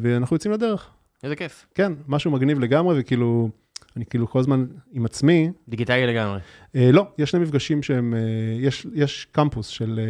ואנחנו 0.00 0.34
יוצאים 0.34 0.52
לדרך. 0.52 0.90
איזה 1.24 1.36
כיף. 1.36 1.66
כן, 1.74 1.92
משהו 2.08 2.30
מגניב 2.30 2.58
לגמרי, 2.58 3.00
וכאילו, 3.00 3.50
אני 3.96 4.06
כאילו 4.06 4.28
כל 4.28 4.38
הזמן 4.38 4.66
עם 4.92 5.04
עצמי. 5.04 5.50
דיגיטלי 5.68 6.06
לגמרי. 6.06 6.38
אה, 6.76 6.90
לא, 6.92 7.06
יש 7.18 7.30
שני 7.30 7.40
מפגשים 7.40 7.82
שהם, 7.82 8.14
אה, 8.14 8.20
יש, 8.60 8.86
יש 8.94 9.26
קמפוס 9.32 9.66
של 9.66 10.00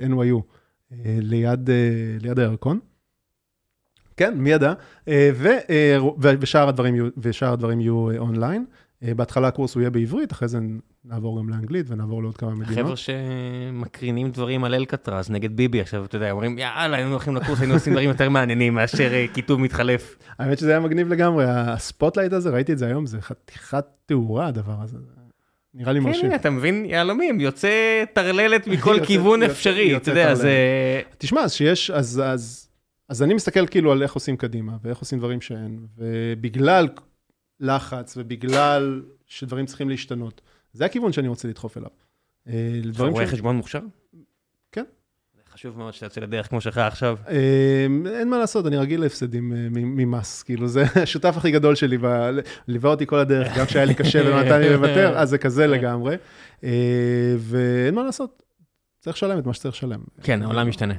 אה, 0.00 0.06
NYU 0.08 0.40
אה, 0.92 1.16
ליד, 1.20 1.70
אה, 1.70 1.74
ליד 2.20 2.38
הירקון. 2.38 2.78
כן, 4.16 4.34
מי 4.38 4.50
ידע? 4.50 4.72
אה, 5.08 5.30
ו, 5.34 5.48
אה, 5.70 5.98
ושאר 6.40 6.68
הדברים, 6.68 7.10
ושאר 7.18 7.52
הדברים 7.52 7.80
יהיו 7.80 8.10
אה, 8.10 8.18
אונליין. 8.18 8.64
אה, 8.70 8.83
בהתחלה 9.16 9.48
הקורס 9.48 9.74
הוא 9.74 9.80
יהיה 9.80 9.90
בעברית, 9.90 10.32
אחרי 10.32 10.48
זה 10.48 10.58
נעבור 11.04 11.38
גם 11.38 11.48
לאנגלית 11.48 11.86
ונעבור 11.88 12.22
לעוד 12.22 12.36
כמה 12.36 12.54
מדינות. 12.54 12.78
חבר'ה 12.78 12.96
שמקרינים 12.96 14.30
דברים 14.30 14.64
על 14.64 14.74
אלקטרז 14.74 15.30
נגד 15.30 15.56
ביבי 15.56 15.80
עכשיו, 15.80 16.04
אתה 16.04 16.16
יודע, 16.16 16.30
אומרים, 16.30 16.58
יאללה, 16.58 16.96
היינו 16.96 17.10
הולכים 17.10 17.36
לקורס, 17.36 17.60
היינו 17.60 17.74
עושים 17.74 17.92
דברים 17.92 18.08
יותר 18.08 18.30
מעניינים 18.30 18.74
מאשר 18.74 19.10
כיתוב 19.34 19.60
מתחלף. 19.60 20.16
האמת 20.38 20.58
שזה 20.58 20.70
היה 20.70 20.80
מגניב 20.80 21.08
לגמרי, 21.08 21.44
הספוטלייט 21.48 22.32
הזה, 22.32 22.50
ראיתי 22.50 22.72
את 22.72 22.78
זה 22.78 22.86
היום, 22.86 23.06
זה 23.06 23.20
חתיכת 23.20 23.84
תאורה 24.06 24.46
הדבר 24.46 24.76
הזה. 24.82 24.96
נראה 25.74 25.92
לי 25.92 26.00
מרשים. 26.00 26.30
כן, 26.30 26.34
אתה 26.34 26.50
מבין, 26.50 26.84
יהלומים, 26.84 27.40
יוצא 27.40 28.04
טרללת 28.12 28.66
מכל 28.66 28.96
כיוון 29.06 29.42
אפשרי, 29.42 29.96
אתה 29.96 30.10
יודע, 30.10 30.34
זה... 30.34 30.52
תשמע, 31.18 31.40
אז 31.40 31.52
שיש, 31.52 31.90
אז 31.90 33.22
אני 33.22 33.34
מסתכל 33.34 33.66
כאילו 33.66 33.92
על 33.92 34.02
איך 34.02 34.12
עושים 34.12 34.36
קדימה, 34.36 34.72
ואיך 34.82 34.98
עושים 34.98 35.18
דברים 35.18 35.40
שאין, 35.40 35.78
ובגלל 35.98 36.88
לחץ, 37.60 38.14
ובגלל 38.16 39.02
שדברים 39.26 39.66
צריכים 39.66 39.88
להשתנות. 39.88 40.40
זה 40.72 40.84
הכיוון 40.84 41.12
שאני 41.12 41.28
רוצה 41.28 41.48
לדחוף 41.48 41.78
אליו. 41.78 41.90
אתה 42.42 43.04
רואה 43.04 43.26
חשבון 43.26 43.56
מוכשר? 43.56 43.80
כן. 44.72 44.84
חשוב 45.52 45.78
מאוד 45.78 45.94
שאתה 45.94 46.06
יוצא 46.06 46.20
לדרך 46.20 46.48
כמו 46.48 46.60
שלך 46.60 46.78
עכשיו. 46.78 47.18
אין 48.06 48.30
מה 48.30 48.38
לעשות, 48.38 48.66
אני 48.66 48.76
רגיל 48.76 49.00
להפסדים 49.00 49.52
ממס, 49.72 50.42
כאילו 50.42 50.68
זה 50.68 50.84
השותף 51.02 51.34
הכי 51.36 51.50
גדול 51.50 51.74
שלי, 51.74 51.98
ליווה 52.68 52.90
אותי 52.90 53.06
כל 53.06 53.18
הדרך, 53.18 53.58
גם 53.58 53.66
כשהיה 53.66 53.84
לי 53.84 53.94
קשה 53.94 54.22
ונתן 54.26 54.60
לי 54.60 54.72
לוותר, 54.72 55.18
אז 55.18 55.28
זה 55.28 55.38
כזה 55.38 55.66
לגמרי. 55.76 56.16
ואין 57.38 57.94
מה 57.94 58.02
לעשות, 58.02 58.42
צריך 59.00 59.16
לשלם 59.16 59.38
את 59.38 59.46
מה 59.46 59.54
שצריך 59.54 59.74
לשלם. 59.74 60.00
כן, 60.22 60.42
העולם 60.42 60.68
משתנה. 60.68 60.94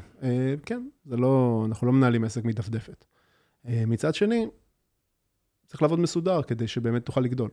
כן, 0.65 0.87
זה 1.05 1.17
לא, 1.17 1.63
אנחנו 1.67 1.87
לא 1.87 1.93
מנהלים 1.93 2.23
עסק 2.23 2.45
מדפדפת. 2.45 3.05
מצד 3.65 4.15
שני, 4.15 4.47
צריך 5.75 5.81
לעבוד 5.81 5.99
מסודר 5.99 6.41
כדי 6.41 6.67
שבאמת 6.67 7.05
תוכל 7.05 7.21
לגדול. 7.21 7.49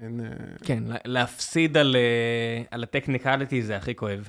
אין... 0.00 0.20
כן, 0.64 0.84
להפסיד 1.04 1.76
על, 1.76 1.96
על 2.70 2.82
הטכניקליטי 2.82 3.62
זה 3.62 3.76
הכי 3.76 3.94
כואב. 3.94 4.28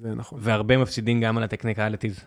זה 0.00 0.14
נכון. 0.14 0.38
והרבה 0.42 0.76
מפסידים 0.76 1.20
גם 1.20 1.38
על 1.38 1.42
הטכניקליטיז. 1.42 2.24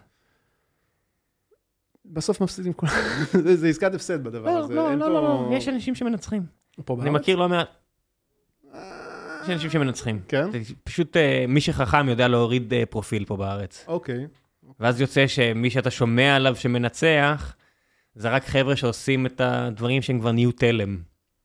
בסוף 2.05 2.41
מפסידים 2.41 2.73
כולם, 2.73 2.91
זה 3.59 3.67
עסקת 3.67 3.93
הפסד 3.93 4.23
בדבר 4.23 4.45
לא, 4.45 4.59
הזה. 4.59 4.73
לא, 4.73 4.95
לא, 4.95 5.13
לא, 5.13 5.23
לא, 5.23 5.49
יש 5.53 5.67
אנשים 5.67 5.95
שמנצחים. 5.95 6.43
פה 6.85 6.95
בארץ? 6.95 7.07
אני 7.07 7.15
מכיר 7.15 7.35
לא 7.35 7.49
מעט. 7.49 7.67
יש 9.43 9.49
אנשים 9.49 9.69
שמנצחים. 9.69 10.21
כן? 10.27 10.47
פשוט 10.83 11.17
מי 11.47 11.61
שחכם 11.61 12.09
יודע 12.09 12.27
להוריד 12.27 12.73
פרופיל 12.89 13.25
פה 13.25 13.37
בארץ. 13.37 13.85
אוקיי. 13.87 14.27
ואז 14.79 15.01
יוצא 15.01 15.27
שמי 15.27 15.69
שאתה 15.69 15.91
שומע 15.91 16.35
עליו 16.35 16.55
שמנצח, 16.55 17.55
זה 18.15 18.29
רק 18.29 18.45
חבר'ה 18.45 18.75
שעושים 18.75 19.25
את 19.25 19.41
הדברים 19.41 20.01
שהם 20.01 20.19
כבר 20.19 20.31
נהיו 20.31 20.51
תלם. 20.51 20.97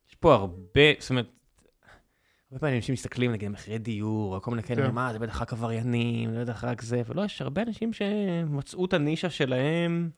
יש 0.09 0.15
פה 0.15 0.35
הרבה, 0.35 0.83
זאת 0.99 1.11
אומרת, 1.11 1.27
הרבה 2.51 2.61
פעמים 2.61 2.77
אנשים 2.77 2.93
מסתכלים, 2.93 3.33
נגיד, 3.33 3.49
מחירי 3.49 3.79
דיור, 3.79 4.37
או 4.37 4.43
כל 4.43 4.51
מיני 4.51 4.63
כאלה, 4.63 4.91
מה, 4.91 5.13
זה 5.13 5.19
בטח 5.19 5.43
רק 5.43 5.53
עבריינים, 5.53 6.33
זה 6.33 6.45
בטח 6.45 6.65
רק 6.65 6.83
זה, 6.83 7.03
ולא, 7.07 7.23
יש 7.25 7.43
הרבה 7.43 7.63
אנשים 7.63 7.93
שמצאו 7.93 8.85
את 8.85 8.93
הנישה 8.93 9.31
שלהם, 9.31 10.11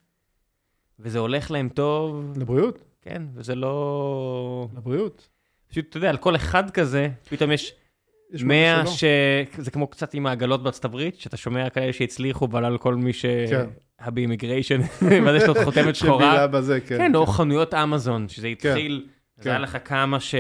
וזה 0.99 1.19
הולך 1.19 1.51
להם 1.51 1.69
טוב. 1.69 2.33
לבריאות. 2.37 2.85
כן, 3.03 3.23
וזה 3.35 3.55
לא... 3.55 4.69
לבריאות. 4.77 5.29
פשוט, 5.69 5.87
אתה 5.89 5.97
יודע, 5.97 6.11
על 6.11 6.17
כל 6.17 6.37
אחד 6.37 6.71
כזה, 6.71 7.09
פתאום 7.29 7.53
יש... 7.53 7.75
יש 8.33 8.43
100 8.43 8.87
ש... 8.87 9.05
זה 9.59 9.71
כמו 9.71 9.87
קצת 9.87 10.15
עם 10.15 10.27
העגלות 10.27 10.63
בארצות 10.63 10.85
הברית, 10.85 11.21
שאתה 11.21 11.37
שומע 11.37 11.71
כאלה 11.71 11.93
שהצליחו, 11.93 12.49
על 12.55 12.79
כל 12.79 12.95
מי 12.95 13.13
ש... 13.13 13.27
כן. 13.51 13.67
הבימיגריישן, 13.99 14.81
ואז 15.25 15.43
יש 15.43 15.49
לו 15.49 15.55
חותמת 15.65 15.97
שחורה. 15.97 16.27
שבילה 16.27 16.47
בזה, 16.47 16.81
כן. 16.81 16.99
כן, 16.99 17.15
או 17.15 17.27
חנויות 17.27 17.75
אמזון, 17.75 18.29
שזה 18.29 18.47
התחיל, 18.47 19.07
זה 19.39 19.51
היה 19.51 19.59
לך 19.59 19.79
כמה 19.85 20.21
ש... 20.21 20.35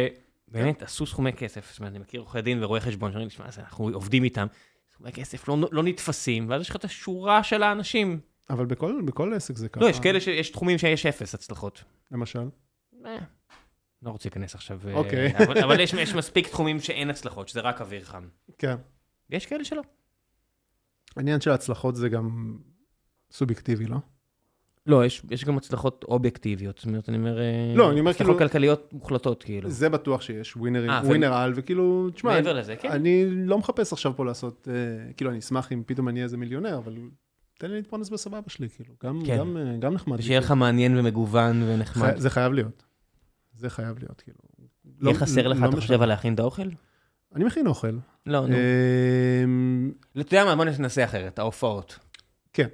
באמת, 0.48 0.82
עשו 0.82 1.06
סכומי 1.06 1.32
כסף. 1.32 1.70
זאת 1.70 1.78
אומרת, 1.78 1.92
אני 1.92 1.98
מכיר 1.98 2.20
עורכי 2.20 2.42
דין 2.42 2.64
ורואי 2.64 2.80
חשבון, 2.80 3.10
שאומרים, 3.10 3.28
תשמע, 3.28 3.46
אנחנו 3.58 3.90
עובדים 3.92 4.24
איתם, 4.24 4.46
סכומי 4.92 5.12
כסף 5.12 5.48
לא, 5.48 5.56
לא 5.72 5.82
נתפסים, 5.82 6.50
ואז 6.50 6.60
יש 6.60 6.70
לך 6.70 6.76
את 6.76 6.84
השורה 6.84 7.42
של 7.42 7.62
האנשים. 7.62 8.20
אבל 8.50 8.66
בכל, 8.66 9.00
בכל 9.04 9.34
עסק 9.34 9.56
זה 9.56 9.68
ככה. 9.68 9.80
לא, 9.80 9.90
יש 9.90 10.00
כאלה 10.00 10.20
שיש 10.20 10.50
תחומים 10.50 10.78
שיש 10.78 11.06
אפס 11.06 11.34
הצלחות. 11.34 11.84
למשל? 12.12 12.48
לא 14.02 14.10
רוצה 14.10 14.28
להיכנס 14.28 14.54
עכשיו, 14.54 14.80
אוקיי. 14.92 15.32
אבל, 15.46 15.58
אבל 15.58 15.80
יש, 15.80 15.92
יש 15.92 16.14
מספיק 16.14 16.48
תחומים 16.48 16.80
שאין 16.80 17.10
הצלחות, 17.10 17.48
שזה 17.48 17.60
רק 17.60 17.80
אוויר 17.80 18.04
חם. 18.04 18.28
כן. 18.58 18.76
ויש 19.30 19.46
כאלה 19.46 19.64
שלא. 19.64 19.82
העניין 21.16 21.40
של 21.40 21.50
הצלחות 21.50 21.96
זה 21.96 22.08
גם 22.08 22.56
סובייקטיבי, 23.36 23.86
לא? 23.86 23.96
לא, 24.86 25.04
יש, 25.04 25.22
יש 25.30 25.44
גם 25.44 25.56
הצלחות 25.56 26.04
אובייקטיביות, 26.08 26.78
זאת 26.78 26.86
אומרת, 26.86 27.08
אני 27.08 27.16
אומר, 27.16 27.36
לא, 27.36 27.42
אני 27.42 27.80
אומר 27.80 27.92
כאילו... 27.92 28.10
הצלחות 28.10 28.38
כלכליות 28.38 28.92
מוחלטות, 28.92 29.42
כאילו. 29.42 29.70
זה 29.70 29.88
בטוח 29.88 30.22
שיש, 30.22 30.56
ווינר, 30.56 31.00
아, 31.00 31.06
ווינר 31.06 31.32
על, 31.32 31.52
וכאילו, 31.56 32.10
תשמע, 32.10 32.30
מעבר 32.30 32.52
לזה, 32.52 32.76
כן. 32.76 32.90
אני 32.90 33.24
לא 33.30 33.58
מחפש 33.58 33.92
עכשיו 33.92 34.16
פה 34.16 34.24
לעשות, 34.24 34.68
אה, 34.70 35.12
כאילו, 35.12 35.30
אני 35.30 35.38
אשמח 35.38 35.72
אם 35.72 35.82
פתאום 35.86 36.08
אני 36.08 36.18
אהיה 36.18 36.24
איזה 36.24 36.36
מיליונר, 36.36 36.78
אבל 36.78 36.96
תן 37.58 37.70
לי 37.70 37.76
להתפרנס 37.76 38.10
בסבבה 38.10 38.40
שלי, 38.48 38.68
כאילו, 38.68 38.94
גם, 39.04 39.20
כן. 39.26 39.38
גם, 39.38 39.56
גם 39.78 39.94
נחמד. 39.94 40.20
שיהיה 40.20 40.40
לך 40.40 40.50
מעניין 40.50 40.98
ומגוון 40.98 41.62
ונחמד. 41.62 42.16
זה 42.16 42.30
חייב 42.30 42.52
להיות. 42.52 42.84
זה 43.54 43.70
חייב 43.70 43.98
להיות, 43.98 44.20
כאילו. 44.20 44.38
יהיה 45.00 45.12
לא, 45.14 45.18
חסר 45.18 45.48
לך, 45.48 45.60
לא 45.60 45.68
אתה 45.68 45.76
חושב, 45.76 46.02
על 46.02 46.08
להכין 46.08 46.34
את 46.34 46.40
האוכל? 46.40 46.68
אני 47.34 47.44
מכין 47.44 47.66
אוכל. 47.66 47.98
לא, 48.26 48.46
נו. 48.46 48.56
אמ, 49.44 49.92
אתה 50.20 50.34
יודע 50.34 50.44
מה, 50.44 50.56
בוא 50.56 50.64
ננסה 50.64 51.04
אחרת, 51.04 51.38
ההופעות. 51.38 51.98
כן, 52.52 52.68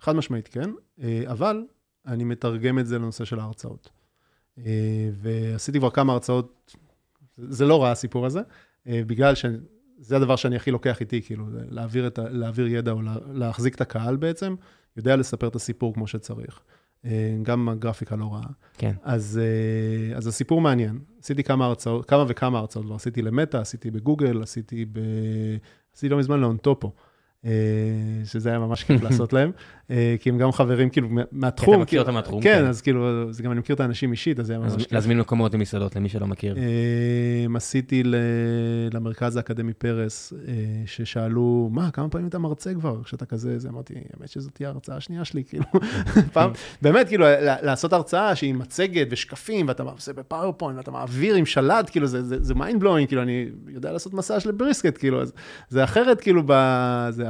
חד 0.00 0.16
משמעית 0.16 0.48
כן, 0.48 0.70
אה, 1.02 1.22
אבל 1.26 1.64
אני 2.06 2.24
מתרגם 2.24 2.78
את 2.78 2.86
זה 2.86 2.98
לנושא 2.98 3.24
של 3.24 3.40
ההרצאות. 3.40 3.90
אה, 4.58 5.10
ועשיתי 5.12 5.78
כבר 5.78 5.90
כמה 5.90 6.12
הרצאות, 6.12 6.76
זה 7.38 7.66
לא 7.66 7.82
רע 7.82 7.90
הסיפור 7.90 8.26
הזה, 8.26 8.40
אה, 8.86 9.00
בגלל 9.06 9.34
שזה 9.34 10.16
הדבר 10.16 10.36
שאני 10.36 10.56
הכי 10.56 10.70
לוקח 10.70 11.00
איתי, 11.00 11.22
כאילו, 11.22 11.46
להעביר, 11.50 12.10
ה, 12.18 12.22
להעביר 12.28 12.66
ידע 12.66 12.92
או 12.92 13.02
לה, 13.02 13.16
להחזיק 13.32 13.74
את 13.74 13.80
הקהל 13.80 14.16
בעצם, 14.16 14.54
יודע 14.96 15.16
לספר 15.16 15.48
את 15.48 15.56
הסיפור 15.56 15.94
כמו 15.94 16.06
שצריך. 16.06 16.60
גם 17.42 17.68
הגרפיקה 17.68 18.16
לא 18.16 18.32
רעה. 18.32 18.48
כן. 18.78 18.92
אז, 19.02 19.40
אז 20.16 20.26
הסיפור 20.26 20.60
מעניין. 20.60 20.98
עשיתי 21.22 21.42
כמה 21.42 21.66
הרצאות, 21.66 22.06
כמה 22.06 22.24
וכמה 22.28 22.58
הרצאות, 22.58 22.84
כבר 22.84 22.94
עשיתי 22.94 23.22
למטה, 23.22 23.60
עשיתי 23.60 23.90
בגוגל, 23.90 24.42
עשיתי 24.42 24.84
ב... 24.84 24.98
עשיתי 25.96 26.08
לא 26.08 26.18
מזמן 26.18 26.40
לאונטופו, 26.40 26.92
שזה 28.24 28.48
היה 28.48 28.58
ממש 28.58 28.84
כיף 28.84 29.02
לעשות 29.02 29.32
להם, 29.32 29.50
אה, 29.90 30.16
כי 30.20 30.28
הם 30.30 30.38
גם 30.38 30.52
חברים 30.52 30.90
כאילו 30.90 31.08
מה- 31.08 31.22
מהתחום. 31.32 31.74
אתה 31.74 31.82
מכיר 31.82 32.00
אותם 32.00 32.14
מהתחום, 32.14 32.42
כן, 32.42 32.58
כן. 32.62 32.66
אז 32.66 32.80
כאילו, 32.80 33.32
זה 33.32 33.42
גם 33.42 33.50
אני 33.52 33.60
מכיר 33.60 33.74
את 33.74 33.80
האנשים 33.80 34.10
אישית, 34.12 34.40
אז 34.40 34.46
זה 34.46 34.52
היה 34.52 34.60
ממש 34.60 34.76
כיף. 34.82 34.92
להזמין 34.92 35.18
מקומות 35.20 35.54
למסעדות, 35.54 35.96
למי 35.96 36.08
שלא 36.08 36.26
מכיר. 36.26 36.56
אה, 36.56 36.62
עשיתי 37.56 38.02
למרכז 38.92 39.36
האקדמי 39.36 39.72
פרס, 39.72 40.32
אה, 40.48 40.52
ששאלו, 40.86 41.68
מה, 41.72 41.90
כמה 41.90 42.08
פעמים 42.08 42.28
אתה 42.28 42.38
מרצה 42.38 42.74
כבר? 42.74 43.02
כשאתה 43.04 43.26
כזה, 43.26 43.58
זה 43.58 43.68
אמרתי, 43.68 43.94
האמת 44.18 44.28
שזאת 44.28 44.54
תהיה 44.54 44.68
ההרצאה 44.68 44.96
השנייה 44.96 45.24
שלי, 45.24 45.44
כאילו, 45.48 45.64
פעם, 46.32 46.50
באמת, 46.82 47.08
כאילו, 47.08 47.26
לעשות 47.62 47.92
הרצאה 47.92 48.36
שהיא 48.36 48.54
מצגת 48.54 49.06
ושקפים, 49.10 49.68
ואתה 49.68 49.82
עושה 49.82 50.12
ב 50.12 50.18
PowerPoint, 50.18 50.78
ואתה 50.78 50.90
מעביר 50.90 51.34
עם 51.34 51.46
שלט, 51.46 51.90
כאילו, 51.90 52.06
זה- 52.06 52.54
mind 52.54 52.80
blowing, 52.80 53.08
כאילו, 53.08 53.22
אני 53.22 53.46
יודע 53.68 53.92
לעשות 53.92 54.14
מסאז' 54.14 54.46
לבריסקט, 54.46 54.98
כאילו, 54.98 55.22
אז 55.22 55.32
זה 55.68 55.84
אחרת, 55.84 56.20
כאילו, 56.20 56.42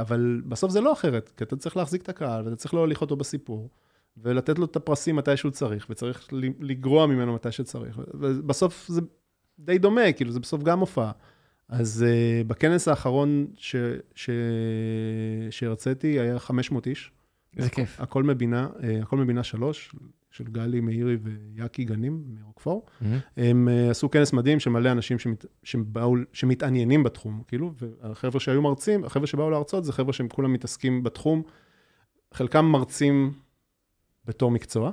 אבל 0.07 0.41
בסוף 0.45 0.71
זה 0.71 0.81
לא 0.81 0.93
אחרת, 0.93 1.31
כי 1.37 1.43
אתה 1.43 1.55
צריך 1.55 1.77
להחזיק 1.77 2.01
את 2.01 2.09
הקהל, 2.09 2.45
ואתה 2.45 2.55
צריך 2.55 2.73
להוליך 2.73 3.01
אותו 3.01 3.15
בסיפור. 3.15 3.69
ולתת 4.17 4.59
לו 4.59 4.65
את 4.65 4.75
הפרסים 4.75 5.15
מתי 5.15 5.37
שהוא 5.37 5.51
צריך, 5.51 5.87
וצריך 5.89 6.27
לגרוע 6.59 7.05
ממנו 7.05 7.33
מתי 7.33 7.51
שצריך. 7.51 8.01
ובסוף 8.13 8.87
זה 8.87 9.01
די 9.59 9.77
דומה, 9.77 10.11
כאילו, 10.11 10.31
זה 10.31 10.39
בסוף 10.39 10.63
גם 10.63 10.79
הופעה. 10.79 11.11
אז 11.69 12.05
uh, 12.07 12.47
בכנס 12.47 12.87
האחרון 12.87 13.47
ש, 13.57 13.75
ש, 14.15 14.29
שהרציתי 15.49 16.19
היה 16.19 16.39
500 16.39 16.87
איש, 16.87 17.11
איזה 17.57 17.69
כיף. 17.69 18.01
הכל 18.01 18.23
מבינה, 18.23 18.67
uh, 18.77 18.83
הכל 19.01 19.17
מבינה 19.17 19.43
שלוש, 19.43 19.95
של 20.31 20.43
גלי 20.43 20.79
מאירי 20.79 21.17
ויאקי 21.21 21.83
גנים 21.83 22.23
מרוקפור. 22.27 22.85
הם 23.37 23.67
uh, 23.67 23.91
עשו 23.91 24.11
כנס 24.11 24.33
מדהים 24.33 24.59
של 24.59 24.69
מלא 24.69 24.91
אנשים 24.91 25.19
שמת, 25.19 25.45
שבאו, 25.63 26.15
שמתעניינים 26.33 27.03
בתחום, 27.03 27.43
כאילו, 27.47 27.73
והחבר'ה 27.77 28.39
שהיו 28.39 28.61
מרצים, 28.61 29.03
החבר'ה 29.03 29.27
שבאו 29.27 29.49
להרצות 29.49 29.85
זה 29.85 29.93
חבר'ה 29.93 30.13
שהם 30.13 30.27
כולם 30.27 30.53
מתעסקים 30.53 31.03
בתחום. 31.03 31.43
חלקם 32.33 32.65
מרצים 32.65 33.33
בתור 34.25 34.51
מקצוע, 34.51 34.91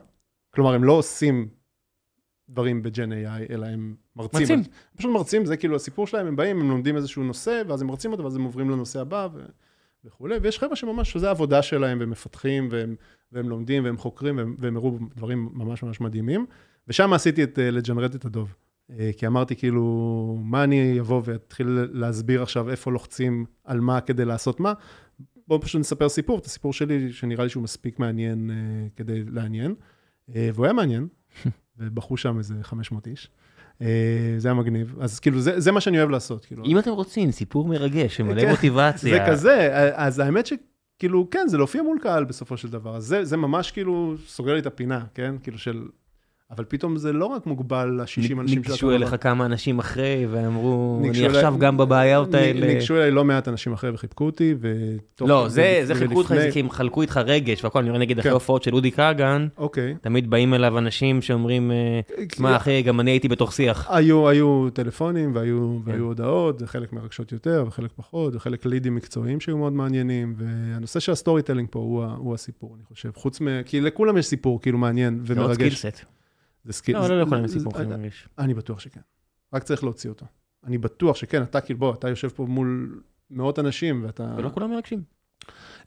כלומר, 0.50 0.74
הם 0.74 0.84
לא 0.84 0.92
עושים 0.92 1.48
דברים 2.48 2.82
בג'ן 2.82 3.12
AI, 3.12 3.52
אלא 3.52 3.66
הם 3.66 3.94
מרצים. 4.16 4.40
מרצים. 4.40 4.62
פשוט 4.96 5.12
מרצים, 5.12 5.44
זה 5.44 5.56
כאילו 5.56 5.76
הסיפור 5.76 6.06
שלהם, 6.06 6.26
הם 6.26 6.36
באים, 6.36 6.60
הם 6.60 6.70
לומדים 6.70 6.96
איזשהו 6.96 7.22
נושא, 7.22 7.62
ואז 7.68 7.82
הם 7.82 7.88
מרצים 7.88 8.12
אותו, 8.12 8.24
ואז 8.24 8.36
הם 8.36 8.42
עוברים 8.42 8.70
לנושא 8.70 9.00
הבא 9.00 9.28
ו... 9.34 9.40
וכולי, 10.04 10.36
ויש 10.42 10.58
חבר'ה 10.58 10.76
שממש, 10.76 11.12
שזה 11.12 11.28
העבודה 11.28 11.62
שלהם, 11.62 12.00
והם 12.00 12.10
מפתחים, 12.10 12.68
והם, 12.70 12.94
והם 13.32 13.48
לומדים, 13.48 13.84
והם 13.84 13.96
חוקרים, 13.96 14.36
והם, 14.36 14.56
והם 14.58 14.76
הראו 14.76 14.98
דברים 15.16 15.48
ממש 15.52 15.82
ממש 15.82 16.00
מדהימים. 16.00 16.46
ושם 16.88 17.12
עשיתי 17.12 17.44
את 17.44 17.58
לג'נרט 17.62 18.14
את 18.14 18.24
הדוב. 18.24 18.54
אה, 18.90 19.10
כי 19.16 19.26
אמרתי, 19.26 19.56
כאילו, 19.56 20.38
מה 20.42 20.64
אני 20.64 21.00
אבוא 21.00 21.22
ואתחיל 21.24 21.78
להסביר 21.92 22.42
עכשיו 22.42 22.70
איפה 22.70 22.92
לוחצים 22.92 23.44
על 23.64 23.80
מה 23.80 24.00
כדי 24.00 24.24
לעשות 24.24 24.60
מה? 24.60 24.72
בואו 25.48 25.60
פשוט 25.60 25.80
נספר 25.80 26.08
סיפור, 26.08 26.38
את 26.38 26.46
הסיפור 26.46 26.72
שלי, 26.72 27.12
שנראה 27.12 27.44
לי 27.44 27.50
שהוא 27.50 27.62
מספיק 27.62 27.98
מעניין 27.98 28.50
אה, 28.50 28.56
כדי 28.96 29.24
לעניין. 29.24 29.74
אה, 30.34 30.50
והוא 30.54 30.66
היה 30.66 30.72
מעניין, 30.72 31.08
ובחרו 31.78 32.16
שם 32.16 32.38
איזה 32.38 32.54
500 32.62 33.06
איש. 33.06 33.30
אה, 33.82 33.86
זה 34.38 34.48
היה 34.48 34.54
מגניב. 34.54 34.96
אז 35.00 35.20
כאילו, 35.20 35.40
זה, 35.40 35.60
זה 35.60 35.72
מה 35.72 35.80
שאני 35.80 35.98
אוהב 35.98 36.10
לעשות. 36.10 36.44
כאילו. 36.44 36.64
אם 36.64 36.78
אתם 36.78 36.90
רוצים, 36.90 37.30
סיפור 37.30 37.68
מרגש, 37.68 38.16
שמלא 38.16 38.40
כן, 38.40 38.50
מוטיבציה. 38.50 39.10
זה 39.10 39.24
כזה, 39.30 39.70
אז 39.94 40.18
האמת 40.18 40.46
שכאילו, 40.46 41.30
כן, 41.30 41.44
זה 41.48 41.58
להופיע 41.58 41.82
מול 41.82 41.98
קהל 42.02 42.24
בסופו 42.24 42.56
של 42.56 42.68
דבר. 42.68 42.96
אז 42.96 43.04
זה, 43.04 43.24
זה 43.24 43.36
ממש 43.36 43.70
כאילו 43.70 44.14
סוגר 44.26 44.52
לי 44.52 44.60
את 44.60 44.66
הפינה, 44.66 45.04
כן? 45.14 45.34
כאילו 45.42 45.58
של... 45.58 45.84
אבל 46.56 46.64
פתאום 46.68 46.96
זה 46.96 47.12
לא 47.12 47.26
רק 47.26 47.46
מוגבל 47.46 47.86
ל-60 48.00 48.04
אנשים 48.40 48.42
ניגשו 48.58 48.90
אליך 48.90 49.16
כמה 49.20 49.46
אנשים 49.46 49.78
אחרי, 49.78 50.26
ואמרו, 50.30 50.96
אני 51.00 51.08
ניגשו 51.08 51.26
עכשיו 51.26 51.48
אליי- 51.54 51.60
גם 51.60 51.76
בבעיות 51.76 52.34
האלה. 52.34 52.66
ניגשו 52.66 52.96
אליי 52.96 53.10
לא 53.10 53.24
מעט 53.24 53.48
אנשים 53.48 53.72
אחרי 53.72 53.90
וחיבקו 53.90 54.24
אותי, 54.26 54.54
ותוך... 54.60 55.28
לא, 55.28 55.48
זה 55.48 55.54
זה 55.84 55.92
ולפני- 55.92 55.98
חילקו 56.06 56.18
אותך, 56.18 56.34
זה 56.34 56.48
כי 56.52 56.60
הם 56.60 56.70
חלקו 56.70 57.02
איתך 57.02 57.20
רגש 57.24 57.64
והכל, 57.64 57.78
אני 57.78 57.88
רואה 57.90 58.00
נגיד 58.00 58.18
אחרי 58.18 58.30
כן. 58.30 58.34
הופעות 58.34 58.62
של 58.62 58.74
אודי 58.74 58.90
כגן, 58.92 59.46
אוקיי. 59.58 59.94
תמיד 60.00 60.30
באים 60.30 60.54
אליו 60.54 60.78
אנשים 60.78 61.22
שאומרים, 61.22 61.70
אה, 61.70 62.00
מה 62.38 62.56
אחי, 62.56 62.82
גם 62.82 63.00
אני 63.00 63.10
הייתי 63.10 63.28
בתוך 63.28 63.52
שיח. 63.52 63.90
היו, 63.90 64.28
היו 64.28 64.68
טלפונים 64.72 65.34
והיו, 65.34 65.78
כן. 65.84 65.90
והיו 65.90 66.04
הודעות, 66.04 66.62
חלק 66.66 66.92
מרגשות 66.92 67.32
יותר 67.32 67.64
וחלק 67.66 67.90
פחות, 67.96 68.34
וחלק 68.34 68.66
לידים 68.66 68.94
מקצועיים 68.94 69.40
שהיו 69.40 69.58
מאוד 69.58 69.72
מעניינים, 69.72 70.34
והנושא 70.36 71.00
של 71.00 71.12
ה 71.12 71.42
storytelling 71.42 71.68
פה 71.70 71.78
הוא, 71.78 72.04
הוא 72.16 72.34
הסיפור, 72.34 72.74
אני 72.76 72.84
חושב. 72.84 73.10
חוץ 73.14 73.40
מ... 73.40 73.46
כי 73.64 73.80
לכולם 73.80 74.16
יש 74.16 74.26
סיפור 74.26 74.60
כאילו 74.60 74.78
מעניין 74.78 75.20
זה 75.26 75.34
ומרגש. 75.36 75.84
זה 76.64 76.72
skill... 76.72 76.96
לא, 76.98 77.08
לא 77.08 77.22
לכולם 77.22 77.44
יש 77.44 77.50
זה- 77.50 77.58
סיפור 77.58 77.72
זה- 77.76 77.82
הכי 77.82 77.90
מרגש. 77.90 78.28
אני 78.38 78.54
בטוח 78.54 78.78
שכן. 78.80 79.00
רק 79.54 79.62
צריך 79.62 79.84
להוציא 79.84 80.10
אותו. 80.10 80.26
אני 80.64 80.78
בטוח 80.78 81.16
שכן, 81.16 81.42
אתה 81.42 81.60
כאילו, 81.60 81.78
בוא, 81.78 81.94
אתה 81.94 82.08
יושב 82.08 82.28
פה 82.28 82.46
מול 82.46 83.00
מאות 83.30 83.58
אנשים, 83.58 84.04
ואתה... 84.06 84.34
ולא 84.36 84.48
כולם 84.54 84.70
מרגשים. 84.70 85.02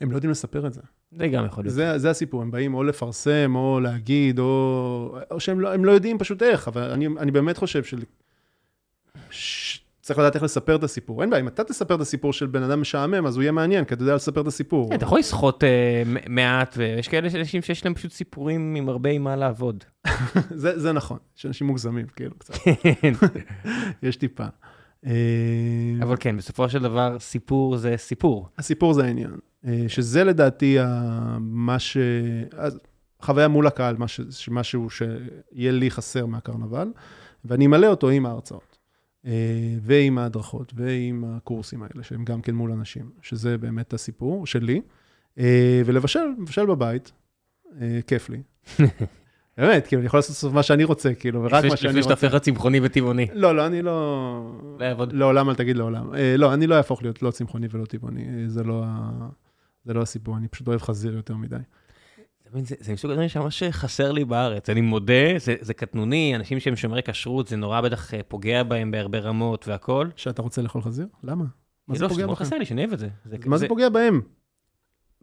הם 0.02 0.12
לא 0.12 0.16
יודעים 0.16 0.32
לספר 0.32 0.68
את 0.68 0.74
זה. 0.74 0.82
זה 1.12 1.28
גם 1.28 1.46
יכול 1.46 1.64
להיות. 1.64 1.76
זה, 1.76 1.98
זה 1.98 2.10
הסיפור, 2.10 2.42
הם 2.42 2.52
באים 2.52 2.74
או 2.74 2.84
לפרסם, 2.84 3.52
או 3.56 3.80
להגיד, 3.80 4.40
או, 4.40 5.18
או 5.32 5.40
שהם 5.40 5.60
לא, 5.60 5.76
לא 5.76 5.92
יודעים 5.92 6.18
פשוט 6.18 6.44
איך, 6.44 6.68
אבל 6.68 6.82
אני, 6.92 7.08
אני 7.08 7.32
באמת 7.32 7.58
חושב 7.58 7.84
של... 7.84 8.00
ש... 9.30 9.67
צריך 10.08 10.20
לדעת 10.20 10.36
איך 10.36 10.44
לספר 10.44 10.76
את 10.76 10.84
הסיפור. 10.84 11.22
אין 11.22 11.30
בעיה, 11.30 11.42
אם 11.42 11.48
אתה 11.48 11.64
תספר 11.64 11.96
את 11.96 12.02
הסיפור 12.02 12.34
של 12.34 12.46
בן 12.46 12.64
אדם 12.64 12.82
משעמם, 12.82 13.26
אז 13.26 13.36
הוא 13.36 13.44
יהיה 13.44 13.52
מעניין, 13.52 13.86
כי 13.86 13.94
אתה 13.94 14.04
יודע 14.04 14.16
לספר 14.16 14.42
את 14.42 14.48
הסיפור. 14.48 14.96
אתה 14.96 15.06
יכול 15.06 15.20
לסחוט 15.20 15.64
אה, 15.64 16.04
מעט, 16.30 16.76
ויש 16.78 17.08
כאלה 17.08 17.30
אנשים 17.40 17.62
שיש 17.62 17.86
להם 17.86 17.94
פשוט 17.94 18.12
סיפורים 18.12 18.76
עם 18.76 18.90
הרבה 18.90 19.10
עם 19.10 19.24
מה 19.24 19.36
לעבוד. 19.36 19.84
זה, 20.52 20.92
נכון, 20.92 21.18
יש 21.38 21.46
אנשים 21.46 21.68
מוגזמים, 21.68 22.06
כאילו, 22.16 22.36
קצת. 22.38 22.54
כן. 23.02 23.14
יש 24.04 24.16
טיפה. 24.16 24.46
אה, 25.06 25.12
אבל 26.02 26.16
כן, 26.20 26.38
בסופו 26.38 26.70
של 26.70 26.84
דבר, 26.84 27.20
סיפור 27.20 27.78
זה 27.78 27.94
סיפור. 27.98 28.50
הסיפור 28.58 28.94
זה 28.94 29.04
העניין. 29.04 29.38
אה, 29.68 29.86
שזה 29.88 30.24
לדעתי 30.24 30.78
מה 31.40 31.80
ש... 31.80 31.98
חוויה 33.22 33.48
מול 33.48 33.68
הקהל. 33.68 33.96
משהו 34.52 34.90
שיהיה 34.90 35.72
לי 35.72 35.92
חסר 35.92 36.26
מהקרנבל, 36.26 36.88
ואני 37.46 37.66
אמלא 37.66 37.88
אותו 37.88 38.10
עם 38.10 38.26
ההרצאות, 38.26 38.67
ועם 39.82 40.18
ההדרכות, 40.18 40.74
ועם 40.76 41.24
הקורסים 41.28 41.84
האלה, 41.84 42.04
שהם 42.04 42.26
גם 42.26 42.42
כן 42.42 42.56
מול 42.56 42.72
אנשים, 42.72 43.10
שזה 43.22 43.58
באמת 43.58 43.94
הסיפור 43.94 44.48
שלי. 44.48 44.82
אה, 45.40 45.82
ולבשל, 45.86 46.20
לבשל 46.42 46.66
בבית, 46.66 47.12
אה, 47.82 48.00
כיף 48.08 48.30
לי. 48.30 48.42
באמת, 49.58 49.88
כאילו, 49.88 50.00
אני 50.00 50.06
יכול 50.06 50.18
לעשות 50.18 50.36
בסוף 50.36 50.54
מה 50.54 50.64
שאני 50.64 50.84
רוצה, 50.84 51.14
כאילו, 51.14 51.44
ורק 51.44 51.54
מה 51.54 51.60
שאני 51.60 51.90
לפני 51.90 52.04
שאתה 52.04 52.14
רוצה. 52.14 52.28
הופך 52.28 52.36
לצמחוני 52.36 52.80
וטבעוני. 52.84 53.28
לא, 53.34 53.56
לא, 53.56 53.66
אני 53.66 53.82
לא... 53.82 54.60
לא 54.80 54.86
יעבוד. 54.86 55.14
לעולם 55.14 55.50
אל 55.50 55.56
תגיד 55.56 55.78
לעולם. 55.78 56.14
אה, 56.16 56.38
לא, 56.38 56.54
אני 56.54 56.68
לא 56.68 56.76
אהפוך 56.76 57.04
להיות 57.04 57.22
לא 57.22 57.32
צמחוני 57.32 57.68
ולא 57.72 57.86
טבעוני, 57.86 58.22
אה, 58.22 58.64
לא 58.64 58.84
זה 59.86 59.94
לא 59.94 60.02
הסיפור, 60.02 60.38
אני 60.38 60.48
פשוט 60.48 60.68
אוהב 60.68 60.82
חזיר 60.82 61.16
יותר 61.16 61.36
מדי. 61.36 61.56
זה 62.54 62.76
זה 62.80 62.94
מסוג 62.94 63.12
הדברים 63.12 63.30
שממש 63.30 63.64
חסר 63.72 64.12
לי 64.12 64.26
בארץ. 64.26 64.70
אני 64.70 64.82
מודה, 64.82 65.14
זה- 65.38 65.56
זה 65.62 65.74
קטנוני, 65.74 66.36
אנשים 66.36 66.60
שהם 66.60 66.76
שומרי 66.76 67.02
כשרות, 67.04 67.48
זה 67.48 67.56
נורא 67.56 67.82
בטח 67.82 68.14
אה, 68.14 68.20
פוגע 68.28 68.64
בהם 68.64 68.92
בהרבה 68.92 69.20
רמות 69.20 69.68
והכל. 69.68 70.08
שאתה 70.16 70.42
רוצה 70.42 70.62
לאכול 70.62 70.82
חזיר? 70.82 71.08
למה? 71.24 71.46
מה 71.88 71.96
זה 71.96 72.04
לא, 72.04 72.10
פוגע 72.10 72.28
בכם? 72.28 72.36
חסר 72.46 72.58
לי, 72.58 72.66
שאני 72.66 72.82
אוהב 72.82 72.94
את 72.94 73.00
זה. 73.00 73.08
זה- 73.26 73.38
מה 73.46 73.58
זה 73.58 73.62
זה- 73.62 73.68
פוגע 73.68 73.90
בהם? 73.90 74.22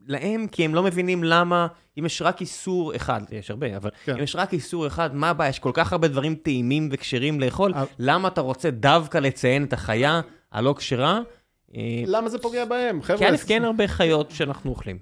להם, 0.07 0.47
כי 0.47 0.65
הם 0.65 0.75
לא 0.75 0.83
מבינים 0.83 1.25
למה, 1.25 1.67
אם 1.99 2.07
יש 2.07 2.23
רק 2.23 2.41
איסור 2.41 2.97
אחד, 2.97 3.21
יש 3.33 3.51
הרבה, 3.51 3.77
אבל 3.77 3.91
כן. 4.05 4.17
אם 4.17 4.23
יש 4.23 4.37
רק 4.37 4.53
איסור 4.53 4.87
אחד, 4.87 5.15
מה 5.15 5.31
הבעיה? 5.31 5.49
יש 5.51 5.59
כל 5.59 5.71
כך 5.75 5.93
הרבה 5.93 6.09
דברים 6.09 6.35
טעימים 6.35 6.89
וכשרים 6.93 7.41
לאכול, 7.41 7.75
אבל- 7.75 7.87
למה 7.99 8.29
אתה 8.29 8.41
רוצה 8.41 8.71
דווקא 8.71 9.19
לציין 9.19 9.65
את 9.65 9.73
החיה 9.73 10.21
הלא 10.53 10.75
כשרה? 10.79 11.21
אה, 11.77 11.81
למה 12.07 12.29
זה 12.29 12.39
פוגע 12.39 12.65
בהם? 12.65 13.01
כי 13.01 13.07
חבר'ה, 13.07 13.29
א', 13.29 13.33
אז- 13.35 13.45
כן 13.45 13.65
הרבה 13.65 13.89
חיות 13.89 14.31
שאנחנו 14.31 14.71
אוכלים, 14.71 14.99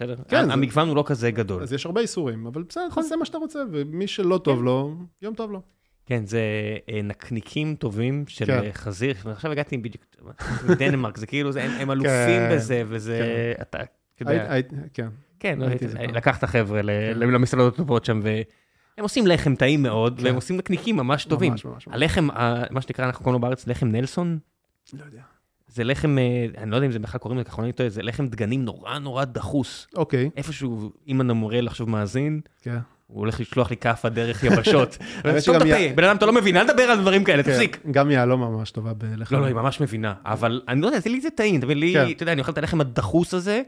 בסדר? 0.00 0.14
כן, 0.28 0.50
המגוון 0.50 0.88
הוא 0.88 0.96
לא 0.96 1.04
כזה 1.06 1.30
גדול. 1.30 1.62
אז 1.62 1.72
יש 1.72 1.86
הרבה 1.86 2.00
איסורים, 2.00 2.46
אבל 2.46 2.62
בסדר, 2.62 2.86
נכון. 2.86 3.02
תעשה 3.02 3.16
מה 3.16 3.24
שאתה 3.24 3.38
רוצה, 3.38 3.58
ומי 3.72 4.06
שלא 4.06 4.38
טוב 4.38 4.62
לו, 4.64 4.94
יום 5.22 5.34
טוב 5.34 5.52
לו. 5.52 5.62
כן, 6.06 6.26
זה 6.26 6.40
אה, 6.88 7.00
נקניקים 7.04 7.74
טובים 7.74 8.24
של 8.28 8.44
כן. 8.46 8.60
אה, 8.64 8.72
חזיר. 8.72 9.14
עכשיו 9.24 9.52
הגעתי 9.52 9.76
בדיוק 9.78 10.04
מדנמרק, 10.68 11.16
זה 11.16 11.26
כאילו, 11.26 11.52
זה- 11.52 11.62
הם 11.64 11.70
הם 11.70 11.90
אלופים 11.90 12.10
כן, 12.10 12.48
בזה, 12.52 12.82
וזה, 12.86 13.52
אתה, 13.60 13.78
אתה 14.14 14.22
יודע, 14.22 14.32
היית- 14.52 14.72
היית- 14.72 14.90
כן. 14.94 15.08
כן, 15.40 15.58
ראיתי 15.62 15.84
את 15.84 15.90
זה 15.90 15.98
פעם. 15.98 16.10
לקח 16.14 16.38
את 16.38 16.44
החבר'ה 16.44 16.82
ל- 16.82 16.90
כן. 17.14 17.18
למסעדות 17.18 17.74
הטובות 17.74 18.04
שם, 18.04 18.20
והם 18.22 18.42
עושים 19.00 19.26
לחם 19.26 19.54
טעים 19.54 19.82
מאוד, 19.82 20.18
כן. 20.18 20.24
והם 20.26 20.34
עושים 20.34 20.56
נקניקים 20.56 20.96
ממש 20.96 21.24
טובים. 21.24 21.50
ממש, 21.52 21.64
ממש. 21.64 21.88
הלחם, 21.90 22.28
מה 22.70 22.80
שנקרא, 22.80 23.04
אנחנו 23.06 23.24
קוראים 23.24 23.42
לו 23.42 23.48
בארץ 23.48 23.66
לחם 23.66 23.86
נלסון, 23.88 24.38
לא 24.92 25.04
יודע. 25.04 25.22
זה 25.72 25.84
לחם, 25.84 26.18
אה, 26.18 26.62
אני 26.62 26.70
לא 26.70 26.76
יודע 26.76 26.86
אם 26.86 26.92
זה 26.92 26.98
בכלל 26.98 27.18
קוראים 27.18 27.40
לזה 27.40 27.48
ככה, 27.50 27.62
אני 27.62 27.72
טועה, 27.72 27.88
זה 27.88 28.02
לחם 28.02 28.26
דגנים 28.26 28.64
נורא 28.64 28.98
נורא 28.98 29.24
דחוס. 29.24 29.86
אוקיי, 29.96 30.30
איפשהו, 30.36 30.92
אם 31.08 31.20
המורל 31.20 31.66
עכשיו 31.66 31.86
מאזין, 31.86 32.40
כן. 32.62 32.78
הוא 33.06 33.18
הולך 33.18 33.40
לשלוח 33.40 33.70
לי 33.70 33.76
כאפה 33.76 34.08
דרך 34.08 34.44
יבשות. 34.44 34.98
סתום 35.38 35.56
את 35.56 35.62
הפה, 35.62 35.94
בן 35.94 36.04
אדם, 36.04 36.16
אתה 36.16 36.26
לא 36.26 36.32
מבין, 36.32 36.56
אל 36.56 36.66
תדבר 36.66 36.82
על 36.82 37.00
דברים 37.00 37.24
כאלה, 37.24 37.42
כן, 37.42 37.52
תפסיק. 37.52 37.78
גם 37.90 38.10
יהלום 38.10 38.40
ממש 38.40 38.70
טובה 38.70 38.94
בלחם. 38.94 39.34
לא, 39.34 39.40
לא, 39.40 39.46
היא 39.46 39.54
ממש 39.54 39.80
מבינה, 39.80 40.14
אבל 40.24 40.62
אני 40.68 40.80
לא 40.80 40.86
יודע, 40.86 40.98
לי 41.06 41.20
זה 41.20 41.30
טעים, 41.30 41.60
אבל 41.62 41.74
לי, 41.74 41.92
כן. 41.92 42.10
אתה 42.10 42.22
יודע, 42.22 42.32
אני 42.32 42.40
אוכל 42.40 42.52
את 42.52 42.58
הלחם 42.58 42.80
הדחוס 42.80 43.34
הזה, 43.34 43.62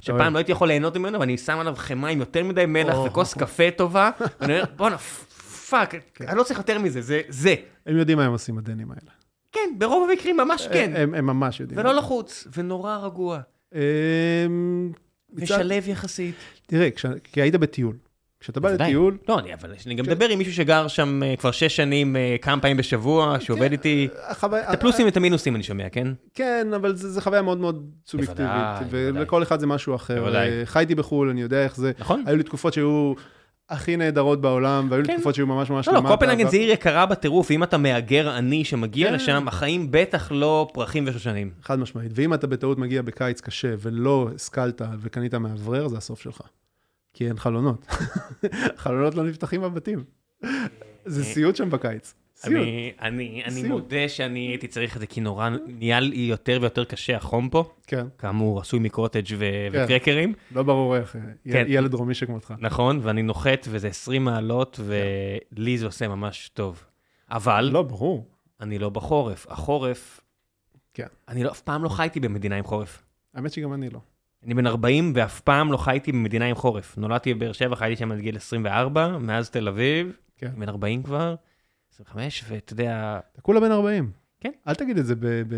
שפעם. 0.00 0.32
לא 0.32 0.38
הייתי 0.38 0.52
יכול 0.52 0.68
ליהנות 0.68 0.96
ממנו, 0.96 1.20
ואני 1.20 1.38
שם 1.38 1.58
עליו 1.58 1.74
חמאה 1.76 2.10
עם 2.10 2.20
יותר 2.20 2.44
מדי 2.44 2.66
מלח. 2.66 2.96
וכוס 3.06 3.34
קפה 3.34 3.70
טובה, 3.76 4.10
ואני 4.40 4.52
אומר, 4.52 4.64
בואנה, 4.76 4.98
fuck, 5.68 5.94
אני 6.28 6.38
לא 6.38 6.42
צריך 6.42 6.58
יותר 6.58 6.78
מזה, 6.78 7.00
זה 7.00 7.20
זה. 7.28 7.54
הם 7.86 7.96
יודעים 7.96 8.18
מה 8.18 8.24
הם 8.24 8.32
עושים, 8.32 8.58
הדנים 8.58 8.90
האלה. 8.90 9.21
כן, 9.52 9.74
ברוב 9.78 10.10
המקרים 10.10 10.36
ממש 10.36 10.68
כן, 10.72 10.92
הם 10.96 11.14
הם 11.14 11.26
ממש 11.26 11.60
יודעים. 11.60 11.80
ולא 11.80 11.94
לחוץ, 11.94 12.46
ונורא 12.56 12.96
רגוע, 12.96 13.40
אמ, 13.74 13.78
מצד- 15.32 15.42
ושלב 15.44 15.88
יחסית. 15.88 16.34
תראה, 16.66 16.90
כש- 16.90 17.06
כי 17.32 17.42
היית 17.42 17.56
בטיול. 17.56 17.96
כשאתה 18.40 18.60
בא 18.60 18.68
בוודאי. 18.68 18.88
לטיול, 18.88 19.18
לא, 19.28 19.38
אני, 19.38 19.54
אבל 19.54 19.72
אני 19.86 19.94
גם 19.94 20.04
כן. 20.04 20.10
מדבר 20.10 20.28
עם 20.28 20.38
מישהו 20.38 20.54
שגר 20.54 20.88
שם 20.88 21.22
אה, 21.22 21.34
כבר 21.36 21.50
שש 21.50 21.76
שנים, 21.76 22.16
אה, 22.16 22.36
כמה 22.42 22.60
פעמים 22.62 22.76
בשבוע, 22.76 23.36
שעובד 23.40 23.72
איתי. 23.72 24.08
החוויה... 24.28 24.68
את 24.70 24.74
הפלוסים 24.74 25.06
ואת 25.06 25.16
המינוסים 25.16 25.54
אני 25.56 25.62
שומע, 25.62 25.88
כן? 25.88 26.08
כן, 26.34 26.66
אבל 26.76 26.96
זה, 26.96 27.10
זה 27.10 27.20
חוויה 27.20 27.42
מאוד 27.42 27.58
מאוד 27.58 27.90
סובייקטיבית, 28.06 28.50
בוודאי, 28.52 28.84
ו- 28.90 29.06
בוודאי. 29.06 29.22
וכל 29.22 29.42
אחד 29.42 29.60
זה 29.60 29.66
משהו 29.66 29.94
אחר. 29.94 30.20
בוודאי. 30.20 30.48
אה, 30.50 30.66
חייתי 30.66 30.94
בחו"ל, 30.94 31.28
אני 31.28 31.42
יודע 31.42 31.64
איך 31.64 31.76
זה. 31.76 31.92
נכון? 31.98 32.22
היו 32.26 32.36
לי 32.36 32.42
תקופות 32.42 32.72
שהיו 32.72 33.12
הכי 33.72 33.96
נהדרות 33.96 34.40
בעולם, 34.40 34.86
והיו 34.90 35.02
לי 35.02 35.08
כן. 35.08 35.14
תקופות 35.14 35.34
שהיו 35.34 35.46
ממש 35.46 35.70
ממש 35.70 35.88
לא, 35.88 35.94
לא, 35.94 36.00
למטה, 36.00 36.14
קופנהגן 36.14 36.46
ו- 36.46 36.50
זה 36.50 36.56
עיר 36.56 36.70
יקרה 36.70 37.06
בטירוף, 37.06 37.50
אם 37.50 37.62
אתה 37.62 37.78
מהגר 37.78 38.30
עני 38.30 38.64
שמגיע 38.64 39.08
כן. 39.08 39.14
לשם, 39.14 39.48
החיים 39.48 39.88
בטח 39.90 40.32
לא 40.32 40.68
פרחים 40.72 41.04
ושושנים. 41.06 41.50
חד 41.62 41.78
משמעית. 41.78 42.12
ואם 42.14 42.34
אתה 42.34 42.46
בטעות 42.46 42.78
מגיע 42.78 43.02
בקיץ 43.02 43.40
קשה 43.40 43.74
ולא 43.78 44.28
השכלת 44.34 44.82
וקנית 45.00 45.34
מאוורר, 45.34 45.88
זה 45.88 45.96
הסוף 45.96 46.20
שלך. 46.20 46.40
כי 47.14 47.28
אין 47.28 47.38
חלונות. 47.38 47.86
חלונות 48.82 49.14
לא 49.14 49.24
נפתחים 49.24 49.60
בבתים. 49.60 50.04
זה 51.04 51.24
סיוט 51.24 51.56
שם 51.56 51.70
בקיץ. 51.70 52.14
אני, 52.44 52.92
אני, 53.00 53.42
אני. 53.46 53.62
מודה 53.62 54.08
שאני 54.08 54.40
הייתי 54.40 54.68
צריך 54.68 54.94
את 54.94 55.00
זה, 55.00 55.06
כי 55.06 55.20
נורא 55.20 55.48
נהיה 55.66 56.00
לי 56.00 56.16
יותר 56.16 56.58
ויותר 56.60 56.84
קשה 56.84 57.16
החום 57.16 57.48
פה. 57.48 57.72
כן, 57.86 58.06
כאמור, 58.18 58.60
עשוי 58.60 58.78
מקוטג' 58.78 59.22
ו- 59.38 59.44
כן. 59.72 59.84
וקרקרים, 59.84 60.34
לא 60.54 60.62
ברור 60.62 60.96
איך. 60.96 61.16
אה, 61.16 61.20
כן. 61.52 61.64
ילד 61.68 61.90
דרומי 61.90 62.14
שכמותך. 62.14 62.54
נכון, 62.58 62.98
ואני 63.02 63.22
נוחת 63.22 63.66
וזה 63.70 63.88
20 63.88 64.24
מעלות, 64.24 64.80
ולי 64.84 65.78
זה 65.78 65.86
עושה 65.86 66.08
ממש 66.08 66.50
טוב. 66.54 66.84
אבל 67.30 67.70
לא, 67.72 67.82
ברור. 67.82 68.26
אני 68.60 68.78
לא 68.78 68.88
בחורף. 68.90 69.46
החורף, 69.50 70.20
כן. 70.94 71.06
אני 71.28 71.44
לא, 71.44 71.50
אף 71.50 71.60
פעם 71.60 71.84
לא 71.84 71.88
חייתי 71.88 72.20
במדינה 72.20 72.56
עם 72.56 72.64
חורף. 72.64 73.02
האמת 73.34 73.52
שגם 73.52 73.72
אני 73.72 73.90
לא. 73.90 73.98
אני 74.44 74.54
בן 74.54 74.66
40 74.66 75.12
ואף 75.16 75.40
פעם 75.40 75.72
לא 75.72 75.76
חייתי 75.76 76.12
במדינה 76.12 76.44
עם 76.46 76.54
חורף. 76.54 76.98
נולדתי 76.98 77.34
בבאר 77.34 77.52
שבע, 77.52 77.76
חייתי 77.76 77.96
שם 77.96 78.12
עד 78.12 78.18
גיל 78.18 78.36
24, 78.36 79.18
מאז 79.18 79.50
תל 79.50 79.68
אביב, 79.68 80.12
כן. 80.36 80.50
בן 80.58 80.68
40 80.68 81.02
כבר, 81.02 81.34
25, 81.94 82.44
ואתה 82.48 82.72
יודע, 82.72 83.20
אתה 83.32 83.40
כולה 83.42 83.60
בן 83.60 83.70
40. 83.72 84.10
כן. 84.40 84.50
אל 84.68 84.74
תגיד 84.74 84.98
את 84.98 85.06
זה 85.06 85.14
ב... 85.14 85.26
ב... 85.26 85.54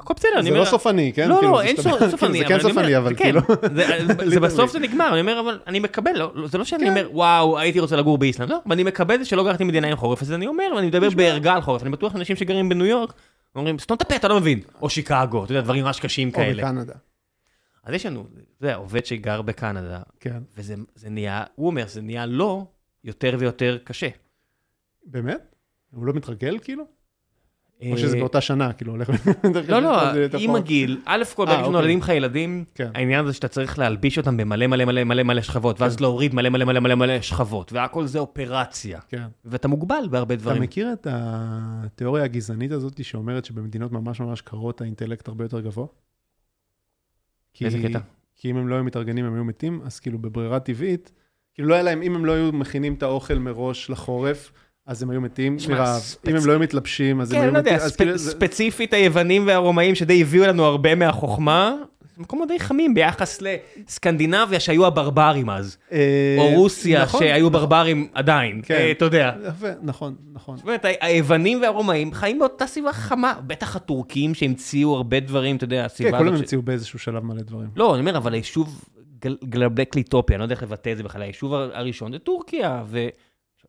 הכל 0.00 0.14
בסדר, 0.14 0.30
אני 0.34 0.42
זה 0.42 0.48
אומר... 0.48 0.60
לא 0.60 0.64
סופני, 0.64 1.12
כן? 1.14 1.28
לא, 1.28 1.42
לא, 1.42 1.58
זה 1.58 1.64
אין 1.64 1.76
סופני, 2.10 2.38
זה 2.38 2.44
כן 2.48 2.60
סופני, 2.60 2.96
אבל 2.96 3.16
כאילו... 3.16 3.40
זה- 3.74 3.98
זה. 4.30 4.40
בסוף 4.40 4.72
זה 4.72 4.78
נגמר, 4.78 5.08
אני 5.12 5.20
אומר, 5.20 5.40
אבל 5.40 5.60
אני 5.66 5.80
מקבל, 5.80 6.12
לא- 6.18 6.32
זה 6.46 6.58
לא 6.58 6.64
שאני 6.64 6.84
כן. 6.84 6.90
אומר, 6.90 7.08
וואו, 7.12 7.58
הייתי 7.58 7.80
רוצה 7.80 7.96
לגור 7.96 8.18
באיסלנד, 8.18 8.50
לא, 8.50 8.58
ואני 8.66 8.82
מקבל 8.84 9.24
שלא 9.24 9.44
גרתי 9.44 9.64
במדינה 9.64 9.88
עם 9.88 9.96
חורף, 9.96 10.22
אז 10.22 10.32
אני 10.32 10.46
אומר, 10.46 10.64
ואני 10.76 10.86
מדבר 10.86 11.10
בערגה 11.10 11.54
על 11.54 11.60
חורף, 11.60 11.82
אני 11.82 11.90
בטוח 11.90 12.16
אנשים 12.16 12.36
שגרים 12.36 12.68
בניו 12.68 12.86
יורק, 12.86 13.12
אומרים, 13.56 13.78
סתום 13.78 13.96
את 13.96 14.02
הפה, 14.02 14.16
אתה 14.16 14.28
לא 14.28 14.40
מבין, 14.40 14.60
או 14.82 14.90
שיקגו, 14.90 15.44
אתה 15.44 15.52
יודע, 15.52 15.60
דברים 15.60 15.84
ממש 15.84 16.00
קשים 16.00 16.28
או 16.28 16.34
כאלה. 16.34 16.62
בקנדה. 16.62 16.94
אז 17.84 17.94
יש 17.94 18.06
לנו, 18.06 18.26
יודע, 18.60 18.74
עובד 18.74 19.06
שגר 19.06 19.42
בקנדה, 19.42 20.00
כן. 20.20 20.38
וזה 20.56 20.74
זה 20.94 21.10
נהיה, 21.10 21.44
הוא 21.54 21.66
אומר, 21.66 21.84
זה 21.86 22.02
נהיה 22.02 22.26
לו 22.26 22.66
יותר 23.04 23.36
ויותר 23.38 23.78
קשה. 23.84 24.08
באמת? 25.06 25.54
הוא 25.90 26.06
לא 26.06 26.12
מתרגל, 26.12 26.58
כאילו? 26.62 26.84
או 27.80 27.92
אה, 27.92 27.98
שזה 27.98 28.16
באותה 28.16 28.40
שנה, 28.40 28.72
כאילו, 28.72 28.92
הולך... 28.92 29.10
לא, 29.68 29.78
לא, 29.82 30.12
זה 30.12 30.38
עם. 30.38 30.56
הגיל, 30.56 31.00
א' 31.04 31.22
כל, 31.34 31.46
ברגע. 31.46 31.64
שנולדים 31.64 31.98
לך 31.98 32.08
ילדים, 32.08 32.64
כן. 32.74 32.90
העניין 32.94 33.24
הזה 33.24 33.32
שאתה 33.32 33.48
צריך 33.48 33.78
להלביש 33.78 34.18
אותם 34.18 34.36
במלא 34.36 34.66
מלא 34.66 34.84
מלא 34.84 35.04
מלא 35.04 35.22
מלא 35.22 35.42
שכבות, 35.42 35.80
ואז 35.80 36.00
להוריד 36.00 36.34
מלא 36.34 36.48
מלא 36.48 36.64
מלא 36.64 36.80
מלא 36.80 36.94
מלא 36.94 37.20
שכבות, 37.20 37.72
והכל 37.72 38.06
זה 38.06 38.18
אופרציה. 38.18 39.00
כן. 39.08 39.26
ואתה 39.44 39.68
מוגבל 39.68 40.08
בהרבה 40.10 40.34
אתה 40.34 40.42
דברים. 40.42 40.62
מכיר 40.62 40.92
את 40.92 41.06
התיאוריה 41.10 42.24
הגזענית 42.24 42.72
הזאת 42.72 43.04
שאומרת 43.04 43.44
שבמדינות 43.44 43.92
ממש 43.92 44.20
ממש 44.20 44.40
קרות 44.40 44.80
האינטלקט 44.80 45.28
הרבה 45.28 45.44
יותר 45.44 45.60
גבוה? 45.60 45.86
באיזה 47.60 47.78
קטע? 47.88 47.98
כי 48.36 48.50
אם 48.50 48.56
הם 48.56 48.68
לא 48.68 48.74
היו 48.74 48.84
מתארגנים 48.84 49.24
הם 49.24 49.34
היו 49.34 49.44
מתים, 49.44 49.80
אז 49.84 50.00
כאילו 50.00 50.18
בברירה 50.18 50.60
טבעית, 50.60 51.12
כאילו 51.54 51.68
לא 51.68 51.74
היה 51.74 51.82
להם, 51.82 52.02
אם 52.02 52.14
הם 52.14 52.24
לא 52.24 52.32
היו 52.32 52.52
מכינים 52.52 52.94
את 52.94 53.02
האוכל 53.02 53.38
מראש 53.38 53.90
לחורף, 53.90 54.52
אז 54.86 55.02
הם 55.02 55.10
היו 55.10 55.20
מתים 55.20 55.56
מרעב. 55.68 56.02
אם 56.28 56.36
הם 56.36 56.46
לא 56.46 56.52
היו 56.52 56.60
מתלבשים, 56.60 57.20
אז 57.20 57.32
הם 57.32 57.38
כן, 57.38 57.44
היו 57.44 57.52
לא 57.52 57.58
מתים. 57.60 57.72
יודע, 57.72 57.84
אז 57.84 57.92
ספ- 57.92 57.96
כאילו 57.96 58.18
ספציפית 58.18 58.92
היוונים 58.92 59.46
והרומאים 59.46 59.94
שדי 59.94 60.20
הביאו 60.22 60.46
לנו 60.46 60.64
הרבה 60.64 60.94
מהחוכמה, 60.94 61.74
מקומות 62.18 62.48
די 62.48 62.58
חמים 62.58 62.94
ביחס 62.94 63.42
לסקנדינביה 63.42 64.60
שהיו 64.60 64.86
הברברים 64.86 65.50
אז, 65.50 65.76
אה, 65.92 65.98
או 66.38 66.58
רוסיה 66.60 67.02
נכון, 67.02 67.20
שהיו. 67.20 67.50
ברברים 67.50 68.08
עדיין, 68.14 68.60
כן. 68.64 68.74
אה, 68.74 68.90
אתה 68.90 69.04
יודע. 69.04 69.32
נכון, 69.82 70.14
נכון. 70.32 70.56
זאת 70.56 70.64
אומרת, 70.66 70.84
היוונים 71.00 71.62
והרומאים 71.62 72.12
חיים 72.12 72.38
באותה 72.38 72.66
סביבה 72.66 72.92
חמה, 72.92 73.34
בטח 73.46 73.76
הטורקים 73.76 74.34
שהמציאו 74.34 74.94
הרבה 74.96 75.20
דברים, 75.20 75.56
אתה 75.56 75.64
יודע, 75.64 75.80
כן, 75.80 75.84
הסביבה 75.86 76.18
כולם 76.18 76.28
הזאת 76.32 76.38
ש- 76.38 76.40
המציאו 76.42 76.62
באיזשהו 76.62 76.98
שלב 76.98 77.24
מלא 77.24 77.42
דברים. 77.42 77.68
לא, 77.76 77.94
אני 77.94 78.00
אומר, 78.00 78.16
אבל 78.16 78.32
היישוב 78.32 78.84
גל- 79.22 79.36
גלבלק 79.44 79.96
ליטופיה, 79.96 80.34
אני 80.34 80.40
לא 80.40 80.44
יודע 80.44 80.54
איך 80.54 80.62
לבטא 80.62 80.92
את 80.92 80.96
זה 80.96 81.02
בכלל, 81.02 81.22
היישוב 81.22 81.54
הר- 81.54 81.70
הראשון 81.74 82.12
זה 82.12 82.18
טורקיה, 82.18 82.82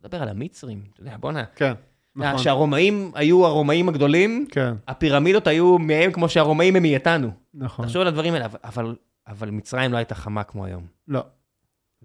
לדבר 0.06 0.22
על 0.22 0.30
המצרים, 0.30 0.82
אתה 0.94 1.02
יודע, 1.02 1.18
בואנה, 1.20 1.44
כן, 1.56 1.74
נכון. 2.16 2.38
שהרומאים 2.38 3.12
היו 3.16 3.46
הרומאים 3.46 3.90
הגדולים, 3.90 4.48
כן, 4.52 4.74
הפירמידות 4.88 5.48
היו 5.48 5.80
מהם 5.80 6.12
כמו 6.12 6.30
שהרומאים 6.30 6.76
הם 6.76 6.82
מאיתנו. 6.82 7.32
נכון. 7.54 7.86
תחשוב 7.86 8.02
על 8.02 8.08
הדברים 8.08 8.34
האלה, 8.34 8.46
אבל- 8.64 8.96
אבל, 9.28 9.50
מצרים 9.50 9.92
לא 9.92 9.98
הייתה 9.98 10.16
חמה 10.16 10.44
כמו 10.44 10.66
היום. 10.66 10.84
לא. 11.08 11.24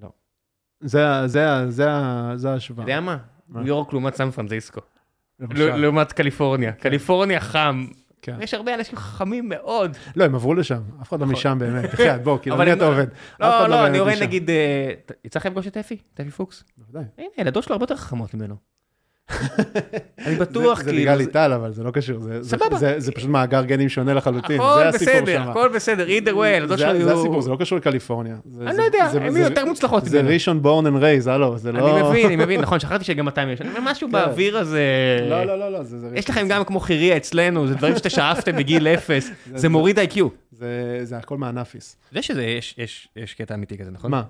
לא. 0.03 0.09
זה 0.81 1.27
זה 1.27 1.71
זה 1.71 1.89
זה 2.37 2.49
אתה 2.49 2.53
ההשוואה. 2.53 2.85
יודע 2.85 3.01
מה? 3.01 3.17
ניו 3.49 3.67
יורק 3.67 3.93
לעומת 3.93 4.15
סן 4.15 4.31
פרנזיסקו. 4.31 4.81
לעומת 5.51 6.13
קליפורניה. 6.13 6.73
קליפורניה 6.73 7.41
חם. 7.41 7.87
כן. 8.23 8.37
יש 8.41 8.55
הרבה 8.55 8.75
אנשים 8.75 8.97
חכמים 8.97 9.49
מאוד. 9.49 9.97
לא, 10.17 10.25
הם 10.25 10.35
עברו 10.35 10.55
לשם, 10.55 10.83
אף 11.03 11.09
אחד 11.09 11.21
לא 11.21 11.27
נכון. 11.27 11.39
משם 11.39 11.59
באמת. 11.59 11.93
בחייאת, 11.93 12.23
בוא, 12.23 12.39
כאילו, 12.39 12.57
מי 12.57 12.73
אתה 12.73 12.87
עובד? 12.87 13.07
אף 13.09 13.41
לא, 13.41 13.61
אחד 13.61 13.71
לא, 13.71 13.87
אני 13.87 14.01
רואה. 14.01 14.21
נגיד, 14.21 14.51
אה, 14.51 14.91
יצא 15.25 15.39
לך 15.39 15.47
לפגוש 15.47 15.67
את 15.67 15.77
אפי? 15.77 15.97
את 16.15 16.21
אפי 16.21 16.31
פוקס? 16.31 16.65
בוודאי. 16.79 17.05
הנה, 17.19 17.29
ילדות 17.39 17.65
שלו 17.65 17.73
הרבה 17.75 17.85
יותר 17.85 17.97
חכמות 17.97 18.35
ממנו. 18.35 18.70
אני 20.27 20.35
בטוח, 20.37 20.79
זה- 20.79 20.85
זה 20.85 20.91
כאילו, 20.91 20.99
ליגל 21.13 21.21
איטל, 21.21 21.53
אבל 21.53 21.73
זה 21.73 21.83
לא 21.83 21.91
קשור. 21.91 22.21
זה- 22.21 22.43
זה- 22.43 22.49
סבבה. 22.59 22.77
זה- 22.79 22.95
זה 23.01 23.13
פשוט 23.13 23.29
מאגר 23.31 23.65
גנים 23.65 23.89
שונה 23.89 24.15
לחלוטין. 24.15 24.61
הכל 24.61 24.79
זה 24.83 24.89
הסיפור 24.89 25.15
בסדר, 25.23 25.43
שם. 25.45 25.51
הכל 25.51 25.69
בסדר, 25.75 26.07
either 26.07 26.35
way, 26.37 26.43
הילדות 26.45 26.79
זה 26.79 26.85
זה. 27.05 27.13
הסיפור, 27.15 27.43
זה 27.43 27.51
לא 27.51 27.57
קשור 27.61 27.79
לקליפורניה. 27.79 28.37
זה- 28.45 28.63
אני 28.65 28.73
זה- 28.73 28.79
לא 28.79 28.85
יודע, 28.85 29.09
זה- 29.09 29.21
הן 29.23 29.31
זה- 29.31 29.39
היו 29.39 29.49
יותר 29.49 29.65
מוצלחות 29.65 30.05
זה. 30.05 30.21
ראשון 30.21 30.63
בורן 30.63 30.87
אנד 30.87 31.03
רייז, 31.03 31.27
הלו, 31.27 31.59
זה 31.59 31.73
לא... 31.73 31.99
אני 32.01 32.09
מבין, 32.09 32.27
אני 32.27 32.37
מבין, 32.37 32.61
נכון, 32.65 32.81
שכחתי 32.81 33.05
שגם 33.05 33.25
200 33.25 33.49
יש. 33.49 33.59
משהו 33.83 34.09
באוויר 34.09 34.59
הזה... 34.59 34.83
לא, 35.29 35.45
לא, 35.45 35.59
לא, 35.59 35.73
לא, 35.73 35.83
זה... 35.83 35.99
זה- 35.99 36.09
יש 36.15 36.31
לכם 36.31 36.49
גם 36.49 36.65
כמו 36.65 36.81
חירייה 36.81 37.17
אצלנו, 37.17 37.67
זה 37.67 37.75
דברים 37.75 37.97
שאתה 37.97 38.11
שאפתם 38.11 38.57
בגיל 38.57 38.89
אפס, 38.95 39.31
זה 39.55 39.69
מוריד 39.69 39.99
איי-קיו. 39.99 40.29
זה 40.53 41.01
זה 41.03 41.17
הכל 41.17 41.37
מהנאפיס. 41.39 41.97
יודע 42.13 42.23
שזה, 42.23 42.45
יש 43.17 43.35
קטע 43.35 43.55
אמיתי 43.55 43.79
כזה, 43.79 43.91
נכון? 43.91 44.11
מה? 44.11 44.23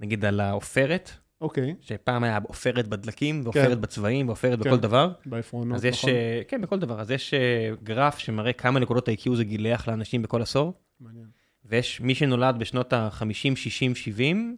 נגיד 0.00 0.24
על 0.24 0.40
העופרת, 0.40 1.10
אוקיי, 1.40 1.74
שפעם 1.80 2.24
היה 2.24 2.38
עופרת 2.42 2.88
בדלקים, 2.88 3.40
ועופרת 3.44 3.80
בצבעים, 3.80 4.28
ועופרת 4.28 4.62
כן. 4.62 4.70
בכל 4.70 4.76
דבר. 4.76 5.12
בעפרונות, 5.26 5.84
יש, 5.84 6.04
נכון? 6.04 6.14
אה, 6.14 6.42
כן, 6.48 6.60
בכל 6.60 6.78
דבר. 6.78 7.00
אז 7.00 7.10
יש 7.10 7.34
אה, 7.34 7.70
גרף 7.82 8.18
שמראה 8.18 8.52
כמה 8.52 8.80
נקודות 8.80 9.08
IQ 9.08 9.34
זה 9.34 9.44
גילח 9.44 9.88
לאנשים 9.88 10.22
בכל 10.22 10.42
עשור, 10.42 10.72
מעניין. 11.00 11.26
ויש 11.64 12.00
מי 12.00 12.14
שנולד 12.14 12.58
בשנות 12.58 12.92
ה-50, 12.92 13.56
60, 13.56 13.94
70, 13.94 14.56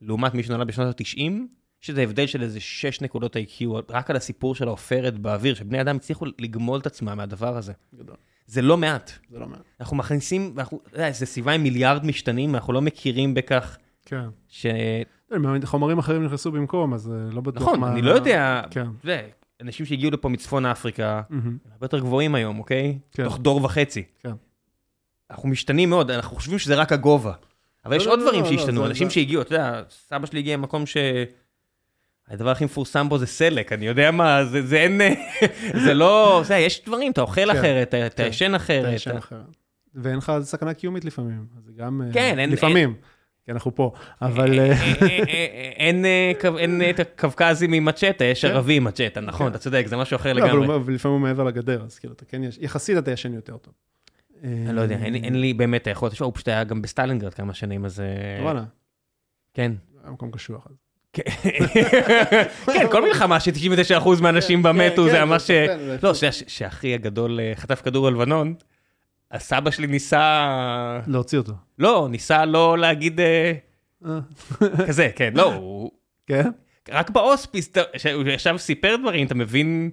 לעומת 0.00 0.34
מי 0.34 0.42
שנולד 0.42 0.66
בשנות 0.66 1.00
ה-90, 1.00 1.32
שזה 1.80 2.02
הבדל 2.02 2.26
של 2.26 2.42
איזה 2.42 2.60
6 2.60 3.00
נקודות 3.00 3.36
IQ, 3.36 3.64
רק 3.88 4.10
על 4.10 4.16
הסיפור 4.16 4.54
של 4.54 4.68
העופרת 4.68 5.18
באוויר, 5.18 5.54
שבני 5.54 5.80
אדם 5.80 5.96
הצליחו 5.96 6.26
לגמול 6.38 6.80
את 6.80 6.86
עצמם 6.86 7.16
מהדבר 7.16 7.56
הזה. 7.56 7.72
גדול. 7.94 8.16
זה 8.46 8.62
לא 8.62 8.76
מעט. 8.76 9.12
זה 9.30 9.38
לא 9.38 9.46
מעט. 9.46 9.60
אנחנו 9.80 9.96
מכניסים, 9.96 10.54
אנחנו, 10.58 10.80
אתה 10.86 10.96
יודע, 10.96 11.10
זו 11.10 11.26
סביבה 11.26 11.52
עם 11.52 11.62
מיליארד 11.62 12.06
משתנים, 12.06 12.54
אנחנו 12.54 12.72
לא 12.72 12.82
מכירים 12.82 13.34
בכך 13.34 13.78
כן. 14.04 14.28
ש... 14.48 14.66
לא, 15.30 15.38
חומרים 15.64 15.98
אחרים 15.98 16.24
נכנסו 16.24 16.52
במקום, 16.52 16.94
אז 16.94 17.12
אה, 17.12 17.34
לא 17.34 17.40
בטוח 17.40 17.62
נכון, 17.62 17.80
מה... 17.80 17.92
אני 17.92 18.02
לא 18.02 18.10
יודע, 18.12 18.62
כן. 18.70 18.86
יודע, 19.04 19.20
אנשים 19.62 19.86
שהגיעו 19.86 20.10
לפה 20.10 20.28
מצפון 20.28 20.66
אפריקה. 20.66 21.22
הם 21.30 21.58
הרבה 21.72 21.84
יותר 21.84 21.98
גבוהים 21.98 22.34
היום, 22.34 22.58
אוקיי? 22.58 22.98
כן. 23.12 23.24
תוך 23.24 23.38
דור 23.38 23.64
וחצי. 23.64 24.02
כן. 24.22 24.30
אנחנו 25.30 25.48
משתנים 25.48 25.90
מאוד, 25.90 26.10
אנחנו 26.10 26.36
חושבים 26.36 26.58
שזה 26.58 26.74
רק 26.74 26.92
הגובה. 26.92 27.32
אבל 27.84 27.94
לא, 27.94 28.00
יש 28.00 28.06
לא, 28.06 28.12
עוד 28.12 28.18
לא, 28.20 28.24
דברים 28.26 28.42
לא, 28.44 28.48
שהשתנו, 28.50 28.80
זה- 28.82 28.86
אנשים 28.88 29.08
זה- 29.08 29.14
שהגיעו, 29.14 29.42
אתה 29.42 29.54
יודע, 29.54 29.82
סבא 29.90 30.26
שלי 30.26 30.38
הגיע 30.40 30.56
ממקום 30.56 30.86
ש... 30.86 30.96
הדבר 32.28 32.50
הכי 32.50 32.64
מפורסם 32.64 33.08
בו 33.08 33.18
זה 33.18 33.26
סלק, 33.26 33.72
אני 33.72 33.86
יודע 33.86 34.10
מה, 34.10 34.44
זה, 34.44 34.62
זה 34.66 34.76
אין, 34.76 35.00
זה 35.84 35.94
לא, 35.94 36.42
זה, 36.44 36.56
יש 36.56 36.84
דברים, 36.86 37.12
אתה 37.12 37.20
אוכל 37.20 37.52
כן, 37.52 37.58
אחרת, 37.58 37.88
אתה- 37.94 38.08
כן, 38.22 38.26
ישן 38.28 38.54
אחרת. 38.54 38.84
אתה 38.86 38.94
ישן 38.94 39.16
אחרת. 39.16 39.40
ואין 39.94 40.16
לך 40.18 40.32
סכנה 40.42 40.74
קיומית 40.74 41.04
לפעמים, 41.04 41.46
אז 41.58 41.64
זה 41.64 41.72
גם... 41.76 42.02
אה, 42.06 42.12
כן, 42.12 42.38
אין- 42.38 42.50
לפעמים, 42.50 42.94
כי 43.46 43.52
אנחנו 43.52 43.74
פה, 43.74 43.92
אבל... 44.22 44.58
אה, 44.58 44.64
אה, 44.64 44.72
אה, 44.72 44.82
אה, 45.02 45.18
אה, 45.28 45.70
אין, 45.76 46.04
אה, 46.04 46.32
אה, 46.82 46.90
את 46.90 47.00
הקווקזים 47.00 47.72
עם 47.72 47.84
מצ'טה, 47.84 48.24
יש 48.24 48.44
כן. 48.44 48.50
ערבים 48.52 48.82
עם 48.82 48.88
מצ'טה, 48.88 49.20
נכון, 49.20 49.46
כן. 49.46 49.50
אתה 49.50 49.58
צודק, 49.58 49.84
זה 49.86 49.96
משהו 49.96 50.16
אחר 50.16 50.32
לא, 50.32 50.44
אבל 50.44 50.48
לגמרי. 50.58 50.66
הוא- 50.74 50.90
לפעמים 50.90 51.12
הוא 51.18 51.28
מעבר 51.28 51.44
לגדר, 51.44 51.82
אז 51.84 51.98
כאילו, 51.98 52.14
אתה 52.14 52.24
כן, 52.24 52.44
יש- 52.44 52.58
יחסית 52.60 52.98
אתה 52.98 53.10
ישן 53.10 53.34
יותר 53.34 53.56
טוב. 53.56 53.74
אני 54.44 54.72
לא 54.76 54.80
יודע, 54.80 54.96
אין 54.96 55.12
לי- 55.12 55.40
לי 55.40 55.54
באמת 55.54 55.82
את 55.82 55.86
היכולת, 55.86 56.20
הוא 56.20 56.32
פשוט 56.34 56.48
היה 56.48 56.64
גם 56.64 56.82
בסטלינגרד 56.82 57.34
כמה 57.34 57.54
שנים, 57.54 57.84
אז... 57.84 58.00
אה, 58.00 58.42
וואלה, 58.44 58.64
כן. 59.54 59.72
היה 60.04 60.12
מקום 60.12 60.30
קשוח. 60.30 60.66
אז. 60.70 60.74
כן, 61.12 61.22
כל 62.92 63.02
מלחמה 63.02 63.40
ש-99% 63.40 64.08
מהאנשים 64.22 64.62
בה 64.62 64.72
מתו, 64.72 65.04
כן, 65.04 65.10
זה 65.10 65.16
כן, 65.16 65.24
ממש... 65.24 65.46
כן, 65.50 65.78
זה- 65.78 65.96
לא, 66.02 66.14
שאתה 66.14 66.26
יודע, 66.26 66.32
ש- 66.32 66.44
שאחי 66.46 66.94
הגדול 66.94 67.40
אה, 67.40 67.52
חטף 67.54 67.80
כדור 67.84 68.10
בלבנון, 68.10 68.54
הסבא 69.30 69.70
שלי 69.70 69.86
ניסה... 69.86 71.00
להוציא 71.06 71.38
אותו. 71.38 71.52
לא, 71.78 72.06
ניסה 72.10 72.44
לא 72.44 72.78
להגיד 72.78 73.20
אה, 73.20 73.52
אה, 74.06 74.18
כזה, 74.86 75.10
כן, 75.16 75.32
לא, 75.36 75.54
הוא... 75.54 75.90
כן? 76.26 76.50
רק 76.90 77.10
בהוספיס, 77.10 77.68
אתה- 77.68 77.98
שהוא 77.98 78.24
ישב 78.26 78.52
וסיפר 78.54 78.96
דברים, 79.00 79.26
אתה 79.26 79.34
מבין 79.34 79.90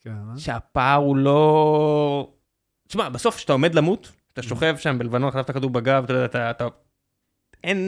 כן, 0.00 0.10
אה? 0.10 0.38
שהפער 0.38 0.98
הוא 0.98 1.16
לא... 1.16 2.30
תשמע, 2.88 3.08
בסוף 3.08 3.36
כשאתה 3.36 3.52
עומד 3.52 3.74
למות, 3.74 4.12
אתה 4.32 4.42
שוכב 4.42 4.76
שם 4.76 4.98
בלבנון, 4.98 5.30
חטפת 5.30 5.50
כדור 5.50 5.70
בגב, 5.70 6.04
אתה 6.04 6.12
יודע, 6.12 6.24
אתה... 6.24 6.50
אתה... 6.50 6.66
אין... 7.64 7.78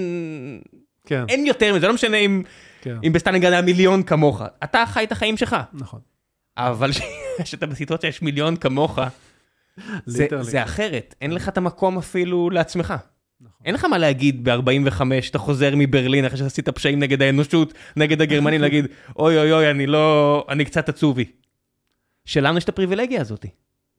כן, 1.07 1.25
אין 1.29 1.47
יותר 1.47 1.75
מזה, 1.75 1.87
לא 1.89 1.95
משנה 1.95 2.17
אם, 2.17 2.43
כן, 2.81 2.97
אם 3.07 3.13
בסטלינגרד 3.13 3.53
היה 3.53 3.63
מיליון 3.63 4.03
כמוך, 4.03 4.43
אתה 4.65 4.85
חי 4.87 5.05
את 5.05 5.13
החיים 5.13 5.37
שלך. 5.37 5.57
נכון. 5.73 6.01
אבל 6.57 6.91
כשאתה 7.43 7.67
בסיטואציה 7.67 8.09
יש 8.09 8.23
מיליון 8.23 8.57
כמוך, 8.57 8.99
זה. 10.07 10.27
זה 10.41 10.63
אחרת, 10.63 11.15
אין 11.21 11.33
לך 11.33 11.49
את 11.49 11.59
המקום 11.59 11.99
אפילו 11.99 12.51
לעצמך. 12.51 12.95
נכון. 13.41 13.67
אין 13.67 13.75
לך 13.75 13.85
מה 13.85 13.99
להגיד 13.99 14.49
ב-45, 14.49 15.03
אתה 15.31 15.39
חוזר 15.39 15.73
מברלין 15.77 16.25
אחרי 16.25 16.39
שעשית 16.39 16.69
פשעים 16.69 16.99
נגד 16.99 17.23
האנושות, 17.23 17.75
נגד 17.97 18.21
הגרמנים, 18.21 18.61
להגיד, 18.61 18.87
אוי 19.19 19.39
אוי 19.39 19.53
אוי, 19.53 19.71
אני 19.71 19.87
לא, 19.87 20.47
אני 20.49 20.65
קצת 20.65 20.89
עצובי. 20.89 21.25
שלנו 22.25 22.59
יש 22.59 22.65
את 22.65 22.69
הפריבילגיה 22.69 23.21
הזאת, 23.21 23.47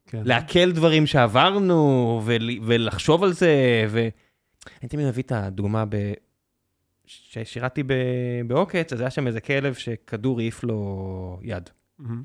כן. 0.07 0.21
לעכל 0.25 0.71
דברים 0.71 1.05
שעברנו, 1.05 2.21
ול, 2.25 2.49
ולחשוב 2.63 3.23
על 3.23 3.33
זה, 3.33 3.85
ו... 3.89 4.07
אני 4.81 4.89
תמיד 4.89 5.07
מביא 5.07 5.23
את 5.23 5.31
הדוגמה 5.31 5.85
ב... 5.89 5.95
כששירתי 7.05 7.83
ב... 7.83 7.93
בעוקץ, 8.47 8.93
אז 8.93 9.01
היה 9.01 9.09
שם 9.09 9.27
איזה 9.27 9.41
כלב 9.41 9.73
שכדור 9.73 10.39
העיף 10.39 10.63
לו 10.63 11.39
יד. 11.43 11.69
מהמם. 11.99 12.23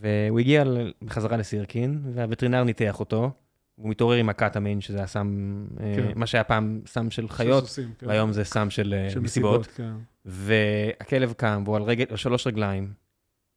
והוא 0.00 0.40
הגיע 0.40 0.64
בחזרה 1.02 1.36
לסירקין, 1.36 2.00
והווטרינר 2.14 2.64
ניתח 2.64 3.00
אותו, 3.00 3.30
והוא 3.78 3.90
מתעורר 3.90 4.16
עם 4.16 4.28
הקטמין, 4.28 4.80
שזה 4.80 5.02
הסם, 5.02 5.64
אה, 5.80 5.94
כן. 5.96 6.12
מה 6.14 6.26
שהיה 6.26 6.44
פעם 6.44 6.80
סם 6.86 7.10
של 7.10 7.28
חיות, 7.28 7.66
סוסים, 7.66 7.92
כן. 7.98 8.06
והיום 8.06 8.32
זה 8.32 8.44
סם 8.44 8.70
של 8.70 8.94
אה, 8.94 9.10
של 9.10 9.20
מסיבות. 9.20 9.66
כן. 9.66 9.92
והכלב 10.24 11.32
קם, 11.32 11.62
והוא 11.64 11.76
על 11.76 11.82
רגל, 11.82 12.04
על 12.10 12.16
שלוש 12.16 12.46
רגליים, 12.46 12.92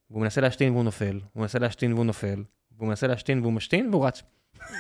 והוא 0.10 0.22
מנסה 0.22 0.42
להשתין 0.42 0.74
והוא 0.74 0.84
נופל, 0.84 1.20
הוא 1.34 1.42
מנסה 1.42 1.60
להשתין 1.60 1.94
והוא 1.94 2.06
נופל, 2.06 2.44
והוא 2.78 2.88
מנסה 2.88 3.08
להשתין 3.08 3.42
והוא 3.42 3.54
משתין 3.54 3.90
והוא 3.92 4.08
רץ. 4.08 4.24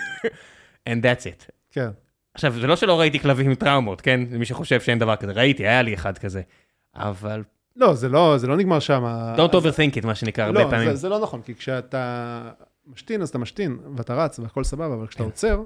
And 0.90 1.02
that's 1.04 1.24
it. 1.24 1.52
כן, 1.72 1.90
עכשיו, 2.34 2.54
זה 2.60 2.68
לא 2.68 2.76
שלא 2.76 3.00
ראיתי 3.00 3.20
כלבים 3.20 3.46
עם 3.46 3.56
טראומות, 3.56 4.02
כן? 4.02 4.20
מי 4.30 4.46
שחושב 4.46 4.82
שאין 4.82 5.00
דבר 5.00 5.16
כזה, 5.16 5.32
ראיתי, 5.32 5.68
היה 5.68 5.82
לי 5.82 5.94
אחד 5.94 6.18
כזה. 6.18 6.42
אבל 6.96 7.44
לא, 7.80 7.94
זה 7.94 8.10
לא, 8.10 8.38
זה 8.38 8.48
לא 8.48 8.58
נגמר 8.58 8.80
שם. 8.80 9.06
don't 9.38 9.54
overthink 9.54 10.02
it, 10.02 10.06
מה 10.06 10.16
שנקרא, 10.16 10.46
הרבה 10.46 10.64
לא, 10.64 10.70
פעמים. 10.70 10.90
זה, 10.90 10.96
זה 10.96 11.10
לא 11.10 11.20
נכון, 11.20 11.42
כי 11.42 11.56
כשאתה 11.56 12.42
משתין, 12.88 13.22
אז 13.22 13.30
אתה 13.30 13.38
משתין, 13.38 13.78
ואתה 13.98 14.16
רץ, 14.16 14.40
והכל 14.40 14.64
סבבה, 14.64 14.96
אבל 14.96 15.08
כשאתה 15.08 15.24
כן. 15.24 15.30
עוצר, 15.30 15.62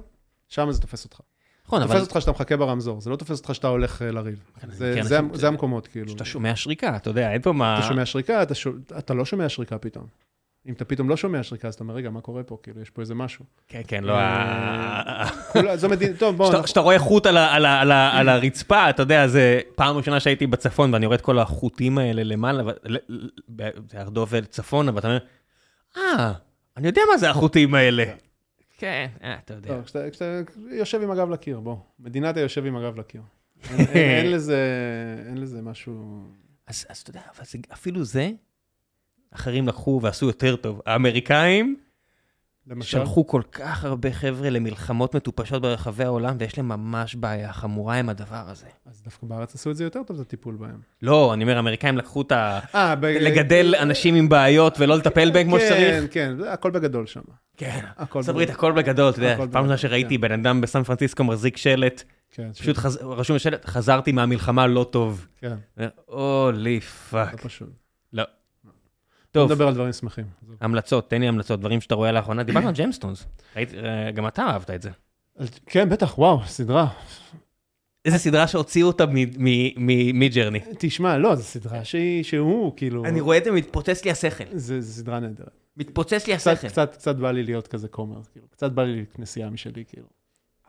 שם 0.48 0.70
זה 0.70 0.80
תופס 0.80 1.04
אותך. 1.04 1.20
נכון, 1.66 1.82
אבל 1.82 1.94
תופס 1.94 2.06
אותך 2.06 2.20
שאתה 2.20 2.30
מחכה 2.30 2.56
ברמזור, 2.56 3.00
זה 3.00 3.10
לא 3.10 3.16
תופס 3.16 3.38
אותך 3.38 3.54
שאתה 3.54 3.68
הולך 3.68 4.02
אה, 4.02 4.10
לריב. 4.10 4.38
זה, 4.68 4.92
כן, 4.96 5.32
זה, 5.34 5.48
המקומות, 5.48 5.86
כאילו. 5.86 6.06
כשאתה 6.06 6.24
שומע 6.24 6.56
שריקה, 6.56 6.96
אתה 6.96 7.10
יודע, 7.10 7.32
אין 7.32 7.42
פה 7.42 7.52
מה... 7.52 7.78
אתה 7.78 7.86
שומע 7.88 8.06
שריקה. 8.06 8.42
אתה 8.98 9.14
לא 9.14 9.24
שומע 9.24 9.48
שריקה 9.48 9.78
פתאום. 9.78 10.06
אם 10.68 10.72
אתה 10.72 10.84
פתאום 10.84 11.08
לא 11.08 11.16
שומע 11.16 11.42
שריקה, 11.42 11.68
אז 11.68 11.74
אתה 11.74 11.84
אומר, 11.84 11.94
רגע, 11.94 12.10
מה 12.10 12.20
קורה 12.20 12.42
פה? 12.42 12.58
כאילו, 12.62 12.80
יש 12.80 12.90
פה 12.90 13.00
איזה 13.02 13.14
משהו. 13.14 13.44
כן, 13.68 13.80
כן, 13.86 14.04
לא... 14.04 14.12
ה- 14.18 15.26
כולה- 15.52 15.76
זו 15.76 15.88
מדינה, 15.88 16.16
טוב, 16.16 16.36
בואו, 16.36 16.62
כשאתה- 16.64 16.80
רואה 16.80 16.98
חוט 16.98 17.26
על 17.26 18.28
הרצפה, 18.28 18.90
אתה 18.90 19.02
יודע, 19.02 19.28
זה 19.28 19.60
פעם 19.74 19.96
ראשונה 19.96 20.20
שהייתי 20.20 20.46
בצפון 20.46 20.94
ואני 20.94 21.06
רואה 21.06 21.16
את 21.16 21.20
כל 21.20 21.38
החוטים 21.38 21.98
האלה 21.98 22.22
למעלה, 22.22 22.66
ו- 22.66 22.70
ל- 22.84 22.96
ל- 23.08 23.28
ב- 23.56 23.68
זה 23.90 24.00
ארדוב 24.00 24.28
וצפונה, 24.32 24.92
ואתה 24.94 25.08
אומר, 25.08 25.18
אה, 25.96 26.32
אני 26.76 26.86
יודע 26.86 27.02
מה 27.12 27.18
זה 27.18 27.30
החוטים 27.30 27.74
האלה. 27.74 28.04
כן, 28.78 29.06
אה, 29.24 29.36
אתה 29.44 29.54
יודע. 29.54 29.80
כשאתה, 29.84 30.40
יושב 30.70 31.02
עם 31.02 31.10
הגב 31.10 31.30
לקיר, 31.30 31.60
בוא. 31.60 31.76
מדינה 32.00 32.30
אתה 32.30 32.40
יושב 32.40 32.66
עם 32.66 32.76
הגב 32.76 32.98
לקיר. 32.98 33.22
אין, 33.70 34.30
לזה, 35.40 35.62
משהו... 35.62 36.22
אז 36.66 36.84
אתה 37.02 37.10
יודע, 37.10 37.20
אבל 37.36 37.44
אפילו 37.72 38.04
זה, 38.04 38.30
אחרים 39.34 39.68
לקחו 39.68 40.00
ועשו 40.02 40.26
יותר 40.26 40.56
טוב. 40.56 40.80
האמריקאים 40.86 41.76
למשל, 42.66 42.98
שלחו 42.98 43.26
כל 43.26 43.42
כך 43.52 43.84
הרבה 43.84 44.12
חבר'ה 44.12 44.50
למלחמות 44.50 45.16
מטופשות 45.16 45.62
ברחבי 45.62 46.04
העולם, 46.04 46.36
ויש 46.38 46.58
להם 46.58 46.68
ממש 46.68 47.14
בעיה 47.14 47.52
חמורה 47.52 47.94
עם 47.94 48.08
הדבר 48.08 48.44
הזה. 48.46 48.66
אז 48.86 49.02
דווקא 49.02 49.26
בארץ 49.26 49.54
עשו 49.54 49.70
את 49.70 49.76
זה 49.76 49.84
יותר 49.84 50.02
טוב, 50.02 50.20
את 50.20 50.26
הטיפול 50.26 50.56
בהם. 50.56 50.80
לא, 51.02 51.34
אני 51.34 51.44
אומר, 51.44 51.56
האמריקאים 51.56 51.98
לקחו 51.98 52.22
את 52.22 52.32
ה... 52.32 52.60
אה, 52.74 52.94
ב... 52.94 53.04
לגדל 53.04 53.74
אנשים 53.74 54.14
עם 54.14 54.28
בעיות 54.28 54.80
ולא 54.80 54.96
לטפל 54.96 55.30
בהם 55.30 55.46
כמו 55.46 55.60
שצריך. 55.60 56.00
כן, 56.00 56.06
כן, 56.10 56.36
זה 56.36 56.52
הכל 56.52 56.70
בגדול 56.70 57.06
שם. 57.06 57.20
כן. 57.56 57.80
הכל 57.96 58.18
ארצות 58.18 58.28
הברית 58.28 58.50
הכל 58.50 58.72
בגדול, 58.72 59.10
אתה 59.10 59.18
יודע, 59.18 59.36
פעם 59.36 59.46
ראשונה 59.46 59.76
שראיתי 59.76 60.16
כן. 60.16 60.20
בן 60.20 60.32
אדם 60.32 60.60
בסן 60.60 60.82
פרנסיסקו 60.82 61.24
מחזיק 61.24 61.56
שלט, 61.56 62.02
כן, 62.30 62.52
פשוט 62.52 62.78
רשום 63.02 63.36
בשלט, 63.36 63.66
חזרתי 63.66 64.12
מהמלחמה 64.12 64.66
לא 64.66 64.86
טוב. 64.90 65.26
כן, 65.40 65.52
holy 66.06 66.76
לא 66.76 66.80
fuck. 66.80 67.40
פשוט. 67.40 67.68
לא. 67.68 67.74
בוא 67.74 67.83
טוב, 69.34 69.52
נדבר 69.52 69.68
על 69.68 69.74
דברים 69.74 69.92
שמחים. 69.92 70.24
המלצות, 70.60 71.10
תן 71.10 71.20
לי 71.20 71.28
המלצות, 71.28 71.60
דברים 71.60 71.80
שאתה 71.80 71.94
רואה 71.94 72.12
לאחרונה. 72.12 72.42
דיברנו 72.42 72.68
על 72.68 72.74
ג'מסטונס, 72.74 73.26
ראיתי- 73.56 73.78
אה, 73.78 74.10
גם 74.10 74.26
אתה 74.26 74.42
אהבת 74.42 74.70
את 74.70 74.82
זה. 74.82 74.90
כן, 75.66 75.88
בטח, 75.88 76.18
וואו, 76.18 76.40
סדרה. 76.46 76.88
איזה 78.04 78.18
סדרה 78.18 78.46
שהוציאו 78.46 78.86
אותה 78.86 79.04
מג'רני. 80.14 80.60
תשמע, 80.78 81.18
לא, 81.18 81.34
זו 81.34 81.42
סדרה 81.42 81.80
שהוא, 82.22 82.72
כאילו... 82.76 83.04
אני 83.04 83.20
רואה 83.20 83.38
את 83.38 83.44
זה, 83.44 83.50
מתפוצץ 83.50 84.04
לי 84.04 84.10
השכל. 84.10 84.44
זה 84.52 84.80
זה 84.80 84.92
סדרה 84.92 85.20
נהדרת. 85.20 85.60
מתפוצץ 85.76 86.26
לי 86.26 86.36
קצת, 86.36 86.50
השכל. 86.52 86.68
קצת, 86.68 86.92
קצת 86.94 87.16
בא 87.16 87.30
לי 87.30 87.42
להיות 87.42 87.66
כזה 87.66 87.88
כומר, 87.88 88.20
כאילו. 88.32 88.46
קצת 88.50 88.72
בא 88.72 88.82
לי 88.82 89.04
כנסייה 89.14 89.50
משלי, 89.50 89.84
כאילו. 89.88 90.06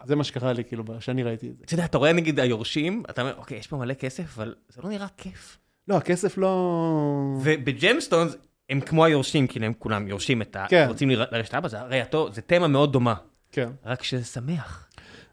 זה 0.05 0.15
מה 0.15 0.23
שקרה 0.23 0.53
לי, 0.53 0.63
כאילו, 0.63 0.83
כשאני 0.99 1.23
ראיתי 1.23 1.49
את 1.49 1.57
זה. 1.57 1.63
אתה 1.65 1.73
יודע, 1.73 1.85
אתה 1.85 1.97
רואה 1.97 2.13
נגיד 2.13 2.39
היורשים, 2.39 3.03
אתה 3.09 3.21
אומר, 3.21 3.33
אוקיי, 3.37 3.57
יש 3.57 3.67
פה 3.67 3.77
מלא 3.77 3.93
כסף, 3.93 4.23
אבל 4.37 4.55
זה 4.69 4.81
לא 4.81 4.89
נראה 4.89 5.07
כיף. 5.17 5.57
לא, 5.87 5.97
הכסף 5.97 6.37
לא... 6.37 7.39
ובג'יימסטונס 7.43 8.35
הם 8.69 8.81
כמו 8.81 9.05
היורשים, 9.05 9.47
כאילו 9.47 9.65
הם 9.65 9.73
כולם 9.79 10.07
יורשים 10.07 10.41
את 10.41 10.55
ה... 10.55 10.65
כן. 10.69 10.85
רוצים 10.87 11.09
לר- 11.09 11.25
לרשת 11.31 11.53
אבא, 11.55 11.67
זה 11.67 11.79
הרי 11.79 12.01
אותו, 12.01 12.31
זה 12.31 12.41
תמה 12.41 12.67
מאוד 12.67 12.93
דומה, 12.93 13.13
כן, 13.51 13.69
רק 13.85 14.03
שזה 14.03 14.23
שמח. 14.23 14.87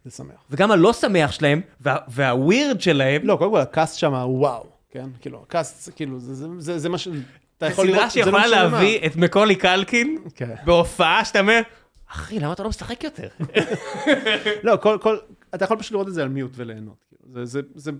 זה 0.04 0.10
שמח. 0.10 0.34
וגם 0.50 0.70
הלא 0.70 0.92
שמח 0.92 1.32
שלהם, 1.32 1.60
וה- 1.80 1.96
וה 2.08 2.29
weird 2.29 2.80
שלהם, 2.80 3.22
לא, 3.26 3.36
קודם 3.36 3.50
כל, 3.50 3.60
ה 3.60 3.68
cast 3.68 3.98
שם, 3.98 4.12
וואו, 4.26 4.66
כן? 4.90 5.06
כאילו, 5.20 5.42
ה 5.48 5.56
cast, 5.56 5.92
כאילו, 5.96 6.20
זה- 6.20 6.34
זה- 6.34 6.46
זה 6.58 6.78
זה 6.78 6.88
מה 6.88 6.98
ש... 6.98 7.08
אתה 7.58 7.66
יכול 7.66 7.86
סדרה 7.86 7.96
לראות, 7.98 8.10
זה 8.12 8.20
לא 8.20 8.24
שיכולה 8.26 8.42
משנה 8.46 8.68
מה. 8.68 8.72
להביא 8.72 9.06
את 9.06 9.16
מקולי 9.16 9.54
קלקין 9.56 10.18
כן. 10.34 10.54
בהופעה 10.64 11.24
שאתה 11.24 11.40
אומר, 11.40 11.60
אחי, 12.10 12.40
למה 12.40 12.52
אתה 12.52 12.62
לא 12.62 12.68
משחק 12.68 13.04
יותר? 13.04 13.28
לא, 14.64 14.76
כל, 14.82 14.98
כל, 15.02 15.16
אתה 15.54 15.64
יכול 15.64 15.78
פשוט 15.78 15.92
לראות 15.92 16.08
את 16.08 16.14
זה 16.14 16.22
על 16.22 16.28
מיוט 16.28 16.52
וליהנות. 16.54 17.04
כאילו. 17.08 17.46
זה, 17.46 17.60
זה, 17.60 17.68
זה 17.74 17.90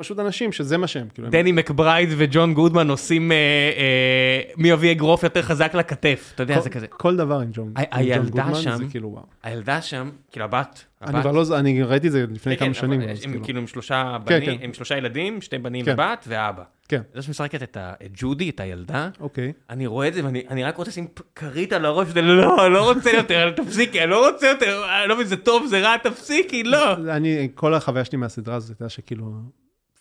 פשוט 0.00 0.18
אנשים 0.18 0.52
שזה 0.52 0.78
מה 0.78 0.86
שהם. 0.86 1.08
כאילו, 1.14 1.26
הם- 1.28 1.32
דני 1.32 1.52
מקברייד 1.52 2.08
וג'ון 2.16 2.54
גודמן 2.54 2.90
עושים 2.90 3.32
אה, 3.32 3.36
אה, 3.36 4.52
מי 4.56 4.70
יביא 4.70 4.90
אגרוף 4.92 5.22
יותר 5.22 5.42
חזק 5.42 5.74
לכתף, 5.74 6.32
אתה 6.34 6.42
יודע, 6.42 6.54
כל, 6.56 6.60
זה 6.62 6.70
כזה. 6.70 6.86
כל 6.86 7.16
דבר 7.16 7.40
עם 7.40 7.48
ג'ון, 7.52 7.72
ה- 7.76 7.98
עם 7.98 8.06
ג'ון 8.16 8.28
גודמן, 8.28 8.54
שם- 8.54 8.76
זה 8.76 8.84
כאילו 8.90 9.08
וואו. 9.08 9.24
הילדה 9.42 9.82
שם, 9.82 10.10
כאילו 10.32 10.44
הבת, 10.44 10.84
אני 11.02 11.10
הבת- 11.10 11.20
כבר 11.22 11.32
לא, 11.32 11.58
אני 11.58 11.82
ראיתי 11.82 12.06
את 12.06 12.12
זה 12.12 12.24
לפני 12.30 12.56
כן, 12.56 12.64
כמה 12.64 12.74
כן, 12.74 12.80
שנים. 12.80 13.00
אבל 13.00 13.10
הם 13.10 13.16
כאילו. 13.16 13.44
כאילו 13.44 13.60
עם 13.60 13.66
שלושה 13.66 14.16
כן, 14.26 14.40
בנים, 14.40 14.58
כן. 14.58 14.64
עם 14.64 14.74
שלושה 14.74 14.96
ילדים, 14.96 15.40
שתי 15.40 15.58
בנים 15.58 15.84
כן. 15.84 15.92
ובת 15.94 16.24
ואבא. 16.28 16.62
כן. 16.88 17.00
זו 17.14 17.22
שמשחקת 17.22 17.62
את 17.62 17.76
ה- 17.76 17.92
את 18.04 18.10
ג'ודי, 18.14 18.50
את 18.50 18.60
הילדה, 18.60 19.08
אוקיי. 19.20 19.52
אני 19.70 19.86
רואה 19.86 20.08
את 20.08 20.14
זה 20.14 20.24
ואני 20.24 20.42
אני 20.50 20.64
רק 20.64 20.76
רוצה 20.76 20.90
לשים 20.90 21.06
כרית 21.34 21.72
על 21.72 21.84
הראש, 21.84 22.06
וזה, 22.10 22.22
לא, 22.22 22.66
אני 22.66 22.74
לא 22.74 22.92
רוצה 22.92 23.10
יותר, 23.10 23.50
תפסיקי, 23.56 24.02
אני 24.02 24.10
לא 24.10 24.28
רוצה 24.30 24.46
יותר, 24.46 24.82
אני 25.02 25.08
לא 25.08 25.14
מבין, 25.14 25.26
זה 25.26 25.36
טוב, 25.36 25.66
זה 25.66 25.80
רע, 25.80 25.96
תפסיקי, 25.96 26.62
לא. 26.62 26.92
אני, 27.16 27.48
כל 27.54 27.74
החוויה 27.74 28.04
שלי 28.04 28.18
מהסדרה 28.18 28.54
הזאת 28.54 28.70
הייתה 28.70 28.88
שכאילו, 28.88 29.32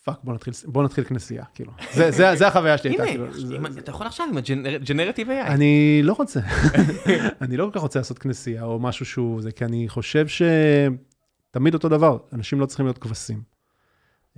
fuck, 0.03 0.17
בוא 0.23 0.33
נתחיל, 0.33 0.53
בוא 0.65 0.83
נתחיל 0.83 1.03
כנסייה, 1.03 1.43
כאילו. 1.53 1.71
זה, 1.93 2.11
זה, 2.11 2.35
זה 2.35 2.47
החוויה 2.47 2.77
שלי 2.77 2.89
הייתה, 2.89 3.03
הנה, 3.03 3.11
כאילו. 3.11 3.33
זה- 3.33 3.55
אם- 3.55 3.65
אתה 3.65 3.91
יכול 3.91 4.07
עכשיו 4.07 4.25
עם 4.31 4.37
ה 4.81 4.85
generative 4.85 5.27
AI. 5.29 5.47
אני 5.47 5.99
לא 6.03 6.13
רוצה. 6.13 6.39
אני 7.41 7.57
לא 7.57 7.65
כל 7.65 7.71
כך 7.73 7.81
רוצה 7.81 7.99
לעשות 7.99 8.19
כנסייה 8.19 8.63
או 8.63 8.79
משהו 8.79 9.05
שהוא 9.05 9.41
זה, 9.41 9.51
כי 9.51 9.65
אני 9.65 9.89
חושב 9.89 10.25
שתמיד 10.27 11.73
אותו 11.73 11.89
דבר, 11.89 12.17
אנשים 12.33 12.59
לא 12.59 12.65
צריכים 12.65 12.85
להיות 12.85 12.97
כבשים. 12.97 13.41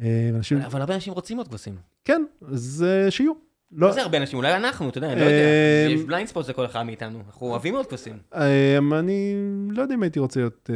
אה, 0.01 0.29
אנשים, 0.35 0.57
אבל 0.57 0.81
הרבה 0.81 0.95
אנשים 0.95 1.13
רוצים 1.13 1.37
להיות 1.37 1.47
כבשים. 1.47 1.75
כן, 2.05 2.23
אז 2.47 2.85
שיהיו. 3.09 3.50
לא, 3.73 3.87
לא 3.87 3.93
זה 3.93 4.01
הרבה 4.01 4.17
אנשים, 4.17 4.37
אולי 4.37 4.55
אנחנו, 4.55 4.89
אתה 4.89 4.97
יודע, 4.97 5.11
אני 5.11 5.19
לא 5.19 5.25
יודע. 5.25 5.37
אה, 5.37 5.87
יש 5.89 6.01
בליינד 6.01 6.27
ספוט 6.27 6.49
לכל 6.49 6.65
אחד 6.65 6.83
מאיתנו, 6.83 7.19
אנחנו 7.27 7.47
אוהבים 7.47 7.73
מאוד 7.73 7.85
כבשים. 7.85 8.17
אמ, 8.35 8.93
אני 8.93 9.35
לא 9.69 9.81
יודע 9.81 9.95
אם 9.95 10.03
הייתי 10.03 10.19
רוצה 10.19 10.39
להיות, 10.39 10.69
אה, 10.73 10.75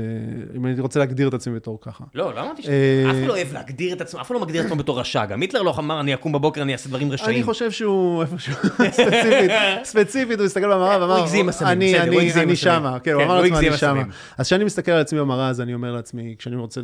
אם 0.56 0.66
הייתי 0.66 0.82
רוצה 0.82 1.00
להגדיר 1.00 1.28
את 1.28 1.34
עצמי 1.34 1.56
בתור 1.56 1.78
ככה. 1.82 2.04
לא, 2.14 2.34
לא 2.34 2.42
אמרתי 2.42 2.64
ש... 2.64 2.70
אה, 2.70 3.12
אף 3.12 3.16
אחד 3.16 3.28
לא 3.28 3.34
אוהב 3.34 3.54
להגדיר 3.54 3.96
את 3.96 4.02
עצמו, 4.02 4.22
אף 4.22 4.28
אחד 4.28 4.36
לא 4.36 4.42
מגדיר 4.42 4.62
את 4.62 4.66
עצמו 4.66 4.78
בתור 4.78 5.00
רשע. 5.00 5.26
גם 5.26 5.42
היטלר 5.42 5.62
לא 5.62 5.74
אמר, 5.78 6.00
אני 6.00 6.14
אקום 6.14 6.32
בבוקר, 6.32 6.62
אני 6.62 6.74
אעשה 6.74 6.90
דברים 6.90 7.08
אני 7.08 7.14
רשעים. 7.14 7.44
חושב 7.44 7.72
שהוא 7.72 8.22
איפשהו, 8.22 8.56
ספציפית, 8.92 9.52
ספציפית, 9.84 10.40
הוא 10.40 10.46
הסתכל 10.46 10.74
במראה 10.74 11.02
ואמר, 11.02 11.16
הוא 11.16 11.22
הגזים 11.22 11.46
בסמים, 11.46 11.72
אני, 11.72 11.94
בסדר, 11.94 12.12
הוא 12.12 12.20
אני, 12.20 12.26
הגזים 12.26 12.48
אני. 12.48 12.56
שמה, 12.56 13.00
כן, 13.00 13.12
כן, 13.12 13.14
הוא 13.14 13.24
אמר 13.24 13.38
הוא 13.38 13.44
לעצמו, 13.44 13.58
אני 13.58 13.78
שמה. 13.78 14.04
אז 14.38 14.46
כשאני 14.46 14.64
מסתכל 14.64 14.92
על 14.92 15.02
עצמי 15.02 15.20
במראה, 15.20 15.50
אז 15.50 15.62
אני 15.62 15.74
אומר 15.74 15.92
לעצמי, 15.92 16.36
כשאני 16.40 16.56
רוצה 16.56 16.82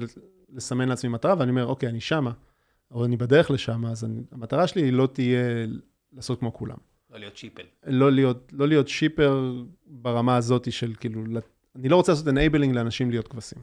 לסמן 0.54 0.90
לעצמי 0.90 1.10
מטרה, 1.10 1.36
ואני 1.38 1.52
אומר, 1.52 1.66
אוקיי, 1.66 1.90
אני 1.90 2.02
שמה, 2.02 2.32
או 2.92 3.06
אני 3.06 3.18
בדרך 3.18 3.52
לשם, 3.52 3.86
אז 3.86 4.04
אני, 4.04 4.22
המטרה 4.32 4.68
שלי 4.68 4.92
לא 4.92 5.08
תהיה 5.14 5.40
לעשות 6.14 6.40
כמו 6.40 6.54
כולם. 6.54 6.78
לא 7.12 7.20
להיות 7.20 7.36
צ'יפל. 7.36 7.64
לא 7.88 8.12
להיות, 8.12 8.54
לא 8.54 8.68
להיות 8.68 8.88
שיפר 8.88 9.64
ברמה 9.86 10.36
הזאת 10.36 10.72
של 10.72 10.94
כאילו, 11.00 11.24
אני 11.76 11.90
לא 11.90 11.96
רוצה 11.96 12.12
לעשות 12.12 12.28
enabling 12.28 12.74
לאנשים 12.74 13.10
להיות 13.10 13.28
כבשים, 13.28 13.60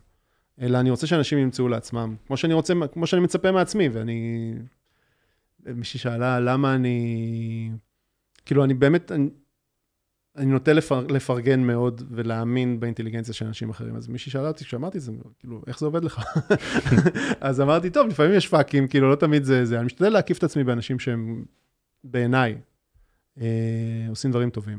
אלא 0.60 0.80
אני 0.80 0.90
רוצה 0.90 1.06
שאנשים 1.06 1.38
ימצאו 1.38 1.68
לעצמם, 1.68 2.16
כמו 2.26 2.36
שאני 2.36 2.54
רוצה, 2.54 2.74
כמו 2.92 3.06
שאני 3.06 3.22
מצפה 3.22 3.52
מעצמי, 3.52 3.88
ואני... 3.88 4.52
מישהי 5.66 6.00
שאלה 6.00 6.40
למה 6.40 6.74
אני... 6.74 7.70
כאילו, 8.46 8.64
אני 8.64 8.74
באמת, 8.74 9.12
אני, 9.12 9.28
אני 10.36 10.46
נוטה 10.46 10.72
לפר, 10.72 11.06
לפרגן 11.06 11.60
מאוד 11.60 12.02
ולהאמין 12.10 12.80
באינטליגנציה 12.80 13.34
של 13.34 13.46
אנשים 13.46 13.70
אחרים. 13.70 13.96
אז 13.96 14.08
מישהי 14.08 14.32
שאלה 14.32 14.48
אותי, 14.48 14.64
כשאמרתי 14.64 14.98
את 14.98 15.02
זה, 15.02 15.12
כאילו, 15.38 15.62
איך 15.66 15.78
זה 15.78 15.86
עובד 15.86 16.04
לך? 16.04 16.22
אז 17.40 17.60
אמרתי, 17.60 17.90
טוב, 17.90 18.08
לפעמים 18.08 18.34
יש 18.34 18.48
פאקים, 18.48 18.88
כאילו, 18.88 19.10
לא 19.10 19.16
תמיד 19.16 19.44
זה 19.44 19.64
זה. 19.64 19.76
אני 19.76 19.86
משתדל 19.86 20.08
להקיף 20.08 20.38
את 20.38 20.44
עצמי 20.44 20.64
באנשים 20.64 20.98
שהם, 20.98 21.44
בעיניי, 22.04 22.54
אה, 23.40 23.46
עושים 24.08 24.30
דברים 24.30 24.50
טובים. 24.50 24.78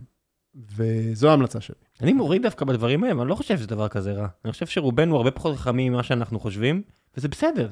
וזו 0.76 1.30
ההמלצה 1.30 1.62
שלי. 1.62 1.76
אני 2.02 2.14
מוריד 2.14 2.41
דווקא 2.41 2.66
בדברים 2.66 3.04
האלה, 3.04 3.22
אני 3.22 3.30
לא 3.30 3.36
חושב 3.36 3.58
שזה 3.58 3.68
דבר 3.68 3.88
כזה 3.88 4.14
רע. 4.14 4.28
אני 4.46 4.52
חושב 4.52 4.66
שרובנו 4.66 5.16
הרבה 5.18 5.32
פחות 5.32 5.58
חכמים 5.58 5.94
ממה 5.94 6.04
שאנחנו 6.04 6.40
חושבים, 6.40 6.82
וזה 7.18 7.28
בסדר. 7.28 7.70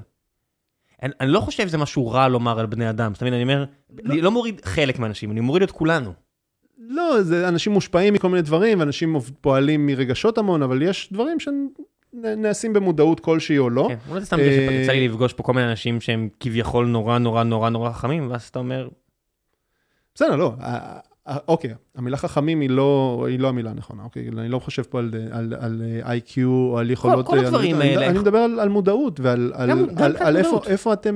אני, 1.03 1.11
אני 1.21 1.29
לא 1.31 1.39
חושב 1.39 1.67
שזה 1.67 1.77
משהו 1.77 2.07
רע 2.07 2.27
לומר 2.27 2.59
על 2.59 2.65
בני 2.65 2.89
אדם, 2.89 3.13
זאת 3.13 3.21
אומרת, 3.21 3.33
אני 3.33 3.43
אומר, 3.43 3.65
אני 4.05 4.21
לא 4.21 4.31
מוריד 4.31 4.61
חלק 4.65 4.99
מהאנשים, 4.99 5.31
אני 5.31 5.39
מוריד 5.39 5.63
את 5.63 5.71
כולנו. 5.71 6.13
לא, 6.77 7.21
זה, 7.21 7.47
אנשים 7.47 7.73
מושפעים 7.73 8.13
מכל 8.13 8.29
מיני 8.29 8.41
דברים, 8.41 8.79
ואנשים 8.79 9.13
עוב- 9.13 9.31
פועלים 9.41 9.85
מרגשות 9.85 10.37
המון, 10.37 10.63
אבל 10.63 10.81
יש 10.81 11.13
דברים 11.13 11.37
שנעשים 11.39 12.73
במודעות 12.73 13.19
כלשהי 13.19 13.57
או 13.57 13.69
לא. 13.69 13.85
כן, 13.89 13.97
אולי 14.09 14.19
זה 14.19 14.25
סתם 14.25 14.37
בגלל 14.37 14.49
אה, 14.49 14.69
שיצא 14.81 14.91
לי 14.91 15.07
לפגוש 15.07 15.33
פה 15.33 15.43
כל 15.43 15.53
מיני 15.53 15.69
אנשים 15.69 16.01
שהם 16.01 16.29
כביכול 16.39 16.85
נורא 16.87 17.17
נורא 17.17 17.43
נורא 17.43 17.69
נורא 17.69 17.91
חכמים, 17.91 18.31
ואז 18.31 18.43
אתה 18.47 18.59
אומר, 18.59 18.87
בסדר, 20.17 20.35
לא, 20.35 20.53
אה, 20.61 20.99
אה, 21.27 21.37
אוקיי, 21.47 21.73
המילה 21.95 22.17
חכמים 22.17 22.59
היא 22.59 22.69
לא, 22.69 23.25
היא 23.29 23.39
לא 23.39 23.47
המילה 23.49 23.69
הנכונה, 23.71 24.03
אוקיי? 24.03 24.27
אני 24.37 24.49
לא 24.49 24.59
חושב 24.59 24.83
פה 24.83 24.99
על, 24.99 25.11
על, 25.31 25.53
על 25.59 25.81
אה, 26.05 26.13
IQ 26.17 26.37
או 26.45 26.77
על 26.79 26.91
יכולות... 26.91 27.25
כל 27.25 27.39
הדברים 27.39 27.75
אני, 27.81 27.89
האלה. 27.95 28.09
אני 28.09 28.19
מדבר 28.19 28.37
על, 28.37 28.59
על 28.59 28.69
מודעות 28.69 29.19
ועל 29.19 29.51
על, 29.55 29.69
גם- 29.69 29.79
על, 29.97 30.13
גם 30.15 30.27
על, 30.27 30.37
איפה. 30.37 30.61
איפה 30.67 30.93
אתם, 30.93 31.15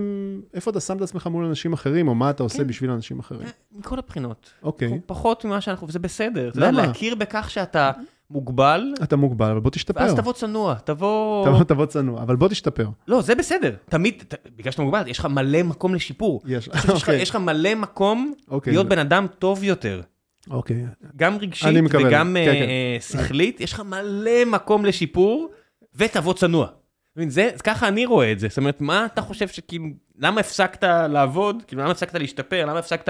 איפה 0.54 0.72
אתה 0.72 0.80
שם 0.80 0.98
את 0.98 1.02
עצמך 1.02 1.28
מול 1.28 1.46
אנשים 1.46 1.74
אחרים, 1.74 2.08
או 2.08 2.16
מה 2.16 2.30
אתה 2.30 2.44
עושה 2.44 2.58
כן. 2.58 2.68
בשביל 2.68 2.92
אנשים 2.92 3.20
אחרים. 3.20 3.48
מכל 3.72 4.00
הבחינות. 4.00 4.50
אוקיי, 4.64 5.00
פחות 5.06 5.46
ממה 5.46 5.62
שאנחנו, 5.62 5.88
וזה 5.88 6.00
בסדר. 6.00 6.50
אתה 6.50 6.58
יודע, 6.58 6.72
למה? 6.72 6.82
להכיר 6.88 7.16
בכך 7.16 7.50
שאתה 7.50 7.92
מוגבל, 8.32 8.94
אתה 9.04 9.16
מוגבל, 9.16 9.50
אבל 9.52 9.60
בוא 9.60 9.72
תשתפר. 9.72 10.00
ואז 10.00 10.14
תבוא 10.16 10.34
צנוע, 10.34 10.76
תבוא... 10.84 11.46
תבוא, 11.46 11.64
תבוא 11.64 11.86
צנוע, 11.86 12.22
אבל 12.22 12.36
בוא 12.36 12.48
תשתפר. 12.48 12.88
לא, 13.08 13.22
זה 13.22 13.36
בסדר. 13.36 13.76
תמיד, 13.90 14.24
ת- 14.28 14.48
בגלל 14.58 14.72
שאתה 14.72 14.82
מוגבל, 14.82 15.08
יש 15.08 15.20
לך 15.20 15.26
מלא 15.26 15.64
מקום 15.64 15.96
לשיפור. 15.96 16.42
יש, 16.46 16.70
אוקיי, 16.90 17.22
יש 17.22 17.30
לך 17.30 17.36
מלא 17.36 17.76
מקום 17.76 18.34
אוקיי, 18.48 18.74
להיות 18.74 18.88
בן 18.88 19.00
אדם 19.00 19.28
טוב 19.40 19.64
יותר. 19.64 20.02
אוקיי. 20.50 20.86
גם 21.16 21.38
רגשית 21.38 21.68
וגם 21.92 22.38
כן, 22.46 22.50
אה, 22.50 22.54
כן. 22.54 22.70
אה, 22.70 22.98
שכלית, 23.02 23.62
יש 23.62 23.74
לך 23.74 23.80
מלא 23.80 24.46
מקום 24.48 24.86
לשיפור, 24.86 25.50
ותבוא 25.96 26.34
צנוע. 26.34 26.68
מבין, 27.16 27.30
זה, 27.30 27.50
ככה 27.64 27.88
אני 27.88 28.06
רואה 28.06 28.32
את 28.32 28.40
זה. 28.40 28.48
זאת 28.48 28.58
אומרת, 28.58 28.82
מה 28.82 29.06
אתה 29.06 29.22
חושב 29.22 29.48
שכאילו, 29.48 29.86
למה 30.20 30.40
הפסקת 30.42 30.84
לעבוד? 31.10 31.64
כאילו, 31.68 31.82
למה 31.82 31.92
הפסקת 31.92 32.16
להשתפר? 32.16 32.66
למה 32.66 32.80
הפסקת... 32.80 33.10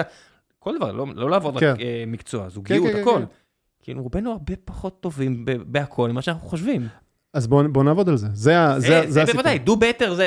כל 0.59 0.75
דבר, 0.77 0.91
לא, 0.91 1.05
לא 1.15 1.29
לעבוד 1.29 1.59
כן. 1.59 1.71
רק 1.71 1.79
אה, 1.81 2.03
מקצוע, 2.07 2.49
זוגיות, 2.49 2.87
כן, 2.87 2.93
כן, 2.93 3.01
הכל. 3.01 3.19
כן. 3.19 3.25
כאילו, 3.81 4.03
רובנו 4.03 4.31
הרבה 4.31 4.53
פחות 4.65 5.01
טובים 5.01 5.45
בהכל 5.45 6.09
ממה 6.11 6.21
שאנחנו 6.21 6.47
חושבים. 6.49 6.87
אז 7.33 7.47
בואו 7.47 7.73
בוא 7.73 7.83
נעבוד 7.83 8.09
על 8.09 8.17
זה. 8.17 8.27
זה, 8.33 8.33
זה, 8.33 8.79
זה, 8.79 8.87
זה, 9.05 9.11
זה 9.11 9.23
הסיפור. 9.23 9.41
בוודאי, 9.41 9.59
do 9.65 9.69
better 9.69 10.13
זה, 10.13 10.25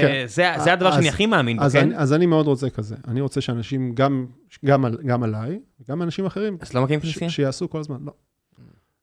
כן. 0.00 0.22
זה, 0.26 0.52
זה 0.64 0.72
הדבר 0.72 0.88
אז- 0.88 0.94
שאני 0.94 1.08
הכי 1.08 1.26
מאמין 1.26 1.56
בו, 1.56 1.64
כן? 1.72 1.78
אני, 1.78 1.96
אז 1.96 2.12
אני 2.12 2.26
מאוד 2.26 2.46
רוצה 2.46 2.70
כזה. 2.70 2.96
אני 3.08 3.20
רוצה 3.20 3.40
שאנשים, 3.40 3.94
גם, 3.94 4.26
גם, 4.64 4.84
גם 5.06 5.22
עליי, 5.22 5.58
גם 5.88 6.02
אנשים 6.02 6.26
אחרים, 6.26 6.56
אז 6.60 6.74
לא 6.74 6.82
מקימים 6.82 7.00
ש, 7.02 7.04
כנסייה? 7.12 7.30
שיעשו 7.30 7.70
כל 7.70 7.80
הזמן. 7.80 7.96
לא. 8.04 8.12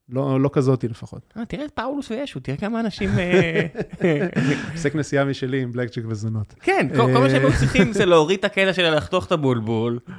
לא, 0.09 0.41
לא 0.41 0.49
כזאתי 0.53 0.87
לפחות. 0.87 1.33
אה, 1.37 1.45
תראה 1.45 1.65
את 1.65 1.71
פאולוס 1.71 2.11
וישו, 2.11 2.39
תראה 2.39 2.57
כמה 2.57 2.79
אנשים... 2.79 3.09
אה, 3.19 3.67
עושה 4.73 4.89
כנסייה 4.89 5.25
משלי 5.25 5.61
עם 5.61 5.71
black 5.71 5.89
chick 5.89 6.05
וזונות. 6.07 6.53
כן, 6.61 6.87
כל 6.95 7.07
מה 7.07 7.29
שהם 7.29 7.41
היו 7.41 7.57
צריכים 7.59 7.93
זה 7.97 8.05
להוריד 8.05 8.39
את 8.39 8.45
הקטע 8.45 8.73
של 8.73 8.95
לחתוך 8.95 9.25
את 9.27 9.31
הבולבול, 9.31 9.99
אה, 10.09 10.13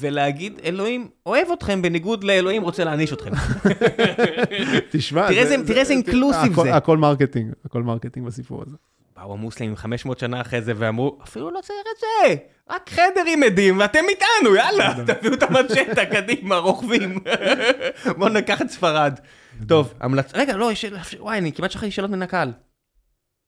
ולהגיד, 0.00 0.60
אלוהים 0.64 1.08
אוהב 1.26 1.48
אתכם 1.52 1.82
בניגוד 1.82 2.24
לאלוהים 2.24 2.62
רוצה 2.62 2.84
להעניש 2.84 3.12
אתכם. 3.12 3.30
תשמע, 4.92 5.28
תראה 5.28 5.40
איזה- 5.42 5.54
הכל- 6.52 6.64
זה. 6.64 6.74
הכל 6.76 6.96
marketing, 6.98 7.52
הכל 7.64 7.82
marketing 7.82 8.26
בסיפור 8.26 8.62
הזה. 8.66 8.76
באו 9.16 9.32
המוסלמים 9.32 9.76
500 9.76 10.18
שנה 10.18 10.40
אחרי 10.40 10.62
זה 10.62 10.72
ואמרו, 10.76 11.18
אפילו 11.22 11.50
לא 11.50 11.60
צריך 11.60 11.78
את 11.94 12.00
זה, 12.00 12.34
רק 12.70 12.90
חדר 12.90 13.24
עם 13.32 13.42
עדים 13.42 13.78
ואתם 13.78 14.04
איתנו, 14.08 14.54
יאללה, 14.56 14.94
תביאו 15.14 15.34
את 15.34 15.42
המצ'טה, 15.42 16.06
קדימה, 16.06 16.56
רוכבים. 16.58 17.18
בואו 18.18 18.28
ניקח 18.28 18.62
את 18.62 18.70
ספרד. 18.70 19.18
טוב, 19.68 19.94
המלצה, 20.00 20.38
רגע, 20.38 20.56
לא, 20.56 20.72
יש 20.72 20.84
וואי, 21.18 21.38
אני 21.38 21.52
כמעט 21.52 21.70
שכחתי 21.70 21.90
שאלות 21.90 22.10
מן 22.10 22.22
הקהל. 22.22 22.52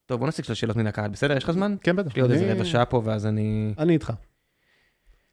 טוב, 0.06 0.18
בוא 0.18 0.26
נעשה 0.26 0.42
קצת 0.42 0.56
שאלות 0.56 0.76
מן 0.76 0.86
הקהל, 0.86 1.10
בסדר? 1.10 1.36
יש 1.36 1.44
לך 1.44 1.50
זמן? 1.50 1.74
כן, 1.82 1.96
בטח. 1.96 2.08
יש 2.10 2.16
לי 2.16 2.22
עוד 2.22 2.30
איזה 2.30 2.52
רבע 2.52 2.64
שעה 2.64 2.84
פה 2.84 3.02
ואז 3.04 3.26
אני... 3.26 3.74
אני 3.78 3.92
איתך. 3.92 4.12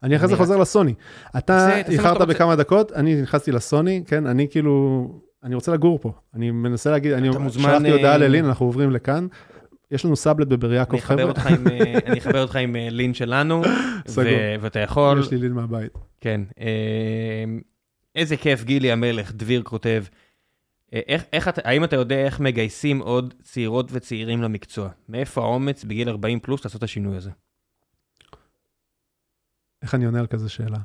אני 0.03 0.15
אחרי 0.15 0.27
זה 0.27 0.37
חוזר 0.37 0.57
לסוני. 0.57 0.93
אתה 1.37 1.77
איחרת. 1.77 2.21
בכמה 2.21 2.55
דקות, 2.55 2.91
אני 2.91 3.21
נכנסתי 3.21 3.51
לסוני, 3.51 4.03
כן, 4.07 4.25
אני 4.25 4.47
כאילו, 4.49 5.05
אני 5.43 5.55
רוצה 5.55 5.71
לגור 5.71 5.99
פה. 5.99 6.11
אני 6.33 6.51
מנסה 6.51 6.91
להגיד, 6.91 7.11
אני 7.11 7.29
שלחתי 7.49 7.91
הודעה 7.91 8.11
אה, 8.11 8.17
ללין, 8.17 8.45
אנחנו 8.45 8.65
עוברים 8.65 8.91
לכאן. 8.91 9.27
יש 9.91 10.05
לנו 10.05 10.15
סאבלט 10.15 10.47
בבאר 10.47 10.73
יעקב, 10.73 10.99
חבר'ה. 10.99 11.23
אני 12.05 12.19
אחבר 12.19 12.41
אותך 12.41 12.55
עם 12.55 12.75
אה, 12.75 12.87
לין 12.91 13.13
שלנו, 13.13 13.61
ואתה 14.61 14.79
יכול, 14.79 15.19
יש 15.19 15.31
לי 15.31 15.37
לין 15.37 15.51
מהבית. 15.51 15.91
כן. 16.21 16.41
אה, 16.59 17.43
איזה 18.15 18.37
כיף, 18.37 18.63
גילי 18.63 18.91
המלך, 18.91 19.31
דביר 19.31 19.61
כותב. 19.63 20.03
איך, 20.93 21.23
איך 21.33 21.47
אתה, 21.47 21.61
האם 21.63 21.83
אתה 21.83 21.95
יודע 21.95 22.15
איך 22.15 22.39
מגייסים 22.39 22.99
עוד 22.99 23.33
צעירות 23.43 23.89
וצעירים 23.91 24.41
למקצוע? 24.41 24.89
מאיפה 25.09 25.41
האומץ 25.41 25.83
בגיל 25.83 26.09
40 26.09 26.39
פלוס 26.39 26.65
לעשות 26.65 26.79
את 26.79 26.83
השינוי 26.83 27.17
הזה? 27.17 27.29
איך 29.81 29.95
אני 29.95 30.05
עונה 30.05 30.19
על 30.19 30.27
כזה 30.27 30.49
שאלה? 30.49 30.77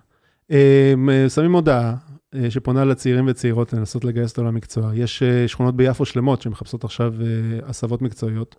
אה, 0.51 0.95
שמים 1.29 1.53
הודעה 1.53 1.97
אה, 2.35 2.51
שפונה 2.51 2.85
לצעירים 2.85 3.27
וצעירות 3.29 3.73
לנסות 3.73 4.05
לגייס 4.05 4.31
אותו 4.31 4.45
למקצוע. 4.45 4.91
יש 4.95 5.23
אה, 5.23 5.49
שכונות 5.49 5.77
ביפו 5.77 6.05
שלמות 6.05 6.43
שמחפשות 6.43 6.85
עכשיו 6.85 7.15
הסבות 7.63 8.03
מקצועיות, 8.03 8.57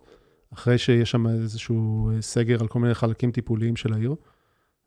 אחרי 0.54 0.78
שיש 0.78 1.10
שם 1.10 1.26
איזשהו 1.26 2.10
סגר 2.20 2.60
על 2.60 2.68
כל 2.68 2.78
מיני 2.78 2.94
חלקים 2.94 3.30
טיפוליים 3.30 3.76
של 3.76 3.92
העיר. 3.92 4.14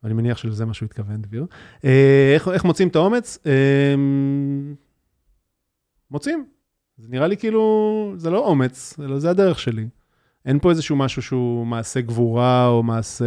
אני 0.04 0.14
מניח 0.14 0.38
שלזה 0.38 0.64
מה 0.64 0.74
שהוא 0.74 0.86
התכוון, 0.86 1.22
דביר. 1.22 1.46
איך, 2.34 2.48
איך 2.48 2.64
מוצאים 2.64 2.88
את 2.88 2.96
האומץ? 2.96 3.38
מוצאים. 6.10 6.44
זה 6.96 7.08
נראה 7.08 7.26
לי 7.26 7.36
כאילו, 7.36 8.14
זה 8.16 8.30
לא 8.30 8.46
אומץ, 8.46 8.98
אלא 9.04 9.18
זה 9.18 9.30
הדרך 9.30 9.58
שלי. 9.58 9.88
אין 10.46 10.58
פה 10.58 10.70
איזשהו 10.70 10.96
משהו 10.96 11.22
שהוא 11.22 11.66
מעשה 11.66 12.00
גבורה 12.00 12.66
או 12.66 12.82
מעשה 12.82 13.24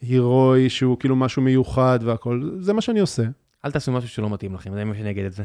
הירואי 0.00 0.70
שהוא 0.70 0.96
כאילו 0.98 1.16
משהו 1.16 1.42
מיוחד 1.42 1.98
והכל, 2.02 2.50
זה 2.60 2.72
מה 2.72 2.80
שאני 2.80 3.00
עושה. 3.00 3.22
אל 3.64 3.70
תעשו 3.70 3.92
משהו 3.92 4.08
שלא 4.08 4.30
מתאים 4.30 4.54
לכם, 4.54 4.74
זה 4.74 4.84
מה 4.84 4.94
שאני 4.94 5.10
אגיד 5.10 5.24
את 5.24 5.32
זה. 5.32 5.42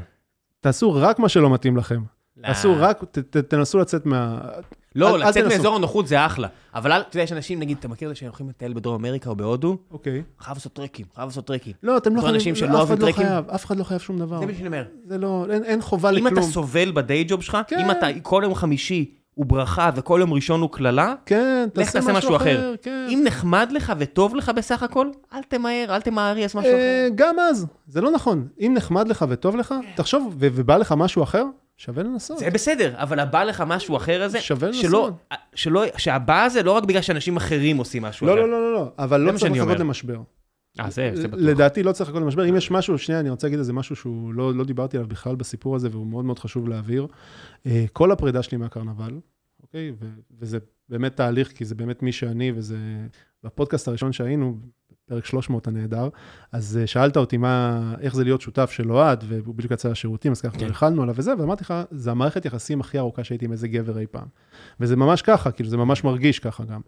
תעשו 0.62 0.94
רק 0.94 1.20
מה 1.20 1.30
שלא 1.30 1.50
מתאים 1.54 1.78
לכם. 1.78 2.02
תעשו 2.42 2.74
רק, 2.78 3.04
ת, 3.12 3.18
ת, 3.18 3.38
תנסו 3.38 3.80
לצאת 3.80 4.06
מה... 4.06 4.40
לא, 4.96 5.16
אל- 5.16 5.24
אל 5.24 5.30
לצאת 5.30 5.44
תנסו. 5.44 5.58
מאזור 5.58 5.76
הנוחות 5.76 6.08
זה 6.08 6.26
אחלה. 6.26 6.48
אבל 6.76 6.92
אל, 6.92 7.02
אתה 7.02 7.16
יודע, 7.18 7.24
יש 7.24 7.32
אנשים, 7.32 7.60
נגיד, 7.60 7.78
אתה 7.80 7.88
מכיר 7.88 8.10
את 8.10 8.16
זה 8.16 8.20
שהם 8.20 8.28
הולכים 8.30 8.50
לטייל 8.50 8.74
בדרום 8.74 8.96
אמריקה 9.06 9.30
או 9.30 9.36
בהודו? 9.36 9.78
אוקיי. 9.92 10.24
חייב 10.40 10.58
לעשות 10.58 10.74
טרקים, 10.74 11.06
חייב 11.16 11.28
לעשות 11.28 11.46
טרקים. 11.48 11.74
לא, 11.84 11.98
אתם 11.98 12.14
לא 12.16 12.18
בתור 12.22 12.30
אנשים 12.30 12.56
חייבים, 12.56 12.70
שלא 12.74 12.84
אף 12.84 12.88
אחד 12.88 13.02
אוהבים 13.02 13.26
לא 13.26 13.30
טרקים? 13.40 13.56
אף 13.56 13.66
אחד 13.66 13.78
לא 13.78 13.84
חייב 13.84 14.00
שום 14.02 14.18
דבר. 14.20 14.40
זה 14.40 14.46
מה 14.46 14.54
שאני 14.54 14.68
אומר. 14.68 14.84
זה 15.06 15.18
לא, 15.18 15.46
אין, 15.50 15.64
אין 15.64 15.82
חובה 15.82 16.10
אם 16.10 16.16
לכלום. 16.16 16.34
אתה 16.34 16.42
סובל 16.42 16.92
בדיי 16.92 17.24
ג'וב 17.28 17.42
שלך, 17.42 17.58
כן. 17.68 17.80
אם 17.80 17.92
אתה 17.92 18.08
כל 18.22 18.42
יום 18.44 18.56
חמישי 18.56 19.12
הוא 19.34 19.46
ברכה 19.46 19.90
וכל 19.96 20.18
יום 20.22 20.34
ראשון 20.34 20.62
הוא 20.62 20.70
קללה, 20.72 21.14
כן, 21.26 21.68
תעשה 21.74 21.92
תעשה 21.92 22.14
משהו 22.14 22.36
אחר. 22.36 22.44
אחר. 22.60 22.74
כן. 22.82 23.06
אם 23.10 23.22
נחמד 23.24 23.72
לך 23.72 23.94
וטוב 23.98 24.36
לך 24.36 24.52
בסך 24.56 24.84
הכל, 24.84 25.08
אל 25.34 25.44
תמהר, 25.44 25.86
אל 25.90 26.02
תמהרי, 26.02 26.46
אז 26.46 26.56
משהו 26.56 26.72
אה, 26.72 26.76
אחר. 27.08 27.16
גם 27.16 27.40
אז, 27.40 27.66
זה 27.88 28.02
לא 28.02 28.12
נכון. 28.12 28.48
אם 28.60 28.74
נחמד 28.78 29.08
לך 29.08 29.26
וטוב 29.30 29.56
לך, 29.56 29.76
תחשוב, 29.96 30.36
ו- 30.40 30.48
ובא 30.54 30.78
לך 30.78 30.94
משהו 30.98 31.24
אחר, 31.24 31.44
שווה 31.78 32.04
לנסות. 32.04 32.38
זה 32.38 32.50
בסדר, 32.50 32.94
אבל 32.98 33.20
הבא 33.20 33.44
לך 33.44 33.64
משהו 33.68 33.98
אחר 33.98 34.24
הזה, 34.24 34.42
שווה 34.42 34.74
שלא, 34.74 35.00
לנסות. 35.00 35.14
שלא, 35.56 35.84
שהבא 35.98 36.44
הזה 36.44 36.64
לא 36.64 36.72
רק 36.72 36.84
בגלל 36.84 37.02
שאנשים 37.02 37.38
אחרים 37.38 37.78
עושים 37.78 38.04
משהו 38.04 38.28
לא, 38.28 38.34
אחר. 38.34 38.42
לא, 38.42 38.50
לא, 38.50 38.62
לא, 38.62 38.74
לא, 38.74 38.92
אבל 39.00 39.22
לא 39.22 39.38
צריך 39.38 39.54
לחכות. 39.54 39.80
למשבר. 39.80 40.18
אה, 40.80 40.90
זה, 40.90 41.12
זה 41.14 41.28
בטוח. 41.28 41.40
לדעתי 41.42 41.84
לא 41.84 41.92
צריך 41.92 42.10
לחכות 42.10 42.24
למשבר. 42.24 42.50
אם 42.50 42.56
יש 42.56 42.72
משהו, 42.72 42.98
שנייה, 42.98 43.20
אני 43.20 43.30
רוצה 43.30 43.48
להגיד 43.48 43.60
איזה 43.60 43.74
משהו 43.74 43.96
שהוא 43.96 44.34
לא, 44.34 44.54
לא 44.54 44.64
דיברתי 44.64 44.98
עליו 44.98 45.10
בכלל 45.10 45.36
בסיפור 45.36 45.76
הזה, 45.76 45.90
והוא 45.92 46.08
מאוד 46.08 46.26
מאוד 46.26 46.40
חשוב 46.40 46.68
להעביר. 46.68 47.08
אה, 47.66 47.86
כל 47.94 48.12
הפרידה 48.12 48.44
שלי 48.44 48.58
מהקרנבל, 48.58 49.20
אוקיי? 49.62 49.92
ו- 50.00 50.10
וזה 50.40 50.58
באמת 50.90 51.16
תהליך, 51.16 51.52
כי 51.52 51.66
זה 51.66 51.76
באמת 51.76 52.04
מי 52.04 52.12
שאני, 52.12 52.52
וזה... 52.56 52.78
בפודקאסט 53.44 53.88
הראשון 53.88 54.14
שהיינו, 54.14 54.58
פרק 55.06 55.26
300 55.26 55.68
הנהדר, 55.68 56.10
אז 56.52 56.78
אה, 56.78 56.88
שאלת 56.88 57.18
אותי 57.18 57.38
מה, 57.38 57.96
איך 58.00 58.16
זה 58.16 58.24
להיות 58.24 58.42
שותף 58.42 58.72
של 58.72 58.92
אוהד, 58.92 59.24
והוא 59.28 59.56
בדיוק 59.56 59.72
יצא 59.72 59.90
לשירותים, 59.90 60.32
אז 60.32 60.42
ככה 60.42 60.58
כן. 60.58 60.66
הכלנו 60.66 61.04
עליו 61.04 61.16
וזה, 61.18 61.34
ואמרתי 61.40 61.64
לך, 61.64 61.74
זה 61.92 62.12
המערכת 62.12 62.46
יחסים 62.46 62.82
הכי 62.82 63.00
ארוכה 63.00 63.24
שהייתי 63.24 63.46
עם 63.46 63.52
איזה 63.52 63.68
גבר 63.68 64.00
אי 64.00 64.08
פעם. 64.08 64.28
וזה 64.80 64.96
ממש 64.96 65.22
ככה, 65.22 65.52
כאילו, 65.52 65.70
זה 65.70 65.78
ממש 65.78 66.04
מרגיש 66.04 66.40
ככה 66.40 66.64
גם. 66.64 66.82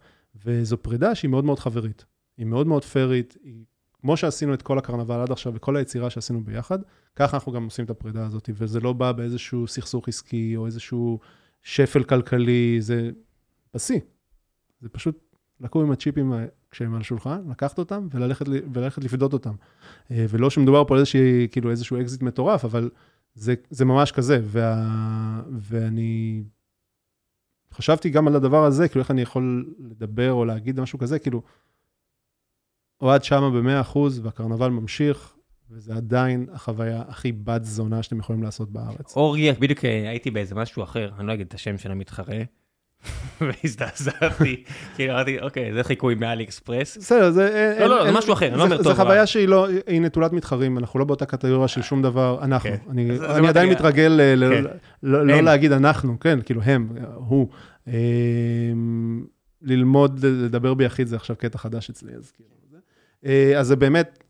וזו 0.46 0.78
פרידה 0.78 1.16
שהיא 1.16 1.30
מאוד 1.30 1.46
מאוד 1.46 1.60
חברית. 1.60 2.06
היא 2.38 2.46
מאוד 2.46 2.68
מאוד 2.68 2.84
פיירית, 2.84 3.38
היא, 3.44 3.64
כמו 4.06 4.18
שעשינו 4.18 4.54
את 4.54 4.62
כל 4.62 4.78
הקרנבל 4.78 5.20
עד 5.20 5.32
עכשיו, 5.32 5.54
וכל 5.56 5.78
היצירה 5.78 6.10
שעשינו 6.10 6.44
ביחד, 6.44 6.80
ככה 7.16 7.38
אנחנו 7.38 7.52
גם 7.52 7.64
עושים 7.64 7.86
את 7.86 7.90
הפרידה 7.90 8.26
הזאת, 8.26 8.50
וזה 8.54 8.80
לא 8.80 8.94
בא 8.94 9.12
באיזשהו 9.12 9.68
סכסוך 9.68 10.08
עסקי, 10.08 10.56
או 10.56 10.66
איזשהו 10.66 11.20
שפל 11.64 12.04
כלכלי, 12.04 12.78
זה 12.80 13.12
בשיא. 13.74 14.00
זה 14.82 14.90
פשוט 14.90 15.36
לקום 15.62 15.82
עם 15.82 15.92
הצ'יפים 15.92 16.34
כשהם 16.72 16.96
על 16.96 17.02
השולחן, 17.02 17.42
לקחת 17.50 17.80
אותם 17.80 18.08
וללכת, 18.12 18.46
וללכת 18.74 19.04
לפדות 19.04 19.34
אותם. 19.34 19.54
אה, 20.12 20.26
ולא 20.30 20.50
שמדובר 20.50 20.86
פה 20.86 20.94
על 20.94 21.00
איזושהי, 21.00 21.48
כאילו 21.52 21.72
איזשהו 21.72 22.02
אקזיט 22.02 22.22
מטורף, 22.22 22.66
אבל 22.66 22.90
זה, 23.34 23.54
זה 23.70 23.86
ממש 23.86 24.12
כזה, 24.12 24.40
וה, 24.44 25.42
ואני 25.60 26.44
חשבתי 27.74 28.10
גם 28.10 28.28
על 28.28 28.36
הדבר 28.36 28.66
הזה, 28.66 28.88
כאילו 28.88 29.02
איך 29.02 29.12
אני 29.12 29.22
יכול 29.22 29.74
לדבר 29.80 30.32
או 30.32 30.46
להגיד 30.46 30.80
משהו 30.80 31.00
כזה, 31.00 31.20
כאילו, 31.20 31.42
אוהד 33.06 33.24
שמה 33.24 33.50
ב-100% 33.50 33.98
והקרנבל 34.22 34.70
ממשיך, 34.70 35.34
וזה 35.72 35.94
עדיין 35.96 36.46
החוויה 36.54 37.04
הכי 37.08 37.32
בת 37.32 37.64
זונה 37.64 38.04
שאתם 38.04 38.20
יכולים 38.20 38.44
לעשות 38.44 38.70
בארץ. 38.72 39.16
אורי, 39.16 39.52
בדיוק 39.52 39.86
אה, 39.86 40.10
הייתי 40.10 40.32
באיזה 40.32 40.56
משהו 40.56 40.84
אחר, 40.84 41.10
אני 41.20 41.28
לא 41.28 41.34
אגיד 41.34 41.48
את 41.48 41.54
השם 41.54 41.78
של 41.78 41.92
המתחרה, 41.92 42.38
והזדעזעתי, 43.42 44.64
כאילו 44.96 45.14
אמרתי, 45.14 45.40
אוקיי, 45.40 45.74
זה 45.74 45.84
חיקוי 45.84 46.16
מאלי 46.16 46.44
אקספרס. 46.44 46.98
בסדר, 46.98 47.32
זה... 47.32 47.76
לא, 47.80 47.88
לא, 47.88 48.06
אין- 48.06 48.12
זה 48.14 48.18
משהו 48.18 48.34
אחר, 48.34 48.48
אני 48.48 48.58
לא 48.58 48.64
אומר 48.64 48.84
טוב, 48.84 48.94
חוויה 48.94 49.20
רע. 49.20 49.26
שהיא 49.26 49.48
לא, 49.48 49.68
היא 49.88 50.02
נטולת 50.02 50.34
מתחרים, 50.34 50.78
אנחנו 50.78 51.00
לא 51.00 51.06
באותה 51.06 51.26
קטגוריה 51.26 51.68
של 51.68 51.82
שום 51.82 52.02
דבר, 52.02 52.40
אנחנו. 52.42 52.70
אני 52.90 53.10
עדיין 53.48 53.70
אה, 53.70 53.76
מתרגל. 53.76 54.22
לא 55.04 55.28
לא. 55.28 55.42
להגיד 55.42 55.72
אנחנו, 55.72 56.20
כן, 56.20 56.40
כאילו 56.46 56.62
הם, 56.62 56.90
הוא. 57.16 57.48
אמ, 57.88 59.26
ללמוד 59.62 60.26
לדבר 60.26 60.74
ביחיד 60.74 61.08
זה 61.08 61.16
עכשיו 61.16 61.36
קטע 61.36 61.58
חדש 61.58 61.90
אצלי, 61.90 62.12
אז 62.16 62.32
כאילו. 62.32 62.50
אה, 62.50 62.65
אז 63.58 63.68
זה 63.68 63.76
באמת 63.76 64.24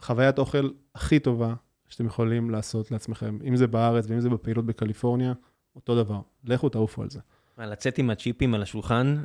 חוויית 0.00 0.38
אוכל 0.38 0.70
הכי 0.94 1.18
טובה 1.18 1.54
שאתם 1.88 2.06
יכולים 2.06 2.50
לעשות 2.50 2.90
לעצמכם, 2.90 3.38
אם 3.48 3.56
זה 3.56 3.66
בארץ 3.66 4.06
ואם 4.08 4.20
זה 4.20 4.28
בפעילות 4.28 4.66
בקליפורניה, 4.66 5.32
אותו 5.76 5.96
דבר. 5.96 6.20
לכו 6.44 6.68
תעופו 6.68 7.02
על 7.02 7.10
זה. 7.10 7.20
לצאת 7.58 7.98
עם 7.98 8.10
הצ'יפים 8.10 8.54
על 8.54 8.62
השולחן, 8.62 9.22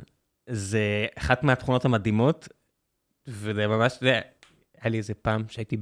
זה 0.50 1.06
אחת 1.18 1.42
מהתכונות 1.42 1.84
המדהימות, 1.84 2.48
וזה 3.26 3.66
ממש, 3.66 3.96
אתה 3.96 4.06
יודע, 4.06 4.20
היה 4.80 4.90
לי 4.90 4.98
איזה 4.98 5.14
פעם 5.14 5.44
שהייתי 5.48 5.76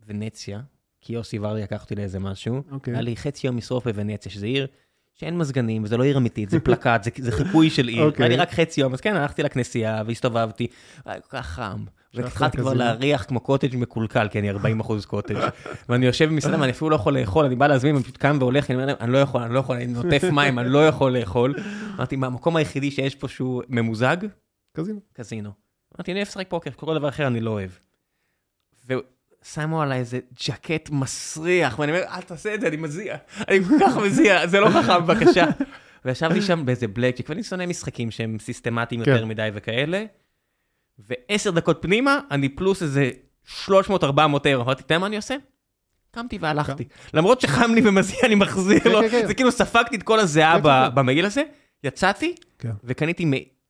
בוונציה, 0.00 0.60
כי 1.00 1.12
יוסי 1.12 1.38
ורדי 1.38 1.62
לקח 1.62 1.82
אותי 1.82 1.94
לאיזה 1.94 2.18
משהו, 2.18 2.62
אוקיי. 2.70 2.94
היה 2.94 3.00
לי 3.00 3.16
חצי 3.16 3.46
יום 3.46 3.56
לשרוף 3.56 3.84
בוונציה, 3.84 4.32
שזה 4.32 4.46
עיר 4.46 4.66
שאין 5.14 5.38
מזגנים, 5.38 5.84
וזה 5.84 5.96
לא 5.96 6.02
עיר 6.02 6.16
אמיתית, 6.16 6.50
זה 6.50 6.60
פלקט, 6.60 7.04
זה, 7.04 7.10
זה 7.16 7.32
חיקוי 7.32 7.70
של 7.70 7.88
עיר. 7.88 8.02
אוקיי. 8.02 8.24
היה 8.24 8.28
לי 8.28 8.36
רק 8.36 8.50
חצי 8.50 8.80
יום, 8.80 8.92
אז 8.92 9.00
כן, 9.00 9.16
הלכתי 9.16 9.42
לכנסייה 9.42 10.02
והסתובבתי, 10.06 10.66
היה 11.04 11.20
כל 11.20 11.36
כך 11.36 11.46
חם. 11.46 11.84
והתחלתי 12.14 12.56
כבר. 12.56 12.74
להריח 12.74 13.24
כמו 13.24 13.40
קוטג' 13.40 13.76
מקולקל, 13.76 14.28
כי 14.28 14.38
אני 14.38 14.50
40 14.50 14.80
אחוז 14.80 15.04
קוטג'. 15.04 15.48
ואני 15.88 16.06
יושב 16.06 16.28
במסעדה, 16.28 16.60
ואני 16.60 16.72
אפילו 16.72 16.90
לא 16.90 16.96
יכול 16.96 17.18
לאכול, 17.18 17.44
אני 17.44 17.56
בא 17.56 17.66
להזמין, 17.66 17.94
אני 17.94 18.04
פשוט 18.04 18.16
קם 18.16 18.36
והולך, 18.40 18.70
אני 18.70 18.74
אומר 18.74 18.86
להם, 18.86 18.96
אני 19.00 19.12
לא 19.12 19.18
יכול, 19.18 19.42
אני 19.42 19.54
לא 19.54 19.58
יכול, 19.58 19.76
אני 19.76 19.86
נוטף 19.86 20.24
מים, 20.32 20.58
אני 20.58 20.68
לא 20.68 20.86
יכול 20.86 21.18
לאכול. 21.18 21.54
אמרתי, 21.96 22.16
מה, 22.16 22.26
המקום 22.26 22.56
היחידי 22.56 22.90
שיש 22.90 23.14
פה 23.14 23.28
שהוא 23.28 23.62
ממוזג? 23.68 24.16
קזינו. 24.76 25.00
קזינו. 25.12 25.50
אמרתי, 25.96 26.12
אני 26.12 26.18
אוהב 26.20 26.28
לשחק 26.28 26.46
פוקר, 26.48 26.70
כל 26.76 26.94
דבר 26.94 27.08
אחר 27.08 27.26
אני 27.26 27.40
לא 27.40 27.50
אוהב. 27.50 27.70
ושמו 29.44 29.82
עליי 29.82 29.98
איזה 29.98 30.18
ג'קט 30.46 30.90
מסריח, 30.90 31.78
ואני 31.78 31.92
אומר, 31.92 32.04
אל 32.04 32.22
תעשה 32.22 32.54
את 32.54 32.60
זה, 32.60 32.68
אני 32.68 32.76
מזיע. 32.76 33.16
אני 33.48 33.64
כל 33.64 33.74
כך 33.80 33.96
מזיע, 33.96 34.46
זה 34.46 34.60
לא 34.60 34.68
חכם, 34.68 35.06
בבקשה. 35.06 35.44
וישבתי 36.04 36.42
שם 36.42 36.66
באיזה 36.66 36.88
בלקצ'יק, 36.88 37.28
ואני 37.28 37.42
שונא 37.42 37.66
משחקים 37.66 38.10
שהם 38.10 38.36
סיסטמטיים 38.40 39.00
יותר 39.00 39.20
כן. 39.20 39.28
מדי 39.28 39.48
וכאלה. 39.54 40.04
ועשר 40.98 41.50
דקות 41.50 41.78
פנימה, 41.82 42.20
אני 42.30 42.48
פלוס 42.48 42.82
איזה 42.82 43.10
300-400 43.66 43.70
אירו. 44.44 44.62
אמרתי, 44.62 44.82
אתה 44.82 44.92
יודע 44.92 44.98
מה 44.98 45.06
אני 45.06 45.16
עושה? 45.16 45.36
קמתי 46.10 46.38
והלכתי. 46.40 46.84
למרות 47.14 47.40
שחם 47.40 47.74
לי 47.74 47.88
ומזיע, 47.88 48.18
אני 48.24 48.34
מחזיר 48.34 48.80
כן, 48.80 48.90
לו. 48.90 49.00
כן, 49.00 49.08
כן. 49.10 49.26
זה 49.26 49.34
כאילו 49.34 49.52
ספגתי 49.52 49.96
את 49.96 50.02
כל 50.02 50.20
הזיעה 50.20 50.56
כן, 50.56 50.62
כן, 50.62 50.88
כן. 50.88 50.94
במעיל 50.94 51.24
הזה, 51.24 51.42
יצאתי, 51.84 52.34
כן. 52.58 52.70
וקניתי 52.84 53.24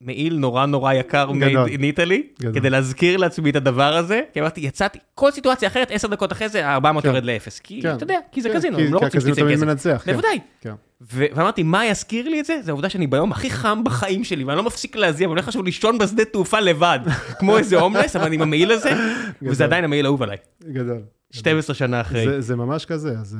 מעיל 0.04 0.36
נורא 0.38 0.66
נורא 0.66 0.92
יקר 0.92 1.30
made 1.30 1.68
in 1.70 1.98
Italy. 1.98 2.44
כדי 2.54 2.70
להזכיר 2.70 3.16
לעצמי 3.16 3.50
את 3.50 3.56
הדבר 3.56 3.96
הזה, 3.96 4.20
כי 4.32 4.40
אמרתי, 4.40 4.60
יצאתי, 4.60 4.98
כל 5.14 5.30
סיטואציה 5.30 5.68
אחרת, 5.68 5.90
עשר 5.90 6.08
דקות 6.08 6.32
אחרי 6.32 6.48
זה, 6.48 6.66
ה-400 6.68 7.00
כן. 7.02 7.08
יורד 7.08 7.24
לאפס. 7.24 7.58
כי 7.58 7.82
כן. 7.82 7.94
אתה 7.96 8.04
יודע, 8.04 8.18
כי 8.32 8.42
זה 8.42 8.48
כן, 8.48 8.54
קזינו, 8.54 8.76
כי- 8.76 8.82
הם 8.86 8.92
לא 8.94 8.98
כי 8.98 9.04
רוצים 9.04 9.18
הקזינו 9.18 9.34
שתצא 9.36 9.44
תמיד 9.44 9.56
כסף. 9.56 9.66
מנצח. 9.66 10.02
כן. 10.04 10.12
בוודאי. 10.12 10.38
כן. 10.60 10.72
ו- 11.12 11.24
ואמרתי, 11.34 11.62
מה 11.62 11.86
יזכיר 11.86 12.28
לי 12.28 12.40
את 12.40 12.44
זה? 12.44 12.58
זה 12.62 12.70
העובדה 12.70 12.88
שאני 12.88 13.06
ביום 13.06 13.32
הכי 13.32 13.50
חם 13.50 13.80
בחיים 13.84 14.24
שלי, 14.24 14.44
ואני 14.44 14.56
לא 14.56 14.62
מפסיק 14.62 14.96
להזיע, 14.96 15.28
ואני 15.28 15.38
הולך 15.38 15.48
עכשיו 15.48 15.62
לישון 15.62 15.98
בשדה 15.98 16.24
תעופה 16.24 16.60
לבד, 16.60 16.98
כמו 17.38 17.58
איזה 17.58 17.80
הומלס, 17.80 18.16
אבל 18.16 18.32
עם 18.32 18.42
המעיל 18.42 18.72
הזה, 18.72 18.90
וזה 19.42 19.64
עדיין 19.64 19.84
המעיל 19.84 20.04
האהוב 20.06 20.22
עליי. 20.22 20.36
גדול. 20.64 21.02
12 21.32 21.74
שנה 21.74 22.00
אחרי. 22.00 22.24
זה, 22.24 22.40
זה 22.40 22.56
ממש 22.56 22.84
כזה, 22.84 23.10
אז, 23.10 23.36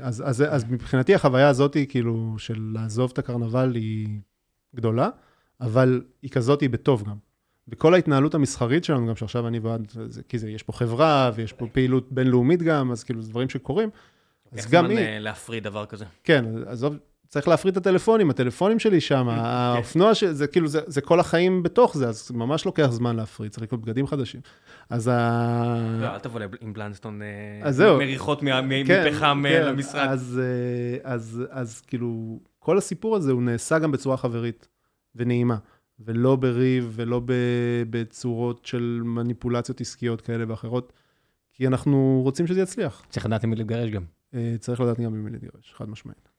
אז, 0.00 0.22
אז, 0.26 0.44
אז 0.50 0.64
מבחינתי 0.70 1.14
החוויה 1.14 1.48
הזאת, 1.48 1.76
כאילו, 1.88 2.34
של 2.38 2.70
לעזוב 2.74 3.10
את 3.12 3.18
הקרנבל 3.18 3.72
היא 3.74 4.08
גדולה, 4.76 5.08
אבל 5.64 6.02
היא 6.22 6.30
כזאת, 6.30 6.60
היא 6.60 6.70
בטוב 6.70 7.02
גם. 7.02 7.16
וכל 7.68 7.94
ההתנהלות 7.94 8.34
המסחרית 8.34 8.84
שלנו, 8.84 9.06
גם 9.06 9.16
שעכשיו 9.16 9.48
אני 9.48 9.58
ועד, 9.58 9.92
זה- 10.08 10.22
כי 10.28 10.38
זה, 10.38 10.50
יש 10.50 10.62
פה 10.62 10.72
חברה, 10.72 11.30
ויש 11.34 11.52
פה 11.52 11.66
פעילות 11.72 12.12
בינלאומית 12.12 12.62
גם, 12.62 12.90
אז 12.92 13.04
כאילו, 13.04 13.22
זה 13.22 13.30
דברים 13.30 13.48
שקורים. 13.48 13.90
אז 14.52 14.58
איך 14.58 14.70
גם 14.70 14.86
זמן, 14.86 14.96
היא, 14.96 15.06
אה, 15.06 15.18
להפריד 15.18 15.64
דבר 15.64 15.86
כזה. 15.86 16.04
כן, 16.24 16.44
עזוב, 16.66 16.96
צריך 17.28 17.48
להפריד 17.48 17.76
את 17.76 17.86
הטלפונים, 17.86 18.30
הטלפונים 18.30 18.78
שלי 18.78 19.00
שם, 19.00 19.28
האופנוע, 19.28 20.14
ש- 20.14 20.24
זה 20.24 20.46
כאילו, 20.46 20.66
זה, 20.68 20.80
זה 20.86 21.00
כל 21.00 21.20
החיים 21.20 21.62
בתוך 21.62 21.96
זה, 21.96 22.08
אז 22.08 22.30
ממש 22.30 22.64
לוקח 22.64 22.86
זמן 22.90 23.16
להפריד, 23.16 23.50
צריך 23.50 23.62
לקנות 23.62 23.80
בגדים 23.82 24.06
חדשים. 24.06 24.40
אז 24.90 25.08
ה... 25.08 25.98
לא, 26.00 26.06
אל 26.06 26.18
תבוא 26.18 26.40
עם 26.60 26.72
בלנסטון 26.72 27.22
אה, 27.22 27.26
אז. 27.68 27.80
מריחות 27.80 28.40
כן, 28.86 29.06
מפחם 29.10 29.44
אה, 29.46 29.50
כן, 29.52 29.66
למשרד. 29.66 30.06
אז, 30.08 30.40
אה, 30.42 31.12
אז, 31.12 31.42
אז 31.50 31.80
כאילו, 31.80 32.38
כל 32.58 32.78
הסיפור 32.78 33.16
הזה 33.16 33.32
הוא 33.32 33.42
נעשה 33.42 33.78
גם 33.78 33.92
בצורה 33.92 34.16
חברית 34.16 34.68
ונעימה, 35.16 35.56
ולא 35.98 36.36
בריב 36.36 36.92
ולא 36.96 37.20
בצורות 37.90 38.66
של 38.66 39.00
מניפולציות 39.04 39.80
עסקיות 39.80 40.20
כאלה 40.20 40.44
ואחרות, 40.48 40.92
כי 41.52 41.66
אנחנו 41.66 42.20
רוצים 42.24 42.46
שזה 42.46 42.60
יצליח. 42.60 43.02
צריך 43.10 43.26
לדעת 43.26 43.44
עם 43.44 43.50
מי 43.50 43.56
להתגרש 43.56 43.90
גם. 43.90 44.04
אה, 44.34 44.54
צריך 44.58 44.80
לדעת 44.80 45.00
גם 45.00 45.12
ממי 45.12 45.30
להתגרש, 45.30 45.74
חד 45.74 45.88
משמעית. 45.88 46.34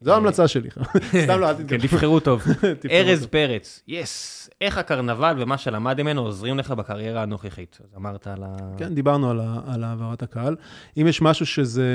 זו 0.00 0.12
ההמלצה 0.14 0.48
שלי. 0.48 0.68
סתם 1.24 1.40
לא, 1.40 1.50
אל 1.50 1.56
כן, 1.56 1.62
תתגרשו. 1.62 1.88
תבחרו 1.88 2.20
טוב. 2.20 2.42
ארז. 2.90 3.26
פרץ, 3.26 3.82
יס. 3.88 4.50
איך 4.60 4.78
הקרנבל 4.78 5.34
ומה 5.38 5.58
שלמד 5.58 6.02
ממנו 6.02 6.22
עוזרים 6.22 6.58
לך 6.58 6.70
בקריירה 6.70 7.22
הנוכחית? 7.22 7.78
אז 7.84 7.94
אמרת 7.96 8.26
על 8.26 8.42
ה... 8.42 8.56
כן, 8.78 8.94
דיברנו 8.94 9.30
על, 9.66 9.84
העברת 9.84 10.22
הקהל. 10.22 10.56
אם 10.96 11.06
יש 11.06 11.22
משהו 11.22 11.46
שזה, 11.46 11.90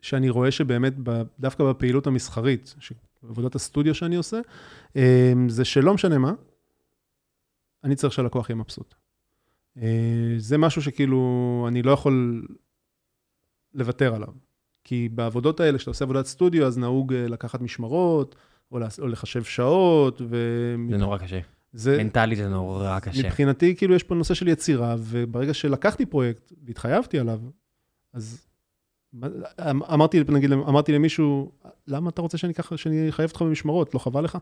שאני 0.00 0.30
רואה 0.30 0.50
שבאמת, 0.50 0.94
דווקא 1.40 1.64
בפעילות 1.64 2.06
המסחרית, 2.06 2.74
בעבודת 3.22 3.54
הסטודיו 3.54 3.94
שאני 3.94 4.16
עושה, 4.16 4.40
אה, 4.96 5.32
זה 5.48 5.64
שלא 5.64 5.94
משנה 5.94 6.18
מה, 6.18 6.32
אני 7.84 7.96
צריך 7.96 8.12
שהלקוח 8.12 8.50
יהיה 8.50 8.56
מבסוט. 8.56 8.94
אה, 9.78 10.34
זה 10.38 10.58
משהו 10.58 10.82
שכאילו, 10.82 11.64
אני 11.68 11.82
לא 11.82 11.90
יכול 11.90 12.46
לוותר 13.74 14.14
עליו. 14.14 14.32
כי 14.84 15.08
בעבודות 15.08 15.60
האלה, 15.60 15.78
כשאתה 15.78 15.90
עושה 15.90 16.04
עבודת 16.04 16.26
סטודיו, 16.26 16.66
אז 16.66 16.78
נהוג 16.78 17.14
אה, 17.14 17.28
לקחת 17.28 17.60
משמרות, 17.60 18.34
או, 18.72 18.78
או 18.98 19.08
לחשב 19.08 19.44
שעות, 19.44 20.20
ו... 20.28 20.36
זה 20.90 20.96
נורא 20.96 21.18
קשה. 21.18 21.40
זה, 21.72 21.98
מנטלית 21.98 22.38
זה 22.38 22.48
נורא 22.48 23.00
קשה. 23.00 23.26
מבחינתי, 23.26 23.76
כאילו, 23.76 23.94
יש 23.94 24.02
פה 24.02 24.14
נושא 24.14 24.34
של 24.34 24.48
יצירה, 24.48 24.96
וברגע 24.98 25.54
שלקחתי 25.54 26.06
פרויקט 26.06 26.52
והתחייבתי 26.64 27.18
עליו, 27.18 27.40
אז 28.12 28.42
אמ- 28.42 28.47
אמרתי, 29.92 30.22
נגיד, 30.28 30.52
אמרתי 30.52 30.92
למישהו, 30.92 31.50
למה 31.88 32.10
אתה 32.10 32.22
רוצה 32.22 32.38
שאני 32.38 32.52
אקח, 32.52 32.76
שאני 32.76 33.08
אחייב 33.08 33.28
אותך 33.30 33.42
במשמרות? 33.42 33.94
לא 33.94 33.98
חבל 33.98 34.24
לך? 34.24 34.38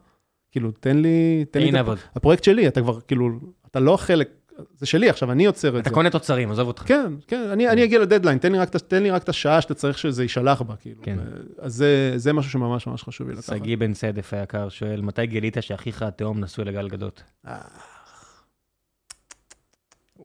כאילו, 0.53 0.71
תן 0.71 0.97
לי, 0.97 1.45
תן 1.51 1.61
לי, 1.61 1.81
את. 1.81 1.87
הפ- 1.89 2.17
הפרויקט 2.17 2.45
שלי, 2.45 2.69
אתה 2.69 2.81
כבר, 2.81 3.01
כאילו, 3.01 3.29
אתה 3.71 3.81
לא 3.81 3.97
חלק, 3.97 4.29
זה 4.75 4.87
שלי, 4.87 5.11
עכשיו 5.11 5.33
אני 5.33 5.45
יוצר 5.45 5.77
את 5.77 5.81
אתה 5.83 5.89
זה. 5.91 5.95
קונה 5.95 6.11
תוצרים, 6.11 6.51
עזוב 6.51 6.69
אותך. 6.69 6.83
כן, 6.87 7.13
כן, 7.27 7.49
אני, 7.53 7.69
אני 7.69 7.85
אגיע 7.85 7.99
לדדליין, 7.99 8.39
תן 8.39 8.53
לי, 8.53 8.59
רק, 8.59 8.77
תן 8.77 9.03
לי 9.03 9.11
רק 9.11 9.23
את 9.23 9.29
השעה 9.29 9.61
שאתה 9.61 9.75
צריך 9.75 9.99
שזה 9.99 10.23
יישלח 10.23 10.63
בה, 10.63 10.77
כאילו. 10.77 11.03
כן. 11.03 11.19
אז 11.59 11.75
זה, 11.75 12.13
זה 12.17 12.33
משהו 12.33 12.51
שממש 12.51 12.87
ממש 12.87 13.03
חשוב 13.03 13.29
לי 13.29 13.35
לקחת. 13.35 13.57
שגיא 13.57 13.77
בן 13.77 13.93
צדף 13.93 14.35
היקר 14.35 14.69
שואל, 14.69 15.01
מתי 15.01 15.27
גילית 15.27 15.57
שאחיך 15.61 16.03
התאום 16.03 16.41
נשוי 16.41 16.65
לגל 16.65 16.89
גדות? 16.89 17.23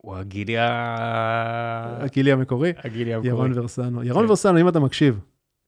הוא 0.02 0.16
הגילי 0.16 0.58
ה... 0.58 2.04
הגילי 2.04 2.32
המקורי, 2.32 2.72
הגילי 2.84 3.14
המקורי. 3.14 3.28
ירון 3.28 3.58
ורסנו. 3.58 4.04
ירון 4.04 4.24
כן. 4.24 4.30
ורסנו, 4.30 4.60
אם 4.60 4.68
אתה 4.68 4.80
מקשיב, 4.80 5.20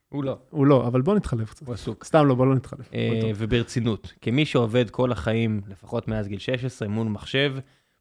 הוא 0.08 0.24
לא, 0.24 0.38
הוא 0.50 0.66
לא, 0.66 0.86
אבל 0.86 1.02
בוא 1.02 1.14
נתחלף 1.14 1.50
קצת. 1.50 1.66
הוא 1.66 1.74
עסוק. 1.74 2.04
סתם 2.04 2.26
לא, 2.26 2.34
בוא 2.34 2.46
לא 2.46 2.54
נתחלף. 2.54 2.94
אה. 2.94 3.30
וברצינות, 3.36 4.12
כמי 4.20 4.44
שעובד 4.44 4.90
כל 4.90 5.12
החיים, 5.12 5.60
לפחות 5.68 6.08
מאז 6.08 6.28
גיל 6.28 6.38
16, 6.38 6.88
מול 6.88 7.06
מחשב, 7.06 7.54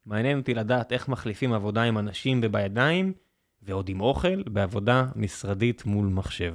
מעניין 0.06 0.38
אותי 0.38 0.54
לדעת 0.54 0.92
איך 0.92 1.08
מחליפים 1.08 1.52
עבודה 1.52 1.82
עם 1.82 1.98
אנשים 1.98 2.40
ובידיים, 2.42 3.12
ועוד 3.62 3.88
עם 3.88 4.00
אוכל, 4.00 4.42
בעבודה 4.42 5.06
משרדית 5.16 5.86
מול 5.86 6.06
מחשב. 6.06 6.54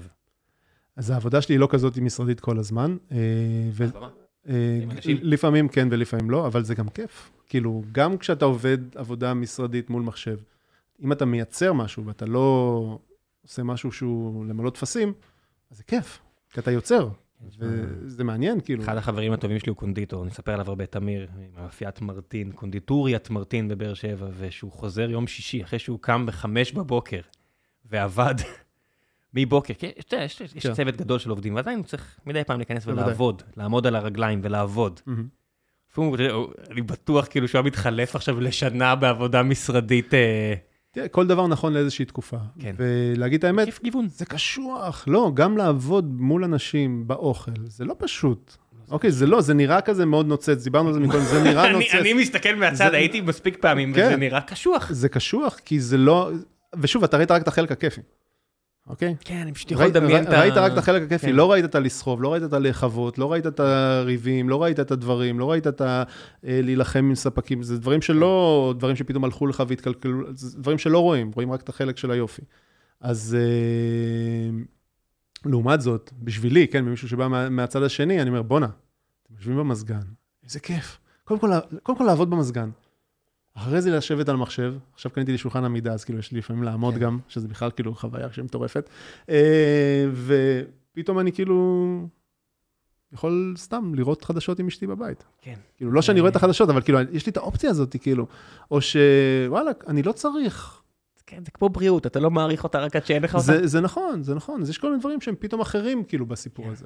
אז 0.95 1.09
העבודה 1.09 1.41
שלי 1.41 1.55
היא 1.55 1.59
לא 1.59 1.67
כזאת 1.71 1.97
משרדית 1.97 2.39
כל 2.39 2.57
הזמן. 2.59 2.97
אה, 3.11 3.17
ו- 3.71 3.85
אה, 4.49 4.79
עם? 4.81 4.89
לפעמים 5.21 5.67
כן 5.67 5.87
ולפעמים 5.91 6.29
לא, 6.29 6.47
אבל 6.47 6.63
זה 6.63 6.75
גם 6.75 6.89
כיף. 6.89 7.31
כאילו, 7.49 7.83
גם 7.91 8.17
כשאתה 8.17 8.45
עובד 8.45 8.77
עבודה 8.95 9.33
משרדית 9.33 9.89
מול 9.89 10.01
מחשב, 10.01 10.37
אם 11.01 11.11
אתה 11.11 11.25
מייצר 11.25 11.73
משהו 11.73 12.05
ואתה 12.05 12.25
לא 12.25 12.99
עושה 13.43 13.63
משהו 13.63 13.91
שהוא 13.91 14.45
למלא 14.45 14.69
טפסים, 14.69 15.13
אז 15.71 15.77
זה 15.77 15.83
כיף, 15.83 16.19
כי 16.49 16.59
אתה 16.59 16.71
יוצר, 16.71 17.09
וזה 17.59 18.23
מעניין, 18.23 18.61
כאילו. 18.61 18.83
אחד 18.83 18.97
החברים 18.97 19.31
הטובים 19.31 19.59
שלי 19.59 19.69
הוא 19.69 19.77
קונדיטור, 19.77 20.23
אני 20.23 20.31
אספר 20.31 20.53
עליו 20.53 20.69
הרבה, 20.69 20.85
תמיר, 20.85 21.27
עם 21.37 21.63
מאפיית 21.63 22.01
מרטין, 22.01 22.51
קונדיטוריית 22.51 23.29
מרטין 23.29 23.67
בבאר 23.67 23.93
שבע, 23.93 24.27
ושהוא 24.37 24.71
חוזר 24.71 25.09
יום 25.09 25.27
שישי, 25.27 25.63
אחרי 25.63 25.79
שהוא 25.79 25.99
קם 26.01 26.25
בחמש 26.25 26.71
בבוקר, 26.71 27.21
ועבד 27.85 28.35
מבוקר, 29.33 29.73
כי 29.73 29.85
יש, 29.85 30.41
יש, 30.41 30.55
יש 30.55 30.67
כן. 30.67 30.73
צוות 30.73 30.95
גדול 30.95 31.19
של 31.19 31.29
עובדים, 31.29 31.55
ועדיין 31.55 31.77
הוא 31.77 31.85
צריך 31.85 32.19
מדי 32.25 32.43
פעם 32.43 32.57
להיכנס. 32.57 32.87
ולעבוד, 32.87 33.43
לעמוד 33.57 33.87
על 33.87 33.95
הרגליים 33.95 34.39
ולעבוד. 34.43 34.99
אני 36.71 36.81
בטוח 36.81 37.27
כאילו 37.29 37.47
שהוא 37.47 37.59
היה 37.59 37.65
מתחלף 37.65 38.15
עכשיו 38.15 38.39
לשנה 38.39 38.95
בעבודה 38.95 39.43
משרדית. 39.43 40.13
אה, 40.13 40.53
תראה, 40.91 41.07
כל 41.07 41.27
דבר 41.27 41.47
נכון 41.47 41.73
לאיזושהי 41.73 42.05
תקופה. 42.05 42.37
כן. 42.59 42.75
ולהגיד 42.77 43.37
את 43.37 43.43
האמת, 43.43 43.65
כיף 43.65 43.83
גיוון. 43.83 44.07
זה 44.07 44.25
קשוח. 44.25 45.05
לא, 45.07 45.31
גם 45.33 45.57
לעבוד 45.57 46.21
מול 46.21 46.43
אנשים 46.43 47.07
באוכל, 47.07 47.51
זה 47.67 47.85
לא 47.85 47.95
פשוט. 47.97 48.55
אוקיי, 48.91 49.11
זה 49.11 49.27
לא, 49.27 49.41
זה 49.41 49.53
נראה 49.53 49.81
כזה 49.81 50.05
מאוד 50.05 50.27
נוצץ, 50.27 50.63
דיברנו 50.63 50.87
על 50.87 50.93
זה 50.93 50.99
מקודם, 50.99 51.23
זה 51.23 51.43
נראה 51.49 51.71
נוצץ. 51.71 51.95
אני 51.95 52.13
מסתכל 52.13 52.55
מהצד, 52.55 52.93
הייתי 52.93 53.21
מספיק 53.21 53.57
פעמים, 53.61 53.93
כן. 53.93 54.05
וזה 54.05 54.15
נראה 54.15 54.41
קשוח. 54.41 54.91
זה 54.91 55.09
קשוח, 55.09 55.59
כי 55.65 55.79
זה 55.79 55.97
לא... 55.97 56.31
ושוב, 56.79 57.03
אתה 57.03 57.17
ראית 57.17 57.31
רק 57.31 57.41
את 57.41 57.47
החלק 57.47 57.71
הכיפי, 57.71 58.01
אוקיי? 58.89 59.15
כן, 59.19 59.37
אני 59.37 59.53
פשוט 59.53 59.71
יכול 59.71 59.85
לדמיין 59.85 60.23
את 60.23 60.29
ה... 60.29 60.39
ראית 60.39 60.53
רק 60.53 60.71
את 60.73 60.77
החלק 60.77 61.01
הכיפי, 61.01 61.27
כן. 61.27 61.35
לא 61.35 61.51
ראית 61.51 61.65
את 61.65 61.75
הלסחוב, 61.75 62.21
לא 62.21 62.33
ראית 62.33 62.43
את 62.43 62.53
הלחוות, 62.53 63.17
לא 63.17 63.31
ראית 63.31 63.47
את 63.47 63.59
הריבים, 63.59 64.49
לא 64.49 64.63
ראית 64.63 64.79
את 64.79 64.91
הדברים, 64.91 65.39
לא 65.39 65.51
ראית 65.51 65.67
את 65.67 65.81
ה... 65.81 66.03
אה, 66.45 66.59
להילחם 66.63 66.99
עם 66.99 67.15
ספקים, 67.15 67.63
זה 67.63 67.77
דברים 67.77 68.01
שלא, 68.01 68.73
דברים 68.77 68.95
שפתאום 68.95 69.23
הלכו 69.23 69.47
לך 69.47 69.63
והתקלקלו, 69.67 70.35
זה 70.35 70.59
דברים 70.59 70.77
שלא 70.77 70.99
רואים, 70.99 71.31
רואים 71.35 71.51
רק 71.51 71.61
את 71.61 71.69
החלק 71.69 71.97
של 71.97 72.11
היופי. 72.11 72.41
אז 73.01 73.37
אה, 73.39 74.59
לעומת 75.45 75.81
זאת, 75.81 76.11
בשבילי, 76.21 76.67
כן, 76.67 76.85
ממישהו 76.85 77.09
שבא 77.09 77.27
מה, 77.27 77.49
מהצד 77.49 77.83
השני, 77.83 78.21
אני 78.21 78.29
אומר, 78.29 78.41
בואנה, 78.41 78.67
אתם 79.25 79.33
יושבים 79.37 79.57
במזגן, 79.57 80.01
איזה 80.43 80.59
כיף. 80.59 80.99
קודם 81.23 81.39
כל, 81.39 81.49
קודם 81.83 81.97
כל 81.97 82.03
לעבוד 82.03 82.29
במזגן. 82.29 82.69
אחרי 83.59 83.81
זה 83.81 83.91
לשבת 83.91 84.29
על 84.29 84.35
מחשב, 84.35 84.73
עכשיו 84.93 85.11
קניתי 85.11 85.31
לי 85.31 85.37
שולחן 85.37 85.65
עמידה, 85.65 85.93
אז 85.93 86.03
כאילו 86.03 86.19
יש 86.19 86.31
לי 86.31 86.37
לפעמים 86.37 86.63
לעמוד 86.63 86.93
כן. 86.93 86.99
גם, 86.99 87.19
שזה 87.27 87.47
בכלל 87.47 87.71
כאילו 87.71 87.95
חוויה 87.95 88.31
שמטורפת. 88.31 88.89
אה, 89.29 90.05
ופתאום 90.93 91.19
אני 91.19 91.31
כאילו 91.31 92.07
יכול 93.11 93.53
סתם 93.57 93.95
לראות 93.95 94.23
חדשות 94.23 94.59
עם 94.59 94.67
אשתי 94.67 94.87
בבית. 94.87 95.23
כן. 95.41 95.53
כאילו, 95.77 95.91
לא 95.91 96.01
שאני 96.01 96.19
רואה 96.19 96.31
את 96.31 96.35
החדשות, 96.35 96.69
אבל 96.69 96.81
כאילו, 96.81 96.99
יש 97.11 97.25
לי 97.25 97.31
את 97.31 97.37
האופציה 97.37 97.69
הזאת, 97.69 97.95
כאילו, 98.01 98.27
או 98.71 98.79
שוואלה, 98.81 99.71
אני 99.87 100.03
לא 100.03 100.11
צריך. 100.11 100.81
כן, 101.25 101.45
זה 101.45 101.51
כמו 101.51 101.69
בריאות, 101.69 102.05
אתה 102.05 102.19
לא 102.19 102.31
מעריך 102.31 102.63
אותה 102.63 102.79
רק 102.79 102.95
עד 102.95 103.05
שאין 103.05 103.23
לך 103.23 103.35
אותה. 103.35 103.45
זה, 103.45 103.67
זה 103.67 103.81
נכון, 103.81 104.23
זה 104.23 104.35
נכון, 104.35 104.61
אז 104.61 104.69
יש 104.69 104.77
כל 104.77 104.87
מיני 104.87 104.99
דברים 104.99 105.21
שהם 105.21 105.35
פתאום 105.39 105.61
אחרים, 105.61 106.03
כאילו, 106.03 106.25
בסיפור 106.25 106.65
כן. 106.65 106.71
הזה. 106.71 106.85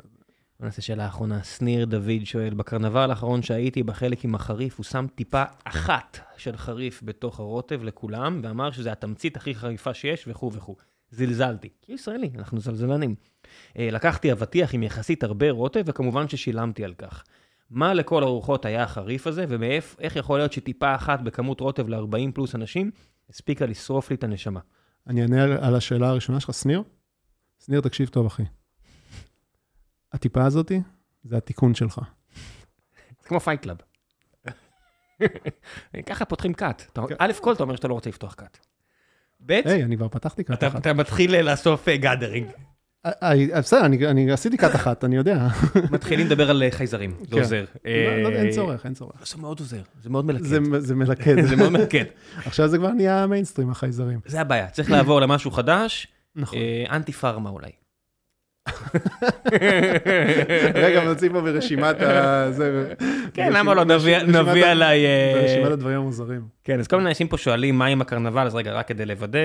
בוא 0.59 0.65
נעשה 0.65 0.81
שאלה 0.81 1.07
אחרונה. 1.07 1.43
שניר 1.43 1.85
דוד 1.85 2.25
שואל, 2.25 2.53
בקרנבל 2.53 3.09
האחרון 3.09 3.41
שהייתי 3.41 3.83
בחלק 3.83 4.25
עם 4.25 4.35
החריף, 4.35 4.77
הוא 4.77 4.83
שם 4.83 5.05
טיפה 5.15 5.43
אחת 5.63 6.19
של 6.37 6.57
חריף 6.57 7.01
בתוך 7.03 7.39
הרוטב 7.39 7.83
לכולם, 7.83 8.39
ואמר 8.43 8.71
שזה 8.71 8.91
התמצית 8.91 9.37
הכי 9.37 9.55
חריפה 9.55 9.93
שיש, 9.93 10.27
וכו' 10.27 10.53
וכו'. 10.53 10.75
זלזלתי. 11.11 11.69
כי 11.81 11.93
ישראלי, 11.93 12.29
אנחנו 12.37 12.59
זלזלנים. 12.59 13.15
אה, 13.79 13.89
לקחתי 13.91 14.31
אבטיח 14.31 14.73
עם 14.73 14.83
יחסית 14.83 15.23
הרבה 15.23 15.51
רוטב, 15.51 15.83
וכמובן 15.85 16.27
ששילמתי 16.27 16.83
על 16.83 16.93
כך. 16.93 17.23
מה 17.69 17.93
לכל 17.93 18.23
הרוחות 18.23 18.65
היה 18.65 18.83
החריף 18.83 19.27
הזה, 19.27 19.45
ואיך 19.49 20.15
יכול 20.15 20.39
להיות 20.39 20.53
שטיפה 20.53 20.95
אחת 20.95 21.21
בכמות 21.21 21.59
רוטב 21.59 21.89
ל-40 21.89 22.31
פלוס 22.33 22.55
אנשים, 22.55 22.91
הספיקה 23.29 23.65
לשרוף 23.65 24.09
לי 24.09 24.15
את 24.15 24.23
הנשמה. 24.23 24.59
אני 25.07 25.21
אענה 25.21 25.43
על, 25.43 25.75
השאלה 25.75 26.09
הראשונה 26.09 26.39
שלך, 26.39 26.53
שניר? 26.53 26.83
שניר, 27.65 27.81
תקשיב 27.81 28.09
טוב, 28.09 28.25
אחי. 28.25 28.43
הטיפה 30.13 30.45
הזאתי, 30.45 30.81
זה 31.23 31.37
התיקון 31.37 31.75
שלך. 31.75 32.01
זה 33.21 33.27
כמו 33.27 33.39
Fight 33.39 33.61
Club. 33.61 33.77
ככה 36.07 36.25
פותחים 36.25 36.53
cult. 36.53 36.99
כן. 37.09 37.15
א' 37.19 37.31
כל 37.41 37.53
אתה 37.53 37.63
אומר 37.63 37.75
שאתה 37.75 37.87
לא 37.87 37.93
רוצה 37.93 38.09
לפתוח 38.09 38.33
cult. 38.33 38.57
ב', 39.45 39.51
היי, 39.51 39.83
אני 39.83 39.97
כבר 39.97 40.07
פתחתי 40.07 40.43
cult 40.43 40.57
אתה 40.57 40.67
אחת. 40.67 40.81
אתה 40.81 40.93
מתחיל 40.93 41.41
לאסוף 41.41 41.89
gathering. 41.89 42.47
אה, 43.05 43.11
אה, 43.23 43.61
בסדר, 43.61 43.85
אני, 43.85 44.07
אני 44.07 44.31
עשיתי 44.31 44.57
cult 44.57 44.75
אחת, 44.75 45.03
אני 45.03 45.15
יודע. 45.15 45.47
מתחילים 45.91 46.25
לדבר 46.27 46.49
על 46.49 46.63
אה, 46.63 46.71
חייזרים, 46.71 47.15
זה 47.21 47.35
כן. 47.35 47.39
עוזר. 47.39 47.65
לא, 47.85 48.21
לא, 48.23 48.29
אה, 48.29 48.41
אין 48.41 48.51
צורך, 48.51 48.85
אין 48.85 48.93
צורך. 48.93 49.27
זה 49.27 49.37
מאוד 49.37 49.59
עוזר, 49.59 49.81
זה 50.01 50.09
מאוד 50.09 50.25
מלכד. 50.25 50.43
זה, 50.43 50.59
זה 50.79 50.95
מלכד. 50.95 51.41
זה 51.49 51.55
מאוד 51.55 51.69
מלכד. 51.71 52.05
עכשיו 52.35 52.67
זה 52.67 52.77
כבר 52.77 52.91
נהיה 52.91 53.27
מיינסטרים, 53.27 53.69
החייזרים. 53.69 54.19
זה 54.25 54.41
הבעיה, 54.41 54.69
צריך 54.69 54.91
לעבור 54.91 55.21
למשהו 55.21 55.51
חדש, 55.51 56.07
נכון. 56.35 56.59
אה, 56.59 56.95
אנטי 56.95 57.11
פארמה 57.11 57.49
אולי. 57.49 57.71
רגע, 60.75 61.03
נוציא 61.05 61.29
פה 61.29 61.41
ברשימת 61.41 62.01
ה... 62.01 62.49
כן, 63.33 63.53
למה 63.53 63.73
לא, 63.73 63.83
נביא- 63.85 64.65
עליי... 64.65 65.05
אה, 65.05 65.41
ברשימת 65.41 65.71
הדברים 65.71 65.97
המוזרים. 65.97 66.41
כן, 66.63 66.79
אז 66.79 66.87
כל 66.87 66.97
מיני 66.97 67.09
אנשים 67.09 67.27
פה 67.27 67.37
שואלים 67.37 67.77
מה 67.77 67.85
עם 67.85 68.01
הקרנבל, 68.01 68.45
אז 68.47 68.55
רגע, 68.55 68.71
רק 68.73 68.87
כדי 68.87 69.05
לוודא. 69.05 69.39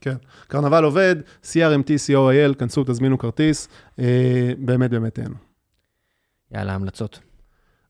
כן. 0.00 0.14
קרנבל 0.48 0.84
עובד, 0.84 1.16
CRMT, 1.44 1.88
co.il, 2.10 2.54
כנסו, 2.58 2.84
תזמינו 2.84 3.18
כרטיס, 3.18 3.68
אה, 3.98 4.04
באמת 4.58 4.90
באמת 4.90 5.14
תהנו. 5.14 5.34
יאללה, 6.54 6.74
המלצות. 6.74 7.20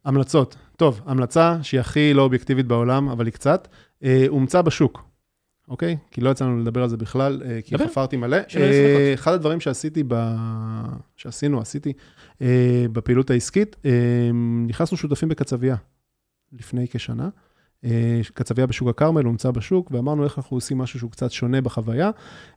המלצות. 0.05 0.57
טוב, 0.77 1.01
המלצה 1.07 1.57
שהיא 1.63 1.81
הכי 1.81 2.15
לא 2.15 2.23
אובייקטיבית 2.23 2.67
בעולם, 2.67 3.09
אבל 3.09 3.27
היא 3.27 3.33
קצת, 3.33 3.69
אה, 4.05 4.25
הומצא 4.29 4.63
בשוק, 4.63 5.03
אוקיי? 5.69 5.97
כי 6.11 6.21
לא 6.21 6.31
יצא 6.31 6.45
לנו 6.45 6.59
לדבר 6.59 6.83
על 6.83 6.89
זה 6.89 6.97
בכלל, 6.97 7.43
אה, 7.45 7.63
כי 7.63 7.75
דבר. 7.75 7.87
חפרתי 7.87 8.17
מלא. 8.17 8.37
אה. 8.57 9.15
אחד 9.15 9.33
הדברים 9.33 9.61
שעשיתי, 9.61 10.03
ב... 10.09 10.15
שעשינו, 11.17 11.61
עשיתי, 11.61 11.93
אה, 12.43 12.87
בפעילות 12.93 13.31
העסקית, 13.31 13.77
אה, 13.85 14.31
נכנסנו 14.67 14.97
שותפים 14.97 15.29
בקצבייה 15.29 15.77
לפני 16.53 16.87
כשנה. 16.91 17.29
אה, 17.85 18.21
קצבייה 18.35 18.67
בשוק 18.67 18.89
הכרמל, 18.89 19.25
הומצא 19.25 19.51
בשוק, 19.51 19.91
ואמרנו 19.91 20.25
איך 20.25 20.39
אנחנו 20.39 20.57
עושים 20.57 20.79
משהו 20.79 20.99
שהוא 20.99 21.11
קצת 21.11 21.31
שונה 21.31 21.61
בחוויה. 21.61 22.11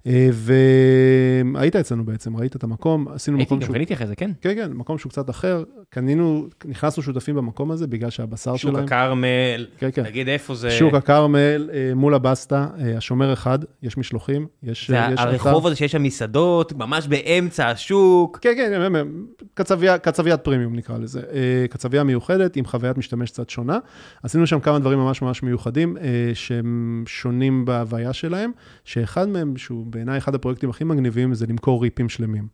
אה, 0.07 0.29
והיית 0.31 1.75
אצלנו 1.75 2.05
בעצם, 2.05 2.37
ראית 2.37 2.55
את 2.55 2.63
המקום, 2.63 3.07
עשינו 3.07 3.37
הייתי 3.37 3.47
מקום 3.47 3.59
גם 3.59 3.65
שהוא... 3.65 3.75
קניתי 3.75 3.93
אחרי 3.93 4.07
זה, 4.07 4.15
כן. 4.15 4.31
כן, 4.41 4.55
כן, 4.55 4.73
מקום 4.73 4.97
שהוא 4.97 5.09
קצת 5.09 5.29
אחר. 5.29 5.63
קנינו, 5.89 6.47
נכנסנו 6.65 7.03
שותפים 7.03 7.35
במקום 7.35 7.71
הזה 7.71 7.87
בגלל 7.87 8.09
שהבשר 8.09 8.55
שוק 8.55 8.71
שלהם... 8.71 8.85
הכרמל, 8.85 9.67
כן, 9.77 9.89
כן. 9.93 10.03
תגיד 10.03 10.27
איפה 10.27 10.55
זה... 10.55 10.71
שוק 10.71 10.93
הכרמל, 10.93 11.69
אה, 11.73 11.91
מול 11.95 12.13
הבסטה, 12.13 12.67
אה, 12.79 12.97
השומר 12.97 13.33
אחד, 13.33 13.59
יש 13.83 13.97
משלוחים, 13.97 14.47
יש... 14.63 14.91
זה 14.91 14.99
אה, 14.99 15.13
יש 15.13 15.19
הרחוב. 15.19 15.67
הזה 15.67 15.75
שיש 15.75 15.91
שם 15.91 16.03
מסעדות, 16.03 16.73
ממש 16.73 17.07
באמצע 17.07 17.69
השוק. 17.69 18.39
כן, 18.41 18.53
כן, 18.57 18.71
כן, 18.71 18.93
כן, 18.93 19.07
קצבייה, 19.53 19.97
קצביית 19.97 20.41
פרימיום 20.41 20.75
נקרא 20.75 20.97
לזה. 20.97 21.21
אה, 21.33 21.65
קצבייה 21.69 22.03
מיוחדת 22.03 22.55
עם 22.55 22.65
חוויית 22.65 22.97
משתמש 22.97 23.31
קצת 23.31 23.49
שונה. 23.49 23.77
עשינו 24.23 24.47
שם 24.47 24.59
כמה 24.59 24.79
דברים 24.79 24.99
ממש 24.99 25.14
ממש 25.21 25.43
מיוחדים, 25.43 25.97
אה, 25.97 26.31
שהם 26.33 27.03
שונים 27.07 27.65
בהוויה 27.65 28.13
שלהם, 28.13 28.51
שאחד 28.83 29.29
מהם, 29.29 29.57
שהוא 29.57 29.85
בעיניי 29.85 30.17
אחד 30.17 30.35
הפרויקטים 30.35 30.69
הכי 30.69 30.83
מגניבים, 30.83 31.33
זה 31.33 31.45
למכור 31.47 31.83
ריפים 31.83 32.09
שלמים. 32.09 32.47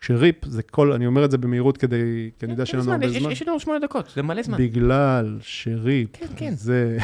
כשריפ 0.00 0.44
זה 0.44 0.62
כל, 0.62 0.92
אני 0.92 1.06
אומר 1.06 1.24
את 1.24 1.30
זה 1.30 1.38
במהירות 1.38 1.76
כדי, 1.76 2.30
כי 2.38 2.46
אני 2.46 2.52
יודע 2.52 2.66
שאין 2.66 2.80
לנו 2.80 2.92
הרבה 2.92 3.08
זמן. 3.08 3.30
יש 3.30 3.42
לנו 3.42 3.60
שמונה 3.60 3.78
דקות, 3.78 4.12
זה 4.14 4.22
מלא 4.22 4.42
זמן. 4.42 4.58
בגלל 4.58 5.38
שריפ, 5.40 6.08
כן, 6.12 6.26
כן. 6.36 6.50
זה, 6.54 6.96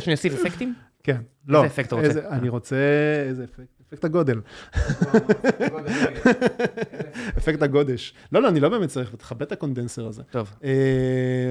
שאני 0.00 0.12
אוסיף 0.12 0.32
אפקטים? 0.32 0.74
כן, 1.04 1.20
לא. 1.48 1.64
איזה 1.64 1.74
אפקט 1.74 1.86
אתה 1.86 1.96
רוצה? 1.96 2.28
אני 2.30 2.48
רוצה, 2.48 2.76
איזה 3.28 3.44
אפקט? 3.44 3.73
אפקט 3.94 4.04
הגודל. 4.04 4.40
אפקט 7.38 7.62
הגודש. 7.62 8.14
לא, 8.32 8.42
לא, 8.42 8.48
אני 8.48 8.60
לא 8.60 8.68
באמת 8.68 8.88
צריך, 8.88 9.14
תכבד 9.14 9.42
את 9.42 9.52
הקונדנסר 9.52 10.06
הזה. 10.06 10.22
טוב, 10.30 10.50
אה, 10.64 10.70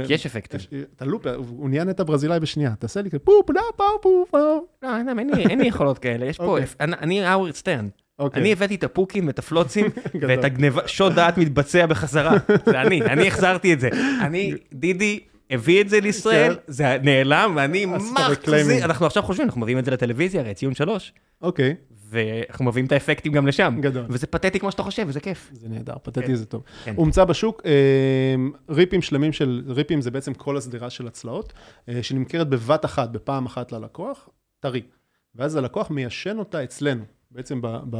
כי 0.07 0.13
יש 0.13 0.25
אפקטים. 0.25 0.59
יש- 0.59 0.67
אתה 0.95 1.05
לופ, 1.05 1.25
הוא 1.47 1.69
נהיה 1.69 1.83
נטע 1.83 2.03
ברזילאי 2.03 2.39
בשנייה, 2.39 2.73
תעשה 2.79 3.01
לי 3.01 3.09
כזה 3.09 3.19
פופ, 3.19 3.51
דה, 3.51 3.59
פאו, 3.75 3.85
פו, 4.01 4.25
פו. 4.31 4.37
לא, 4.83 4.97
אין- 4.97 5.29
לי- 5.59 5.67
יכולות 5.67 5.99
כאלה, 5.99 6.25
יש 6.25 6.37
פה, 6.37 6.43
אוקיי. 6.45 6.65
אני- 6.79 7.25
האוורד 7.25 7.55
סטרן. 7.55 7.87
אוקיי. 8.19 8.41
אני 8.41 8.51
הבאתי 8.51 8.75
את 8.75 8.83
הפוקים 8.83 9.27
ואת 9.27 9.39
הפלוצים. 9.39 9.85
ואת 10.21 10.43
הגניבה, 10.43 10.81
שוד 10.87 11.13
דעת 11.13 11.37
מתבצע 11.37 11.85
בחזרה. 11.85 12.37
זה 12.65 12.81
אני, 12.81 13.01
אני 13.01 13.27
החזרתי 13.27 13.73
את 13.73 13.79
זה. 13.79 13.89
אני, 14.21 14.53
דידי, 14.73 15.19
הביא 15.49 15.81
את 15.81 15.89
זה 15.89 15.99
לישראל, 15.99 16.53
כן. 16.55 16.61
זה 16.67 16.97
נעלם, 17.03 17.53
ואני 17.55 17.85
מחזיר. 17.85 18.85
אנחנו 18.85 19.05
עכשיו 19.05 19.23
חושבים, 19.23 19.45
אנחנו 19.47 19.61
מביאים 19.61 19.79
את 19.79 19.85
זה 19.85 19.91
לטלוויזיה, 19.91 20.41
הרי 20.41 20.53
ציון 20.53 20.73
שלוש, 20.75 21.13
אוקיי, 21.41 21.75
ואנחנו 22.13 22.65
מביאים 22.65 22.85
את 22.85 22.91
האפקטים 22.91 23.31
גם 23.31 23.47
לשם. 23.47 23.77
גדול. 23.81 24.05
וזה 24.09 24.27
פתטי 24.27 24.59
כמו 24.59 24.71
שאתה 24.71 24.83
חושב, 24.83 25.05
וזה 25.07 25.19
כיף. 25.19 25.49
זה 25.53 25.69
נהדר, 25.69 25.95
פתטי 26.03 26.35
זה 26.35 26.45
טוב. 26.45 26.63
כן. 26.83 26.93
הומצא 26.95 27.25
בשוק 27.25 27.61
אה, 27.65 28.35
ריפים 28.69 29.01
שלמים 29.01 29.33
של, 29.33 29.63
ריפים 29.67 30.01
זה 30.01 30.11
בעצם 30.11 30.33
כל 30.33 30.57
הסדרה 30.57 30.89
של 30.89 31.07
הצלעות, 31.07 31.53
אה, 31.89 32.03
שנמכרת 32.03 32.49
בבת 32.49 32.85
אחת, 32.85 33.09
בפעם 33.09 33.45
אחת 33.45 33.71
ללקוח, 33.71 34.29
טרי. 34.59 34.81
ואז 35.35 35.55
הלקוח 35.55 35.91
מיישן 35.91 36.39
אותה 36.39 36.63
אצלנו, 36.63 37.03
בעצם 37.31 37.61
ב, 37.61 37.67
ב, 37.89 37.97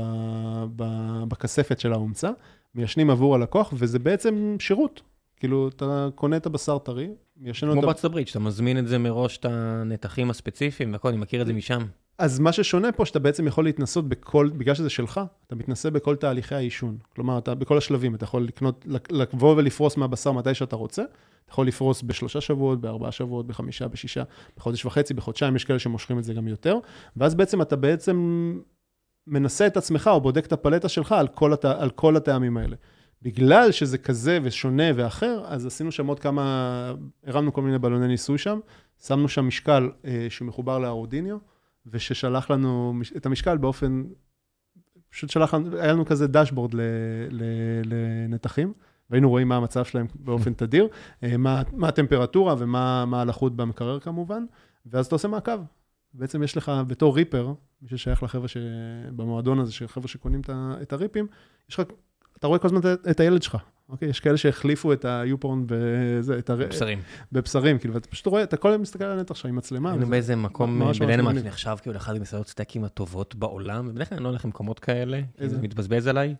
ב, 0.75 0.83
בכספת 1.27 1.79
של 1.79 1.93
ההומצא, 1.93 2.31
מיישנים 2.75 3.09
עבור 3.09 3.35
הלקוח, 3.35 3.73
וזה 3.77 3.99
בעצם 3.99 4.55
שירות. 4.59 5.01
כאילו, 5.37 5.67
אתה 5.67 6.09
קונה 6.15 6.37
את 6.37 6.45
הבשר 6.45 6.77
טרי, 6.77 7.09
מיישן 7.37 7.67
כמו 7.67 7.75
אותו. 7.75 7.87
בארצות 7.87 8.05
הברית, 8.05 8.27
שאתה 8.27 8.39
מזמין 8.39 8.77
את 8.77 8.87
זה 8.87 8.97
מראש, 8.97 9.37
את 9.37 9.45
הנתחים 9.45 10.29
הספציפיים 10.29 10.93
והכל, 10.93 11.07
אני 11.07 11.17
מכיר 11.17 11.41
את 11.41 11.47
זה 11.47 11.53
משם. 11.53 11.81
אז 12.17 12.39
מה 12.39 12.51
ששונה 12.51 12.91
פה, 12.91 13.05
שאתה 13.05 13.19
בעצם 13.19 13.47
יכול 13.47 13.63
להתנסות 13.63 14.09
בכל, 14.09 14.49
בגלל 14.57 14.75
שזה 14.75 14.89
שלך, 14.89 15.21
אתה 15.47 15.55
מתנסה 15.55 15.89
בכל 15.91 16.15
תהליכי 16.15 16.55
העישון. 16.55 16.97
כלומר, 17.15 17.37
אתה 17.37 17.55
בכל 17.55 17.77
השלבים, 17.77 18.15
אתה 18.15 18.23
יכול 18.23 18.43
לקנות, 18.43 18.85
לק- 18.87 19.11
לבוא 19.11 19.55
ולפרוס 19.57 19.97
מהבשר 19.97 20.31
מתי 20.31 20.53
שאתה 20.53 20.75
רוצה, 20.75 21.01
אתה 21.01 21.51
יכול 21.51 21.67
לפרוס 21.67 22.01
בשלושה 22.01 22.41
שבועות, 22.41 22.81
בארבעה 22.81 23.11
שבועות, 23.11 23.47
בחמישה, 23.47 23.87
בשישה, 23.87 24.23
בחודש 24.57 24.85
וחצי, 24.85 25.13
בחודשיים, 25.13 25.55
יש 25.55 25.65
כאלה 25.65 25.79
שמושכים 25.79 26.19
את 26.19 26.23
זה 26.23 26.33
גם 26.33 26.47
יותר, 26.47 26.77
ואז 27.17 27.35
בעצם 27.35 27.61
אתה 27.61 27.75
בעצם 27.75 28.53
מנסה 29.27 29.67
את 29.67 29.77
עצמך, 29.77 30.09
או 30.13 30.21
בודק 30.21 30.45
את 30.45 30.53
הפלטה 30.53 30.89
שלך 30.89 31.11
על 31.11 31.27
כל, 31.27 31.53
הת... 31.53 31.65
על 31.65 31.89
כל 31.89 32.15
הטעמים 32.15 32.57
האלה. 32.57 32.75
בגלל 33.21 33.71
שזה 33.71 33.97
כזה 33.97 34.39
ושונה 34.43 34.83
ואחר, 34.95 35.43
אז 35.45 35.65
עשינו 35.65 35.91
שם 35.91 36.07
עוד 36.07 36.19
כמה, 36.19 36.93
הרמנו 37.25 37.53
כל 37.53 37.61
מיני 37.61 37.79
בלוני 37.79 38.07
ניסוי 38.07 38.37
שם, 38.37 38.59
שמנו 39.07 39.27
שם 39.27 39.47
משקל 39.47 39.89
אה, 40.05 40.27
שמחובר 40.29 40.79
לארודיניו, 40.79 41.37
וששלח 41.85 42.51
לנו 42.51 42.93
את 43.17 43.25
המשקל 43.25 43.57
באופן, 43.57 44.03
פשוט 45.09 45.29
שלח 45.29 45.53
לנו, 45.53 45.77
היה 45.77 45.93
לנו 45.93 46.05
כזה 46.05 46.27
דשבורד 46.27 46.73
ל, 46.73 46.81
ל, 47.29 47.43
לנתחים, 47.85 48.73
והיינו 49.09 49.29
רואים 49.29 49.47
מה 49.47 49.55
המצב 49.55 49.85
שלהם 49.85 50.05
באופן 50.15 50.53
תדיר, 50.53 50.87
אה, 51.23 51.37
מה, 51.37 51.61
מה 51.71 51.87
הטמפרטורה 51.87 52.55
ומה 52.57 53.05
מה 53.05 53.21
הלחות 53.21 53.55
במקרר 53.55 53.99
כמובן, 53.99 54.45
ואז 54.85 55.05
אתה 55.05 55.15
עושה 55.15 55.27
מעקב. 55.27 55.59
בעצם 56.13 56.43
יש 56.43 56.57
לך 56.57 56.71
בתור 56.87 57.15
ריפר, 57.15 57.53
מי 57.81 57.89
ששייך 57.89 58.23
לחבר'ה 58.23 58.47
שבמועדון 58.47 59.59
הזה, 59.59 59.71
של 59.71 59.87
חבר'ה 59.87 60.07
שקונים 60.07 60.41
את 60.81 60.93
הריפים, 60.93 61.27
יש 61.69 61.79
לך, 61.79 61.87
אתה 62.37 62.47
רואה 62.47 62.59
כל 62.59 62.67
הזמן 62.67 62.79
את 63.11 63.19
הילד 63.19 63.43
שלך, 63.43 63.57
אוקיי? 63.89 64.09
יש 64.09 64.19
כאלה 64.19 64.37
שהחליפו 64.37 64.93
את 64.93 65.05
היופורן 65.05 65.63
בזה, 65.65 66.39
את 66.39 66.49
הר... 66.49 66.67
בשרים. 66.67 66.99
בבשרים, 67.31 67.79
כאילו, 67.79 67.93
ואתה 67.93 68.07
פשוט 68.07 68.25
רואה, 68.25 68.43
אתה 68.43 68.57
כל 68.57 68.69
הזמן 68.69 68.81
מסתכל 68.81 69.03
על 69.03 69.19
הנתח 69.19 69.35
שלך 69.35 69.45
עם 69.45 69.55
מצלמה. 69.55 69.91
היינו 69.91 70.07
באיזה 70.07 70.35
מקום 70.35 70.81
בדנמרק. 70.99 71.35
שנחשב 71.35 71.75
כאילו 71.81 71.93
לאחד 71.93 72.17
ממסעדות 72.17 72.47
סטייקים 72.47 72.83
הטובות 72.83 73.35
בעולם, 73.35 73.87
ובדרך 73.87 74.09
כלל 74.09 74.15
אני 74.15 74.23
לא 74.23 74.29
הולך 74.29 74.45
למקומות 74.45 74.79
כאלה, 74.79 75.21
כי 75.37 75.43
איזה? 75.43 75.55
זה 75.55 75.61
מתבזבז 75.61 76.07
עליי. 76.07 76.35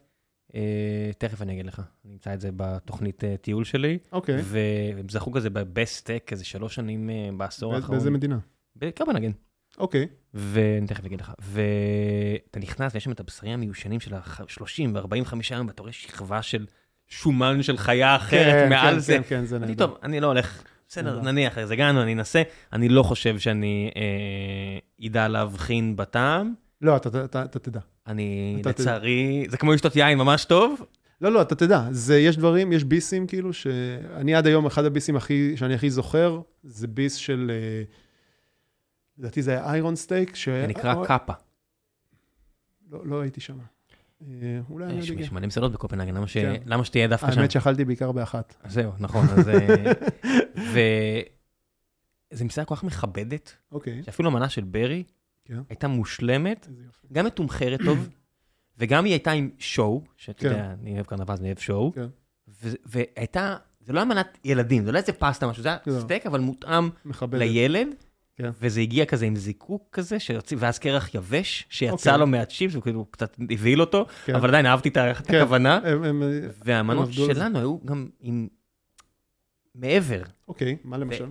אה, 0.56 1.12
תכף 1.18 1.42
אני 1.42 1.54
אגיד 1.54 1.66
לך, 1.66 1.82
אני 2.06 2.14
אמצא 2.14 2.34
את 2.34 2.42
זה 2.42 2.50
בתוכנית 2.56 3.24
אה, 3.24 3.38
טיול 3.38 3.64
שלי, 3.64 3.98
אוקיי. 4.12 4.42
והם 4.44 5.10
זכו 5.10 5.32
כזה 5.32 5.50
בבסט 5.50 6.06
טק 6.06 6.30
איזה 6.32 6.46
שלוש 6.46 6.76
שנים 6.76 7.10
אה, 7.10 7.30
בעשור 7.38 7.76
האחרון. 7.76 7.98
באיזה 7.98 8.12
מדינה? 8.12 8.40
בקרבנגן. 8.76 9.32
אוקיי. 9.78 10.08
ואני 10.34 10.88
תכף 10.88 11.06
אגיד 11.06 11.22
לך. 11.22 11.32
ואתה 11.40 12.60
נכנס, 12.60 12.94
ויש 12.94 13.04
שם 13.04 13.12
את 13.12 13.20
הבשרים 13.20 13.54
המיושנים 13.54 14.00
של 14.00 14.14
ה-30 14.14 14.90
ו-45 14.94 15.36
יום, 15.52 15.68
ואתה 15.68 15.82
רואה 15.82 15.92
שכבה 15.92 16.42
של 16.42 16.66
שומן 17.18 17.64
של 17.64 17.78
חיה 17.78 18.16
אחרת 18.16 18.54
כן, 18.64 18.70
מעל 18.70 18.94
כן, 18.94 19.00
זה. 19.00 19.14
כן, 19.18 19.22
כן, 19.30 19.46
זה 19.46 19.56
אני 19.56 19.66
נהדר. 19.68 19.88
טוב, 19.88 19.98
אני 20.04 20.20
לא 20.20 20.28
הולך, 20.28 20.64
בסדר. 20.90 21.22
נניח, 21.22 21.58
אז 21.58 21.72
הגענו, 21.72 22.02
אני 22.02 22.14
אנסה. 22.14 22.42
אני 22.74 22.90
לא 22.90 23.04
חושב 23.04 23.40
שאני 23.40 23.92
אה, 23.96 25.06
אדע 25.08 25.28
להבחין 25.28 25.96
בטעם. 25.96 26.54
לא, 26.82 26.96
אתה- 26.98 27.10
אתה 27.10 27.24
אתה- 27.26 27.44
אתה 27.44 27.60
תדע. 27.60 27.80
אני, 28.08 28.58
אתה 28.62 28.74
תדע. 28.74 28.84
לצערי, 28.84 29.46
זה 29.50 29.58
כמו 29.58 29.74
לשתות 29.74 29.96
יין 29.96 30.18
ממש 30.18 30.46
טוב. 30.46 30.86
לא, 31.22 31.32
לא, 31.32 31.42
אתה 31.42 31.56
תדע. 31.56 31.88
זה, 31.92 32.20
יש 32.20 32.38
דברים, 32.38 32.72
יש 32.74 32.84
ביסים, 32.84 33.28
כאילו, 33.28 33.54
שאני 33.54 34.36
עד 34.36 34.48
היום, 34.48 34.66
אחד 34.66 34.86
הביסים 34.86 35.16
הכי, 35.16 35.58
שאני 35.58 35.74
הכי 35.74 35.90
זוכר, 35.90 36.40
זה 36.64 36.88
ביס 36.88 37.16
של, 37.16 37.52
אה, 37.54 37.84
לדעתי 39.18 39.42
זה 39.42 39.52
היה 39.52 39.72
איירון 39.74 39.96
סטייק, 39.96 40.36
ש... 40.36 40.50
זה 40.50 40.66
נקרא 40.68 40.96
אה, 41.02 41.06
קאפה. 41.06 41.34
לא, 42.92 43.00
לא 43.06 43.22
הייתי 43.22 43.42
שם. 43.42 43.58
אה, 44.32 44.60
אולי 44.70 44.86
אני 44.86 45.00
אגיע. 45.02 45.20
יש 45.20 45.32
מלא 45.32 45.48
מסעדות 45.48 45.72
בקופנהגן, 45.72 46.16
למה 46.16 46.28
ש- 46.28 46.38
כן. 46.38 46.62
למה 46.66 46.86
שתהיה 46.86 47.08
דווקא 47.08 47.32
שם? 47.32 47.40
האמת 47.40 47.52
שאכלתי 47.52 47.86
בעיקר 47.86 48.12
באחת. 48.12 48.56
זהו, 48.68 48.92
נכון, 49.00 49.26
אז... 49.30 49.50
אה, 49.50 49.76
ו... 50.74 50.80
זו 52.34 52.46
מסעדה 52.46 52.66
כל 52.66 52.76
כך 52.76 52.84
מכבדת, 52.84 53.54
אוקיי, 53.72 54.04
שאפילו 54.04 54.30
המנה 54.30 54.50
של 54.50 54.64
ברי 54.64 55.04
כן. 55.46 55.60
הייתה 55.70 55.88
מושלמת. 55.88 56.68
גם 57.12 57.26
מתומחרת 57.26 57.80
טוב, 57.86 58.10
וגם 58.78 59.06
היא 59.06 59.14
הייתה 59.14 59.32
עם 59.32 59.50
שואו, 59.60 60.04
שאתה 60.18 60.40
כן. 60.40 60.48
יודע, 60.48 60.74
אני 60.82 60.94
אוהב 60.96 61.06
קרנבל, 61.06 61.36
אני 61.40 61.48
אוהב 61.48 61.58
שואו, 61.60 61.94
כן. 61.94 62.06
ו- 62.64 62.70
והייתה, 62.86 63.56
זה 63.82 63.94
לא 63.94 64.00
היה 64.00 64.06
מנת 64.06 64.38
ילדים, 64.44 64.86
זה 64.86 64.92
לא 64.92 64.98
איזה 64.98 65.14
פסטה 65.14 65.48
משהו, 65.48 65.64
זה 65.64 65.70
היה 65.70 65.78
לא. 65.88 66.00
סטייק, 66.00 66.26
אבל 66.26 66.40
מותאם 66.40 66.90
מכבדת. 67.06 67.40
לילד, 67.40 67.88
כן. 68.36 68.50
וזה 68.62 68.82
הגיע 68.82 69.06
כזה 69.06 69.26
עם 69.26 69.36
זיקוק 69.36 69.88
כזה, 69.92 70.20
שיוצא- 70.20 70.56
ואז 70.60 70.80
קרח 70.80 71.16
יבש, 71.16 71.66
שיצא 71.70 71.92
אוקיי. 72.10 72.18
לו 72.18 72.28
מהצ'יפס, 72.28 72.76
וכאילו 72.76 73.06
קצת 73.06 73.36
הבהיל 73.52 73.82
אותו, 73.82 74.06
כן. 74.26 74.36
אבל 74.36 74.50
עדיין 74.50 74.66
אהבתי 74.66 74.90
את 74.90 74.98
כן. 74.98 75.38
הכוונה, 75.38 75.80
הם- 75.84 76.04
הם- 76.04 76.24
והמנות 76.66 77.08
זה. 77.08 77.14
שלנו 77.14 77.60
היו 77.60 77.78
גם 77.86 78.10
עם 78.20 78.48
מעבר, 79.76 80.22
אוקיי, 80.48 80.78
מה 80.84 80.98
למשל? 80.98 81.30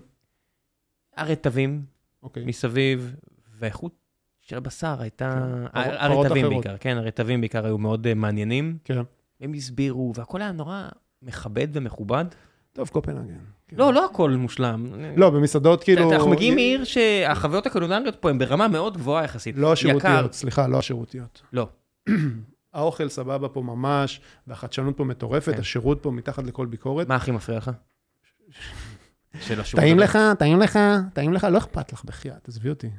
הרטבים 1.16 1.84
אוקיי. 2.22 2.44
מסביב, 2.44 3.14
והאיכות 3.54 3.92
של 4.40 4.56
הבשר 4.56 5.00
הייתה, 5.00 5.42
כן. 5.74 5.80
הרטבים. 5.98 6.48
בעיקר, 6.48 6.76
כן, 6.80 6.96
הרטבים 6.96 7.40
בעיקר 7.40 7.66
היו 7.66 7.78
מאוד 7.78 8.06
אה, 8.06 8.14
מעניינים, 8.14 8.78
כן. 8.84 8.98
הם 9.40 9.52
הסבירו, 9.52 10.12
והכל 10.16 10.42
היה 10.42 10.52
נורא 10.52 10.88
מכבד 11.22 11.68
ומכובד. 11.72 12.24
טוב, 12.72 12.88
קופנהגן. 12.88 13.38
כן. 13.68 13.76
לא, 13.76 13.92
לא 13.92 14.06
הכל 14.06 14.30
מושלם. 14.30 14.86
לא, 15.16 15.30
במסעדות 15.30 15.84
כאילו... 15.84 16.12
אנחנו 16.12 16.30
מגיעים 16.30 16.54
מעיר 16.54 16.84
שהחוויות 16.84 17.66
הקולינריות 17.66 18.16
פה 18.16 18.30
הן 18.30 18.38
ברמה 18.38 18.68
מאוד 18.68 18.96
גבוהה 18.96 19.24
יחסית. 19.24 19.56
לא. 19.56 19.72
השירותיות, 19.72 20.32
סליחה, 20.32 20.66
לא 20.66 20.78
השירותיות. 20.78 21.42
לא. 21.52 21.68
האוכל 22.74 23.08
סבבה 23.08 23.48
פה 23.48 23.62
ממש, 23.62 24.20
והחדשנות 24.46 24.96
פה 24.96 25.04
מטורפת, 25.04 25.54
כן. 25.54 25.60
השירות 25.60 26.02
פה 26.02 26.10
מתחת 26.10 26.44
לכל 26.44 26.66
ביקורת. 26.66 27.08
מה 27.08 27.16
הכי 27.16 27.30
מפריע 27.30 27.58
לך? 27.58 27.70
טעים. 29.76 29.98
לך, 29.98 30.18
טעים 30.38 30.60
לך, 30.60 30.78
טעים 31.12 31.32
לך, 31.32 31.44
לא 31.44 31.58
אכפת 31.58 31.92
לך 31.92 32.04
בחייאת, 32.04 32.48
עזבי 32.48 32.68
אותי. 32.68 32.90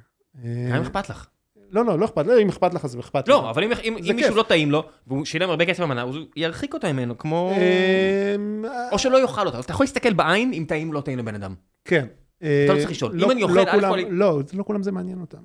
אה, 0.44 0.68
מה 0.70 0.78
אם 0.78 0.82
אכפת 0.82 1.10
לך? 1.10 1.28
לא, 1.74 1.86
לא, 1.86 2.00
לא 2.00 2.06
אכפת, 2.06 2.26
לא, 2.28 2.40
אם 2.42 2.50
אכפת 2.50 2.74
לך 2.74 2.86
אז 2.86 3.00
אכפת 3.00 3.28
לך. 3.28 3.30
לא, 3.30 3.50
אבל 3.50 3.64
אם- 3.64 3.96
מישהו. 4.16 4.36
לא 4.36 4.44
טעים 4.44 4.72
לו, 4.72 4.84
והוא 5.08 5.26
שילם 5.26 5.50
הרבה 5.50 5.66
כסף 5.66 5.84
במנה, 5.84 6.02
הוא 6.02 6.16
ירחיק 6.36 6.74
אותו 6.74 6.94
ממנו, 6.94 7.18
כמו... 7.18 7.54
אמ, 7.58 8.66
או 8.92 9.00
שלא 9.00 9.22
יאכל 9.22 9.46
אותה. 9.48 9.58
אז 9.58 9.64
אתה 9.64 9.74
יכול 9.74 9.84
להסתכל 9.84 10.14
בעין 10.14 10.54
אם 10.54 10.66
טעים 10.68 10.94
לא 10.94 11.02
טעים 11.02 11.20
לבן 11.20 11.36
אדם. 11.36 11.56
כן. 11.86 12.06
אתה 12.38 12.48
לא 12.74 12.78
צריך 12.78 12.92
לשאול. 12.92 13.24
אם 13.24 13.32
אני 13.32 13.44
אוכל, 13.44 13.60
א' 13.60 13.90
כל- 13.90 14.00
לא, 14.10 14.40
לא 14.54 14.64
כולם 14.64 14.84
זה 14.84 14.92
מעניין 14.92 15.22
אותם. 15.22 15.38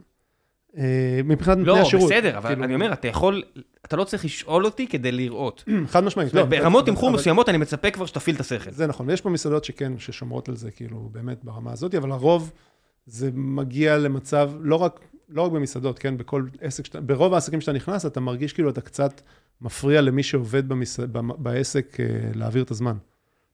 אה, 0.79 1.21
מבחינת 1.25 1.59
לא, 1.59 1.65
נותני 1.65 1.81
השירות. 1.81 2.11
בסדר, 2.11 2.39
אבל 2.39 2.49
כאילו, 2.49 2.65
אני 2.65 2.75
אומר, 2.75 2.93
אתה 2.93 3.09
יכול... 3.09 3.43
אתה 3.85 3.97
לא 3.97 4.05
צריך 4.05 4.25
לשאול 4.25 4.65
אותי 4.65 4.87
כדי 4.87 5.13
לראות. 5.13 5.65
חד 5.93 6.05
משמעית. 6.05 6.35
לא, 6.35 6.45
ברמות 6.45 6.87
תמחור 6.87 7.11
מסוימות 7.11 7.49
אני 7.49 7.59
מצפה 7.59 7.91
כבר 7.91 8.07
שתפעיל 8.07 8.37
את 8.37 8.41
השכל. 8.41 8.71
זה 8.71 8.87
נכון, 8.87 9.09
ויש 9.09 9.21
פה 9.21 9.31
מסעדות 9.31 9.65
שכן, 9.65 9.93
ששומרות 9.99 10.49
על 10.49 10.57
זה, 10.57 10.71
כאילו, 10.71 11.09
באמת 11.13 11.45
ברמה 11.45 11.73
הזאת, 11.73 11.95
אבל 11.95 12.09
לרוב 12.09 12.53
זה 13.07 13.31
מגיע 13.35 13.99
למצב, 13.99 14.51
לא 14.61 14.77
רק, 14.77 15.08
לא 15.29 15.43
רק 15.43 15.53
במסעדות, 15.53 15.99
כן, 15.99 16.17
בכל 16.19 16.47
עסק, 16.61 16.87
שאתה, 16.87 17.01
ברוב 17.01 17.35
העסקים 17.35 17.61
שאתה 17.61 17.73
נכנס, 17.73 18.07
אתה 18.07 18.21
מרגיש 18.21 18.53
כאילו 18.53 18.71
אתה 18.71 18.81
קצת 18.81 19.21
מפריע 19.61 20.01
למי 20.01 20.23
שעובד 20.23 20.69
במס, 20.69 21.01
במ- 21.01 21.43
בעסק 21.43 21.97
אה, 22.01 22.07
להעביר 22.35 22.63
את 22.63 22.71
הזמן. 22.71 22.97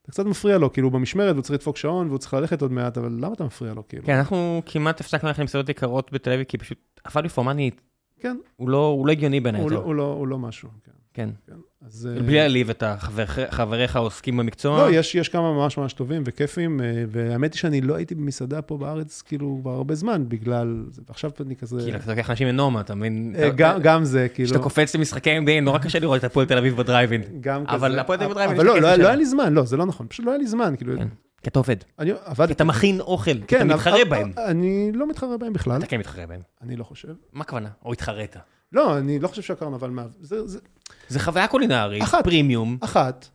אתה 0.01 0.11
קצת 0.11 0.25
מפריע 0.25 0.57
לו, 0.57 0.73
כאילו, 0.73 0.91
במשמרת, 0.91 1.31
והוא 1.33 1.41
צריך 1.41 1.53
לדפוק 1.53 1.77
שעון, 1.77 2.07
והוא 2.07 2.17
צריך 2.17 2.33
ללכת 2.33 2.61
עוד 2.61 2.71
מעט, 2.71 2.97
אבל 2.97 3.17
למה 3.21 3.33
אתה 3.33 3.43
מפריע 3.43 3.73
לו, 3.73 3.87
כאילו? 3.87 4.03
כן, 4.05 4.15
אנחנו 4.15 4.61
כמעט 4.65 4.99
הפסקנו 5.01 5.27
ללכת 5.27 5.39
למסעדות 5.39 5.69
יקרות 5.69 6.11
בתל 6.13 6.31
אביב, 6.31 6.43
כי 6.43 6.57
פשוט 6.57 6.77
הפאלי 7.05 7.29
פורמני 7.29 7.71
כן, 8.19 8.37
הוא 8.55 8.69
לא 8.69 8.87
הוא 8.87 9.07
לא 9.07 9.11
הגיוני 9.11 9.39
בעיניי. 9.39 9.61
הוא 9.61 9.71
לא. 9.71 9.77
הוא 9.77 9.95
לא, 9.95 10.13
הוא 10.13 10.27
לא 10.27 10.39
משהו, 10.39 10.69
כן. 10.83 10.91
כן. 11.13 11.29
כן. 11.47 11.53
אז... 11.87 12.09
אה, 12.17 12.21
בלי 12.23 12.35
להעליב 12.35 12.69
את 12.69 12.83
החבר- 12.83 13.25
חבריך 13.51 13.95
העוסקים 13.95 14.37
במקצוע. 14.37 14.77
לא, 14.77 14.91
יש, 14.95 15.15
יש 15.15 15.29
כמה 15.29 15.53
ממש 15.53 15.77
ממש 15.77 15.93
טובים 15.93 16.23
וכיפים, 16.25 16.81
אה, 16.81 17.03
והאמת 17.09 17.53
היא 17.53 17.59
שאני 17.59 17.81
לא 17.81 17.95
הייתי 17.95 18.15
במסעדה 18.15 18.61
פה 18.61 18.77
בארץ, 18.77 19.21
כאילו, 19.21 19.57
כבר 19.61 19.71
הרבה 19.71 19.95
זמן, 19.95 20.23
בגלל... 20.27 20.85
זה, 20.91 21.01
ועכשיו 21.09 21.31
אני 21.45 21.55
כזה... 21.55 21.77
כאילו, 21.83 21.97
אתה 21.97 22.11
לוקח 22.11 22.29
אנשים 22.29 22.47
לנורמה, 22.47 22.81
אתה 22.81 22.95
מבין? 22.95 23.33
אה, 23.37 23.49
גם, 23.49 23.79
גם 23.81 24.03
זה, 24.05 24.27
כאילו... 24.33 24.49
כשאתה 24.49 24.63
קופץ 24.63 24.95
למשחקי 24.95 25.37
NBA, 25.37 25.61
נורא 25.61 25.77
קשה 25.79 25.99
לראות 25.99 26.19
את 26.19 26.23
הפועל 26.23 26.45
תל 26.45 26.57
אביב 26.57 26.77
בדרייבין. 26.77 27.21
גם 27.41 27.65
כזה. 27.65 27.75
אבל 27.75 27.99
הפועל 27.99 28.17
תל 28.19 28.23
אביב 28.23 28.33
בדרייבין 28.37 28.57
אבל 28.57 28.65
לא, 28.67 28.75
לא, 28.75 28.89
לא 28.89 28.95
שלה. 28.95 29.07
היה 29.07 29.15
לי 29.15 29.25
זמן, 29.25 29.53
לא, 29.53 29.63
זה 29.65 29.77
לא 29.77 29.85
נכון, 29.85 30.07
פשוט 30.09 30.25
לא 30.25 30.31
היה 30.31 30.37
לי 30.37 30.47
זמן, 30.47 30.73
כאילו, 30.77 30.97
כן. 30.97 31.07
כי 31.43 31.49
אתה 31.49 31.59
עובד. 31.59 31.75
אני 31.99 32.11
כי 32.13 32.17
עבדתי. 32.25 32.53
אתה 32.53 32.63
מכין 32.63 32.99
אוכל, 32.99 33.31
כי 33.33 33.55
אתה 33.55 33.63
כן, 33.65 33.67
מתחרה 33.71 34.01
אבל- 34.01 34.09
בהם. 34.09 34.31
אני 34.45 34.91
לא 34.93 35.09
מתחרה 35.09 35.37
בהם 35.37 35.53
בכלל, 35.53 35.77
אתה 35.77 35.85
כן 35.85 35.97
מתחרה 35.99 36.25
בהם. 36.25 36.39
אני 36.61 36.75
לא 36.75 36.83
חושב. 36.83 37.13
מה 37.33 37.41
הכוונה? 37.41 37.69
או 37.85 37.93
התחרית. 37.93 38.35
לא, 38.71 38.97
אני 38.97 39.19
לא 39.19 39.27
חושב 39.27 39.41
שהקרנבל 39.41 39.89
מה... 39.89 40.05
זה, 40.19 40.47
זה... 40.47 40.59
זה 41.07 41.19
חוויה 41.19 41.47
קולינרית, 41.47 42.03
אחת. 42.03 42.23
פרימיום. 42.23 42.77
אחת, 42.81 43.27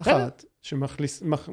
בסדר. 0.00 0.16
אחת, 0.16 0.44
שמכניס... 0.62 1.22
מח... 1.22 1.48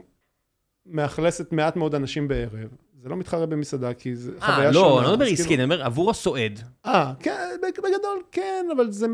מעט 1.52 1.76
מאוד 1.76 1.96
אנשים 1.96 2.28
בערב, 2.28 2.70
זה 3.02 3.10
לא 3.10 3.18
מתחרה 3.18 3.46
במסעדה, 3.46 3.94
כי 3.94 4.16
זה 4.16 4.32
אה, 4.42 4.46
חוויה 4.46 4.74
שונה. 4.74 4.86
לא, 4.86 5.00
אני 5.00 5.08
לא 5.08 5.14
מדבר 5.14 5.26
עסקי, 5.26 5.44
כאילו- 5.44 5.56
אני 5.56 5.64
אומר 5.64 5.84
עבור 5.86 6.12
הסועד. 6.12 6.60
אה, 6.86 7.14
כן, 7.20 7.58
בגדול 7.64 8.22
כן, 8.32 8.66
אבל 8.76 8.92
זה... 8.92 9.08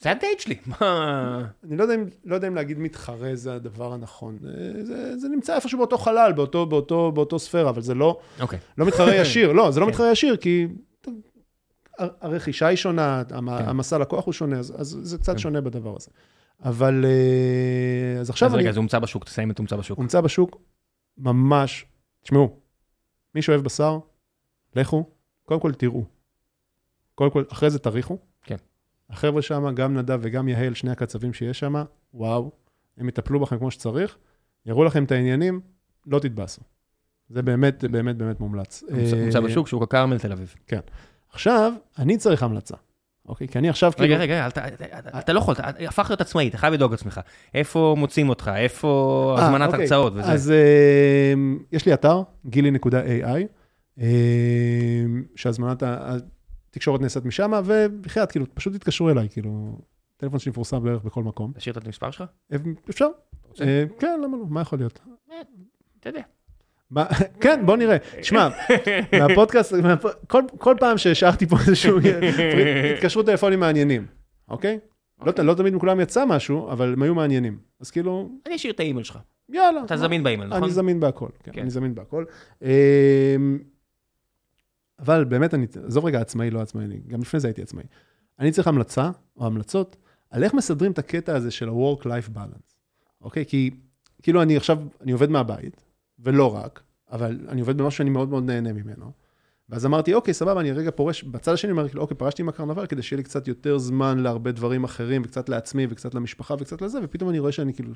זה 0.00 0.10
הדייט 0.10 0.40
שלי. 0.40 0.56
מה... 0.66 1.44
אני 1.64 1.76
לא 1.76 1.82
יודע, 1.82 1.94
אם, 1.94 2.04
לא 2.24 2.34
יודע 2.34 2.48
אם 2.48 2.54
להגיד 2.54 2.78
מתחרה 2.78 3.30
זה 3.34 3.54
הדבר 3.54 3.92
הנכון. 3.92 4.38
אה, 4.46 4.84
זה, 4.84 5.18
זה 5.18 5.28
נמצא 5.28 5.54
איפשהו 5.54 5.78
באותו 5.78 5.98
חלל, 5.98 6.32
באותו, 6.32 6.66
באותו, 6.66 7.12
באותו 7.12 7.38
ספירה, 7.38 7.70
אבל 7.70 7.82
זה 7.82 7.94
לא, 7.94 8.18
אוקיי. 8.40 8.58
לא 8.78 8.86
מתחרה 8.86 9.14
ישיר. 9.22 9.52
לא, 9.52 9.70
זה 9.70 9.80
לא 9.80 9.84
כן. 9.84 9.90
מתחרה 9.90 10.12
ישיר, 10.12 10.36
כי 10.36 10.66
הרכישה 12.20 12.66
היא 12.66 12.76
שונה, 12.76 13.22
כן. 13.28 13.34
המסע 13.48 13.98
לקוח 13.98 14.24
הוא 14.24 14.32
שונה, 14.32 14.58
אז, 14.58 14.74
אז 14.80 14.98
זה 15.02 15.18
קצת 15.18 15.38
שונה 15.38 15.60
בדבר 15.60 15.96
הזה. 15.96 16.10
אבל 16.64 17.04
אה, 17.04 18.20
אז 18.20 18.30
עכשיו 18.30 18.48
אז 18.48 18.54
אני... 18.54 18.62
רגע, 18.62 18.72
זה 18.72 18.78
הומצא 18.78 18.98
בשוק, 18.98 19.24
תסיים 19.24 19.50
את 19.50 19.58
הומצא 19.58 19.76
בשוק. 19.76 19.98
הומצא 19.98 20.20
בשוק 20.20 20.56
ממש, 21.18 21.86
תשמעו, 22.22 22.56
מי 23.34 23.42
שאוהב 23.42 23.60
בשר, 23.60 23.98
לכו, 24.76 25.10
קודם 25.44 25.60
כל 25.60 25.72
תראו. 25.72 26.04
קודם 27.14 27.30
כל, 27.30 27.44
אחרי 27.52 27.70
זה 27.70 27.78
תריחו. 27.78 28.18
כן. 28.42 28.56
החבר'ה 29.10 29.42
שם, 29.42 29.74
גם 29.74 29.98
נדב 29.98 30.18
וגם 30.22 30.48
יהל, 30.48 30.74
שני 30.74 30.90
הקצבים 30.90 31.32
שיש 31.32 31.58
שם, 31.58 31.74
וואו, 32.14 32.50
הם 32.96 33.08
יטפלו 33.08 33.40
בכם 33.40 33.58
כמו 33.58 33.70
שצריך, 33.70 34.16
יראו 34.66 34.84
לכם 34.84 35.04
את 35.04 35.12
העניינים, 35.12 35.60
לא 36.06 36.18
תתבאסו. 36.18 36.62
זה 37.28 37.42
באמת, 37.42 37.84
באמת, 37.84 38.16
באמת 38.16 38.40
מומלץ. 38.40 38.82
הומצא 39.20 39.38
אה, 39.38 39.44
בשוק, 39.44 39.68
שוק 39.68 39.82
הכרמל, 39.82 40.18
תל 40.18 40.32
אביב. 40.32 40.54
עכשיו, 41.32 41.72
אני 41.98 42.16
צריך 42.18 42.42
המלצה, 42.42 42.76
אוקיי? 43.28 43.48
כי 43.48 43.58
אני 43.58 43.68
עכשיו 43.68 43.92
כאילו... 43.96 44.14
רגע, 44.14 44.22
רגע, 44.22 44.46
אתה- 44.48 44.66
אתה 45.18 45.32
לא 45.32 45.38
יכול, 45.38 45.54
אתה 45.54 45.68
הפך 45.88 46.06
להיות 46.10 46.20
עצמאי, 46.20 46.48
אתה 46.48 46.58
חייב 46.58 46.74
לדאוג 46.74 46.90
לעצמך. 46.90 47.20
איפה 47.54 47.94
מוצאים 47.98 48.28
אותך? 48.28 48.50
איפה 48.56 49.34
אה, 49.38 49.44
הזמנת 49.46 49.68
אוקיי. 49.68 49.82
הרצאות 49.82 50.12
וזה? 50.12 50.32
אז 50.32 50.50
אה, 50.50 51.34
יש 51.72 51.86
לי 51.86 51.94
אתר, 51.94 52.22
גילי.ai, 52.46 53.40
אה, 54.00 54.04
שהזמנת 55.36 55.82
התקשורת 55.86 57.00
נעשית 57.00 57.24
משם, 57.24 57.52
ובחייאת, 57.64 58.30
כאילו, 58.30 58.46
פשוט 58.54 58.72
תתקשרו 58.74 59.10
אליי, 59.10 59.28
כאילו, 59.28 59.78
טלפון 60.16 60.38
שלי 60.38 60.50
מפורסם 60.50 60.82
בערך 60.82 61.02
בכל 61.02 61.22
מקום. 61.22 61.52
תשאיר 61.56 61.78
את 61.78 61.86
המספר 61.86 62.10
שלך? 62.10 62.24
אפשר? 62.90 63.06
אה, 63.60 63.84
כן, 63.98 64.20
למה 64.24 64.36
לא? 64.36 64.44
מה 64.48 64.60
יכול 64.60 64.78
להיות? 64.78 65.00
אתה 66.00 66.08
יודע. 66.08 66.22
כן, 67.42 67.62
בוא 67.66 67.76
נראה. 67.76 67.96
שמע, 68.22 68.48
מהפודקאסט, 69.20 69.72
מהפ- 69.72 70.26
כל- 70.58 70.74
פעם 70.80 70.98
שהשארתי 70.98 71.46
פה 71.46 71.56
איזשהו 71.66 71.98
התקשרו 72.96 73.22
טלפונים 73.22 73.60
מעניינים, 73.60 74.06
אוקיי? 74.48 74.78
לא 75.26 75.32
ת- 75.32 75.38
לא 75.38 75.54
תמיד 75.54 75.74
מכולם 75.74 76.00
יצא 76.00 76.24
משהו, 76.26 76.70
אבל 76.72 76.92
הם 76.92 77.02
היו 77.02 77.14
מעניינים. 77.14 77.58
אז 77.80 77.90
כאילו, 77.90 78.30
אני 78.46 78.56
אשאיר 78.56 78.72
את 78.72 78.80
האימייל 78.80 79.04
שלך. 79.04 79.18
יאללה. 79.48 79.84
אתה 79.84 79.96
זמין 79.96 80.22
באימייל, 80.22 80.48
נכון? 80.50 80.62
אני 80.62 80.72
זמין 80.72 81.00
בהכל, 81.00 81.28
כן, 81.42 81.50
כן. 81.52 81.60
אני 81.60 81.70
זמין 81.70 81.94
בהכל. 81.94 82.24
אמ, 82.62 82.68
אבל 84.98 85.24
באמת, 85.24 85.54
אני, 85.54 85.66
עזוב 85.86 86.04
רגע 86.04 86.20
עצמאי, 86.20 86.50
לא 86.50 86.60
עצמאי, 86.60 86.84
אני, 86.84 87.00
גם 87.06 87.20
לפני 87.20 87.40
זה 87.40 87.48
הייתי 87.48 87.62
עצמאי. 87.62 87.84
אני 88.38 88.50
צריך 88.52 88.68
המלצה, 88.68 89.10
או 89.36 89.46
המלצות, 89.46 89.96
על 90.30 90.44
איך 90.44 90.54
מסדרים 90.54 90.92
את 90.92 90.98
הקטע 90.98 91.36
הזה 91.36 91.50
של 91.50 91.68
ה-work-life 91.68 92.36
balance, 92.36 92.74
אוקיי? 93.20 93.46
כי 93.46 93.70
כאילו 94.22 94.42
אני 94.42 94.56
עכשיו, 94.56 94.78
אני 95.00 95.12
עובד 95.12 95.30
מהבית, 95.30 95.84
ולא 96.24 96.54
רק, 96.56 96.82
אבל 97.12 97.38
אני 97.48 97.60
עובד 97.60 97.76
במשהו 97.78 97.98
שאני 97.98 98.10
מאוד 98.10 98.28
מאוד 98.28 98.44
נהנה 98.44 98.72
ממנו. 98.72 99.10
ואז 99.68 99.86
אמרתי, 99.86 100.14
אוקיי, 100.14 100.34
סבבה, 100.34 100.60
אני 100.60 100.72
רגע 100.72 100.90
פורש, 100.90 101.22
בצד 101.24 101.52
השני 101.52 101.70
אמרתי, 101.72 101.98
אוקיי, 101.98 102.16
פרשתי 102.16 102.42
עם 102.42 102.48
הקרנבל 102.48 102.86
כדי 102.86 103.02
שיהיה 103.02 103.16
לי 103.16 103.22
קצת 103.22 103.48
יותר 103.48 103.78
זמן 103.78 104.18
להרבה 104.18 104.52
דברים 104.52 104.84
אחרים, 104.84 105.22
וקצת 105.24 105.48
לעצמי, 105.48 105.86
וקצת 105.90 106.14
למשפחה, 106.14 106.54
וקצת 106.54 106.82
לזה, 106.82 106.98
ופתאום 107.02 107.30
אני 107.30 107.38
רואה 107.38 107.52
שאני 107.52 107.74
כאילו 107.74 107.90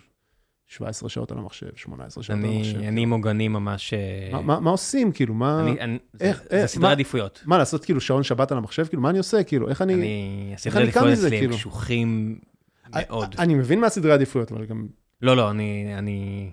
17 0.66 1.08
שעות 1.08 1.32
על 1.32 1.38
המחשב, 1.38 1.66
18 1.76 2.24
שעות 2.24 2.38
על 2.38 2.44
המחשב. 2.44 2.76
אני 2.76 2.88
אני 2.88 3.06
מוגני 3.06 3.48
ממש... 3.48 3.94
אה, 3.94 4.28
מה, 4.32 4.40
מה, 4.42 4.60
מה 4.60 4.70
עושים, 4.70 5.12
כאילו, 5.12 5.34
מה, 5.34 5.60
אני- 5.60 5.80
אני- 5.80 5.98
זה- 6.12 6.24
איך- 6.24 6.42
זה 6.50 6.56
איך- 6.56 6.66
סדרי 6.66 6.82
מה- 6.82 6.92
עדיפויות. 6.92 7.42
מה 7.46 7.58
לעשות, 7.58 7.84
כאילו, 7.84 8.00
שעון 8.00 8.22
שבת 8.22 8.52
על 8.52 8.58
המחשב? 8.58 8.86
כאילו, 8.86 9.02
מה 9.02 9.10
אני 9.10 9.18
עושה? 9.18 9.42
כאילו, 9.42 9.68
איך 9.68 9.82
אני... 9.82 9.94
אני... 9.94 10.52
הסדרי 10.54 10.76
אני 10.76 10.82
עדיפויות 10.82 11.12
אצלי 11.18 11.36
הם 11.36 11.40
כאילו? 11.40 11.54
קשוחים 11.56 12.38
מאוד. 12.94 13.34
אני 13.38 13.54
מבין 13.54 13.80
מה 13.80 13.88
סדרי 13.88 14.10
העדיפויות, 14.12 14.52
אבל 14.52 14.64
גם... 14.66 14.86
לא, 15.22 15.36
לא, 15.36 15.50
אני... 15.50 15.94
אני... 15.98 16.50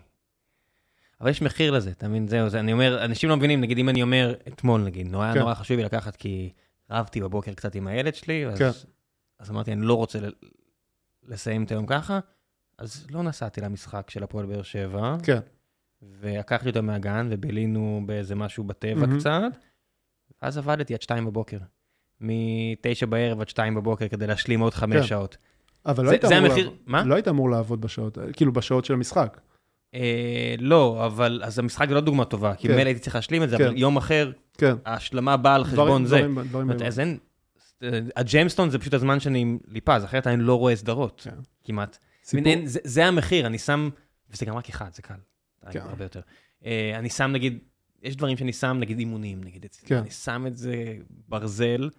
אבל 1.22 1.30
יש 1.30 1.41
מחיר 1.41 1.72
לזה, 1.72 1.91
אתה 1.91 2.07
מבין? 2.07 2.27
זהו, 2.27 2.49
זה, 2.49 2.60
אני 2.60 2.73
אומר, 2.73 3.06
אנשים 3.06 3.30
לא 3.30 3.38
מבינים, 3.38 3.61
נגיד 3.61 3.77
אם 3.77 3.89
אני 3.89 4.02
אומר, 4.02 4.34
אתמול 4.48 4.81
נגיד, 4.81 5.07
נורא 5.07 5.34
כן. 5.34 5.39
נורא 5.39 5.53
חשוב 5.53 5.77
לי 5.77 5.84
לקחת, 5.84 6.15
כי 6.15 6.49
רבתי 6.89 7.22
בבוקר 7.22 7.53
קצת 7.53 7.76
עם 7.76 7.88
הילד 7.88 8.15
שלי, 8.15 8.45
אז, 8.48 8.57
כן. 8.60 8.69
אז 9.39 9.52
אמרתי, 9.52 9.72
אני 9.73 9.81
לא 9.85 9.93
רוצה 9.93 10.19
לסיים 11.27 11.64
את 11.64 11.72
היום 11.72 11.85
ככה, 11.85 12.19
אז 12.77 13.07
לא 13.10 13.23
נסעתי 13.23 13.61
למשחק 13.61 14.10
של 14.10 14.23
הפועל 14.23 14.45
באר 14.45 14.61
שבע, 14.64 15.15
כן, 15.23 15.39
ולקחתי 16.19 16.69
אותו 16.69 16.84
מהגן, 16.84 17.27
ובילינו 17.31 18.03
באיזה 18.06 18.35
משהו 18.35 18.64
בטבע 18.64 18.93
מהמם. 18.95 19.19
קצת, 19.19 19.41
ואז 20.41 20.57
עבדתי 20.57 20.93
עד 20.93 21.02
שתיים 21.02 21.26
בבוקר. 21.26 21.57
מתשע 22.22 23.06
בערב 23.06 23.41
עד 23.41 23.49
שתיים 23.49 23.76
בבוקר 23.76 24.07
כדי 24.07 24.27
להשלים 24.27 24.60
עוד 24.60 24.73
חמש 24.73 24.95
כן. 24.98 25.03
שעות. 25.03 25.38
אבל 25.85 26.03
לא 26.03 26.10
זה- 26.10 26.14
היית 26.15 26.26
זה 26.27 26.38
אמור 26.38 26.49
המחיר- 26.49 26.65
לעבוד- 26.65 26.80
מה? 26.85 27.03
לא 27.03 27.15
היית 27.15 27.27
אמור 27.27 27.49
לעבוד 27.49 27.81
בשעות, 27.81 28.18
כאילו, 28.34 28.53
בשעות 28.53 28.85
של 28.85 28.93
המשחק. 28.93 29.39
אה, 29.95 30.55
לא, 30.59 31.05
אבל 31.05 31.41
אז 31.43 31.59
המשחק 31.59 31.88
זה 31.89 31.95
לא 31.95 32.01
דוגמה 32.01 32.26
טובה, 32.26 32.55
כי 32.55 32.68
כן. 32.68 32.73
ממילא 32.73 32.88
הייתי 32.88 32.99
צריך 33.01 33.15
להשלים 33.15 33.43
את 33.43 33.49
זה, 33.49 33.57
כן. 33.57 33.63
אבל 33.65 33.77
יום 33.77 33.97
אחר, 33.97 34.31
כן. 34.57 34.76
ההשלמה 34.85 35.38
באה 35.38 35.55
על 35.55 35.63
חשבון 35.63 36.05
זה. 36.05 36.27
אז 36.85 36.99
אין, 36.99 37.18
הג'יימסטון 38.15 38.69
זה 38.69 38.80
פשוט 38.80 38.93
הזמן 38.93 39.19
שאני 39.19 39.57
ליפז, 39.68 40.03
אחרת 40.05 40.27
אני 40.27 40.43
לא 40.43 40.55
רואה 40.59 40.76
סדרות, 40.76 41.22
כן. 41.23 41.35
כמעט. 41.63 41.97
זה- 42.65 42.80
זה 42.84 43.05
המחיר, 43.05 43.47
אני 43.47 43.57
שם, 43.57 43.89
וזה 44.30 44.45
גם 44.45 44.55
רק 44.55 44.69
אחד, 44.69 44.93
זה 44.93 45.01
קל. 45.01 45.13
כן. 45.72 45.80
הרבה 45.80 46.05
יותר. 46.05 46.22
אה, 46.65 46.91
אני 46.95 47.09
שם 47.09 47.31
נגיד, 47.31 47.59
יש 48.03 48.15
דברים 48.15 48.38
שאני 48.38 48.53
שם, 48.53 48.77
נגיד 48.80 48.99
אימונים, 48.99 49.43
נגיד 49.43 49.65
כן. 49.85 49.95
אני 49.97 50.09
שם 50.11 50.43
את 50.47 50.57
זה 50.57 50.76
ברזל, 51.27 51.89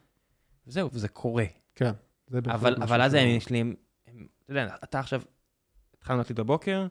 וזהו, 0.66 0.90
וזה 0.92 1.08
קורה. 1.08 1.44
כן. 1.74 1.92
זה 2.28 2.38
אבל 2.82 3.02
אז 3.02 3.14
הם, 3.14 3.38
הם- 3.56 3.74
אתה 4.44 4.52
יודע, 4.52 4.74
אתה 4.84 4.98
עכשיו, 5.00 5.22
התחלנו 5.98 6.18
להקליט 6.18 6.38
בבוקר, 6.38 6.86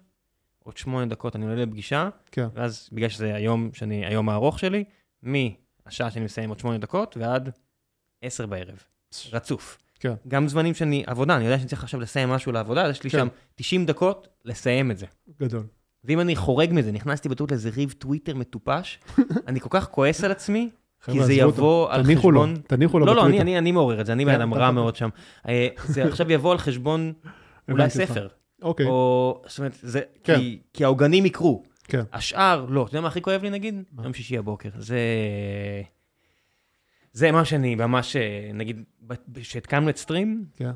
עוד 0.64 0.78
שמונה 0.78 1.06
דקות 1.06 1.36
אני 1.36 1.46
עולה 1.46 1.66
לפגישה, 1.66 2.10
כן. 2.32 2.48
ואז 2.54 2.90
בגלל 2.92 3.10
שזה 3.10 3.36
היום 3.36 3.70
שאני, 3.74 4.06
היום 4.06 4.30
הארוך 4.30 4.60
שלי, 4.60 4.84
מהשעה 5.24 6.12
שאני 6.12 6.26
מסיים 6.26 6.50
עוד 6.50 6.60
שמונה 6.60 6.78
דקות 6.78 7.18
ועד 7.18 7.50
עשר 8.22 8.46
בערב, 8.46 8.84
רצוף. 9.32 9.78
כן. 10.00 10.14
גם 10.28 10.48
זמנים 10.48 10.74
שאני, 10.74 11.04
עבודה, 11.08 11.36
אני 11.36 11.44
יודע 11.44 11.58
שאני 11.58 11.68
צריך 11.68 11.84
עכשיו 11.84 12.00
לסיים 12.00 12.30
משהו 12.30 12.52
לעבודה, 12.52 12.86
אז 12.86 12.92
יש 12.92 13.04
לי 13.04 13.10
כן. 13.10 13.18
שם 13.18 13.28
90 13.56 13.86
דקות 13.86 14.28
לסיים 14.46 14.92
את 14.92 14.98
זה. 14.98 15.06
גדול. 15.40 15.64
ואם 16.04 16.20
אני 16.20 16.36
חורג 16.36 16.70
מזה, 16.74 16.92
נכנסתי 16.92 17.30
בטעות 17.30 17.52
לאיזה 17.52 17.70
ריב 17.76 17.94
טוויטר 17.98 18.36
מטופש, 18.36 19.00
אני 19.48 19.60
כל 19.60 19.70
כך 19.72 19.90
כועס 19.90 20.24
על 20.24 20.32
עצמי, 20.32 20.70
כי 21.06 21.24
זה. 21.24 21.34
יבוא 21.34 21.92
על 21.92 22.04
תניחו 22.04 22.32
לו, 22.32 22.42
חשבון... 22.42 22.62
תניחו 22.68 23.00
לו 23.00 23.06
לא, 23.06 23.16
לא, 23.16 23.22
אני, 23.22 23.28
בטוויטר. 23.28 23.44
אני, 23.44 23.58
אני 23.58 23.72
מעורר 23.72 24.02
את 24.02 24.06
זה, 24.06 24.14
אני 24.14 24.26
בן 24.26 24.32
כן, 24.32 24.42
אדם 24.42 24.54
רע 24.54 24.72
מאוד 24.72 24.96
שם. 24.96 25.10
אה, 25.48 25.68
זה 25.86 26.04
עכשיו 26.04 26.32
יבוא 26.32 26.52
על 26.52 26.58
חשבון 26.58 27.14
אולי. 27.72 27.90
ספר, 27.90 28.28
אוקיי, 28.62 28.86
או, 28.86 29.42
זאת 29.48 29.60
אומרת, 29.60 29.78
זה, 29.82 30.02
כן. 30.24 30.38
כי, 30.38 30.60
כי 30.74 30.84
העוגנים 30.84 31.26
יקרו. 31.26 31.64
כן. 31.84 32.02
השאר, 32.14 32.66
לא. 32.70 32.82
אתה 32.82 32.90
יודע 32.90 33.02
מה 33.02 33.08
הכי 33.08 33.22
כואב 33.22 33.44
לי 33.44 33.50
נגיד? 33.50 33.84
מה? 33.92 34.04
יום 34.04 34.14
שישי 34.14 34.38
הבוקר. 34.38 34.70
זה... 34.78 35.00
זה 37.14 37.32
מה 37.32 37.46
שאני 37.46 37.76
ממש, 37.76 38.16
אה, 38.16 38.52
נגיד, 38.54 38.84
כשהתקמנו 39.34 39.90
את 39.90 39.98
סטרים, 39.98 40.46
כן. 40.56 40.72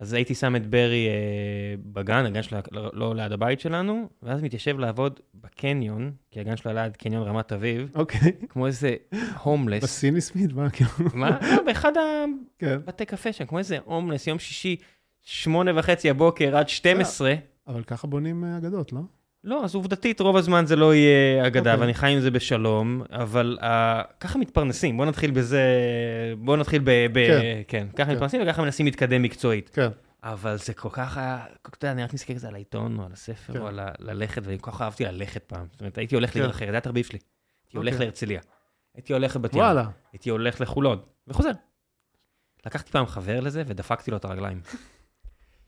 אז 0.00 0.12
הייתי 0.12 0.34
שם 0.34 0.56
את 0.56 0.66
ברי 0.66 1.08
אה, 1.08 1.74
בגן, 1.92 2.24
הגן 2.26 2.42
שלה 2.42 2.60
לא, 2.72 2.90
לא 2.92 3.14
ליד 3.14 3.32
הבית 3.32 3.60
שלנו, 3.60 4.08
ואז 4.22 4.42
מתיישב 4.42 4.78
לעבוד 4.78 5.20
בקניון, 5.34 6.12
כי 6.30 6.40
הגן 6.40 6.56
שלה 6.56 6.72
ליד 6.72 6.96
קניון 6.96 7.22
רמת 7.22 7.52
אביב, 7.52 7.90
אוקיי. 7.94 8.32
כמו 8.48 8.66
איזה 8.66 8.94
הומלס. 9.42 9.82
בסיני 9.82 10.20
סמית, 10.20 10.52
מה, 10.52 10.70
כאילו, 10.70 10.90
מה? 11.14 11.38
לא, 11.56 11.62
באחד 11.66 11.92
כן. 12.58 12.74
הבתי 12.74 13.04
קפה 13.04 13.32
שם, 13.32 13.46
כמו 13.46 13.58
איזה 13.58 13.78
הומלס, 13.84 14.26
יום 14.26 14.38
שישי, 14.38 14.76
שמונה 15.22 15.70
וחצי 15.78 16.10
הבוקר 16.10 16.56
עד 16.56 16.68
12. 16.68 17.34
אבל 17.66 17.82
ככה 17.84 18.06
בונים 18.06 18.44
אה, 18.44 18.56
אגדות, 18.56 18.92
לא? 18.92 19.00
לא, 19.44 19.64
אז 19.64 19.74
עובדתית 19.74 20.20
רוב 20.20 20.36
הזמן 20.36 20.66
זה 20.66 20.76
לא 20.76 20.94
יהיה 20.94 21.46
אגדה, 21.46 21.70
אוקיי. 21.70 21.80
ואני 21.80 21.94
חי 21.94 22.10
עם 22.12 22.20
זה 22.20 22.30
בשלום, 22.30 23.02
אבל 23.10 23.58
uh, 23.60 23.64
ככה 24.20 24.38
מתפרנסים, 24.38 24.96
בוא 24.96 25.06
נתחיל 25.06 25.30
בזה, 25.30 25.62
בוא 26.38 26.56
נתחיל 26.56 26.82
ב... 26.84 26.90
ב 27.12 27.26
כן. 27.26 27.62
כן, 27.68 27.86
ככה 27.96 28.04
כן. 28.06 28.12
מתפרנסים 28.12 28.42
וככה 28.42 28.62
מנסים 28.62 28.86
להתקדם 28.86 29.22
מקצועית. 29.22 29.70
כן. 29.74 29.88
אבל 30.22 30.56
זה 30.56 30.74
כל 30.74 30.88
כך, 30.92 31.16
היה- 31.18 31.44
אתה 31.62 31.86
יודע, 31.86 31.92
אני 31.92 32.04
רק 32.04 32.14
מסתכל 32.14 32.32
על 32.32 32.38
זה 32.38 32.48
על 32.48 32.54
העיתון 32.54 32.98
או 32.98 33.04
על 33.04 33.12
הספר 33.12 33.52
כן. 33.52 33.58
או 33.58 33.66
על 33.66 33.78
ה- 33.78 33.92
ללכת, 33.98 34.42
ואני 34.44 34.58
כל 34.60 34.70
כך 34.70 34.82
אהבתי 34.82 35.04
ללכת 35.04 35.44
פעם. 35.44 35.66
זאת 35.72 35.80
אומרת, 35.80 35.98
הייתי 35.98 36.14
הולך 36.14 36.32
כן. 36.32 36.40
לעיר 36.40 36.50
אחרת, 36.50 36.66
זה 36.68 36.72
היה 36.72 36.78
התרביב 36.78 37.04
שלי. 37.04 37.18
הייתי 37.64 37.76
הולך 37.76 37.92
אוקיי. 37.92 38.06
להרצליה, 38.06 38.40
הייתי 38.94 39.12
הולך 39.12 39.36
לבת 39.36 39.54
ים. 39.54 39.62
הייתי 40.12 40.30
הולך 40.30 40.60
לחולון, 40.60 40.98
וחוזר. 41.28 41.50
לקחתי 42.66 42.90
פעם 42.90 43.06
חבר 43.06 43.40
לזה 43.40 43.62
ודפקתי 43.66 44.10
לו 44.10 44.16
את 44.16 44.24
הרגליים. 44.24 44.60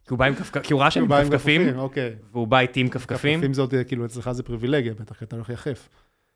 כי 0.04 0.10
הוא 0.10 0.18
בא 0.18 0.24
עם 0.24 0.34
כפכפים, 0.34 0.62
כי 0.62 0.72
הוא 0.72 0.80
ראה 0.80 0.90
שהם 0.90 1.12
עם 1.12 1.24
כפכפים, 1.24 1.78
אוקיי. 1.78 2.14
והוא 2.32 2.48
בא 2.48 2.58
איתי 2.58 2.80
עם 2.80 2.88
כפכפים. 2.88 3.38
כפכפים 3.38 3.54
זאת, 3.54 3.74
אה, 3.74 3.84
כאילו, 3.84 4.04
אצלך 4.04 4.32
זה 4.32 4.42
פריבילגיה, 4.42 4.94
בטח, 4.94 5.18
כי 5.18 5.24
אתה 5.24 5.36
הולך 5.36 5.50
יחף. 5.50 5.88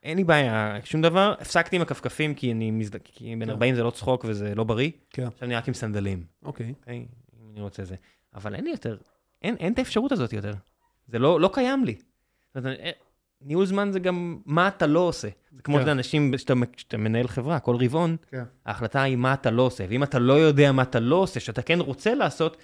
אין 0.02 0.16
לי 0.16 0.24
בעיה, 0.24 0.78
שום 0.84 1.02
דבר. 1.02 1.34
הפסקתי 1.40 1.76
עם 1.76 1.82
הכפכפים 1.82 2.34
כי 2.34 2.52
אני 2.52 2.70
מזד... 2.70 2.98
כי 3.04 3.36
בן 3.36 3.44
כן. 3.44 3.50
40 3.50 3.74
זה 3.74 3.82
לא 3.82 3.90
צחוק 3.90 4.24
וזה 4.28 4.54
לא 4.54 4.64
בריא. 4.64 4.90
כן. 5.10 5.26
עכשיו 5.26 5.48
אני 5.48 5.56
רק 5.56 5.68
עם 5.68 5.74
סנדלים, 5.74 6.22
אוקיי. 6.44 6.74
אוקיי? 6.80 6.96
אם 6.96 7.50
אני 7.52 7.60
רוצה 7.60 7.84
זה. 7.84 7.94
אבל 8.34 8.54
אין 8.54 8.64
לי 8.64 8.70
יותר, 8.70 8.96
אין, 9.42 9.72
את 9.72 9.78
האפשרות 9.78 10.12
הזאת 10.12 10.32
יותר. 10.32 10.54
זה 11.08 11.18
לא, 11.18 11.40
לא 11.40 11.50
קיים 11.52 11.84
לי. 11.84 11.94
אה, 12.56 12.90
ניהול 13.40 13.66
זמן 13.66 13.92
זה 13.92 13.98
גם 13.98 14.38
מה 14.46 14.68
אתה 14.68 14.86
לא 14.86 15.00
עושה. 15.00 15.28
זה 15.52 15.62
כמו 15.62 15.78
כן. 15.78 15.84
שאנשים, 15.84 16.38
שאתה 16.38 16.54
שאתה 16.76 16.96
מנהל 16.96 17.28
חברה, 17.28 17.60
כל 17.60 17.76
רבעון, 17.80 18.16
כן. 18.30 18.42
ההחלטה 18.66 19.02
היא 19.02 19.16
מה 19.16 19.34
אתה 19.34 19.50
לא 19.50 19.62
עושה. 19.62 19.84
ואם 19.88 20.02
אתה 20.02 20.18
לא 20.18 20.32
יודע 20.32 20.72
מה 20.72 20.82
אתה 20.82 21.00
לא 21.00 21.16
עושה, 21.16 21.40
שאתה 21.40 21.62
כן 21.62 21.80
רוצה 21.80 22.14
לעשות, 22.14 22.56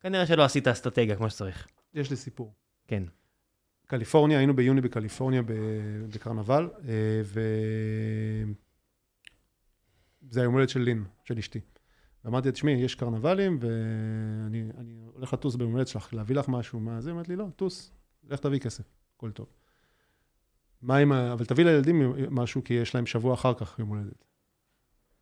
כנראה 0.00 0.26
שלא 0.26 0.44
עשית 0.44 0.68
אסטרטגיה 0.68 1.16
כמו 1.16 1.30
שצריך. 1.30 1.68
יש 1.94 2.10
לי 2.10 2.16
סיפור. 2.16 2.54
כן. 2.86 3.02
קליפורניה, 3.86 4.38
היינו 4.38 4.56
ביוני 4.56 4.80
בקליפורניה 4.80 5.42
בקרנבל, 6.08 6.68
אה, 6.88 7.20
ו... 7.24 7.40
זה 10.30 10.40
היום 10.40 10.54
הולדת 10.54 10.68
של 10.68 10.80
לין, 10.80 11.04
של 11.24 11.38
אשתי. 11.38 11.60
ואמרתי 12.24 12.48
לה, 12.48 12.52
תשמעי, 12.52 12.74
יש 12.74 12.94
קרנבלים, 12.94 13.58
ואני 13.60 14.64
אני 14.78 14.94
הולך 15.14 15.32
לטוס 15.32 15.56
ביום 15.56 15.72
הולדת 15.72 15.88
שלך, 15.88 16.14
להביא 16.14 16.36
לך 16.36 16.48
משהו, 16.48 16.80
מה 16.80 17.00
זה? 17.00 17.10
אומרת 17.10 17.28
לי, 17.28 17.36
לא, 17.36 17.46
טוס, 17.56 17.92
לך 18.24 18.40
תביא 18.40 18.58
כסף, 18.58 18.84
הכל 19.16 19.30
טוב. 19.30 19.46
מה 20.82 20.96
עם 20.96 21.12
ה... 21.12 21.32
אבל 21.32 21.44
תביא 21.44 21.64
לילדים 21.64 22.14
משהו, 22.30 22.64
כי 22.64 22.74
יש 22.74 22.94
להם 22.94 23.06
שבוע 23.06 23.34
אחר 23.34 23.54
כך 23.54 23.78
יום 23.78 23.88
הולדת. 23.88 24.24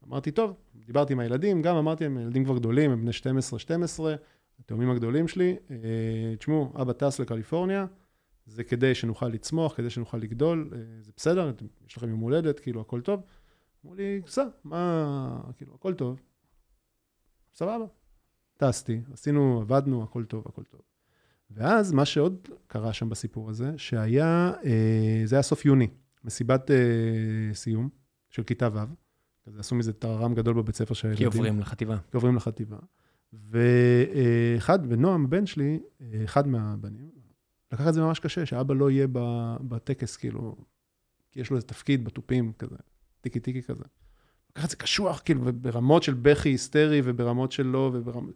אמרתי, 0.05 0.31
טוב, 0.31 0.57
דיברתי 0.75 1.13
עם 1.13 1.19
הילדים, 1.19 1.63
גם 1.63 1.77
אמרתי 1.77 2.05
להם, 2.05 2.19
ילדים 2.19 2.45
כבר 2.45 2.59
גדולים, 2.59 2.91
הם 2.91 3.01
בני 3.01 3.11
12-12, 3.11 4.01
התאומים 4.61 4.91
הגדולים 4.91 5.29
שלי, 5.29 5.57
אה, 5.71 6.37
תשמעו, 6.39 6.73
אבא 6.83 6.93
טס 6.93 7.21
לקליפורניה, 7.21 7.87
זה 8.47 8.65
כדי 8.65 8.95
שנוכל 8.95 9.29
לצמוח, 9.29 9.77
כדי 9.77 9.91
שנוכל 9.91 10.19
לגדול, 10.19 10.71
אה, 10.73 10.79
זה 11.01 11.13
בסדר, 11.17 11.53
יש 11.87 11.97
לכם 11.97 12.09
יום 12.11 12.21
הולדת, 12.21 12.61
כאילו, 12.61 12.81
הכל 12.81 13.01
טוב. 13.01 13.23
אמרו 13.85 13.95
לי, 13.95 14.23
סע, 14.27 14.45
מה, 14.65 15.41
כאילו, 15.57 15.75
הכל 15.75 15.95
טוב. 15.95 16.21
סבבה. 17.55 17.85
טסתי, 18.57 19.01
עשינו, 19.13 19.61
עבדנו, 19.61 20.03
הכל 20.03 20.25
טוב, 20.25 20.45
הכל 20.49 20.63
טוב. 20.63 20.81
ואז 21.51 21.93
מה 21.93 22.05
שעוד 22.05 22.49
קרה 22.67 22.93
שם 22.93 23.09
בסיפור 23.09 23.51
הזה, 23.51 23.73
שהיה, 23.77 24.53
אה, 24.65 25.23
זה 25.25 25.37
היה 25.37 25.43
סוף 25.43 25.65
יוני, 25.65 25.89
מסיבת 26.25 26.71
סיום 27.53 27.89
של 28.31 28.43
כיתה 28.43 28.69
ו', 28.73 28.79
אז 29.47 29.59
עשו 29.59 29.75
מזה 29.75 29.93
טררם 29.93 30.35
גדול 30.35 30.55
בבית 30.55 30.75
ספר 30.75 30.95
של 30.95 31.15
כי 31.17 31.25
עוברים 31.25 31.61
לחטיבה. 31.61 31.97
כי 32.11 32.17
עוברים 32.17 32.37
לחטיבה. 32.37 32.77
ואחד, 33.33 34.79
ונועם, 34.89 35.25
הבן 35.25 35.47
שלי, 35.47 35.81
אחד 36.25 36.49
מהבנים, 36.49 37.11
לקח 37.73 37.89
את 37.89 37.95
זה 37.95 38.01
ממש 38.01 38.19
קשה, 38.19 38.47
שאבא 38.47 38.75
לא 38.75 38.91
יהיה 38.91 39.07
בטקס, 39.61 40.17
כאילו, 40.17 40.57
כי 41.31 41.41
יש 41.41 41.51
לו 41.51 41.57
איזה 41.57 41.67
תפקיד 41.67 42.05
בתופים, 42.05 42.53
כזה, 42.59 42.77
טיקי 43.21 43.41
טיקי 43.41 43.63
כזה. 43.63 43.85
לקח 44.51 44.65
את 44.65 44.71
זה 44.71 44.77
קשוח, 44.77 45.23
כאילו, 45.25 45.41
ברמות 45.55 46.03
של 46.03 46.15
בכי 46.15 46.49
היסטרי, 46.49 47.01
וברמות 47.05 47.53
של 47.53 47.67
לא, 47.67 47.91
וברמות... 47.95 48.35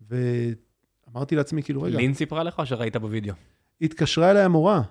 ואמרתי 0.00 1.36
לעצמי, 1.36 1.62
כאילו, 1.62 1.82
רגע, 1.82 1.96
לין 1.96 2.14
סיפרה 2.14 2.42
לך 2.42 2.58
או 2.58 2.66
שראית 2.66 2.96
בווידאו? 2.96 3.34
התקשרה 3.80 4.30
אליי 4.30 4.42
המורה. 4.42 4.82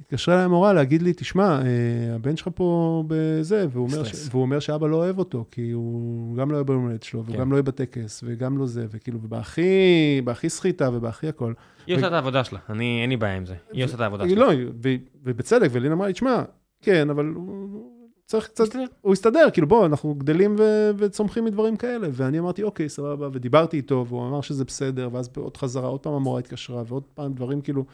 התקשרה 0.00 0.34
אליי 0.34 0.44
המורה 0.44 0.72
להגיד 0.72 1.02
לי, 1.02 1.12
תשמע, 1.12 1.62
אה, 1.62 2.14
הבן 2.14 2.36
שלך 2.36 2.48
פה 2.54 3.04
בזה, 3.06 3.66
והוא 3.70 3.88
אומר, 3.88 4.04
ש... 4.04 4.28
והוא 4.30 4.42
אומר 4.42 4.60
שאבא 4.60 4.86
לא 4.86 4.96
אוהב 4.96 5.18
אותו, 5.18 5.44
כי 5.50 5.70
הוא 5.70 6.36
גם 6.36 6.50
לא 6.50 6.56
יהיה 6.56 6.64
ביום 6.64 6.82
הולדת 6.82 7.02
שלו, 7.02 7.24
והוא 7.24 7.34
כן. 7.34 7.40
גם 7.40 7.50
לא 7.50 7.56
יהיה 7.56 7.62
בטקס, 7.62 8.24
וגם 8.26 8.58
לא 8.58 8.66
זה, 8.66 8.86
וכאילו, 8.90 9.18
ובהכי, 9.22 10.20
בהכי 10.24 10.48
סחיטה 10.48 10.90
ובהכי 10.92 11.28
הכל. 11.28 11.52
היא 11.86 11.96
עושה 11.96 12.06
את 12.06 12.12
העבודה 12.12 12.44
שלה, 12.44 12.58
אני, 12.70 12.98
אין 13.02 13.10
לי 13.10 13.16
בעיה 13.16 13.36
עם 13.36 13.46
זה. 13.46 13.54
היא 13.72 13.84
עושה 13.84 13.94
את 13.94 14.00
העבודה 14.00 14.28
שלה. 14.28 14.40
לא, 14.40 14.52
ו... 14.82 14.94
ובצדק, 15.24 15.68
ולין 15.72 15.92
אמרה 15.92 16.06
לי, 16.06 16.12
תשמע, 16.12 16.42
כן, 16.82 17.10
אבל 17.10 17.26
הוא 17.26 17.96
צריך 18.26 18.48
קצת, 18.48 18.64
מסתדר. 18.64 18.84
הוא 19.00 19.12
הסתדר, 19.12 19.50
כאילו, 19.52 19.66
בוא, 19.66 19.86
אנחנו 19.86 20.14
גדלים 20.14 20.56
ו... 20.58 20.90
וצומחים 20.98 21.44
מדברים 21.44 21.76
כאלה. 21.76 22.08
ואני 22.12 22.38
אמרתי, 22.38 22.62
אוקיי, 22.62 22.88
סבבה, 22.88 23.28
ודיברתי 23.32 23.76
איתו, 23.76 24.04
והוא 24.08 24.28
אמר 24.28 24.40
שזה 24.40 24.64
בסדר, 24.64 25.08
ואז 25.12 25.28
בעוד 25.28 25.56
חזרה, 25.56 25.88
עוד 25.88 26.00
פעם 26.00 26.12
המורה 26.12 26.38
התקשרה, 26.38 26.82
ועוד 26.86 27.02
פעם 27.14 27.34
דברים 27.34 27.60
כאילו... 27.60 27.84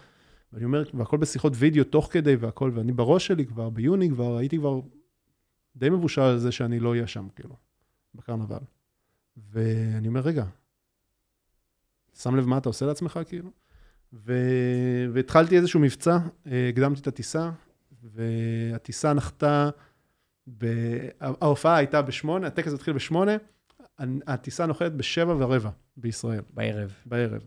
ואני 0.53 0.65
אומר, 0.65 0.83
והכל 0.95 1.17
בשיחות 1.17 1.53
וידאו 1.57 1.85
תוך 1.85 2.09
כדי 2.13 2.37
והכל, 2.37 2.71
ואני 2.75 2.93
בראש 2.93 3.27
שלי 3.27 3.47
כבר, 3.47 3.71
ביוני 3.71 4.11
כבר, 4.11 4.37
הייתי 4.37 4.59
כבר 4.59 4.81
די 5.77 5.91
מבושל 5.91 6.21
על 6.21 6.39
זה 6.39 6.53
שאני 6.53 6.81
לא 6.81 6.91
אהיה 6.91 7.07
שם, 7.07 7.29
כאילו, 7.37 7.57
בקרנבל. 8.15 8.59
ואני 9.37 10.09
אומר, 10.09 10.21
רגע, 10.21 10.45
שם 12.15 12.37
לב 12.37 12.47
מה 12.47 12.59
אתה 12.59 12.69
עושה 12.69 12.87
לעצמך, 12.87 13.21
כאילו? 13.29 13.51
ו... 14.13 14.33
והתחלתי 15.13 15.57
איזשהו 15.57 15.81
מבצע, 15.81 16.19
אה, 16.47 16.69
הקדמתי 16.69 17.01
את 17.01 17.07
הטיסה, 17.07 17.51
והטיסה 18.03 19.13
נחתה, 19.13 19.71
ב... 20.59 20.67
ההופעה 21.21 21.77
הייתה 21.77 22.03
בשמונה, 22.03 22.47
הטקס 22.47 22.73
התחיל 22.73 22.95
בשמונה, 22.95 23.37
הטיסה 24.27 24.67
נוחתת 24.67 24.93
בשבע 24.93 25.35
ורבע 25.39 25.71
בישראל. 25.97 26.43
בערב. 26.51 26.95
בערב. 27.07 27.47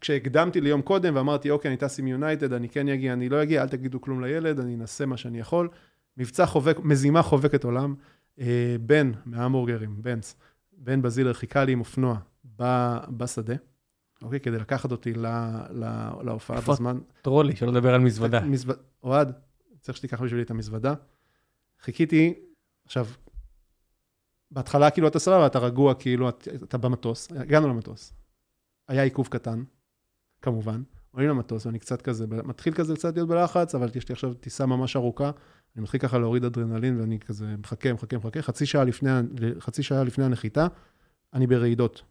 כשהקדמתי 0.00 0.60
ליום 0.60 0.82
קודם 0.82 1.16
ואמרתי, 1.16 1.50
אוקיי, 1.50 1.68
אני 1.68 1.76
טס 1.76 1.98
עם 1.98 2.06
יונייטד, 2.06 2.52
אני 2.52 2.68
כן 2.68 2.88
אגיע, 2.88 3.12
אני 3.12 3.28
לא 3.28 3.42
אגיע, 3.42 3.62
אל 3.62 3.68
תגידו 3.68 4.00
כלום 4.00 4.20
לילד, 4.24 4.60
אני 4.60 4.74
אנסה 4.74 5.06
מה 5.06 5.16
שאני 5.16 5.40
יכול. 5.40 5.68
מבצע 6.16 6.46
חובק, 6.46 6.76
מזימה 6.82 7.22
חובקת 7.22 7.64
עולם. 7.64 7.94
אה, 8.40 8.76
בן 8.80 9.12
מההמבורגרים, 9.26 10.02
בנץ, 10.02 10.34
בן 10.72 11.02
בזילר 11.02 11.32
חיכה 11.32 11.64
לי 11.64 11.72
עם 11.72 11.80
אופנוע 11.80 12.16
ב- 12.56 12.98
בשדה, 13.16 13.54
אוקיי, 14.22 14.40
כדי 14.40 14.58
לקחת 14.58 14.92
אותי 14.92 15.14
ל- 15.14 15.26
ל- 15.70 16.10
להופעה? 16.24 16.60
בזמן. 16.60 16.98
טרולי, 17.22 17.56
שלא 17.56 17.68
לדבר 17.72 17.94
על 17.94 18.00
מזוודה. 18.00 18.40
מזווד... 18.40 18.76
אוהד, 19.02 19.32
צריך 19.80 19.96
שתיקח 19.98 20.22
בשבילי 20.22 20.42
את 20.42 20.50
המזוודה. 20.50 20.94
חיכיתי, 21.80 22.34
עכשיו, 22.86 23.06
בהתחלה 24.50 24.90
כאילו 24.90 25.08
אתה 25.08 25.18
סבבה, 25.18 25.46
אתה 25.46 25.58
רגוע, 25.58 25.94
כאילו 25.94 26.28
את- 26.28 26.48
אתה 26.62 26.78
במטוס, 26.78 27.28
הגענו 27.36 27.68
למטוס. 27.68 28.12
היה 28.90 29.02
עיכוב 29.02 29.28
קטן, 29.28 29.62
כמובן. 30.42 30.82
עולים 31.10 31.28
למטוס 31.28 31.66
ואני 31.66 31.78
קצת 31.78 32.02
כזה, 32.02 32.26
מתחיל 32.26 32.74
כזה 32.74 32.94
קצת 32.94 33.14
להיות 33.14 33.28
בלחץ, 33.28 33.74
אבל 33.74 33.88
יש 33.94 34.08
לי 34.08 34.12
עכשיו 34.12 34.34
טיסה 34.34 34.66
ממש 34.66 34.96
ארוכה, 34.96 35.30
אני 35.76 35.82
מתחיל 35.82 36.00
ככה 36.00 36.18
להוריד 36.18 36.44
אדרנלין 36.44 37.00
ואני 37.00 37.18
כזה 37.18 37.56
מחכה, 37.58 37.92
מחכה, 37.92 38.16
מחכה, 38.16 38.42
חצי 38.42 38.66
שעה 38.66 38.84
לפני, 38.84 39.10
חצי 39.58 39.82
שעה 39.82 40.04
לפני 40.04 40.24
הנחיתה, 40.24 40.66
אני 41.34 41.46
ברעידות. 41.46 42.02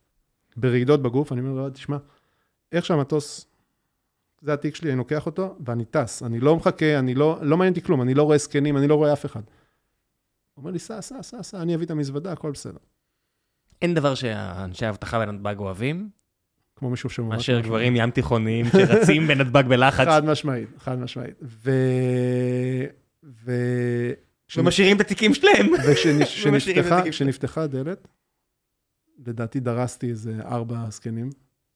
ברעידות 0.57 1.01
בגוף, 1.01 1.31
אני 1.31 1.41
אומר 1.41 1.53
לו, 1.53 1.69
תשמע, 1.69 1.97
איך 2.71 2.85
שהמטוס, 2.85 3.45
זה 4.41 4.53
התיק 4.53 4.75
שלי, 4.75 4.89
אני 4.89 4.97
לוקח 4.97 5.25
אותו 5.25 5.57
ואני 5.65 5.85
טס, 5.85 6.23
אני 6.23 6.39
לא 6.39 6.55
מחכה, 6.55 6.99
אני 6.99 7.15
לא, 7.15 7.39
לא 7.41 7.57
מעניין 7.57 7.73
אותי 7.73 7.81
כלום, 7.81 8.01
אני 8.01 8.13
לא 8.13 8.23
רואה 8.23 8.37
זקנים, 8.37 8.77
אני 8.77 8.87
לא 8.87 8.95
רואה 8.95 9.13
אף 9.13 9.25
אחד. 9.25 9.41
הוא 10.53 10.63
אומר 10.63 10.71
לי, 10.71 10.79
סע, 10.79 11.01
סע, 11.01 11.23
סע, 11.23 11.43
סע, 11.43 11.61
אני 11.61 11.75
אביא 11.75 11.85
את 11.85 11.91
המזוודה, 11.91 12.31
הכל 12.31 12.51
בסדר. 12.51 12.79
אין 13.81 13.93
דבר 13.93 14.15
שאנשי 14.15 14.85
האבטחה 14.85 15.25
בנתב"ג 15.25 15.55
אוהבים, 15.59 16.09
כמו 16.79 16.89
מישהו 16.89 17.09
שממש... 17.09 17.35
מאשר 17.35 17.59
גברים 17.59 17.95
ים 17.95 18.11
תיכוניים 18.11 18.65
שרצים 18.65 19.27
בנתב"ג 19.27 19.63
בלחץ 19.67 20.05
חד 20.05 20.25
משמעית, 20.25 20.69
חד 20.77 20.99
משמעית. 20.99 21.35
ו... 21.41 21.71
ו... 23.23 23.51
ומשאירים 24.57 24.95
את 24.95 25.01
התיקים 25.01 25.33
שלהם. 25.33 25.67
וכשנפתחה 27.05 27.61
הדלת, 27.63 28.07
לדעתי 29.27 29.59
דרסתי 29.59 30.09
איזה 30.09 30.35
ארבע 30.45 30.89
זקנים. 30.89 31.29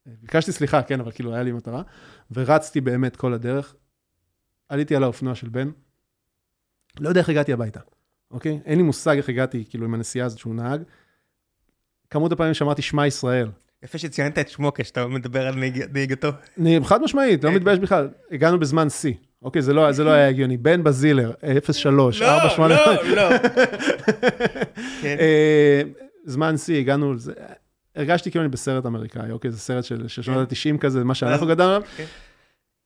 ביקשתי 0.06 0.52
סליחה, 0.52 0.82
כן, 0.84 1.00
אבל 1.00 1.12
כאילו 1.12 1.34
היה 1.34 1.44
לי 1.44 1.52
מטרה, 1.52 1.82
ורצתי 2.32 2.82
באמת 2.82 3.16
כל 3.16 3.34
הדרך. 3.34 3.76
עליתי 4.70 4.96
על 4.96 5.04
האופנוע 5.04 5.36
של 5.36 5.50
בן, 5.50 5.70
לא 7.00 7.10
יודע 7.10 7.22
איך 7.22 7.30
הגעתי 7.30 7.54
הביתה, 7.54 7.80
אוקיי? 8.32 8.60
אין 8.66 8.78
לי 8.78 8.84
מושג 8.84 9.18
איך 9.18 9.30
הגעתי, 9.30 9.66
כאילו, 9.70 9.86
עם 9.86 9.94
הנסיעה 9.94 10.26
הזאת 10.26 10.40
שהוא 10.40 10.56
נהג. 10.56 10.84
כמות 12.10 12.32
הפעמים 12.32 12.54
שאמרתי 12.54 12.82
שמע 12.82 13.08
ישראל, 13.08 13.50
יפה 13.84 13.98
שציינת 13.98 14.40
את 14.40 14.50
שמו 14.50 14.74
כשאתה 14.74 15.08
מדבר 15.08 15.48
על 15.48 15.56
נהיג- 15.56 15.86
נהיגתו. 15.94 16.30
חד 16.84 17.02
משמעית, 17.02 17.44
לא 17.44 17.50
כן. 17.50 17.56
מתבייש 17.56 17.80
בכלל. 17.80 18.08
הגענו 18.32 18.60
בזמן 18.60 18.90
שיא, 18.90 19.14
אוקיי? 19.42 19.62
זה 19.62 19.74
לא, 19.74 19.92
זה 19.92 20.04
לא 20.04 20.10
היה 20.12 20.28
הגיוני. 20.28 20.58
בן 20.58 20.84
בזילר, 20.84 21.32
03, 21.72 22.22
48... 22.22 22.76
לא, 22.76 23.16
לא. 23.16 23.30
כן. 25.02 25.16
אה, 25.20 25.82
זמן 26.26 26.58
שיא, 26.58 26.78
הגענו, 26.80 27.18
זה- 27.18 27.34
הרגשתי 27.96 28.32
כאילו 28.32 28.44
אני 28.46 28.52
בסרט 28.52 28.86
אמריקאי, 28.86 29.32
אוקיי? 29.32 29.52
זה 29.52 29.60
סרט 29.60 29.84
של 29.84 30.08
של 30.08 30.22
שנות 30.22 30.52
ה-90 30.52 30.78
כזה, 30.78 31.04
מה 31.04 31.16
שאנחנו 31.16 31.48
גדלנו 31.48 31.70
עליו. 31.76 31.82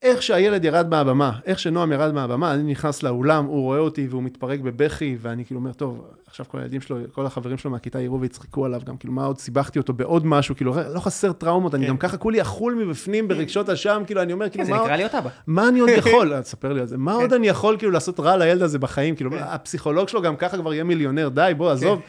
איך 0.02 0.24
שהילד 0.24 0.66
ירד 0.66 0.90
מהבמה, 0.90 1.32
איך 1.46 1.60
שנועם 1.60 1.92
ירד 1.92 2.14
מהבמה, 2.14 2.54
אני 2.54 2.72
נכנס 2.72 3.04
לאולם, 3.04 3.46
הוא 3.46 3.62
רואה 3.62 3.80
אותי 3.80 4.08
והוא 4.10 4.24
מתפרק 4.24 4.60
בבכי, 4.60 5.18
ואני 5.22 5.46
כאילו 5.46 5.60
אומר, 5.60 5.74
טוב, 5.74 6.08
עכשיו 6.28 6.46
כל 6.50 6.58
הילדים 6.58 6.82
שלו, 6.82 6.98
כל 7.12 7.26
החברים 7.26 7.58
שלו 7.58 7.72
מהכיתה 7.72 8.02
יראו 8.02 8.22
ויצחקו 8.22 8.66
עליו, 8.66 8.82
גם 8.86 8.98
כאילו, 8.98 9.14
מה 9.14 9.26
עוד 9.26 9.40
סיבכתי 9.40 9.80
אותו 9.80 9.94
בעוד 9.94 10.26
משהו, 10.26 10.56
כאילו, 10.56 10.76
לא 10.94 11.00
חסר 11.00 11.32
טראומות, 11.32 11.76
אני 11.76 11.84
כן. 11.86 11.90
גם 11.90 11.98
ככה 11.98 12.18
כולי 12.18 12.42
אכול 12.42 12.74
מבפנים 12.74 13.28
ברגשות 13.28 13.70
אשם, 13.70 14.04
כאילו, 14.06 14.22
אני 14.22 14.34
אומר, 14.34 14.46
כן, 14.46 14.52
כאילו, 14.52 14.66
זה 14.66 14.72
מה... 14.72 14.84
נקרא 14.84 14.96
להיות 14.96 15.16
אבא. 15.16 15.30
מה 15.48 15.68
אני 15.68 15.80
עוד 15.80 15.90
יכול, 16.06 16.34
אה, 16.34 16.42
תספר 16.42 16.74
לי 16.74 16.80
על 16.80 16.88
זה, 16.88 16.98
מה 16.98 17.14
כן. 17.14 17.22
עוד 17.22 17.34
אני 17.34 17.48
יכול 17.48 17.78
כאילו 17.78 17.92
לעשות 17.92 18.20
רע 18.20 18.38
לילד 18.38 18.62
הזה 18.62 18.80
בחיים, 18.80 19.16
כאילו, 19.16 19.32
הפסיכולוג 19.36 20.10
שלו 20.10 20.22
גם 20.22 20.36
ככה 20.36 20.58
כבר 20.58 20.74
יהיה 20.74 20.84
מיליונר, 20.84 21.30
די, 21.30 21.52
בוא, 21.58 21.72
עזוב. 21.72 22.02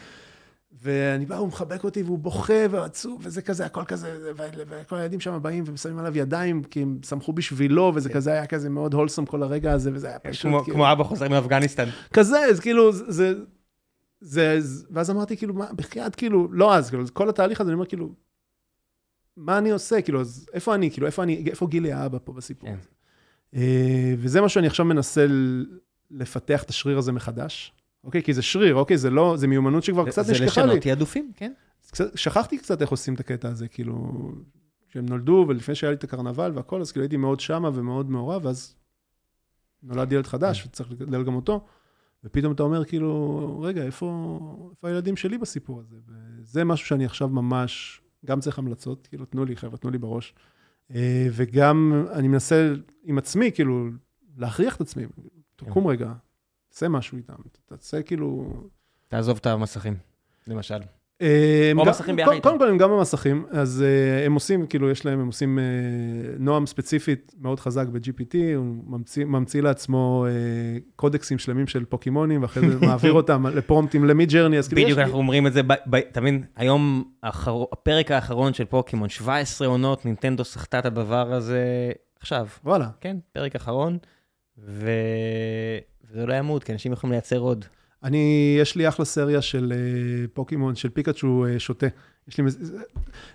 ואני 0.83 1.27
בא, 1.27 1.37
הוא 1.37 1.49
מחבק 1.49 1.85
אותי 1.85 2.03
והוא 2.03 2.19
בוכה 2.19 2.55
ועצוב, 2.71 3.21
וזה 3.25 3.43
כזה, 3.43 3.67
הכל 3.67 3.85
כזה, 3.85 4.33
וכל 4.69 4.97
הילדים 4.97 5.21
שם 5.21 5.39
באים 5.43 5.65
ושמים 5.67 5.99
עליו 5.99 6.17
ידיים, 6.19 6.63
כי 6.65 6.83
הם 6.83 6.99
שמחו 7.09 7.33
בשבילו, 7.33 7.93
וזה 7.95 8.09
כזה 8.09 8.33
היה 8.33 8.47
כזה 8.47 8.69
מאוד 8.69 8.95
הולסום 8.95 9.27
כל 9.27 9.43
הרגע 9.43 9.73
הזה, 9.73 9.91
וזה 9.95 10.09
היה 10.09 10.19
פשוט, 10.19 10.43
כמו- 10.51 10.65
כאילו, 10.65 10.75
כמו 10.75 10.93
אבא 10.93 11.05
חוזר 11.05 11.29
מאפגניסטן. 11.29 11.89
כזה, 12.13 12.39
אז 12.45 12.61
כאילו, 12.61 12.93
זה, 12.93 13.35
זה, 14.21 14.59
ואז 14.91 15.11
אמרתי, 15.11 15.37
כאילו, 15.37 15.55
מה, 15.55 15.67
בחייאת, 15.77 16.15
כאילו, 16.15 16.49
לא 16.53 16.75
אז, 16.75 16.89
כאילו, 16.91 17.05
כל 17.13 17.29
התהליך 17.29 17.61
הזה, 17.61 17.71
אני 17.71 17.75
אומר, 17.75 17.87
כאילו, 17.87 18.11
מה 19.37 19.59
אני 19.59 19.71
עושה, 19.71 20.03
כאילו, 20.03 20.21
אז 20.21 20.47
איפה 20.53 20.75
אני, 20.75 20.91
כאילו, 20.91 21.07
איפה 21.07 21.23
אני, 21.23 21.45
איפה 21.51 21.67
גילי 21.67 21.93
האבא 21.93 22.19
פה 22.25 22.33
בסיפור 22.33 22.71
כן. 22.71 22.77
אה, 23.55 24.15
וזה 24.19 24.41
מה 24.41 24.49
שאני 24.49 24.67
עכשיו 24.67 24.87
מנסה 24.87 25.27
לפתח 26.11 26.63
את 26.63 26.71
השריר 26.71 26.99
הזה 26.99 27.13
מחדש. 27.13 27.73
אוקיי? 28.09 28.23
כי 28.23 28.35
זה 28.35 28.43
שריר, 28.43 28.75
אוקיי? 28.75 28.99
זה 28.99 29.11
לא, 29.11 29.37
זה 29.37 29.47
מיומנות 29.47 29.85
שכבר 29.85 30.07
קצת 30.07 30.25
זה 30.25 30.33
נשכחה 30.33 30.61
לי. 30.61 30.67
לשנות 30.67 30.83
תעדופים, 30.83 31.33
כן. 31.37 31.53
קצת, 31.91 32.19
שכחתי 32.19 32.59
קצת 32.59 32.83
איך 32.83 32.91
עושים 32.91 33.15
את 33.15 33.21
הקטע 33.21 33.49
הזה, 33.49 33.69
כאילו, 33.69 34.13
כשהם 34.89 35.07
נולדו 35.07 35.45
ולפני 35.49 35.75
שהיה 35.75 35.91
לי 35.91 35.97
את 35.97 36.05
הקרנבל 36.05 36.53
והכל, 36.55 36.81
אז 36.81 36.93
כאילו 36.93 37.03
הייתי 37.05 37.17
מאוד 37.17 37.41
שמה 37.41 37.71
ומאוד 37.75 38.11
מעורב, 38.11 38.45
ואז 38.45 38.75
נולד 39.83 40.13
ילד 40.13 40.27
חדש 40.27 40.67
וצריך 40.67 40.91
לגדל 40.91 41.25
גם 41.25 41.35
אותו, 41.35 41.67
ופתאום 42.25 42.53
אתה 42.53 42.63
אומר 42.63 42.85
כאילו, 42.85 43.61
רגע, 43.61 43.83
איפה, 43.83 44.39
איפה 44.71 44.89
הילדים 44.89 45.17
שלי 45.17 45.39
בסיפור 45.39 45.81
הזה? 45.81 45.97
וזה 46.07 46.65
משהו 46.65 46.87
שאני 46.87 47.05
עכשיו 47.05 47.29
ממש, 47.29 48.01
גם 48.27 48.41
צריך 48.41 48.59
המלצות, 48.59 49.07
כאילו, 49.07 49.25
תנו 49.25 49.45
לי, 49.45 49.57
חבר'ה, 49.57 49.79
תנו 49.79 49.91
לי 49.91 49.99
בראש. 49.99 50.35
אה, 50.95 51.27
וגם 51.33 52.05
אני 52.13 52.29
מנסה 52.29 52.75
עם 53.05 53.19
עצמי, 53.19 53.53
כאילו, 53.53 53.89
להכריח 54.37 54.77
את 54.77 54.81
עצמי, 54.81 55.05
תקום 55.57 55.87
רגע, 55.87 56.13
תעשה 56.79 56.89
משהו 56.89 57.19
איתם, 57.19 57.35
תעשה 57.67 58.03
כאילו... 58.03 58.53
תעזוב 59.09 59.37
את 59.41 59.47
המסכים, 59.47 59.97
למשל. 60.47 60.79
אה, 61.23 61.73
או 61.79 61.85
מסכים 61.85 62.17
ביחד 62.17 62.27
קודם- 62.27 62.37
איתם. 62.37 62.49
קודם 62.49 62.59
כל 62.59 62.69
הם 62.69 62.79
גם 62.79 62.91
במסכים, 62.91 63.47
אז 63.51 63.85
אה, 63.87 64.27
הם 64.27 64.35
עושים, 64.35 64.67
כאילו 64.67 64.91
יש 64.91 65.07
להם, 65.07 65.21
הם 65.21 65.27
עושים, 65.27 65.59
אה, 65.59 65.65
נועם 66.39 66.67
ספציפית 66.67 67.35
מאוד 67.41 67.61
חזק 67.61 67.87
ב-GPT, 67.87 68.37
הוא 68.57 68.65
ממציא, 68.87 69.25
ממציא 69.25 69.63
לעצמו 69.63 70.27
קודקסים 70.97 71.39
שלמים 71.39 71.67
של 71.67 71.85
פוקימונים, 71.85 72.43
ואחרי 72.43 72.71
זה 72.71 72.87
מעביר 72.87 73.13
אותם 73.21 73.47
לפרומפטים 73.47 74.05
למיד 74.05 74.31
ג'רני, 74.31 74.59
אז 74.59 74.69
כאילו 74.69 74.83
בדיוק. 74.83 74.99
אנחנו 74.99 75.19
אומרים 75.19 75.47
את 75.47 75.53
זה, 75.53 75.61
אתה 76.11 76.21
מבין, 76.21 76.45
היום 76.57 77.05
הפרק 77.23 78.11
האחרון 78.11 78.55
של 78.55 78.65
פוקימון, 78.65 79.09
17 79.09 79.69
עונות, 79.69 80.05
נינטנדו 80.05 80.45
סחטה 80.45 80.79
את 80.79 80.87
הדבר 80.87 81.33
הזה 81.33 81.93
עכשיו. 82.21 82.47
וואלה, 82.65 82.89
כן, 83.01 83.17
פרק 83.33 83.57
אחרון, 83.57 83.99
ו... 84.59 84.91
וזה 86.11 86.27
לא 86.27 86.35
ימות, 86.35 86.65
כי 86.65 86.73
אנשים 86.73 86.93
יכולים 86.93 87.13
לייצר 87.13 87.39
עוד. 87.39 87.65
אני, 88.03 88.57
יש 88.61 88.77
לי 88.77 88.89
אחלה 88.89 89.05
סריה 89.05 89.43
של 89.43 89.73
אה, 89.77 89.79
פוקימון, 90.33 90.75
של 90.75 90.89
פיקאצ'ו 90.89 91.47
אה, 91.47 91.59
שותה. 91.59 91.87
יש 92.29 92.39
לי, 92.39 92.45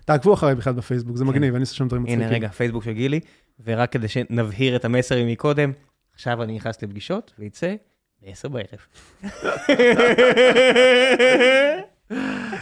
תעקבו 0.06 0.34
אחריי 0.34 0.56
בכלל 0.56 0.74
בפייסבוק, 0.74 1.18
זה 1.18 1.24
כן. 1.24 1.30
מגניב, 1.30 1.56
אני 1.56 1.62
עושה 1.62 1.76
שם 1.76 1.88
דברים 1.88 2.04
מצחיקים. 2.04 2.22
הנה 2.22 2.36
רגע, 2.36 2.48
פייסבוק 2.50 2.84
של 2.84 2.92
גילי, 2.92 3.20
ורק 3.64 3.92
כדי 3.92 4.08
שנבהיר 4.08 4.76
את 4.76 4.86
המסר 4.86 5.26
מקודם, 5.26 5.72
עכשיו 6.14 6.44
אני 6.44 6.56
נכנס 6.56 6.84
לפגישות, 6.84 7.34
ויצא 7.40 7.76
ב-10 8.22 8.50
בערב. 8.50 8.80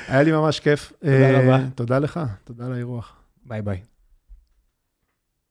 היה 0.07 0.23
לי 0.23 0.31
ממש 0.31 0.59
כיף. 0.59 0.93
תודה 0.99 1.13
אה, 1.13 1.41
רבה. 1.41 1.59
תודה 1.75 1.99
לך, 1.99 2.19
תודה 2.43 2.65
על 2.65 2.73
האירוח. 2.73 3.15
ביי 3.45 3.61
ביי. 3.61 3.90